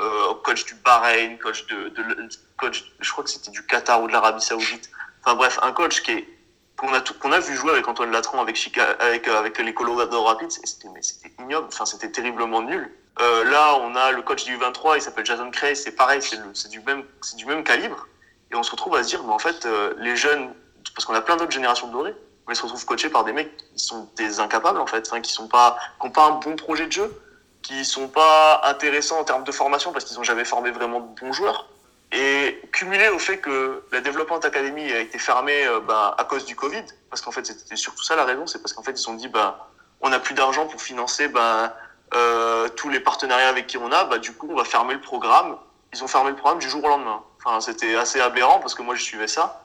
euh, 0.00 0.34
coach 0.44 0.64
du 0.64 0.74
Bahreïn, 0.74 1.38
coach 1.38 1.66
de, 1.66 1.92
coach, 2.58 2.92
je 3.00 3.10
crois 3.10 3.24
que 3.24 3.30
c'était 3.30 3.50
du 3.50 3.64
Qatar 3.66 4.02
ou 4.02 4.08
de 4.08 4.12
l'Arabie 4.12 4.42
Saoudite. 4.42 4.90
Enfin 5.24 5.36
bref, 5.36 5.58
un 5.62 5.72
coach 5.72 6.02
qui 6.02 6.12
est 6.12 6.28
qu'on 6.76 6.92
a 6.92 7.00
qu'on 7.00 7.32
a 7.32 7.38
vu 7.38 7.54
jouer 7.54 7.70
avec 7.70 7.86
Antoine 7.86 8.10
Latran, 8.10 8.40
avec 8.40 9.28
euh, 9.28 9.48
les 9.62 9.74
Colorado 9.74 10.22
Rapids, 10.24 10.58
c'était 10.64 10.88
ignoble. 11.38 11.68
Enfin, 11.68 11.86
c'était 11.86 12.10
terriblement 12.10 12.62
nul. 12.62 12.90
Euh, 13.20 13.44
là, 13.44 13.76
on 13.76 13.94
a 13.94 14.10
le 14.10 14.22
coach 14.22 14.44
du 14.44 14.56
U23, 14.56 14.96
il 14.96 15.02
s'appelle 15.02 15.26
Jason 15.26 15.50
Cray, 15.50 15.76
c'est 15.76 15.92
pareil, 15.92 16.20
c'est 16.22 16.68
du 16.70 16.80
même 16.80 17.04
du 17.36 17.46
même 17.46 17.62
calibre. 17.62 18.08
Et 18.50 18.56
on 18.56 18.62
se 18.62 18.70
retrouve 18.70 18.96
à 18.96 19.02
se 19.02 19.08
dire, 19.08 19.22
mais 19.22 19.32
en 19.32 19.38
fait, 19.38 19.66
les 19.98 20.16
jeunes, 20.16 20.52
parce 20.94 21.04
qu'on 21.04 21.14
a 21.14 21.20
plein 21.20 21.36
d'autres 21.36 21.52
générations 21.52 21.86
de 21.88 21.92
dorés, 21.92 22.14
mais 22.46 22.54
ils 22.54 22.56
se 22.56 22.62
retrouvent 22.62 22.84
coachés 22.84 23.08
par 23.08 23.24
des 23.24 23.32
mecs 23.32 23.56
qui 23.56 23.78
sont 23.78 24.08
des 24.16 24.40
incapables 24.40 24.80
en 24.80 24.86
fait, 24.86 25.06
enfin, 25.06 25.20
qui 25.20 25.32
sont 25.32 25.48
pas, 25.48 25.78
qui 26.00 26.06
ont 26.06 26.10
pas 26.10 26.26
un 26.26 26.32
bon 26.32 26.56
projet 26.56 26.86
de 26.86 26.92
jeu, 26.92 27.22
qui 27.62 27.84
sont 27.84 28.08
pas 28.08 28.60
intéressants 28.64 29.20
en 29.20 29.24
termes 29.24 29.44
de 29.44 29.52
formation 29.52 29.92
parce 29.92 30.04
qu'ils 30.04 30.18
ont 30.18 30.24
jamais 30.24 30.44
formé 30.44 30.70
vraiment 30.70 31.00
de 31.00 31.20
bons 31.20 31.32
joueurs. 31.32 31.68
Et 32.10 32.60
cumulé 32.72 33.08
au 33.08 33.18
fait 33.18 33.38
que 33.38 33.84
la 33.90 34.02
Development 34.02 34.40
Academy 34.40 34.92
a 34.92 34.98
été 34.98 35.18
fermée 35.18 35.66
euh, 35.66 35.80
bah, 35.80 36.14
à 36.18 36.24
cause 36.24 36.44
du 36.44 36.54
Covid, 36.54 36.84
parce 37.08 37.22
qu'en 37.22 37.32
fait 37.32 37.46
c'était 37.46 37.76
surtout 37.76 38.02
ça 38.02 38.16
la 38.16 38.24
raison, 38.24 38.46
c'est 38.46 38.60
parce 38.60 38.74
qu'en 38.74 38.82
fait 38.82 38.92
ils 38.92 38.98
se 38.98 39.04
sont 39.04 39.14
dit 39.14 39.28
bah 39.28 39.70
on 40.02 40.10
n'a 40.10 40.18
plus 40.18 40.34
d'argent 40.34 40.66
pour 40.66 40.82
financer 40.82 41.28
bah, 41.28 41.74
euh, 42.12 42.68
tous 42.68 42.90
les 42.90 43.00
partenariats 43.00 43.48
avec 43.48 43.66
qui 43.66 43.78
on 43.78 43.90
a, 43.92 44.04
bah 44.04 44.18
du 44.18 44.32
coup 44.34 44.48
on 44.50 44.56
va 44.56 44.64
fermer 44.64 44.92
le 44.92 45.00
programme. 45.00 45.56
Ils 45.94 46.02
ont 46.04 46.08
fermé 46.08 46.30
le 46.30 46.36
programme 46.36 46.58
du 46.58 46.68
jour 46.68 46.84
au 46.84 46.88
lendemain. 46.88 47.22
Enfin 47.38 47.60
c'était 47.60 47.94
assez 47.94 48.20
aberrant 48.20 48.58
parce 48.60 48.74
que 48.74 48.82
moi 48.82 48.94
je 48.94 49.02
suivais 49.02 49.28
ça. 49.28 49.61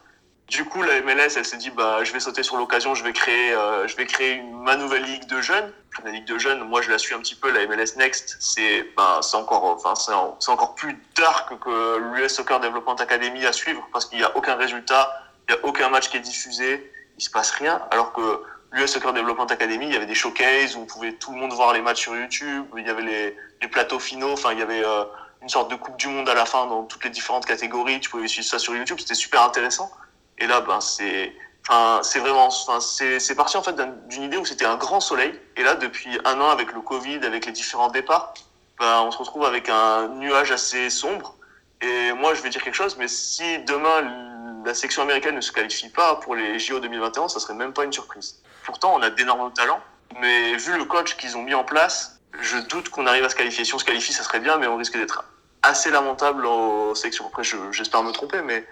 Du 0.48 0.64
coup, 0.64 0.82
la 0.82 1.02
MLS, 1.02 1.36
elle 1.36 1.46
s'est 1.46 1.58
dit, 1.58 1.72
bah, 1.72 2.06
je 2.06 2.14
vais 2.14 2.22
sauter 2.22 2.42
sur 2.42 2.56
l'occasion, 2.56 2.96
je 2.96 3.04
vais 3.04 3.12
créer, 3.12 3.52
euh, 3.52 3.86
je 3.86 3.98
vais 3.98 4.06
créer 4.06 4.42
ma 4.42 4.78
nouvelle 4.78 5.04
ligue 5.04 5.26
de 5.28 5.42
jeunes. 5.42 5.74
La 6.06 6.12
ligue 6.12 6.24
de 6.24 6.38
jeunes, 6.38 6.64
moi, 6.64 6.82
je 6.82 6.90
la 6.90 6.98
suis 6.98 7.14
un 7.14 7.20
petit 7.20 7.36
peu. 7.36 7.52
La 7.52 7.68
MLS 7.68 7.98
Next, 7.98 8.38
c'est, 8.40 8.88
bah, 8.96 9.20
c'est 9.22 9.36
encore, 9.36 9.66
enfin, 9.66 9.94
c'est 9.96 10.50
encore 10.50 10.76
plus 10.76 10.98
dark 11.18 11.60
que 11.60 11.98
l'US 11.98 12.30
Soccer 12.30 12.62
Development 12.62 12.96
Academy 12.96 13.46
à 13.46 13.52
suivre 13.52 13.90
parce 13.92 14.06
qu'il 14.06 14.20
n'y 14.20 14.24
a 14.24 14.38
aucun 14.38 14.56
résultat, 14.56 15.22
il 15.50 15.56
n'y 15.56 15.60
a 15.60 15.66
aucun 15.66 15.90
match 15.90 16.10
qui 16.10 16.16
est 16.16 16.22
diffusé, 16.22 16.94
il 17.18 17.22
se 17.22 17.30
passe 17.30 17.52
rien. 17.52 17.82
Alors 17.92 18.14
que 18.14 18.42
l'US 18.72 18.88
Soccer 18.88 19.12
Development 19.12 19.48
Academy, 19.48 19.88
il 19.88 19.94
y 19.94 19.98
avait 19.98 20.06
des 20.06 20.16
showcases 20.16 20.78
où 20.78 20.80
on 20.80 20.86
pouvait 20.86 21.12
tout 21.12 21.34
le 21.34 21.40
monde 21.40 21.52
voir 21.52 21.74
les 21.74 21.82
matchs 21.82 22.04
sur 22.04 22.16
YouTube, 22.16 22.68
il 22.78 22.88
y 22.88 22.90
avait 22.90 23.02
les, 23.02 23.38
les 23.62 23.68
plateaux 23.68 24.00
finaux, 24.00 24.32
enfin, 24.32 24.54
il 24.54 24.60
y 24.60 24.62
avait 24.62 24.86
euh, 24.86 25.04
une 25.42 25.50
sorte 25.50 25.70
de 25.70 25.76
Coupe 25.76 25.98
du 25.98 26.08
Monde 26.08 26.30
à 26.30 26.34
la 26.34 26.46
fin 26.46 26.68
dans 26.68 26.84
toutes 26.84 27.04
les 27.04 27.10
différentes 27.10 27.46
catégories. 27.46 28.00
Tu 28.00 28.10
pouvais 28.10 28.30
suivre 28.30 28.48
ça 28.48 28.60
sur 28.60 28.74
YouTube, 28.74 28.98
c'était 29.00 29.14
super 29.14 29.42
intéressant. 29.42 29.92
Et 30.38 30.48
là, 30.48 30.62
ben, 30.62 30.80
c'est, 30.82 31.34
enfin, 31.68 32.02
c'est 32.04 32.20
vraiment, 32.20 32.48
enfin, 32.48 32.80
c'est, 32.80 33.20
c'est 33.20 33.36
parti 33.36 33.58
en 33.58 33.64
fait 33.64 33.76
d'une 34.08 34.24
idée 34.24 34.38
où 34.38 34.46
c'était 34.46 34.66
un 34.66 34.78
grand 34.78 35.00
soleil. 35.00 35.40
Et 35.56 35.64
là, 35.64 35.76
depuis 35.76 36.18
un 36.26 36.40
an, 36.42 36.50
avec 36.50 36.74
le 36.74 36.82
Covid, 36.82 37.20
avec 37.24 37.46
les 37.46 37.52
différents 37.52 37.90
départs, 37.90 38.34
ben, 38.80 39.02
on 39.02 39.12
se 39.12 39.18
retrouve 39.18 39.46
avec 39.46 39.70
un 39.70 40.10
nuage 40.10 40.52
assez 40.52 40.90
sombre. 40.90 41.36
Et 41.82 42.14
moi, 42.14 42.34
je 42.34 42.42
vais 42.42 42.50
dire 42.50 42.64
quelque 42.64 42.76
chose, 42.76 42.98
mais 42.98 43.08
si 43.08 43.60
demain 43.60 44.64
la 44.66 44.74
section 44.74 45.04
américaine 45.04 45.36
ne 45.36 45.42
se 45.42 45.52
qualifie 45.52 45.90
pas 45.90 46.16
pour 46.16 46.36
les 46.36 46.60
JO 46.60 46.80
2021, 46.80 47.28
ça 47.28 47.40
serait 47.40 47.54
même 47.54 47.74
pas 47.74 47.84
une 47.84 47.94
surprise. 47.94 48.42
Pourtant, 48.66 48.96
on 48.96 49.02
a 49.02 49.10
d'énormes 49.10 49.54
talents, 49.54 49.82
mais 50.20 50.56
vu 50.58 50.78
le 50.78 50.86
coach 50.86 51.16
qu'ils 51.18 51.38
ont 51.38 51.44
mis 51.44 51.54
en 51.54 51.64
place, 51.64 52.20
je 52.42 52.58
doute 52.58 52.90
qu'on 52.90 53.06
arrive 53.08 53.24
à 53.24 53.30
se 53.30 53.36
qualifier. 53.36 53.64
Si 53.64 53.74
on 53.74 53.80
se 53.80 53.86
qualifie, 53.86 54.14
ça 54.14 54.24
serait 54.24 54.40
bien, 54.40 54.58
mais 54.58 54.68
on 54.68 54.76
risque 54.76 54.98
d'être 54.98 55.24
assez 55.64 55.90
lamentable 55.90 56.46
aux 56.46 56.96
sections. 56.96 57.28
Après, 57.28 57.44
j'espère 57.72 58.04
me 58.04 58.12
tromper, 58.12 58.42
mais 58.42 58.68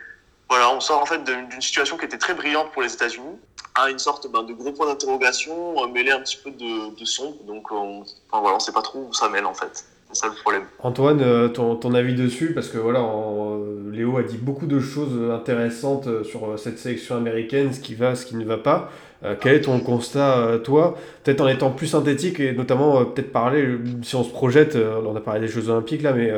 voilà, 0.50 0.72
on 0.72 0.80
sort 0.80 1.02
en 1.02 1.06
fait 1.06 1.24
d'une 1.24 1.62
situation 1.62 1.98
qui 1.98 2.06
était 2.06 2.18
très 2.18 2.34
brillante 2.34 2.72
pour 2.72 2.82
les 2.82 2.94
États-Unis 2.94 3.38
à 3.76 3.90
une 3.90 4.00
sorte 4.00 4.32
ben, 4.32 4.44
de 4.44 4.54
gros 4.54 4.72
point 4.72 4.88
d'interrogation 4.88 5.84
euh, 5.84 5.88
mêlé 5.88 6.12
un 6.12 6.22
petit 6.22 6.38
peu 6.38 6.52
de, 6.52 7.06
sombre. 7.06 7.44
Donc, 7.46 7.72
on, 7.72 8.02
enfin, 8.02 8.42
voilà, 8.42 8.56
on 8.56 8.60
sait 8.60 8.72
pas 8.72 8.82
trop 8.82 9.08
où 9.10 9.14
ça 9.14 9.30
mêle 9.30 9.46
en 9.46 9.54
fait. 9.54 9.86
C'est 10.12 10.22
ça 10.22 10.28
le 10.28 10.40
problème. 10.40 10.64
Antoine, 10.80 11.22
euh, 11.22 11.48
ton, 11.50 11.94
avis 11.94 12.14
dessus, 12.14 12.54
parce 12.54 12.70
que 12.70 12.78
voilà, 12.78 13.00
Léo 13.92 14.18
a 14.18 14.24
dit 14.24 14.38
beaucoup 14.38 14.68
de 14.68 14.80
choses 14.80 15.32
intéressantes 15.32 16.08
euh, 16.08 16.24
sur 16.24 16.58
cette 16.60 16.78
sélection 16.78 17.16
américaine, 17.16 17.74
ce 17.74 17.80
qui 17.80 17.96
va, 17.96 18.16
ce 18.16 18.26
qui 18.26 18.36
ne 18.36 18.46
va 18.46 18.58
pas. 18.58 18.92
Euh, 19.24 19.36
quel 19.40 19.56
est 19.56 19.62
ton 19.62 19.80
constat, 19.80 20.60
toi? 20.64 20.96
Peut-être 21.24 21.42
en 21.42 21.48
étant 21.48 21.72
plus 21.72 21.88
synthétique 21.88 22.40
et 22.40 22.54
notamment 22.54 23.04
peut-être 23.06 23.32
parler, 23.32 23.78
si 24.04 24.16
on 24.16 24.24
se 24.24 24.30
projette, 24.30 24.76
on 24.76 25.16
a 25.16 25.22
parlé 25.22 25.42
des 25.42 25.48
Jeux 25.48 25.70
Olympiques 25.70 26.04
là, 26.04 26.14
mais 26.14 26.32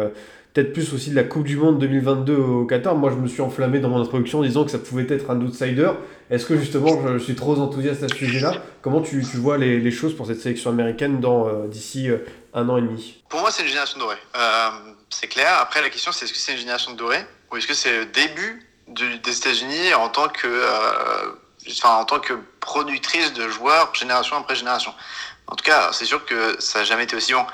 peut-être 0.58 0.74
plus 0.74 0.92
aussi 0.92 1.12
de 1.12 1.16
la 1.16 1.24
Coupe 1.24 1.44
du 1.44 1.56
Monde 1.56 1.78
2022 1.78 2.36
au 2.36 2.66
Qatar. 2.66 2.96
Moi, 2.96 3.12
je 3.12 3.16
me 3.16 3.28
suis 3.28 3.42
enflammé 3.42 3.80
dans 3.80 3.90
mon 3.90 4.02
introduction 4.02 4.40
en 4.40 4.42
disant 4.42 4.66
que 4.66 4.72
ça 4.72 4.80
pouvait 4.80 5.06
être 5.08 5.30
un 5.30 5.40
outsider. 5.40 5.92
Est-ce 6.32 6.48
que 6.48 6.58
justement, 6.58 7.00
je, 7.08 7.20
suis 7.20 7.36
trop 7.36 7.60
enthousiaste 7.60 8.02
à 8.02 8.10
ce 8.10 8.16
sujet-là? 8.16 8.54
Comment 8.82 9.02
tu, 9.02 9.22
vois 9.36 9.60
les, 9.60 9.92
choses 9.92 10.18
pour 10.18 10.26
cette 10.26 10.42
sélection 10.42 10.72
américaine 10.72 11.20
dans 11.20 11.48
euh, 11.48 11.68
d'ici 11.68 12.10
euh, 12.10 12.26
un 12.56 12.68
an 12.70 12.78
et 12.78 12.82
demi? 12.82 13.22
Pour 13.30 13.42
moi, 13.42 13.52
c'est 13.52 13.62
une 13.62 13.68
génération 13.68 14.00
dorée. 14.00 14.18
Euh, 14.36 14.70
c'est 15.12 15.28
clair. 15.28 15.60
Après, 15.62 15.80
la 15.80 15.92
question, 15.92 16.12
c'est 16.12 16.26
est-ce 16.26 16.34
que 16.34 16.40
c'est 16.40 16.54
une 16.54 16.58
génération 16.58 16.92
dorée? 16.94 17.24
Ou 17.52 17.58
est-ce 17.58 17.68
que 17.68 17.76
c'est 17.76 17.96
le 17.96 18.06
début 18.08 18.68
des 18.88 19.38
États-Unis 19.38 19.94
en 19.94 20.10
tant 20.10 20.28
que 20.28 20.48
enfin, 21.70 21.98
en 21.98 22.06
tant 22.06 22.20
que 22.20 22.34
productrice 22.62 23.32
de 23.34 23.48
joueurs 23.48 23.94
génération 23.94 24.38
après 24.38 24.56
génération? 24.56 24.92
En 25.46 25.56
tout 25.56 25.64
cas, 25.64 25.92
c'est 25.94 26.06
sûr 26.06 26.26
que 26.26 26.60
ça 26.60 26.80
n'a 26.80 26.86
jamais 26.86 27.04
été 27.04 27.16
aussi 27.16 27.34
bon. 27.34 27.46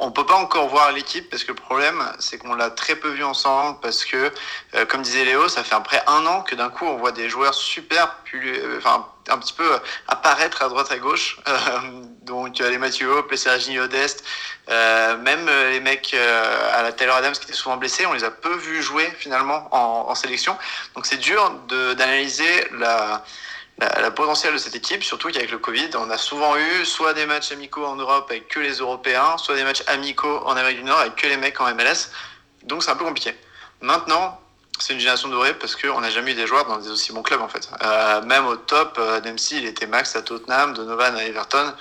On 0.00 0.10
peut 0.10 0.24
pas 0.24 0.34
encore 0.34 0.68
voir 0.68 0.90
l'équipe 0.92 1.28
parce 1.28 1.44
que 1.44 1.52
le 1.52 1.56
problème, 1.56 2.02
c'est 2.18 2.38
qu'on 2.38 2.54
l'a 2.54 2.70
très 2.70 2.96
peu 2.96 3.10
vu 3.10 3.22
ensemble 3.22 3.78
parce 3.80 4.04
que, 4.04 4.32
euh, 4.74 4.86
comme 4.86 5.02
disait 5.02 5.24
Léo, 5.24 5.48
ça 5.48 5.62
fait 5.62 5.74
après 5.74 6.02
un 6.06 6.24
an 6.26 6.42
que 6.42 6.54
d'un 6.54 6.70
coup 6.70 6.86
on 6.86 6.96
voit 6.96 7.12
des 7.12 7.28
joueurs 7.28 7.54
super, 7.54 8.16
euh, 8.34 8.78
enfin 8.78 9.06
un 9.28 9.38
petit 9.38 9.52
peu 9.52 9.78
apparaître 10.08 10.62
à 10.62 10.68
droite 10.68 10.90
à 10.90 10.98
gauche. 10.98 11.38
Euh, 11.50 12.02
donc 12.22 12.58
les 12.58 12.78
Mathieu 12.78 13.10
Hope, 13.10 13.30
les 13.32 13.36
Serginho 13.36 13.82
Odest, 13.84 14.24
euh, 14.68 15.16
même 15.16 15.46
les 15.70 15.80
mecs 15.80 16.14
à 16.14 16.82
la 16.82 16.92
Taylor 16.92 17.16
Adams 17.16 17.32
qui 17.32 17.42
étaient 17.42 17.52
souvent 17.52 17.76
blessés, 17.76 18.06
on 18.06 18.12
les 18.12 18.22
a 18.22 18.30
peu 18.30 18.54
vus 18.54 18.82
jouer 18.82 19.10
finalement 19.18 19.68
en, 19.72 20.10
en 20.10 20.14
sélection. 20.14 20.56
Donc 20.94 21.06
c'est 21.06 21.16
dur 21.16 21.50
d'analyser 21.68 22.68
la 22.78 23.24
la, 23.80 24.00
la 24.00 24.10
potentiel 24.10 24.52
de 24.52 24.58
cette 24.58 24.74
équipe, 24.74 25.02
surtout 25.02 25.28
qu'avec 25.30 25.50
le 25.50 25.58
Covid, 25.58 25.90
on 25.94 26.10
a 26.10 26.18
souvent 26.18 26.56
eu 26.56 26.84
soit 26.84 27.14
des 27.14 27.26
matchs 27.26 27.52
amicaux 27.52 27.84
en 27.84 27.96
Europe 27.96 28.26
avec 28.30 28.48
que 28.48 28.60
les 28.60 28.74
Européens, 28.74 29.36
soit 29.38 29.56
des 29.56 29.64
matchs 29.64 29.82
amicaux 29.86 30.42
en 30.44 30.52
Amérique 30.56 30.78
du 30.78 30.84
Nord 30.84 31.00
avec 31.00 31.16
que 31.16 31.26
les 31.26 31.36
mecs 31.36 31.60
en 31.60 31.74
MLS. 31.74 32.10
Donc 32.64 32.82
c'est 32.82 32.90
un 32.90 32.96
peu 32.96 33.04
compliqué. 33.04 33.34
Maintenant, 33.80 34.40
c'est 34.78 34.92
une 34.92 35.00
génération 35.00 35.28
dorée 35.28 35.54
parce 35.54 35.76
qu'on 35.76 36.00
n'a 36.00 36.10
jamais 36.10 36.32
eu 36.32 36.34
des 36.34 36.46
joueurs 36.46 36.66
dans 36.66 36.78
des 36.78 36.90
aussi 36.90 37.12
bons 37.12 37.22
clubs 37.22 37.40
en 37.40 37.48
fait. 37.48 37.68
Euh, 37.82 38.22
même 38.22 38.46
au 38.46 38.56
top, 38.56 38.96
euh, 38.98 39.20
Dempsey, 39.20 39.56
il 39.56 39.66
était 39.66 39.86
max 39.86 40.14
à 40.16 40.22
Tottenham, 40.22 40.74
Donovan 40.74 41.16
à 41.16 41.24
Everton, 41.24 41.72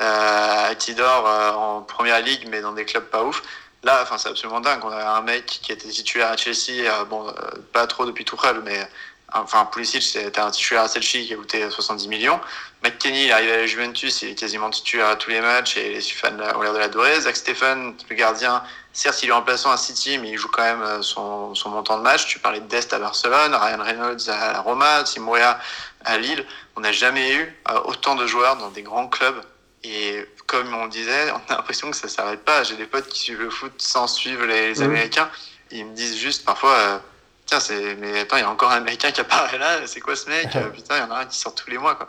euh, 0.00 0.74
Tidor 0.74 1.26
euh, 1.26 1.50
en 1.52 1.82
première 1.82 2.20
ligue 2.20 2.48
mais 2.50 2.60
dans 2.60 2.72
des 2.72 2.84
clubs 2.84 3.04
pas 3.04 3.22
ouf. 3.22 3.42
Là, 3.84 4.00
enfin, 4.02 4.16
c'est 4.16 4.30
absolument 4.30 4.60
dingue. 4.60 4.80
On 4.82 4.90
a 4.90 5.18
un 5.18 5.20
mec 5.20 5.44
qui 5.44 5.70
était 5.70 5.88
titulaire 5.88 6.28
à 6.28 6.36
Chelsea, 6.38 6.88
euh, 6.88 7.04
bon, 7.04 7.28
euh, 7.28 7.32
pas 7.72 7.86
trop 7.86 8.06
depuis 8.06 8.24
Tuchel, 8.24 8.62
mais 8.64 8.88
enfin 9.34 9.66
Pulisic 9.66 10.02
c'était 10.02 10.40
un 10.40 10.50
titulaire 10.50 10.84
à 10.84 10.88
Chelsea 10.88 11.26
qui 11.26 11.32
a 11.32 11.36
coûté 11.36 11.68
70 11.68 12.08
millions. 12.08 12.40
McKenny 12.82 13.26
il 13.26 13.32
arrive 13.32 13.50
à 13.50 13.56
la 13.58 13.66
Juventus, 13.66 14.22
il 14.22 14.30
est 14.30 14.34
quasiment 14.34 14.70
titulaire 14.70 15.08
à 15.08 15.16
tous 15.16 15.30
les 15.30 15.40
matchs 15.40 15.76
et 15.76 15.94
les 15.94 16.00
fans 16.00 16.30
ont 16.56 16.62
l'air 16.62 16.72
de 16.72 16.78
l'adorer. 16.78 17.20
Zach 17.20 17.36
Stephen, 17.36 17.94
le 18.08 18.16
gardien, 18.16 18.62
certes 18.92 19.22
il 19.22 19.28
est 19.28 19.32
remplaçant 19.32 19.70
à 19.70 19.76
City 19.76 20.18
mais 20.18 20.30
il 20.30 20.38
joue 20.38 20.48
quand 20.48 20.62
même 20.62 21.02
son, 21.02 21.54
son 21.54 21.70
montant 21.70 21.98
de 21.98 22.02
match. 22.02 22.26
Tu 22.26 22.38
parlais 22.38 22.60
de 22.60 22.66
Dest 22.66 22.92
à 22.92 22.98
Barcelone, 22.98 23.54
Ryan 23.54 23.82
Reynolds 23.82 24.28
à 24.28 24.52
la 24.52 24.60
Roma, 24.60 25.04
Tim 25.04 25.26
Weah 25.26 25.58
à 26.04 26.18
Lille. 26.18 26.44
On 26.76 26.80
n'a 26.80 26.92
jamais 26.92 27.34
eu 27.34 27.62
autant 27.84 28.14
de 28.14 28.26
joueurs 28.26 28.56
dans 28.56 28.70
des 28.70 28.82
grands 28.82 29.08
clubs 29.08 29.42
et 29.84 30.26
comme 30.46 30.74
on 30.74 30.86
disait, 30.86 31.30
on 31.30 31.52
a 31.52 31.56
l'impression 31.56 31.90
que 31.90 31.96
ça 31.96 32.08
s'arrête 32.08 32.44
pas. 32.44 32.62
J'ai 32.64 32.76
des 32.76 32.86
potes 32.86 33.08
qui 33.08 33.18
suivent 33.18 33.40
le 33.40 33.50
foot 33.50 33.72
sans 33.78 34.06
suivre 34.06 34.44
les, 34.46 34.82
Américains. 34.82 35.30
Ils 35.70 35.86
me 35.86 35.94
disent 35.94 36.16
juste 36.16 36.44
parfois, 36.44 36.72
euh, 36.72 36.98
tiens, 37.46 37.60
c'est, 37.60 37.94
mais 37.96 38.20
attends, 38.20 38.36
il 38.36 38.40
y 38.40 38.44
a 38.44 38.50
encore 38.50 38.70
un 38.72 38.76
Américain 38.76 39.10
qui 39.10 39.20
apparaît 39.20 39.58
là. 39.58 39.86
C'est 39.86 40.00
quoi 40.00 40.16
ce 40.16 40.28
mec? 40.28 40.48
Putain, 40.74 40.96
il 40.96 41.00
y 41.00 41.02
en 41.02 41.10
a 41.10 41.20
un 41.20 41.26
qui 41.26 41.38
sort 41.38 41.54
tous 41.54 41.70
les 41.70 41.78
mois, 41.78 41.94
quoi. 41.94 42.08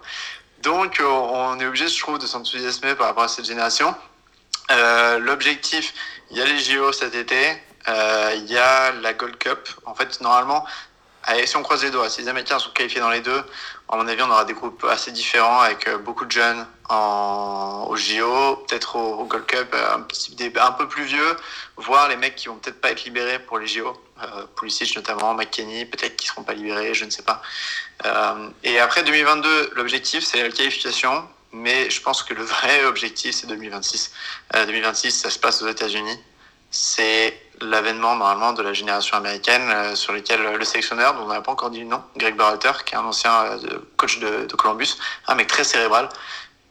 Donc, 0.61 0.99
on 0.99 1.59
est 1.59 1.65
obligé, 1.65 1.87
je 1.87 1.99
trouve, 1.99 2.17
de 2.17 2.25
s'enthousiasmer 2.25 2.95
par 2.95 3.07
rapport 3.07 3.23
à 3.23 3.27
cette 3.27 3.45
génération. 3.45 3.95
Euh, 4.71 5.19
L'objectif, 5.19 5.93
il 6.31 6.37
y 6.37 6.41
a 6.41 6.45
les 6.45 6.57
JO 6.57 6.91
cet 6.91 7.13
été, 7.13 7.61
euh, 7.87 8.31
il 8.35 8.51
y 8.51 8.57
a 8.57 8.91
la 8.93 9.13
Gold 9.13 9.37
Cup. 9.37 9.69
En 9.85 9.93
fait, 9.93 10.19
normalement, 10.21 10.65
allez, 11.23 11.45
si 11.45 11.55
on 11.57 11.63
croise 11.63 11.83
les 11.83 11.91
doigts, 11.91 12.09
si 12.09 12.21
les 12.21 12.27
Américains 12.27 12.57
sont 12.57 12.71
qualifiés 12.71 12.99
dans 12.99 13.11
les 13.11 13.21
deux, 13.21 13.43
à 13.89 13.97
mon 13.97 14.07
avis, 14.07 14.23
on 14.23 14.31
aura 14.31 14.45
des 14.45 14.53
groupes 14.53 14.83
assez 14.89 15.11
différents 15.11 15.61
avec 15.61 15.87
euh, 15.87 15.99
beaucoup 15.99 16.25
de 16.25 16.31
jeunes 16.31 16.65
en, 16.89 17.85
au 17.87 17.95
JO, 17.95 18.65
peut-être 18.67 18.95
au, 18.95 19.19
au, 19.19 19.25
Gold 19.25 19.45
Cup, 19.45 19.75
un, 19.93 20.01
petit, 20.01 20.35
un 20.59 20.71
peu 20.71 20.87
plus 20.87 21.03
vieux, 21.03 21.35
voire 21.77 22.07
les 22.07 22.17
mecs 22.17 22.35
qui 22.35 22.47
vont 22.47 22.55
peut-être 22.55 22.81
pas 22.81 22.91
être 22.91 23.03
libérés 23.03 23.39
pour 23.39 23.59
les 23.59 23.67
JO. 23.67 23.95
Euh, 24.23 24.45
Pulisic 24.55 24.95
notamment, 24.95 25.33
McKenny, 25.33 25.85
peut-être 25.85 26.15
qu'ils 26.15 26.29
seront 26.29 26.43
pas 26.43 26.53
libérés, 26.53 26.93
je 26.93 27.03
ne 27.03 27.09
sais 27.09 27.23
pas. 27.23 27.41
Euh, 28.05 28.49
et 28.63 28.79
après 28.79 29.03
2022, 29.03 29.71
l'objectif 29.75 30.23
c'est 30.23 30.41
la 30.41 30.49
qualification, 30.49 31.27
mais 31.51 31.89
je 31.89 32.01
pense 32.01 32.23
que 32.23 32.33
le 32.33 32.43
vrai 32.43 32.85
objectif 32.85 33.35
c'est 33.35 33.47
2026. 33.47 34.13
Euh, 34.55 34.65
2026, 34.65 35.11
ça 35.11 35.29
se 35.29 35.37
passe 35.37 35.61
aux 35.61 35.67
États-Unis. 35.67 36.17
C'est 36.71 37.37
l'avènement 37.61 38.15
normalement 38.15 38.53
de 38.53 38.61
la 38.61 38.73
génération 38.73 39.17
américaine 39.17 39.69
euh, 39.69 39.95
sur 39.95 40.13
lequel 40.13 40.41
le 40.41 40.65
sélectionneur, 40.65 41.13
dont 41.13 41.23
on 41.23 41.27
n'a 41.27 41.41
pas 41.41 41.51
encore 41.51 41.69
dit 41.69 41.79
le 41.79 41.85
nom, 41.85 42.01
Greg 42.17 42.35
Berhalter, 42.35 42.71
qui 42.85 42.95
est 42.95 42.97
un 42.97 43.05
ancien 43.05 43.31
euh, 43.45 43.57
coach 43.97 44.19
de, 44.19 44.45
de, 44.45 44.55
Columbus, 44.55 44.97
un 45.27 45.35
mec 45.35 45.47
très 45.47 45.63
cérébral. 45.63 46.09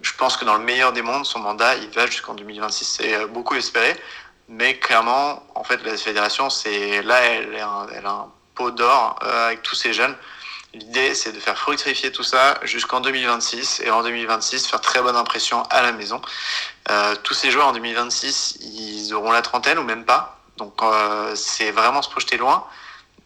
Je 0.02 0.12
pense 0.18 0.36
que 0.36 0.44
dans 0.44 0.54
le 0.54 0.64
meilleur 0.64 0.92
des 0.92 1.02
mondes, 1.02 1.24
son 1.24 1.38
mandat, 1.38 1.76
il 1.76 1.88
va 1.90 2.06
jusqu'en 2.06 2.34
2026. 2.34 2.84
C'est 2.84 3.14
euh, 3.14 3.26
beaucoup 3.26 3.54
espéré. 3.54 3.96
Mais 4.48 4.78
clairement, 4.78 5.42
en 5.54 5.64
fait, 5.64 5.82
la 5.84 5.96
fédération, 5.96 6.50
c'est 6.50 7.02
là, 7.02 7.20
elle, 7.20 7.54
elle 7.54 8.06
a 8.06 8.10
un 8.10 8.30
pot 8.54 8.70
d'or 8.70 9.18
euh, 9.22 9.48
avec 9.48 9.62
tous 9.62 9.74
ces 9.74 9.92
jeunes. 9.92 10.14
L'idée, 10.74 11.14
c'est 11.14 11.32
de 11.32 11.38
faire 11.38 11.56
fructifier 11.56 12.10
tout 12.10 12.24
ça 12.24 12.58
jusqu'en 12.62 13.00
2026 13.00 13.82
et 13.84 13.90
en 13.90 14.02
2026 14.02 14.66
faire 14.66 14.80
très 14.80 15.00
bonne 15.00 15.14
impression 15.14 15.62
à 15.70 15.82
la 15.82 15.92
maison. 15.92 16.20
Euh, 16.90 17.14
tous 17.22 17.34
ces 17.34 17.52
joueurs 17.52 17.68
en 17.68 17.72
2026, 17.72 18.58
ils 18.60 19.14
auront 19.14 19.30
la 19.30 19.40
trentaine 19.40 19.78
ou 19.78 19.84
même 19.84 20.04
pas. 20.04 20.40
Donc 20.56 20.82
euh, 20.82 21.32
c'est 21.36 21.70
vraiment 21.70 22.02
se 22.02 22.10
projeter 22.10 22.36
loin. 22.36 22.66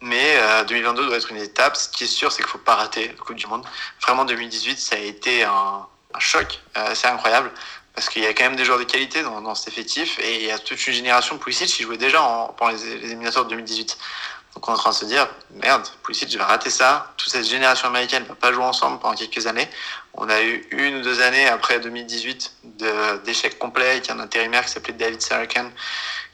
Mais 0.01 0.35
euh, 0.37 0.63
2022 0.63 1.07
doit 1.07 1.17
être 1.17 1.31
une 1.31 1.37
étape. 1.37 1.75
Ce 1.75 1.89
qui 1.89 2.03
est 2.03 2.07
sûr, 2.07 2.31
c'est 2.31 2.43
qu'il 2.43 2.51
faut 2.51 2.59
pas 2.59 2.75
rater 2.75 3.07
la 3.07 3.13
Coupe 3.13 3.35
du 3.35 3.47
Monde. 3.47 3.65
Vraiment, 4.01 4.25
2018, 4.25 4.77
ça 4.77 4.95
a 4.95 4.99
été 4.99 5.43
un, 5.43 5.85
un 6.13 6.19
choc. 6.19 6.61
Euh, 6.77 6.93
c'est 6.95 7.07
incroyable 7.07 7.51
parce 7.99 8.07
qu'il 8.07 8.23
y 8.23 8.27
a 8.27 8.33
quand 8.33 8.45
même 8.45 8.55
des 8.55 8.63
joueurs 8.63 8.79
de 8.79 8.85
qualité 8.85 9.23
dans, 9.23 9.55
cet 9.55 9.73
effectif 9.73 10.19
et 10.19 10.35
il 10.37 10.45
y 10.45 10.51
a 10.51 10.57
toute 10.57 10.87
une 10.87 10.93
génération 10.93 11.35
de 11.35 11.41
Pulisic 11.41 11.67
qui 11.67 11.83
jouait 11.83 11.97
déjà 11.97 12.23
en, 12.23 12.47
pendant 12.47 12.71
les, 12.71 12.97
les 12.97 13.07
éliminatoires 13.07 13.43
de 13.43 13.49
2018. 13.49 13.97
Donc 14.55 14.69
on 14.69 14.71
est 14.71 14.75
en 14.75 14.77
train 14.77 14.91
de 14.91 14.95
se 14.95 15.03
dire, 15.03 15.27
merde, 15.55 15.85
Pulisic 16.01 16.33
va 16.37 16.45
rater 16.45 16.69
ça. 16.69 17.13
Toute 17.17 17.29
cette 17.29 17.45
génération 17.45 17.89
américaine 17.89 18.23
ne 18.23 18.29
va 18.29 18.35
pas 18.35 18.53
jouer 18.53 18.63
ensemble 18.63 18.99
pendant 18.99 19.15
quelques 19.15 19.47
années. 19.47 19.67
On 20.13 20.29
a 20.29 20.41
eu 20.41 20.65
une 20.71 20.99
ou 20.99 21.01
deux 21.01 21.19
années 21.19 21.49
après 21.49 21.81
2018 21.81 22.53
d'échecs 23.25 23.59
complets 23.59 23.89
avec 23.89 24.09
un 24.09 24.21
intérimaire 24.21 24.63
qui 24.63 24.71
s'appelait 24.71 24.93
David 24.93 25.21
Sarakan 25.21 25.69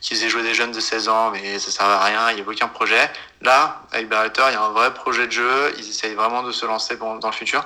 qui 0.02 0.14
faisait 0.14 0.30
jouer 0.30 0.44
des 0.44 0.54
jeunes 0.54 0.72
de 0.72 0.80
16 0.80 1.10
ans, 1.10 1.32
mais 1.32 1.58
ça 1.58 1.72
servait 1.72 1.94
à 1.94 2.04
rien, 2.04 2.30
il 2.30 2.36
n'y 2.36 2.42
avait 2.42 2.52
aucun 2.52 2.68
projet. 2.68 3.10
Là, 3.46 3.84
avec 3.92 4.10
Berhalter, 4.10 4.42
il 4.48 4.54
y 4.54 4.56
a 4.56 4.64
un 4.64 4.72
vrai 4.72 4.92
projet 4.92 5.28
de 5.28 5.32
jeu, 5.32 5.72
ils 5.78 5.88
essayent 5.88 6.16
vraiment 6.16 6.42
de 6.42 6.52
se 6.52 6.66
lancer 6.66 6.98
dans 6.98 7.20
le 7.24 7.32
futur 7.32 7.64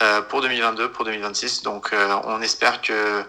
euh, 0.00 0.22
pour 0.22 0.40
2022, 0.40 0.92
pour 0.92 1.04
2026. 1.04 1.64
Donc 1.64 1.92
euh, 1.92 2.16
on 2.24 2.40
espère 2.42 2.80
que, 2.80 3.24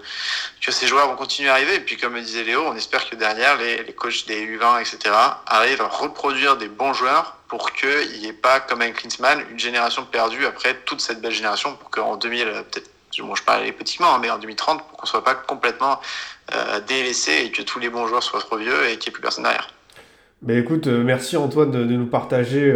que 0.61 0.71
ces 0.71 0.85
joueurs 0.85 1.07
vont 1.07 1.15
continuer 1.15 1.49
à 1.49 1.53
arriver. 1.53 1.73
Et 1.73 1.79
puis 1.79 1.97
comme 1.97 2.13
le 2.13 2.21
disait 2.21 2.43
Léo, 2.43 2.63
on 2.67 2.75
espère 2.75 3.09
que 3.09 3.15
derrière, 3.15 3.57
les, 3.57 3.81
les 3.81 3.93
coachs 3.93 4.27
des 4.27 4.45
U20, 4.45 4.79
etc., 4.81 5.15
arrivent 5.47 5.81
à 5.81 5.87
reproduire 5.87 6.55
des 6.55 6.67
bons 6.67 6.93
joueurs 6.93 7.37
pour 7.47 7.71
qu'il 7.71 8.19
n'y 8.19 8.27
ait 8.27 8.33
pas, 8.33 8.59
comme 8.59 8.83
avec 8.83 8.97
Klinsmann, 8.97 9.43
une 9.49 9.57
génération 9.59 10.05
perdue 10.05 10.45
après 10.45 10.75
toute 10.85 11.01
cette 11.01 11.19
belle 11.19 11.31
génération, 11.31 11.75
pour 11.77 11.89
qu'en 11.89 12.15
2000, 12.15 12.45
peut-être 12.71 12.91
bon, 13.23 13.33
je 13.33 13.41
parle 13.41 13.65
hypothétiquement, 13.65 14.19
mais 14.19 14.29
en 14.29 14.37
2030, 14.37 14.87
pour 14.87 14.97
qu'on 14.99 15.05
soit 15.07 15.23
pas 15.23 15.33
complètement 15.33 15.99
euh, 16.53 16.79
délaissé 16.81 17.33
et 17.45 17.51
que 17.51 17.63
tous 17.63 17.79
les 17.79 17.89
bons 17.89 18.05
joueurs 18.05 18.21
soient 18.21 18.41
trop 18.41 18.57
vieux 18.57 18.87
et 18.87 18.99
qu'il 18.99 19.09
n'y 19.09 19.13
ait 19.13 19.13
plus 19.13 19.21
personne 19.21 19.45
derrière. 19.45 19.67
Ben 20.43 20.59
écoute, 20.59 20.85
euh, 20.85 21.03
merci 21.03 21.35
Antoine 21.35 21.71
de, 21.71 21.83
de 21.83 21.95
nous 21.95 22.05
partager 22.05 22.71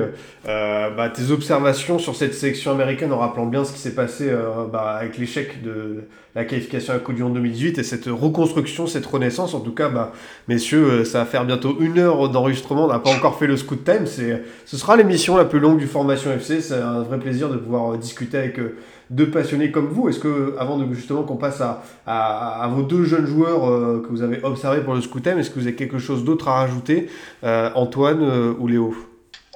euh, 0.47 0.89
bah, 0.97 1.09
tes 1.09 1.29
observations 1.29 1.99
sur 1.99 2.15
cette 2.15 2.33
sélection 2.33 2.71
américaine 2.71 3.13
en 3.13 3.19
rappelant 3.19 3.45
bien 3.45 3.63
ce 3.65 3.71
qui 3.71 3.77
s'est 3.77 3.93
passé 3.93 4.29
euh, 4.31 4.65
bah, 4.65 4.97
avec 4.99 5.19
l'échec 5.19 5.61
de 5.61 6.05
la 6.33 6.43
qualification 6.43 6.95
à 6.95 6.97
Coupe 6.97 7.13
du 7.13 7.21
Monde 7.21 7.35
2018 7.35 7.77
et 7.77 7.83
cette 7.83 8.07
reconstruction, 8.07 8.87
cette 8.87 9.05
renaissance. 9.05 9.53
En 9.53 9.59
tout 9.59 9.75
cas, 9.75 9.89
bah, 9.89 10.11
messieurs, 10.47 11.05
ça 11.05 11.19
va 11.19 11.25
faire 11.25 11.45
bientôt 11.45 11.77
une 11.79 11.99
heure 11.99 12.29
d'enregistrement. 12.29 12.85
On 12.85 12.87
n'a 12.87 12.97
pas 12.97 13.11
encore 13.11 13.37
fait 13.37 13.45
le 13.45 13.57
scoot 13.57 13.83
time. 13.83 14.07
C'est, 14.07 14.41
ce 14.65 14.75
sera 14.75 14.97
l'émission 14.97 15.37
la 15.37 15.45
plus 15.45 15.59
longue 15.59 15.77
du 15.77 15.85
Formation 15.85 16.31
FC. 16.31 16.61
C'est 16.61 16.73
un 16.73 17.03
vrai 17.03 17.19
plaisir 17.19 17.47
de 17.47 17.57
pouvoir 17.57 17.95
discuter 17.95 18.39
avec 18.39 18.59
deux 19.11 19.29
passionnés 19.29 19.71
comme 19.71 19.87
vous. 19.87 20.09
Est-ce 20.09 20.19
que, 20.19 20.55
avant 20.57 20.77
de 20.77 20.91
justement 20.93 21.23
qu'on 21.23 21.35
passe 21.35 21.61
à, 21.61 22.67
vos 22.73 22.81
deux 22.81 23.03
jeunes 23.03 23.27
joueurs 23.27 23.69
euh, 23.69 24.01
que 24.03 24.09
vous 24.09 24.23
avez 24.23 24.43
observés 24.43 24.81
pour 24.81 24.95
le 24.95 25.01
scoot 25.01 25.21
time, 25.21 25.37
est-ce 25.37 25.49
que 25.49 25.59
vous 25.59 25.67
avez 25.67 25.75
quelque 25.75 25.99
chose 25.99 26.23
d'autre 26.23 26.47
à 26.47 26.53
rajouter, 26.53 27.11
euh, 27.43 27.69
Antoine 27.75 28.23
euh, 28.23 28.53
ou 28.57 28.67
Léo? 28.67 28.95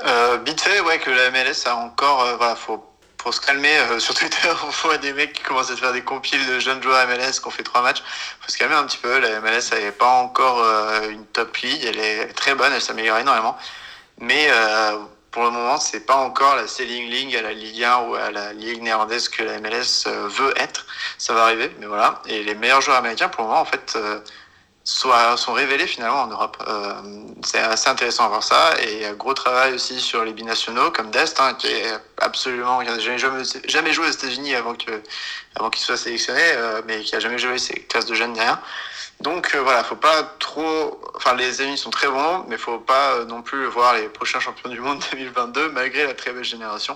Euh, 0.06 0.38
Vite 0.46 0.62
fait, 0.62 0.82
ouais, 0.82 1.00
que 1.00 1.10
la 1.10 1.32
MLS 1.32 1.66
a 1.66 1.76
encore, 1.78 2.26
voilà, 2.38 2.56
faut 2.56 2.84
faut 3.24 3.32
se 3.32 3.42
calmer 3.42 3.76
sur 3.98 4.14
Twitter. 4.14 4.50
On 4.68 4.88
voit 4.88 5.00
des 5.00 5.12
mecs 5.12 5.34
qui 5.34 5.42
commencent 5.42 5.72
à 5.72 5.76
faire 5.76 5.94
des 5.94 6.02
compiles 6.02 6.46
de 6.48 6.60
jeunes 6.60 6.84
joueurs 6.84 7.08
MLS 7.08 7.40
qui 7.42 7.48
ont 7.48 7.50
fait 7.50 7.64
trois 7.64 7.82
matchs. 7.82 8.04
Faut 8.40 8.52
se 8.52 8.58
calmer 8.58 8.76
un 8.76 8.84
petit 8.84 9.00
peu. 9.00 9.18
La 9.20 9.40
MLS 9.42 9.72
n'est 9.72 9.92
pas 9.92 10.22
encore 10.22 10.64
une 11.10 11.26
top 11.34 11.58
league. 11.58 11.84
Elle 11.88 11.98
est 11.98 12.28
très 12.34 12.54
bonne. 12.54 12.72
Elle 12.72 12.82
s'améliore 12.82 13.18
énormément. 13.18 13.58
Mais 14.20 14.48
euh, 14.50 14.98
pour 15.36 15.44
le 15.44 15.52
moment, 15.52 15.78
c'est 15.78 16.06
pas 16.06 16.16
encore 16.16 16.56
la 16.56 16.66
Selling 16.66 17.10
League 17.10 17.36
à 17.36 17.42
la 17.42 17.52
Ligue 17.52 17.84
1 17.84 17.98
ou 18.08 18.16
à 18.16 18.32
la 18.32 18.54
Ligue 18.54 18.82
néerlandaise 18.82 19.28
que 19.28 19.44
la 19.44 19.60
MLS 19.60 20.08
veut 20.08 20.54
être. 20.56 20.86
Ça 21.18 21.34
va 21.34 21.44
arriver, 21.44 21.76
mais 21.78 21.88
voilà. 21.88 22.22
Et 22.26 22.42
les 22.46 22.56
meilleurs 22.56 22.80
joueurs 22.80 22.96
américains, 22.96 23.28
pour 23.28 23.44
le 23.44 23.50
moment, 23.50 23.60
en 23.60 23.66
fait, 23.66 23.98
soit, 24.86 25.36
sont 25.36 25.54
révélés 25.54 25.88
finalement 25.88 26.22
en 26.22 26.28
Europe. 26.28 26.64
Euh, 26.68 26.94
c'est 27.44 27.60
assez 27.60 27.90
intéressant 27.90 28.26
à 28.26 28.28
voir 28.30 28.44
ça. 28.44 28.76
Et 28.82 29.06
a 29.06 29.14
gros 29.14 29.34
travail 29.34 29.74
aussi 29.74 30.00
sur 30.00 30.24
les 30.24 30.32
binationaux, 30.32 30.92
comme 30.92 31.10
Dest, 31.12 31.40
hein, 31.40 31.56
qui 31.56 31.68
est 31.68 31.92
absolument, 32.22 32.80
qui 32.80 32.86
n'a 32.86 33.00
jamais, 33.00 33.94
joué 33.94 34.08
aux 34.08 34.12
États-Unis 34.12 34.56
avant 34.56 34.76
qu'il 34.76 35.82
soit 35.82 35.98
sélectionné, 35.98 36.42
euh, 36.44 36.82
mais 36.86 37.02
qui 37.02 37.16
a 37.16 37.20
jamais 37.20 37.40
joué 37.40 37.58
ces 37.58 37.74
classes 37.74 38.06
de 38.06 38.14
jeunes 38.14 38.34
ni 38.34 38.40
rien. 38.40 38.62
Donc 39.22 39.56
euh, 39.56 39.62
voilà, 39.62 39.84
faut 39.84 39.96
pas 39.96 40.24
trop. 40.40 41.02
Enfin, 41.16 41.36
les 41.36 41.62
amis 41.62 41.78
sont 41.78 41.90
très 41.90 42.08
bons, 42.08 42.46
mais 42.48 42.58
faut 42.58 42.80
pas 42.80 43.24
non 43.26 43.42
plus 43.42 43.66
voir 43.66 43.96
les 43.96 44.10
prochains 44.10 44.40
champions 44.40 44.70
du 44.70 44.80
monde 44.82 45.04
2022, 45.12 45.70
malgré 45.70 46.06
la 46.06 46.14
très 46.14 46.32
belle 46.32 46.44
génération. 46.44 46.96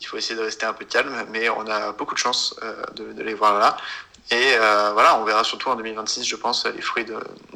Il 0.00 0.06
faut 0.06 0.16
essayer 0.16 0.36
de 0.36 0.44
rester 0.44 0.64
un 0.64 0.72
peu 0.72 0.84
calme, 0.84 1.26
mais 1.30 1.48
on 1.50 1.66
a 1.68 1.92
beaucoup 1.92 2.14
de 2.14 2.20
chance 2.20 2.54
euh, 2.62 2.82
de 2.94 3.22
les 3.22 3.34
voir 3.34 3.58
là. 3.58 3.76
Et 4.30 4.34
euh, 4.34 4.90
voilà, 4.92 5.18
on 5.20 5.24
verra 5.24 5.42
surtout 5.42 5.70
en 5.70 5.76
2026, 5.76 6.22
je 6.26 6.36
pense, 6.36 6.66
les 6.66 6.82
fruits 6.82 7.06
de, 7.06 7.14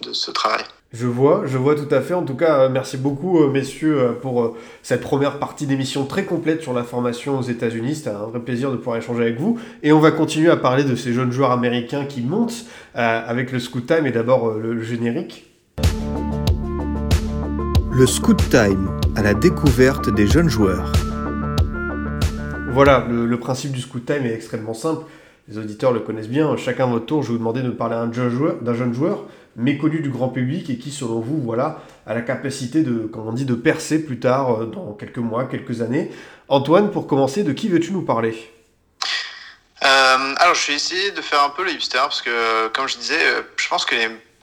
de, 0.08 0.14
ce 0.14 0.30
travail. 0.30 0.62
Je 0.94 1.06
vois, 1.06 1.42
je 1.44 1.58
vois 1.58 1.74
tout 1.74 1.92
à 1.94 2.00
fait. 2.00 2.14
En 2.14 2.22
tout 2.22 2.34
cas, 2.34 2.68
merci 2.70 2.96
beaucoup, 2.96 3.46
messieurs, 3.48 4.16
pour 4.22 4.56
cette 4.82 5.02
première 5.02 5.38
partie 5.38 5.66
d'émission 5.66 6.06
très 6.06 6.24
complète 6.24 6.62
sur 6.62 6.72
la 6.72 6.82
formation 6.82 7.38
aux 7.38 7.42
États-Unis. 7.42 7.96
C'était 7.96 8.10
un 8.10 8.24
vrai 8.24 8.40
plaisir 8.40 8.70
de 8.70 8.76
pouvoir 8.76 8.96
échanger 8.96 9.22
avec 9.22 9.38
vous. 9.38 9.58
Et 9.82 9.92
on 9.92 10.00
va 10.00 10.12
continuer 10.12 10.50
à 10.50 10.56
parler 10.56 10.84
de 10.84 10.96
ces 10.96 11.12
jeunes 11.12 11.30
joueurs 11.30 11.50
américains 11.50 12.06
qui 12.06 12.22
montent 12.22 12.64
euh, 12.96 13.22
avec 13.26 13.52
le 13.52 13.58
Scoot 13.58 13.86
Time 13.86 14.06
et 14.06 14.12
d'abord 14.12 14.48
euh, 14.48 14.58
le, 14.58 14.72
le 14.72 14.82
générique. 14.82 15.50
Le 17.90 18.06
Scoot 18.06 18.48
Time 18.48 18.98
à 19.14 19.22
la 19.22 19.34
découverte 19.34 20.08
des 20.08 20.26
jeunes 20.26 20.48
joueurs. 20.48 20.90
Voilà, 22.70 23.06
le, 23.10 23.26
le 23.26 23.38
principe 23.38 23.72
du 23.72 23.82
Scoot 23.82 24.06
Time 24.06 24.24
est 24.24 24.34
extrêmement 24.34 24.72
simple 24.72 25.04
les 25.52 25.58
auditeurs 25.58 25.92
le 25.92 26.00
connaissent 26.00 26.28
bien, 26.28 26.56
chacun 26.56 26.86
votre 26.86 27.06
tour, 27.06 27.22
je 27.22 27.28
vais 27.28 27.32
vous 27.32 27.38
demander 27.38 27.62
de 27.62 27.70
parler 27.70 27.94
d'un 27.94 28.12
jeune 28.12 28.30
joueur, 28.30 28.56
d'un 28.56 28.74
jeune 28.74 28.94
joueur 28.94 29.24
méconnu 29.54 30.00
du 30.00 30.08
grand 30.08 30.28
public 30.28 30.70
et 30.70 30.78
qui, 30.78 30.90
selon 30.90 31.20
vous, 31.20 31.38
voilà, 31.42 31.82
a 32.06 32.14
la 32.14 32.22
capacité 32.22 32.82
de, 32.82 33.06
comme 33.06 33.28
on 33.28 33.32
dit, 33.32 33.44
de 33.44 33.54
percer 33.54 34.02
plus 34.02 34.18
tard, 34.18 34.66
dans 34.66 34.94
quelques 34.94 35.18
mois, 35.18 35.44
quelques 35.44 35.82
années. 35.82 36.10
Antoine, 36.48 36.90
pour 36.90 37.06
commencer, 37.06 37.42
de 37.42 37.52
qui 37.52 37.68
veux-tu 37.68 37.92
nous 37.92 38.02
parler? 38.02 38.34
Euh, 39.84 40.34
Alors, 40.38 40.54
je 40.54 40.68
vais 40.68 40.74
essayer 40.74 41.10
de 41.10 41.20
faire 41.20 41.42
un 41.44 41.50
peu 41.50 41.64
le 41.64 41.72
hipster 41.72 41.98
parce 41.98 42.22
que, 42.22 42.68
comme 42.68 42.88
je 42.88 42.96
disais, 42.96 43.20
je 43.56 43.68
pense 43.68 43.84
que 43.84 43.94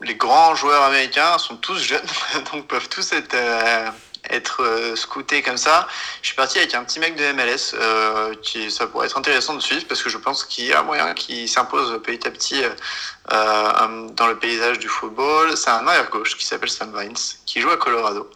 les, 0.01 0.15
grands 0.15 0.53
joueurs 0.53 0.83
américains 0.83 1.39
sont 1.39 1.55
tous 1.55 1.79
jeunes, 1.79 2.01
donc 2.53 2.67
peuvent 2.67 2.89
tous 2.89 3.11
être 3.13 3.33
euh, 3.33 3.87
être 4.29 4.63
euh, 4.63 4.95
scouté 4.95 5.41
comme 5.41 5.57
ça. 5.57 5.87
Je 6.21 6.27
suis 6.27 6.35
parti 6.35 6.57
avec 6.59 6.73
un 6.75 6.83
petit 6.83 6.99
mec 6.99 7.15
de 7.15 7.31
MLS 7.33 7.73
euh, 7.73 8.33
qui 8.41 8.71
ça 8.71 8.87
pourrait 8.87 9.07
être 9.07 9.17
intéressant 9.17 9.53
de 9.53 9.61
suivre 9.61 9.85
parce 9.87 10.01
que 10.01 10.09
je 10.09 10.17
pense 10.17 10.43
qu'il 10.43 10.65
y 10.65 10.73
a 10.73 10.83
moyen 10.83 11.13
qu'il 11.13 11.47
s'impose 11.47 12.01
petit 12.03 12.27
à 12.27 12.31
petit 12.31 12.63
euh, 12.63 14.07
dans 14.11 14.27
le 14.27 14.37
paysage 14.37 14.79
du 14.79 14.87
football. 14.87 15.55
C'est 15.57 15.69
un 15.69 15.87
arrière 15.87 16.09
gauche 16.09 16.37
qui 16.37 16.45
s'appelle 16.45 16.69
Sam 16.69 16.97
Vines 16.97 17.15
qui 17.45 17.61
joue 17.61 17.71
à 17.71 17.77
Colorado. 17.77 18.29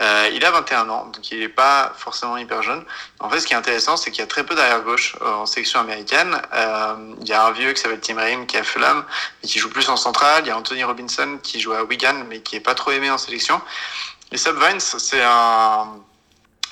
Euh, 0.00 0.30
il 0.32 0.44
a 0.44 0.50
21 0.50 0.88
ans, 0.88 1.06
donc 1.06 1.30
il 1.30 1.40
n'est 1.40 1.48
pas 1.48 1.92
forcément 1.96 2.36
hyper 2.38 2.62
jeune. 2.62 2.82
En 3.20 3.28
fait, 3.28 3.40
ce 3.40 3.46
qui 3.46 3.52
est 3.52 3.56
intéressant, 3.56 3.96
c'est 3.96 4.10
qu'il 4.10 4.20
y 4.20 4.24
a 4.24 4.26
très 4.26 4.44
peu 4.44 4.54
d'arrière 4.54 4.80
gauche 4.82 5.16
en 5.20 5.44
sélection 5.44 5.80
américaine. 5.80 6.40
Euh, 6.54 7.14
il 7.20 7.28
y 7.28 7.32
a 7.32 7.44
un 7.44 7.52
vieux 7.52 7.72
qui 7.72 7.82
s'appelle 7.82 8.00
Tim 8.00 8.16
Ream 8.16 8.46
qui 8.46 8.56
à 8.56 8.64
Fulham, 8.64 9.04
mais 9.42 9.48
qui 9.48 9.58
joue 9.58 9.68
plus 9.68 9.88
en 9.90 9.96
centrale. 9.96 10.44
Il 10.44 10.48
y 10.48 10.50
a 10.50 10.56
Anthony 10.56 10.82
Robinson 10.82 11.38
qui 11.42 11.60
joue 11.60 11.72
à 11.72 11.84
Wigan, 11.84 12.24
mais 12.28 12.40
qui 12.40 12.56
est 12.56 12.60
pas 12.60 12.74
trop 12.74 12.90
aimé 12.90 13.10
en 13.10 13.18
sélection. 13.18 13.60
Sub 14.38 14.56
Vines, 14.58 14.80
c'est 14.80 15.22
un, 15.22 16.00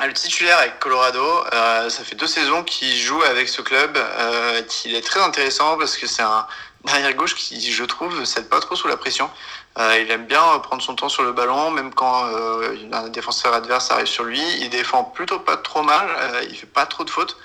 le 0.07 0.13
titulaire 0.15 0.59
avec 0.59 0.79
Colorado, 0.79 1.45
euh, 1.53 1.91
ça 1.91 2.05
fait 2.05 2.15
deux 2.15 2.27
saisons 2.27 2.65
qu'il 2.65 2.97
joue 2.97 3.23
avec 3.23 3.49
ce 3.49 3.61
club, 3.61 3.97
euh, 3.97 4.63
qu'il 4.63 4.95
est 4.95 5.03
très 5.03 5.21
intéressant 5.21 5.77
parce 5.77 5.97
que 5.97 6.07
c'est 6.07 6.23
un 6.23 6.47
arrière 6.87 7.13
gauche 7.15 7.35
qui, 7.35 7.71
je 7.71 7.85
trouve, 7.85 8.25
cède 8.25 8.49
pas 8.49 8.61
trop 8.61 8.77
sous 8.77 8.89
la 8.89 8.97
pression. 8.97 9.31
Euh, 9.79 9.99
il 10.01 10.11
aime 10.11 10.27
bien 10.27 10.41
prendre 10.61 10.83
son 10.83 10.95
temps 10.95 11.11
sur 11.11 11.23
le 11.23 11.33
ballon, 11.33 11.71
même 11.71 11.93
quand 11.93 12.27
euh, 12.27 12.77
un 12.93 13.09
défenseur 13.09 13.53
adverse 13.53 13.91
arrive 13.91 14.07
sur 14.07 14.25
lui. 14.25 14.43
Il 14.61 14.71
défend 14.71 15.05
plutôt 15.05 15.39
pas 15.39 15.59
trop 15.59 15.83
mal, 15.83 16.09
il 16.49 16.57
fait 16.57 16.67
pas 16.67 16.87
trop 16.87 17.05
de 17.05 17.11
fautes. 17.11 17.37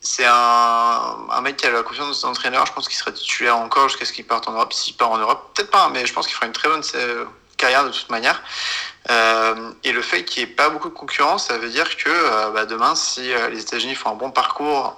C'est 0.00 0.24
un, 0.24 1.16
un 1.30 1.40
mec 1.42 1.56
qui 1.56 1.66
a 1.66 1.70
la 1.70 1.82
confiance 1.82 2.08
de 2.08 2.12
son 2.14 2.28
entraîneur. 2.28 2.64
Je 2.66 2.72
pense 2.72 2.88
qu'il 2.88 2.96
sera 2.96 3.12
titulaire 3.12 3.58
encore 3.58 3.88
jusqu'à 3.88 4.04
ce 4.04 4.12
qu'il 4.12 4.24
parte 4.24 4.48
en 4.48 4.52
Europe. 4.52 4.72
S'il 4.72 4.96
part 4.96 5.10
en 5.10 5.18
Europe, 5.18 5.50
peut-être 5.54 5.70
pas, 5.70 5.88
mais 5.90 6.06
je 6.06 6.12
pense 6.14 6.26
qu'il 6.26 6.34
fera 6.34 6.46
une 6.46 6.52
très 6.52 6.68
bonne 6.68 6.82
euh, 6.94 7.24
carrière 7.58 7.84
de 7.84 7.90
toute 7.90 8.08
manière. 8.08 8.42
Euh, 9.10 9.72
et 9.84 9.92
le 9.92 10.02
fait 10.02 10.24
qu'il 10.24 10.44
n'y 10.44 10.50
ait 10.50 10.54
pas 10.54 10.70
beaucoup 10.70 10.88
de 10.88 10.94
concurrence, 10.94 11.48
ça 11.48 11.58
veut 11.58 11.68
dire 11.68 11.96
que 11.96 12.08
euh, 12.08 12.50
bah, 12.50 12.66
demain, 12.66 12.94
si 12.94 13.32
euh, 13.32 13.48
les 13.50 13.60
États-Unis 13.60 13.94
font 13.94 14.10
un 14.10 14.14
bon 14.14 14.30
parcours 14.30 14.94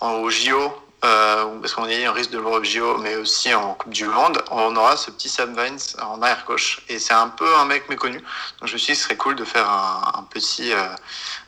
en, 0.00 0.10
au 0.12 0.30
JO, 0.30 0.82
parce 1.00 1.72
qu'on 1.74 1.86
est 1.86 2.04
un 2.04 2.12
risque 2.12 2.32
de 2.32 2.38
l'Europe 2.38 2.64
JO, 2.64 2.98
mais 2.98 3.14
aussi 3.14 3.54
en 3.54 3.74
Coupe 3.74 3.92
du 3.92 4.06
Monde, 4.06 4.42
on 4.50 4.74
aura 4.74 4.96
ce 4.96 5.12
petit 5.12 5.28
Sam 5.28 5.54
Vines 5.56 5.78
en 6.02 6.20
arrière 6.20 6.44
gauche. 6.44 6.80
Et 6.88 6.98
c'est 6.98 7.14
un 7.14 7.28
peu 7.28 7.46
un 7.54 7.64
mec 7.64 7.88
méconnu. 7.88 8.18
Donc 8.18 8.68
je 8.68 8.72
me 8.72 8.78
suis 8.78 8.92
dit, 8.92 8.98
ce 8.98 9.04
serait 9.04 9.16
cool 9.16 9.36
de 9.36 9.44
faire 9.44 9.70
un, 9.70 10.26
petit, 10.28 10.72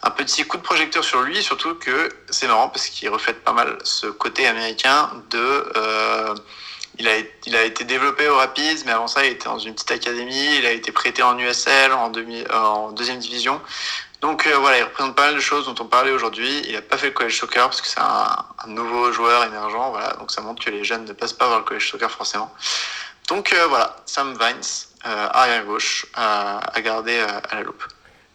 un 0.05 0.11
petit 0.11 0.44
coup 0.44 0.59
de 0.59 0.62
projecteur 0.62 1.03
sur 1.03 1.22
lui, 1.22 1.42
surtout 1.42 1.74
que 1.74 2.09
c'est 2.30 2.46
marrant 2.46 2.68
parce 2.68 2.86
qu'il 2.86 3.09
reflète 3.09 3.42
pas 3.42 3.53
mal 3.53 3.78
ce 3.82 4.07
côté 4.07 4.46
américain 4.46 5.11
de 5.30 5.64
il 6.99 7.07
a, 7.55 7.64
été 7.64 7.84
développé 7.84 8.28
au 8.28 8.36
Rapids, 8.36 8.82
mais 8.84 8.92
avant 8.92 9.07
ça, 9.07 9.24
il 9.24 9.32
était 9.32 9.44
dans 9.44 9.59
une 9.59 9.74
petite 9.74 9.92
académie. 9.92 10.59
Il 10.59 10.66
a 10.66 10.72
été 10.72 10.90
prêté 10.90 11.22
en 11.22 11.38
USL, 11.38 11.92
euh, 11.92 12.44
en 12.53 12.90
deuxième 12.92 13.18
division. 13.18 13.61
Donc 14.20 14.46
euh, 14.49 14.57
voilà, 14.59 14.78
il 14.78 14.82
représente 14.82 15.14
pas 15.14 15.26
mal 15.26 15.36
de 15.36 15.40
choses 15.40 15.66
dont 15.66 15.76
on 15.80 15.86
parlait 15.86 16.11
aujourd'hui. 16.11 16.51
Il 16.68 16.74
a 16.74 16.82
pas 16.82 16.96
fait 16.96 17.07
le 17.07 17.12
college 17.12 17.38
soccer 17.38 17.64
parce 17.64 17.80
que 17.80 17.86
c'est 17.86 18.01
un, 18.01 18.44
nouveau 18.66 19.12
joueur 19.12 19.44
émergent. 19.44 19.90
Voilà, 19.90 20.14
donc 20.14 20.32
ça 20.32 20.40
montre 20.40 20.64
que 20.64 20.70
les 20.70 20.82
jeunes 20.82 21.05
ne 21.05 21.12
passent 21.12 21.32
pas 21.32 21.49
vers 21.49 21.59
le 21.59 21.64
college 21.64 21.88
soccer 21.88 22.11
forcément. 22.11 22.53
Donc 23.28 23.53
euh, 23.53 23.66
voilà, 23.68 23.96
Sam 24.05 24.36
Vines, 24.36 24.88
arrière 25.05 25.64
gauche, 25.64 26.07
à 26.14 26.80
garder 26.82 27.16
à 27.18 27.55
la 27.55 27.62
loupe. 27.62 27.84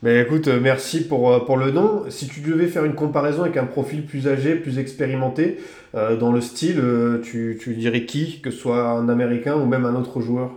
Mais 0.03 0.21
écoute, 0.21 0.47
merci 0.47 1.05
pour 1.05 1.57
le 1.57 1.71
nom. 1.71 2.05
Si 2.09 2.27
tu 2.27 2.39
devais 2.39 2.67
faire 2.67 2.85
une 2.85 2.95
comparaison 2.95 3.43
avec 3.43 3.57
un 3.57 3.65
profil 3.65 4.05
plus 4.05 4.27
âgé, 4.27 4.55
plus 4.55 4.79
expérimenté, 4.79 5.59
euh, 5.95 6.15
dans 6.15 6.31
le 6.31 6.41
style, 6.41 6.79
euh, 6.79 7.21
tu, 7.23 7.59
tu 7.61 7.73
dirais 7.75 8.05
qui 8.05 8.41
Que 8.41 8.51
ce 8.51 8.57
soit 8.57 8.81
un 8.83 9.09
Américain 9.09 9.53
ou 9.55 9.65
même 9.65 9.85
un 9.85 9.95
autre 9.95 10.21
joueur? 10.21 10.51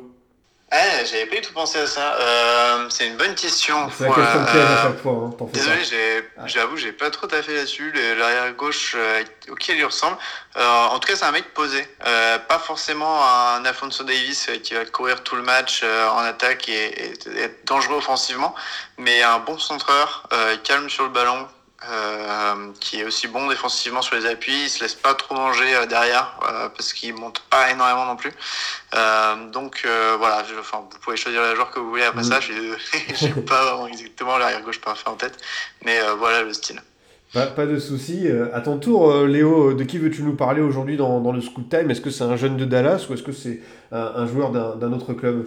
Eh, 0.73 1.07
j'avais 1.07 1.27
pas 1.27 1.37
du 1.37 1.43
tout 1.43 1.53
pensé 1.53 1.79
à 1.79 1.87
ça. 1.87 2.17
Euh, 2.21 2.87
c'est 2.91 3.07
une 3.07 3.17
bonne 3.17 3.37
question. 3.37 3.89
C'est 3.97 4.09
la 4.09 4.15
question 4.15 4.45
piège 4.47 4.65
à 4.65 4.83
chaque 4.83 4.99
fois. 5.01 5.13
Hein, 5.13 5.47
fais 5.53 5.61
Désolé, 5.61 5.79
Ah. 6.37 6.43
j'avoue, 6.47 6.77
j'ai 6.77 6.91
pas 6.91 7.09
trop 7.11 7.29
taffé 7.29 7.55
là-dessus. 7.55 7.93
L'arrière 8.19 8.53
gauche 8.55 8.97
auquel 9.49 9.79
il 9.79 9.85
ressemble. 9.85 10.17
En 10.57 10.99
tout 10.99 11.07
cas, 11.07 11.15
c'est 11.15 11.25
un 11.25 11.31
mec 11.31 11.55
posé. 11.55 11.87
Pas 12.01 12.59
forcément 12.59 13.21
un 13.25 13.65
Alfonso 13.65 14.03
Davis 14.03 14.51
qui 14.65 14.75
va 14.75 14.85
courir 14.87 15.23
tout 15.23 15.37
le 15.37 15.43
match 15.43 15.85
en 15.85 16.19
attaque 16.25 16.69
et, 16.69 16.73
et- 16.73 17.13
et 17.37 17.43
être 17.43 17.65
dangereux 17.65 17.99
offensivement, 17.99 18.53
mais 18.99 19.23
un 19.23 19.39
bon 19.39 19.59
centreur, 19.59 20.29
calme 20.65 20.91
sur 20.91 21.05
le 21.05 21.11
ballon. 21.11 21.47
Euh, 21.85 22.73
qui 22.81 23.01
est 23.01 23.05
aussi 23.05 23.29
bon 23.29 23.49
défensivement 23.49 24.01
sur 24.03 24.17
les 24.17 24.27
appuis, 24.27 24.65
il 24.65 24.71
se 24.71 24.83
laisse 24.83 24.95
pas 24.95 25.15
trop 25.15 25.35
manger 25.35 25.75
euh, 25.77 25.87
derrière 25.87 26.39
euh, 26.49 26.69
parce 26.71 26.93
qu'il 26.93 27.15
monte 27.15 27.41
pas 27.51 27.71
énormément 27.71 28.07
non 28.07 28.17
plus. 28.17 28.33
Euh, 28.95 29.51
donc 29.51 29.83
euh, 29.85 30.17
voilà, 30.19 30.43
je- 30.45 30.59
enfin, 30.59 30.85
vous 30.91 30.99
pouvez 31.01 31.17
choisir 31.17 31.43
la 31.43 31.55
joueur 31.55 31.71
que 31.71 31.79
vous 31.79 31.91
voulez 31.91 32.05
après 32.05 32.23
Mm. 32.23 32.25
ça. 32.25 32.41
J'ai 32.41 32.55
j'ai 33.15 33.29
pas 33.43 33.63
vraiment 33.65 33.87
exactement 33.89 34.39
l'arrière 34.39 34.63
gauche 34.63 34.81
parfait 34.81 35.09
en 35.09 35.15
tête, 35.17 35.37
mais 35.85 36.01
euh, 36.01 36.15
voilà 36.15 36.43
le 36.43 36.53
style. 36.55 36.81
Pas, 37.35 37.47
pas 37.49 37.67
de 37.67 37.79
souci. 37.79 38.27
À 38.55 38.61
ton 38.63 38.79
tour, 38.79 39.13
Léo, 39.27 39.75
de 39.75 39.85
qui 39.85 39.99
veux-tu 39.99 40.23
nous 40.23 40.37
parler 40.37 40.63
aujourd'hui 40.63 40.97
dans, 40.97 41.21
dans 41.21 41.33
le 41.33 41.43
Scoot 41.43 41.69
Time? 41.69 41.91
Est-ce 41.91 42.01
que 42.01 42.09
c'est 42.09 42.25
un 42.25 42.37
jeune 42.37 42.57
de 42.57 42.65
Dallas 42.65 43.05
ou 43.11 43.15
est-ce 43.15 43.23
que 43.25 43.33
c'est 43.33 43.61
un, 43.93 43.99
un 44.15 44.27
joueur 44.27 44.51
d'un 44.53 44.77
d'un 44.77 44.93
autre 44.95 45.13
club? 45.13 45.47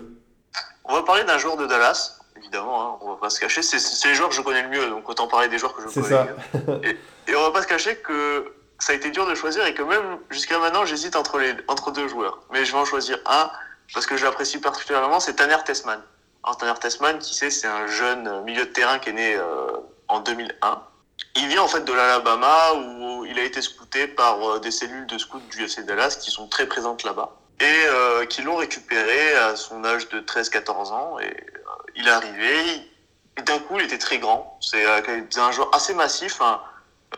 On 0.84 0.94
va 0.94 1.04
parler 1.04 1.24
d'un 1.24 1.38
joueur 1.40 1.56
de 1.58 1.66
Dallas, 1.66 2.19
évidemment, 2.40 2.82
hein, 2.82 2.98
on 3.02 3.12
va 3.12 3.16
pas 3.18 3.30
se 3.30 3.40
cacher. 3.40 3.62
C'est 3.62 4.08
les 4.08 4.16
joueurs 4.16 4.30
que 4.30 4.36
je 4.36 4.42
connais 4.42 4.64
le 4.64 4.70
mieux, 4.70 4.90
donc 4.90 5.08
autant 5.08 5.28
parler 5.28 5.48
des 5.48 5.58
joueurs 5.58 5.76
que 5.76 5.82
je 5.82 5.88
connais 5.94 6.10
ça. 6.10 6.28
Et, 6.84 6.98
et 7.32 7.36
on 7.36 7.42
va 7.42 7.52
pas 7.52 7.62
se 7.62 7.68
cacher 7.68 7.98
que 7.98 8.54
ça 8.80 8.94
a 8.94 8.96
été 8.96 9.12
dur 9.12 9.28
de 9.28 9.36
choisir 9.36 9.66
et 9.66 9.74
que 9.74 9.84
même 9.84 10.20
jusqu'à 10.30 10.58
maintenant, 10.58 10.86
j'hésite 10.86 11.16
entre, 11.16 11.38
les, 11.38 11.54
entre 11.68 11.92
deux 11.92 12.08
joueurs. 12.08 12.40
Mais 12.52 12.66
je 12.66 12.72
vais 12.72 12.78
en 12.78 12.86
choisir 12.86 13.20
un 13.26 13.52
parce 13.94 14.06
que 14.06 14.18
je 14.18 14.24
l'apprécie 14.24 14.60
particulièrement, 14.60 15.20
c'est 15.20 15.36
Tanner 15.36 15.58
Tessman. 15.66 16.02
Alors 16.44 16.58
Tanner 16.58 16.80
Tessman, 16.80 17.20
qui 17.20 17.36
sait, 17.36 17.50
c'est 17.50 17.68
un 17.68 17.88
jeune 17.88 18.44
milieu 18.44 18.66
de 18.66 18.70
terrain 18.70 19.00
qui 19.00 19.10
est 19.10 19.14
né 19.14 19.36
euh, 19.36 19.72
en 20.08 20.22
2001. 20.22 20.82
Il 21.36 21.48
vient 21.48 21.64
en 21.64 21.68
fait 21.68 21.84
de 21.84 21.92
l'Alabama 21.92 22.74
où 22.76 23.26
il 23.26 23.38
a 23.38 23.44
été 23.44 23.62
scouté 23.62 24.08
par 24.08 24.42
euh, 24.42 24.60
des 24.60 24.72
cellules 24.72 25.08
de 25.08 25.18
scouts 25.18 25.42
du 25.52 25.64
FC 25.64 25.84
Dallas 25.84 26.18
qui 26.22 26.32
sont 26.32 26.48
très 26.48 26.68
présentes 26.68 27.04
là-bas 27.04 27.36
et 27.60 27.66
euh, 27.66 28.26
qui 28.26 28.42
l'ont 28.42 28.56
récupéré 28.56 29.36
à 29.36 29.56
son 29.58 29.84
âge 29.84 30.08
de 30.10 30.22
13-14 30.22 30.92
ans. 30.92 31.20
Et 31.20 31.36
il 31.96 32.08
est 32.08 32.12
arrivé, 32.12 32.90
et 33.40 33.42
d'un 33.44 33.60
coup, 33.60 33.78
il 33.78 33.86
était 33.86 33.98
très 33.98 34.20
grand. 34.20 34.58
C'est 34.62 34.86
euh, 34.86 35.22
un 35.38 35.52
joueur 35.52 35.74
assez 35.74 35.94
massif. 35.94 36.42
hein. 36.42 36.62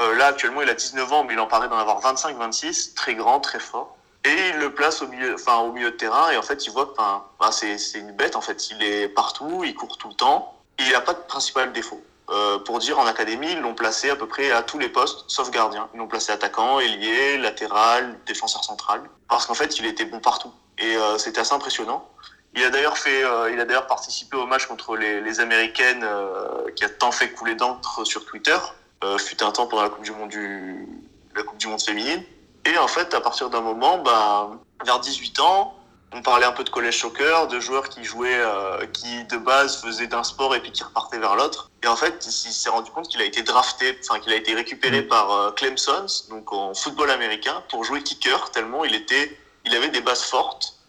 Euh, 0.02 0.16
là, 0.16 0.28
actuellement, 0.28 0.62
il 0.62 0.70
a 0.70 0.74
19 0.74 1.12
ans, 1.12 1.24
mais 1.24 1.34
il 1.34 1.40
en 1.40 1.48
paraît 1.48 1.68
d'en 1.68 1.78
avoir 1.78 2.00
25-26. 2.02 2.94
Très 2.94 3.16
grand, 3.16 3.40
très 3.40 3.60
fort. 3.60 3.98
Et 4.24 4.50
il 4.50 4.60
le 4.60 4.74
place 4.74 5.02
au 5.02 5.08
milieu, 5.08 5.34
enfin, 5.34 5.58
au 5.58 5.72
milieu 5.72 5.92
de 5.92 5.96
terrain. 5.98 6.30
Et 6.30 6.38
en 6.38 6.44
fait, 6.44 6.66
il 6.66 6.72
voit 6.72 6.86
que 6.86 6.92
enfin, 6.98 7.52
c'est 7.52 7.78
une 7.96 8.12
bête. 8.12 8.36
En 8.36 8.42
fait, 8.42 8.70
il 8.70 8.84
est 8.84 9.10
partout, 9.10 9.64
il 9.66 9.74
court 9.74 9.98
tout 9.98 10.10
le 10.10 10.14
temps. 10.14 10.56
Il 10.80 10.92
n'a 10.92 11.02
pas 11.02 11.14
de 11.14 11.20
principal 11.20 11.74
défaut. 11.74 12.02
Euh, 12.30 12.60
pour 12.60 12.80
dire, 12.80 13.00
en 13.00 13.06
académie, 13.08 13.52
ils 13.52 13.60
l'ont 13.60 13.74
placé 13.74 14.10
à 14.10 14.16
peu 14.16 14.28
près 14.28 14.52
à 14.52 14.62
tous 14.62 14.78
les 14.78 14.90
postes, 14.90 15.26
sauf 15.28 15.50
gardien. 15.50 15.90
Ils 15.94 15.98
l'ont 15.98 16.08
placé 16.08 16.32
attaquant, 16.32 16.80
ailier, 16.80 17.38
latéral, 17.40 18.18
défenseur 18.26 18.64
central. 18.64 19.02
Parce 19.28 19.48
qu'en 19.48 19.56
fait, 19.56 19.80
il 19.80 19.86
était 19.86 20.06
bon 20.06 20.20
partout. 20.20 20.54
Et 20.78 20.96
c'était 21.18 21.42
assez 21.42 21.54
impressionnant. 21.54 22.08
Il 22.54 22.64
a 22.64 22.70
d'ailleurs 22.70 22.98
fait, 22.98 23.24
euh, 23.24 23.52
il 23.52 23.60
a 23.60 23.66
d'ailleurs 23.66 23.88
participé 23.88 24.36
au 24.36 24.46
match 24.46 24.66
contre 24.66 24.98
les, 24.98 25.22
les 25.22 25.40
Américaines, 25.40 26.04
euh, 26.04 26.70
qui 26.76 26.84
a 26.84 26.90
tant 26.90 27.12
fait 27.12 27.32
couler 27.32 27.56
d'encre 27.56 28.06
sur 28.06 28.26
Twitter. 28.26 28.58
Euh, 29.04 29.18
fut 29.18 29.42
un 29.42 29.52
temps 29.52 29.68
pendant 29.68 29.84
la 29.84 29.90
Coupe 29.90 30.04
du 30.04 30.12
Monde 30.12 30.30
du, 30.30 30.88
la 31.36 31.44
Coupe 31.44 31.58
du 31.58 31.68
Monde 31.68 31.82
féminine. 31.82 32.24
Et 32.66 32.78
en 32.78 32.88
fait, 32.88 33.14
à 33.14 33.22
partir 33.22 33.50
d'un 33.50 33.62
moment, 33.62 33.98
ben, 33.98 34.60
vers 34.86 35.00
18 35.00 35.40
ans, 35.40 35.76
on 36.14 36.22
parlait 36.22 36.46
un 36.46 36.52
peu 36.52 36.64
de 36.64 36.70
collège 36.70 37.00
soccer, 37.00 37.48
de 37.48 37.60
joueurs 37.60 37.90
qui 37.90 38.04
jouaient, 38.04 38.38
euh, 38.38 38.86
qui 38.88 39.24
de 39.26 39.38
base 39.38 39.82
faisaient 39.82 40.08
d'un 40.08 40.24
sport 40.24 40.54
et 40.56 40.60
puis 40.60 40.72
qui 40.72 40.84
repartaient 40.84 41.18
vers 41.18 41.36
l'autre. 41.36 41.72
Et 41.84 41.88
en 41.88 41.96
fait, 41.96 42.26
il 42.26 42.32
s'est 42.32 42.70
rendu 42.70 42.92
compte 42.92 43.08
qu'il 43.08 43.22
a 43.22 43.26
été 43.26 43.44
drafté, 43.44 43.98
enfin 44.08 44.20
qu'il 44.20 44.34
a 44.34 44.36
été 44.36 44.54
récupéré 44.54 45.02
par 45.04 45.32
euh, 45.32 45.52
Clemson, 45.52 46.06
donc 46.30 46.52
en 46.52 46.74
football 46.74 47.10
américain, 47.12 47.64
pour 47.70 47.84
jouer 47.86 48.04
kicker 48.04 48.52
tellement 48.52 48.84
il 48.84 48.94
était, 48.94 49.38
il 49.66 49.76
avait 49.76 49.90
des 49.90 50.02
bases 50.02 50.24
fortes 50.24 50.81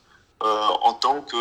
en 0.43 0.95
tant 0.95 1.23
que, 1.23 1.37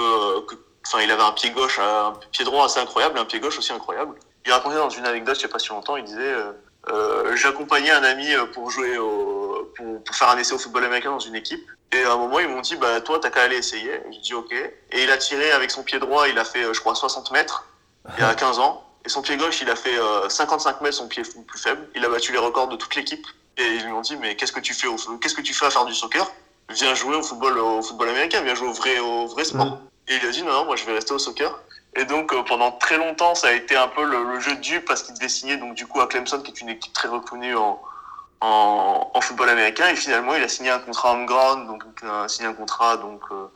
enfin 0.85 1.01
il 1.01 1.11
avait 1.11 1.23
un 1.23 1.31
pied 1.31 1.51
gauche, 1.51 1.79
un 1.79 2.13
pied 2.31 2.45
droit 2.45 2.65
assez 2.65 2.79
incroyable, 2.79 3.17
et 3.17 3.21
un 3.21 3.25
pied 3.25 3.39
gauche 3.39 3.57
aussi 3.57 3.73
incroyable. 3.73 4.15
Il 4.45 4.51
racontait 4.51 4.75
dans 4.75 4.89
une 4.89 5.05
anecdote, 5.05 5.37
il 5.39 5.43
y 5.43 5.45
a 5.45 5.49
pas 5.49 5.59
si 5.59 5.69
longtemps, 5.69 5.97
il 5.97 6.03
disait, 6.03 6.19
euh, 6.21 6.51
euh, 6.89 7.35
j'accompagnais 7.35 7.91
un 7.91 8.03
ami 8.03 8.33
euh, 8.33 8.45
pour 8.45 8.71
jouer 8.71 8.97
au, 8.97 9.71
pour, 9.75 10.15
faire 10.15 10.29
un 10.29 10.37
essai 10.37 10.53
au 10.53 10.57
football 10.57 10.83
américain 10.83 11.11
dans 11.11 11.19
une 11.19 11.35
équipe. 11.35 11.63
Et 11.91 12.03
à 12.03 12.13
un 12.13 12.17
moment, 12.17 12.39
ils 12.39 12.47
m'ont 12.47 12.61
dit, 12.61 12.75
bah, 12.75 13.01
toi, 13.01 13.19
t'as 13.19 13.29
qu'à 13.29 13.43
aller 13.43 13.57
essayer. 13.57 14.01
J'ai 14.11 14.19
dit, 14.19 14.33
ok. 14.33 14.51
Et 14.51 15.03
il 15.03 15.11
a 15.11 15.17
tiré 15.17 15.51
avec 15.51 15.71
son 15.71 15.83
pied 15.83 15.99
droit, 15.99 16.27
il 16.27 16.39
a 16.39 16.45
fait, 16.45 16.63
euh, 16.63 16.73
je 16.73 16.79
crois, 16.79 16.95
60 16.95 17.31
mètres, 17.31 17.67
il 18.17 18.23
a 18.23 18.33
15 18.33 18.59
ans. 18.59 18.87
Et 19.05 19.09
son 19.09 19.21
pied 19.21 19.35
gauche, 19.35 19.61
il 19.61 19.69
a 19.69 19.75
fait 19.75 19.97
euh, 19.97 20.29
55 20.29 20.81
mètres, 20.81 20.97
son 20.97 21.07
pied 21.07 21.23
plus 21.23 21.59
faible. 21.59 21.87
Il 21.95 22.05
a 22.05 22.09
battu 22.09 22.31
les 22.31 22.37
records 22.37 22.67
de 22.67 22.75
toute 22.75 22.95
l'équipe. 22.95 23.25
Et 23.57 23.63
ils 23.63 23.83
lui 23.83 23.91
ont 23.91 24.01
dit, 24.01 24.15
mais 24.15 24.35
qu'est-ce 24.35 24.51
que 24.51 24.59
tu 24.59 24.73
fais 24.73 24.87
au, 24.87 24.95
qu'est-ce 25.21 25.35
que 25.35 25.41
tu 25.41 25.53
fais 25.53 25.65
à 25.65 25.69
faire 25.69 25.85
du 25.85 25.93
soccer? 25.93 26.31
Viens 26.73 26.95
jouer 26.95 27.15
au 27.15 27.23
football, 27.23 27.57
au 27.57 27.81
football 27.81 28.09
américain, 28.09 28.41
viens 28.41 28.55
jouer 28.55 28.67
au 28.67 28.73
vrai, 28.73 28.99
au 28.99 29.27
vrai 29.27 29.43
sport. 29.43 29.65
Mhm. 29.65 29.77
Et 30.07 30.15
il 30.15 30.25
a 30.25 30.31
dit, 30.31 30.43
non, 30.43 30.51
non, 30.51 30.65
moi, 30.65 30.75
je 30.75 30.85
vais 30.85 30.93
rester 30.93 31.13
au 31.13 31.19
soccer. 31.19 31.59
Et 31.95 32.05
donc, 32.05 32.33
euh, 32.33 32.43
pendant 32.43 32.71
très 32.71 32.97
longtemps, 32.97 33.35
ça 33.35 33.47
a 33.47 33.51
été 33.51 33.75
un 33.75 33.87
peu 33.87 34.03
le, 34.03 34.23
le 34.23 34.39
jeu 34.39 34.55
de 34.55 34.61
dupe 34.61 34.85
parce 34.85 35.03
qu'il 35.03 35.13
devait 35.13 35.29
signer, 35.29 35.57
donc, 35.57 35.73
du 35.75 35.85
coup, 35.87 35.99
à 36.01 36.07
Clemson, 36.07 36.41
qui 36.41 36.51
est 36.51 36.61
une 36.61 36.69
équipe 36.69 36.93
très 36.93 37.07
reconnue 37.07 37.55
en, 37.55 37.81
en, 38.39 39.11
en 39.13 39.21
football 39.21 39.49
américain. 39.49 39.87
Et 39.89 39.95
finalement, 39.95 40.35
il 40.35 40.43
a 40.43 40.47
signé 40.47 40.69
un 40.69 40.79
contrat 40.79 41.11
home 41.13 41.25
ground, 41.25 41.67
donc, 41.67 41.83
il 42.01 42.07
a 42.07 42.27
signé 42.27 42.47
un 42.47 42.53
contrat, 42.53 42.97
donc, 42.97 43.21
euh, 43.31 43.47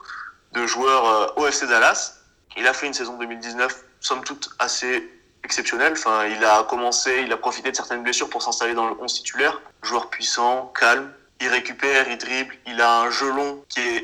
de 0.53 0.66
joueur 0.66 1.05
euh, 1.05 1.28
au 1.38 1.47
FC 1.47 1.68
Dallas. 1.68 2.16
Il 2.57 2.68
a 2.68 2.74
fait 2.74 2.88
une 2.88 2.93
saison 2.93 3.18
2019, 3.18 3.84
somme 3.99 4.24
toute, 4.24 4.49
assez 4.59 5.09
exceptionnelle. 5.43 5.93
Enfin, 5.93 6.26
il 6.26 6.43
a 6.43 6.63
commencé, 6.63 7.22
il 7.26 7.32
a 7.32 7.38
profité 7.38 7.72
de 7.72 7.76
certaines 7.76 8.03
blessures 8.03 8.30
pour 8.30 8.41
s'installer 8.41 8.74
dans 8.74 8.88
le 8.88 8.95
11 8.99 9.13
titulaire. 9.13 9.61
Joueur 9.82 10.09
puissant, 10.09 10.72
calme. 10.80 11.11
Il 11.41 11.47
récupère, 11.47 12.09
il 12.09 12.17
dribble. 12.17 12.55
Il 12.65 12.81
a 12.81 13.01
un 13.01 13.09
jeu 13.09 13.29
long 13.31 13.63
qui 13.69 13.81
est, 13.81 14.03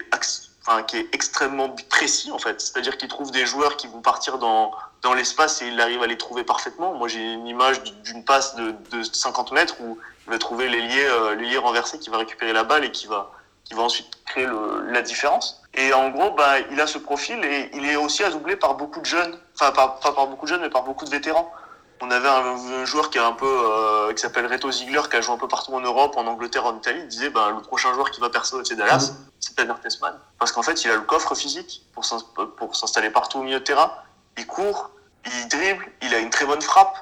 enfin, 0.65 0.83
qui 0.83 0.97
est 0.97 1.07
extrêmement 1.13 1.69
précis, 1.89 2.31
en 2.31 2.39
fait. 2.39 2.59
C'est-à-dire 2.61 2.97
qu'il 2.97 3.07
trouve 3.07 3.31
des 3.31 3.45
joueurs 3.45 3.77
qui 3.77 3.87
vont 3.87 4.01
partir 4.01 4.37
dans, 4.37 4.71
dans 5.01 5.13
l'espace 5.13 5.61
et 5.61 5.67
il 5.67 5.79
arrive 5.79 6.03
à 6.03 6.07
les 6.07 6.17
trouver 6.17 6.43
parfaitement. 6.43 6.93
Moi, 6.93 7.07
j'ai 7.07 7.33
une 7.33 7.47
image 7.47 7.81
d'une 8.03 8.23
passe 8.23 8.55
de, 8.55 8.75
de 8.91 9.03
50 9.03 9.51
mètres 9.51 9.75
où 9.81 9.97
il 10.27 10.31
va 10.31 10.37
trouver 10.37 10.67
l'ailier, 10.69 11.05
euh, 11.05 11.59
renversé 11.59 11.99
qui 11.99 12.09
va 12.09 12.17
récupérer 12.17 12.53
la 12.53 12.63
balle 12.63 12.85
et 12.85 12.91
qui 12.91 13.07
va, 13.07 13.31
qui 13.63 13.73
va 13.73 13.83
ensuite 13.83 14.07
créer 14.25 14.47
la 14.87 15.01
différence. 15.01 15.61
Et 15.73 15.93
en 15.93 16.09
gros, 16.09 16.31
bah, 16.31 16.59
il 16.71 16.79
a 16.81 16.87
ce 16.87 16.97
profil 16.97 17.43
et 17.43 17.69
il 17.73 17.85
est 17.85 17.95
aussi 17.95 18.23
adoubé 18.23 18.55
par 18.55 18.75
beaucoup 18.75 18.99
de 18.99 19.05
jeunes, 19.05 19.37
enfin 19.55 19.71
pas 19.71 19.99
par 20.01 20.27
beaucoup 20.27 20.45
de 20.45 20.51
jeunes, 20.51 20.61
mais 20.61 20.69
par 20.69 20.83
beaucoup 20.83 21.05
de 21.05 21.09
vétérans. 21.09 21.51
On 22.03 22.09
avait 22.09 22.27
un, 22.27 22.85
joueur 22.85 23.11
qui 23.11 23.19
est 23.19 23.21
un 23.21 23.33
peu, 23.33 23.45
euh, 23.45 24.11
qui 24.13 24.21
s'appelle 24.21 24.47
Reto 24.47 24.71
Ziegler, 24.71 25.01
qui 25.09 25.17
a 25.17 25.21
joué 25.21 25.35
un 25.35 25.37
peu 25.37 25.47
partout 25.47 25.73
en 25.73 25.81
Europe, 25.81 26.17
en 26.17 26.25
Angleterre, 26.25 26.65
en 26.65 26.75
Italie. 26.75 26.99
Il 27.03 27.07
disait, 27.07 27.29
ben, 27.29 27.51
le 27.51 27.61
prochain 27.61 27.93
joueur 27.93 28.09
qui 28.09 28.19
va 28.19 28.29
percer 28.29 28.55
au 28.55 28.63
Dallas, 28.63 29.13
c'est 29.39 29.55
Tanner 29.55 29.73
Tessman. 29.83 30.17
Parce 30.39 30.51
qu'en 30.51 30.63
fait, 30.63 30.83
il 30.83 30.89
a 30.89 30.95
le 30.95 31.01
coffre 31.01 31.35
physique 31.35 31.85
pour 31.93 32.75
s'installer 32.75 33.11
partout 33.11 33.39
au 33.39 33.43
milieu 33.43 33.59
de 33.59 33.63
terrain. 33.63 33.91
Il 34.37 34.47
court, 34.47 34.89
il 35.25 35.47
dribble, 35.49 35.87
il 36.01 36.13
a 36.15 36.19
une 36.19 36.31
très 36.31 36.45
bonne 36.45 36.61
frappe, 36.61 36.97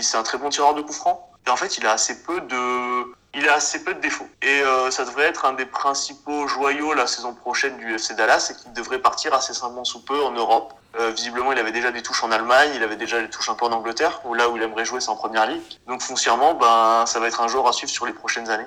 c'est 0.00 0.16
un 0.16 0.22
très 0.22 0.38
bon 0.38 0.48
tireur 0.48 0.74
de 0.74 0.80
coups 0.80 0.96
francs. 0.96 1.20
Et 1.46 1.50
en 1.50 1.56
fait, 1.56 1.76
il 1.76 1.86
a 1.86 1.92
assez 1.92 2.22
peu 2.22 2.40
de, 2.40 3.14
il 3.34 3.48
a 3.48 3.54
assez 3.54 3.84
peu 3.84 3.94
de 3.94 4.00
défauts. 4.00 4.28
Et 4.42 4.62
euh, 4.62 4.90
ça 4.90 5.04
devrait 5.04 5.26
être 5.26 5.44
un 5.44 5.52
des 5.52 5.66
principaux 5.66 6.48
joyaux 6.48 6.94
la 6.94 7.06
saison 7.06 7.34
prochaine 7.34 7.76
du 7.78 7.94
FC 7.94 8.14
Dallas 8.14 8.50
et 8.50 8.60
qu'il 8.60 8.72
devrait 8.72 8.98
partir 8.98 9.34
assez 9.34 9.54
simplement 9.54 9.84
sous 9.84 10.02
peu 10.02 10.20
en 10.22 10.32
Europe. 10.32 10.74
Euh, 10.98 11.10
visiblement, 11.10 11.52
il 11.52 11.58
avait 11.58 11.72
déjà 11.72 11.90
des 11.90 12.02
touches 12.02 12.24
en 12.24 12.32
Allemagne, 12.32 12.70
il 12.74 12.82
avait 12.82 12.96
déjà 12.96 13.20
des 13.20 13.28
touches 13.28 13.50
un 13.50 13.54
peu 13.54 13.66
en 13.66 13.72
Angleterre, 13.72 14.20
où 14.24 14.34
là 14.34 14.48
où 14.48 14.56
il 14.56 14.62
aimerait 14.62 14.84
jouer, 14.84 15.00
c'est 15.00 15.10
en 15.10 15.16
première 15.16 15.46
ligue. 15.46 15.62
Donc 15.86 16.02
foncièrement, 16.02 16.54
ben, 16.54 17.04
ça 17.06 17.20
va 17.20 17.28
être 17.28 17.40
un 17.40 17.48
joueur 17.48 17.68
à 17.68 17.72
suivre 17.72 17.92
sur 17.92 18.06
les 18.06 18.12
prochaines 18.12 18.48
années. 18.48 18.66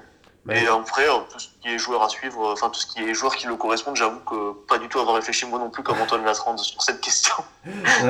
Et 0.49 0.65
après, 0.65 1.05
tout 1.31 1.39
ce 1.39 1.49
qui 1.61 1.67
est 1.67 1.77
joueur 1.77 2.01
à 2.01 2.09
suivre, 2.09 2.49
enfin 2.51 2.69
tout 2.69 2.79
ce 2.79 2.87
qui 2.87 2.99
est 2.99 3.13
joueur 3.13 3.35
qui 3.35 3.45
le 3.45 3.55
correspondent, 3.55 3.95
j'avoue 3.95 4.19
que 4.21 4.53
pas 4.67 4.79
du 4.79 4.87
tout 4.87 4.99
avoir 4.99 5.15
réfléchi 5.15 5.45
moi 5.45 5.59
non 5.59 5.69
plus 5.69 5.83
comme 5.83 6.01
Antoine 6.01 6.25
Latrande 6.25 6.57
sur 6.57 6.81
cette 6.81 6.99
question. 6.99 7.35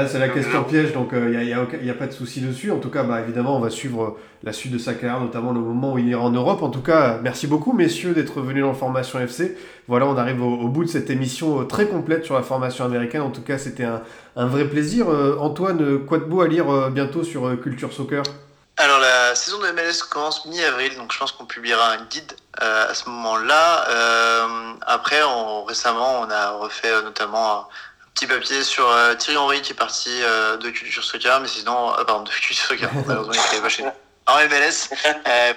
c'est 0.07 0.17
la 0.17 0.29
question 0.29 0.63
piège, 0.63 0.93
donc 0.93 1.09
il 1.11 1.17
euh, 1.17 1.43
n'y 1.43 1.89
a, 1.89 1.91
a, 1.91 1.95
pas 1.95 2.07
de 2.07 2.13
souci 2.13 2.39
dessus. 2.39 2.71
En 2.71 2.77
tout 2.77 2.89
cas, 2.89 3.03
bah, 3.03 3.19
évidemment, 3.19 3.57
on 3.57 3.59
va 3.59 3.69
suivre 3.69 4.17
la 4.43 4.53
suite 4.53 4.71
de 4.71 4.77
sa 4.77 4.93
carrière, 4.93 5.19
notamment 5.19 5.51
le 5.51 5.59
moment 5.59 5.93
où 5.93 5.97
il 5.97 6.07
ira 6.07 6.21
en 6.21 6.31
Europe. 6.31 6.63
En 6.63 6.69
tout 6.69 6.81
cas, 6.81 7.19
merci 7.21 7.47
beaucoup, 7.47 7.73
messieurs, 7.73 8.13
d'être 8.13 8.39
venus 8.39 8.63
dans 8.63 8.73
Formation 8.73 9.19
FC. 9.19 9.57
Voilà, 9.89 10.07
on 10.07 10.15
arrive 10.15 10.41
au, 10.41 10.69
bout 10.69 10.85
de 10.85 10.89
cette 10.89 11.09
émission 11.09 11.59
euh, 11.59 11.63
très 11.65 11.87
complète 11.87 12.23
sur 12.23 12.35
la 12.35 12.43
formation 12.43 12.85
américaine. 12.85 13.21
En 13.21 13.31
tout 13.31 13.43
cas, 13.43 13.57
c'était 13.57 13.83
un, 13.83 14.03
un, 14.37 14.45
vrai 14.45 14.69
plaisir. 14.69 15.09
Euh, 15.09 15.35
Antoine, 15.37 15.99
quoi 16.05 16.17
de 16.17 16.23
beau 16.23 16.39
à 16.39 16.47
lire 16.47 16.91
bientôt 16.91 17.25
sur 17.25 17.59
Culture 17.59 17.91
Soccer? 17.91 18.23
Alors 18.81 18.99
la 18.99 19.35
saison 19.35 19.59
de 19.59 19.71
MLS 19.71 20.03
commence 20.09 20.45
mi-avril, 20.45 20.95
donc 20.97 21.13
je 21.13 21.17
pense 21.19 21.31
qu'on 21.31 21.45
publiera 21.45 21.91
un 21.91 22.03
guide 22.05 22.35
euh, 22.61 22.89
à 22.89 22.93
ce 22.93 23.07
moment-là. 23.09 23.85
Euh, 23.89 24.73
après, 24.87 25.21
on, 25.23 25.63
récemment, 25.63 26.21
on 26.21 26.29
a 26.29 26.51
refait 26.51 26.89
euh, 26.89 27.03
notamment 27.03 27.59
un 27.59 27.67
petit 28.15 28.25
papier 28.25 28.63
sur 28.63 28.91
Thierry 29.19 29.37
Henry 29.37 29.61
qui 29.61 29.73
est 29.73 29.75
parti 29.75 30.09
de 30.09 30.69
Culture 30.69 31.03
Soccer, 31.03 31.39
mais 31.39 31.47
sinon, 31.47 31.93
pardon, 32.07 32.23
de 32.23 32.29
Culture 32.29 32.65
Soccer, 32.65 32.89
malheureusement 33.05 33.33
il 33.51 33.55
n'est 33.55 33.61
pas 33.61 33.69
chez 33.69 33.83
nous. 33.83 33.91
En 34.27 34.37
MLS, 34.47 34.89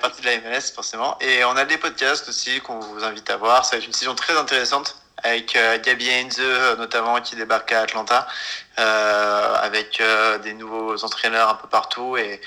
partie 0.01 0.23
de 0.23 0.27
la 0.27 0.39
MLS 0.39 0.73
forcément. 0.75 1.17
Et 1.21 1.45
on 1.45 1.57
a 1.57 1.65
des 1.65 1.79
podcasts 1.79 2.29
aussi 2.29 2.61
qu'on 2.61 2.79
vous 2.79 3.05
invite 3.05 3.29
à 3.31 3.37
voir. 3.37 3.65
Ça 3.65 3.73
va 3.73 3.79
être 3.79 3.87
une 3.87 3.93
saison 3.93 4.15
très 4.15 4.37
intéressante 4.37 4.97
avec 5.23 5.59
Gabi 5.83 6.11
Heinze 6.11 6.41
notamment 6.79 7.21
qui 7.21 7.35
débarque 7.37 7.73
à 7.73 7.81
Atlanta, 7.81 8.27
avec 8.77 10.03
des 10.43 10.55
nouveaux 10.55 11.05
entraîneurs 11.05 11.49
un 11.51 11.55
peu 11.55 11.69
partout 11.69 12.17
et 12.17 12.41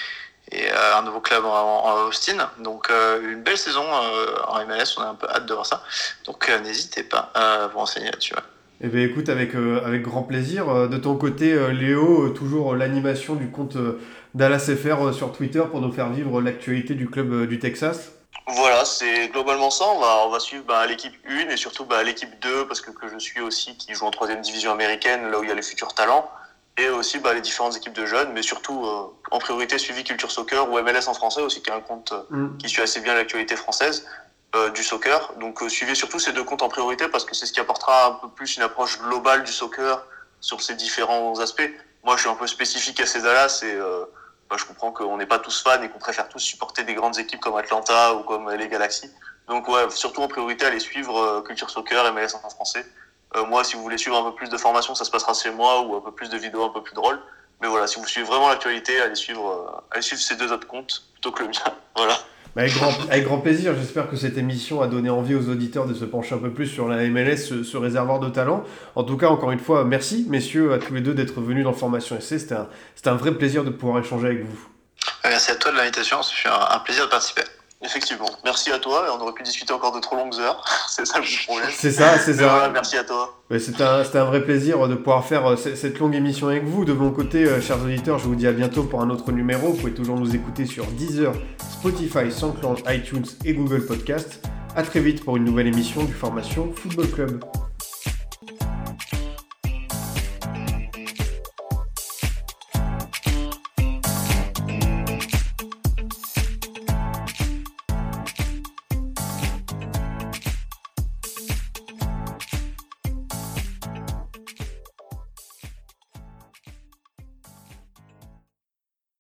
et 0.51 0.71
euh, 0.71 0.97
un 0.97 1.01
nouveau 1.03 1.19
club 1.19 1.45
en, 1.45 2.07
Austin. 2.07 2.49
Donc 2.59 2.89
euh, 2.89 3.33
une 3.33 3.41
belle 3.41 3.57
saison 3.57 3.83
euh, 3.83 4.35
en 4.47 4.65
MLS, 4.65 4.95
on 4.97 5.01
a 5.01 5.07
un 5.07 5.15
peu 5.15 5.27
hâte 5.27 5.45
de 5.45 5.53
voir 5.53 5.65
ça. 5.65 5.83
Donc 6.25 6.49
n'hésitez 6.63 7.03
pas 7.03 7.31
à 7.33 7.67
vous 7.67 7.79
renseigner 7.79 8.07
là-dessus. 8.07 8.35
Eh 8.79 8.87
bien 8.89 9.01
écoute, 9.01 9.29
avec, 9.29 9.55
avec 9.55 10.03
grand 10.03 10.21
plaisir. 10.21 10.87
De 10.87 10.97
ton 10.97 11.15
côté, 11.17 11.73
Léo, 11.73 12.29
toujours 12.29 12.75
l'animation 12.75 13.33
du 13.33 13.49
compte 13.49 13.75
Dallas 14.35 14.69
FR 14.69 15.13
sur 15.15 15.31
Twitter 15.31 15.63
pour 15.71 15.81
nous 15.81 15.91
faire 15.91 16.09
vivre 16.09 16.41
l'actualité 16.41 16.93
du 16.93 17.09
club 17.09 17.47
du 17.47 17.57
Texas. 17.57 18.11
Voilà, 18.45 18.85
c'est 18.85 19.29
globalement 19.29 19.71
ça. 19.71 19.85
On 19.87 19.99
va, 19.99 20.27
on 20.27 20.29
va 20.29 20.39
suivre 20.39 20.63
bah, 20.65 20.85
l'équipe 20.85 21.13
1 21.27 21.49
et 21.49 21.57
surtout 21.57 21.85
bah, 21.85 22.03
l'équipe 22.03 22.29
2 22.39 22.67
parce 22.67 22.81
que, 22.81 22.91
que 22.91 23.09
je 23.11 23.17
suis 23.17 23.41
aussi 23.41 23.75
qui 23.77 23.95
joue 23.95 24.05
en 24.05 24.11
troisième 24.11 24.41
division 24.41 24.71
américaine, 24.71 25.31
là 25.31 25.39
où 25.39 25.43
il 25.43 25.49
y 25.49 25.51
a 25.51 25.55
les 25.55 25.63
futurs 25.63 25.95
talents 25.95 26.29
et 26.77 26.89
aussi 26.89 27.19
bah, 27.19 27.33
les 27.33 27.41
différentes 27.41 27.75
équipes 27.75 27.93
de 27.93 28.05
jeunes, 28.05 28.31
mais 28.33 28.43
surtout 28.43 28.85
euh, 28.85 29.07
en 29.31 29.39
priorité 29.39 29.77
suivi 29.79 30.03
Culture 30.03 30.31
Soccer 30.31 30.69
ou 30.71 30.79
MLS 30.79 31.07
en 31.07 31.13
français 31.13 31.41
aussi, 31.41 31.61
qui 31.61 31.69
est 31.69 31.73
un 31.73 31.81
compte 31.81 32.11
euh, 32.11 32.23
mm. 32.29 32.57
qui 32.57 32.69
suit 32.69 32.83
assez 32.83 33.01
bien 33.01 33.15
l'actualité 33.15 33.55
française 33.55 34.05
euh, 34.55 34.69
du 34.69 34.83
soccer. 34.83 35.33
Donc 35.39 35.59
suivez 35.69 35.95
surtout 35.95 36.19
ces 36.19 36.33
deux 36.33 36.43
comptes 36.43 36.61
en 36.61 36.69
priorité 36.69 37.07
parce 37.07 37.25
que 37.25 37.33
c'est 37.33 37.47
ce 37.47 37.53
qui 37.53 37.59
apportera 37.59 38.07
un 38.07 38.11
peu 38.11 38.29
plus 38.29 38.57
une 38.57 38.63
approche 38.63 38.99
globale 38.99 39.43
du 39.43 39.51
soccer 39.51 40.05
sur 40.39 40.61
ces 40.61 40.75
différents 40.75 41.39
aspects. 41.39 41.69
Moi, 42.03 42.15
je 42.15 42.21
suis 42.21 42.29
un 42.29 42.35
peu 42.35 42.47
spécifique 42.47 43.01
à 43.01 43.07
ces 43.07 43.21
Dallas 43.21 43.63
et 43.63 43.75
bah, 44.49 44.55
je 44.57 44.63
comprends 44.63 44.91
qu'on 44.91 45.17
n'est 45.17 45.25
pas 45.25 45.39
tous 45.39 45.61
fans 45.61 45.81
et 45.81 45.89
qu'on 45.89 45.99
préfère 45.99 46.29
tous 46.29 46.39
supporter 46.39 46.83
des 46.83 46.93
grandes 46.93 47.17
équipes 47.17 47.39
comme 47.39 47.57
Atlanta 47.57 48.13
ou 48.13 48.23
comme 48.23 48.49
les 48.51 48.69
Galaxies. 48.69 49.11
Donc 49.47 49.67
ouais, 49.67 49.89
surtout 49.89 50.21
en 50.21 50.27
priorité, 50.27 50.65
allez 50.65 50.79
suivre 50.79 51.41
Culture 51.41 51.69
Soccer, 51.69 52.13
MLS 52.13 52.35
en 52.35 52.49
français. 52.49 52.85
Euh, 53.37 53.45
moi, 53.45 53.63
si 53.63 53.75
vous 53.75 53.83
voulez 53.83 53.97
suivre 53.97 54.17
un 54.17 54.29
peu 54.29 54.35
plus 54.35 54.49
de 54.49 54.57
formation, 54.57 54.95
ça 54.95 55.05
se 55.05 55.11
passera 55.11 55.33
chez 55.33 55.51
moi 55.51 55.81
ou 55.81 55.95
un 55.95 56.01
peu 56.01 56.11
plus 56.11 56.29
de 56.29 56.37
vidéos 56.37 56.65
un 56.65 56.69
peu 56.69 56.81
plus 56.81 56.95
drôles. 56.95 57.19
Mais 57.61 57.67
voilà, 57.67 57.87
si 57.87 57.99
vous 57.99 58.05
suivez 58.05 58.25
vraiment 58.25 58.49
l'actualité, 58.49 58.99
allez 59.01 59.15
suivre, 59.15 59.49
euh, 59.49 59.81
allez 59.91 60.01
suivre 60.01 60.21
ces 60.21 60.35
deux 60.35 60.51
autres 60.51 60.67
comptes 60.67 61.03
plutôt 61.13 61.31
que 61.31 61.43
le 61.43 61.49
mien. 61.49 61.73
voilà. 61.95 62.17
Bah, 62.55 62.63
avec, 62.63 62.73
grand, 62.73 62.91
avec 63.09 63.23
grand 63.25 63.39
plaisir, 63.39 63.75
j'espère 63.75 64.09
que 64.09 64.15
cette 64.15 64.37
émission 64.37 64.81
a 64.81 64.87
donné 64.87 65.09
envie 65.09 65.35
aux 65.35 65.49
auditeurs 65.49 65.85
de 65.85 65.93
se 65.93 66.05
pencher 66.05 66.35
un 66.35 66.39
peu 66.39 66.51
plus 66.51 66.67
sur 66.67 66.87
la 66.87 66.97
MLS, 67.07 67.37
ce, 67.37 67.77
réservoir 67.77 68.19
de 68.19 68.29
talent. 68.29 68.63
En 68.95 69.03
tout 69.03 69.17
cas, 69.17 69.27
encore 69.27 69.51
une 69.51 69.59
fois, 69.59 69.83
merci 69.83 70.25
messieurs 70.29 70.73
à 70.73 70.79
tous 70.79 70.93
les 70.93 71.01
deux 71.01 71.13
d'être 71.13 71.39
venus 71.41 71.63
dans 71.63 71.73
Formation 71.73 72.19
SC. 72.19 72.39
C'était 72.39 72.55
un, 72.55 72.67
un, 73.05 73.15
vrai 73.15 73.33
plaisir 73.33 73.63
de 73.63 73.69
pouvoir 73.69 74.03
échanger 74.03 74.27
avec 74.27 74.43
vous. 74.43 74.69
Merci 75.23 75.51
à 75.51 75.55
toi 75.55 75.71
de 75.71 75.77
l'invitation, 75.77 76.23
c'est 76.23 76.47
un 76.47 76.79
plaisir 76.79 77.05
de 77.05 77.09
participer. 77.11 77.43
Effectivement. 77.83 78.29
Merci 78.43 78.71
à 78.71 78.79
toi. 78.79 79.05
On 79.15 79.21
aurait 79.21 79.33
pu 79.33 79.43
discuter 79.43 79.71
encore 79.71 79.93
de 79.95 79.99
trop 79.99 80.15
longues 80.15 80.39
heures. 80.39 80.63
c'est 80.89 81.05
ça 81.05 81.19
le 81.19 81.45
problème. 81.45 81.69
C'est 81.71 81.91
ça, 81.91 82.17
c'est 82.17 82.33
ça. 82.33 82.69
merci 82.73 82.97
à 82.97 83.03
toi. 83.03 83.35
C'était 83.59 83.83
un, 83.83 84.01
un, 84.01 84.25
vrai 84.25 84.43
plaisir 84.43 84.87
de 84.87 84.95
pouvoir 84.95 85.25
faire 85.25 85.45
euh, 85.45 85.55
cette 85.55 85.99
longue 85.99 86.15
émission 86.15 86.47
avec 86.47 86.63
vous. 86.65 86.85
De 86.85 86.93
mon 86.93 87.11
côté, 87.11 87.45
euh, 87.45 87.61
chers 87.61 87.81
auditeurs, 87.81 88.17
je 88.17 88.25
vous 88.25 88.35
dis 88.35 88.47
à 88.47 88.51
bientôt 88.51 88.83
pour 88.83 89.01
un 89.01 89.09
autre 89.09 89.31
numéro. 89.31 89.67
Vous 89.67 89.77
pouvez 89.77 89.93
toujours 89.93 90.17
nous 90.19 90.35
écouter 90.35 90.65
sur 90.65 90.85
Deezer, 90.87 91.33
Spotify, 91.71 92.31
SoundCloud, 92.31 92.81
iTunes 92.87 93.25
et 93.45 93.53
Google 93.53 93.85
Podcast. 93.85 94.41
À 94.75 94.83
très 94.83 94.99
vite 94.99 95.23
pour 95.23 95.37
une 95.37 95.43
nouvelle 95.43 95.67
émission 95.67 96.03
du 96.03 96.13
Formation 96.13 96.73
Football 96.73 97.11
Club. 97.11 97.43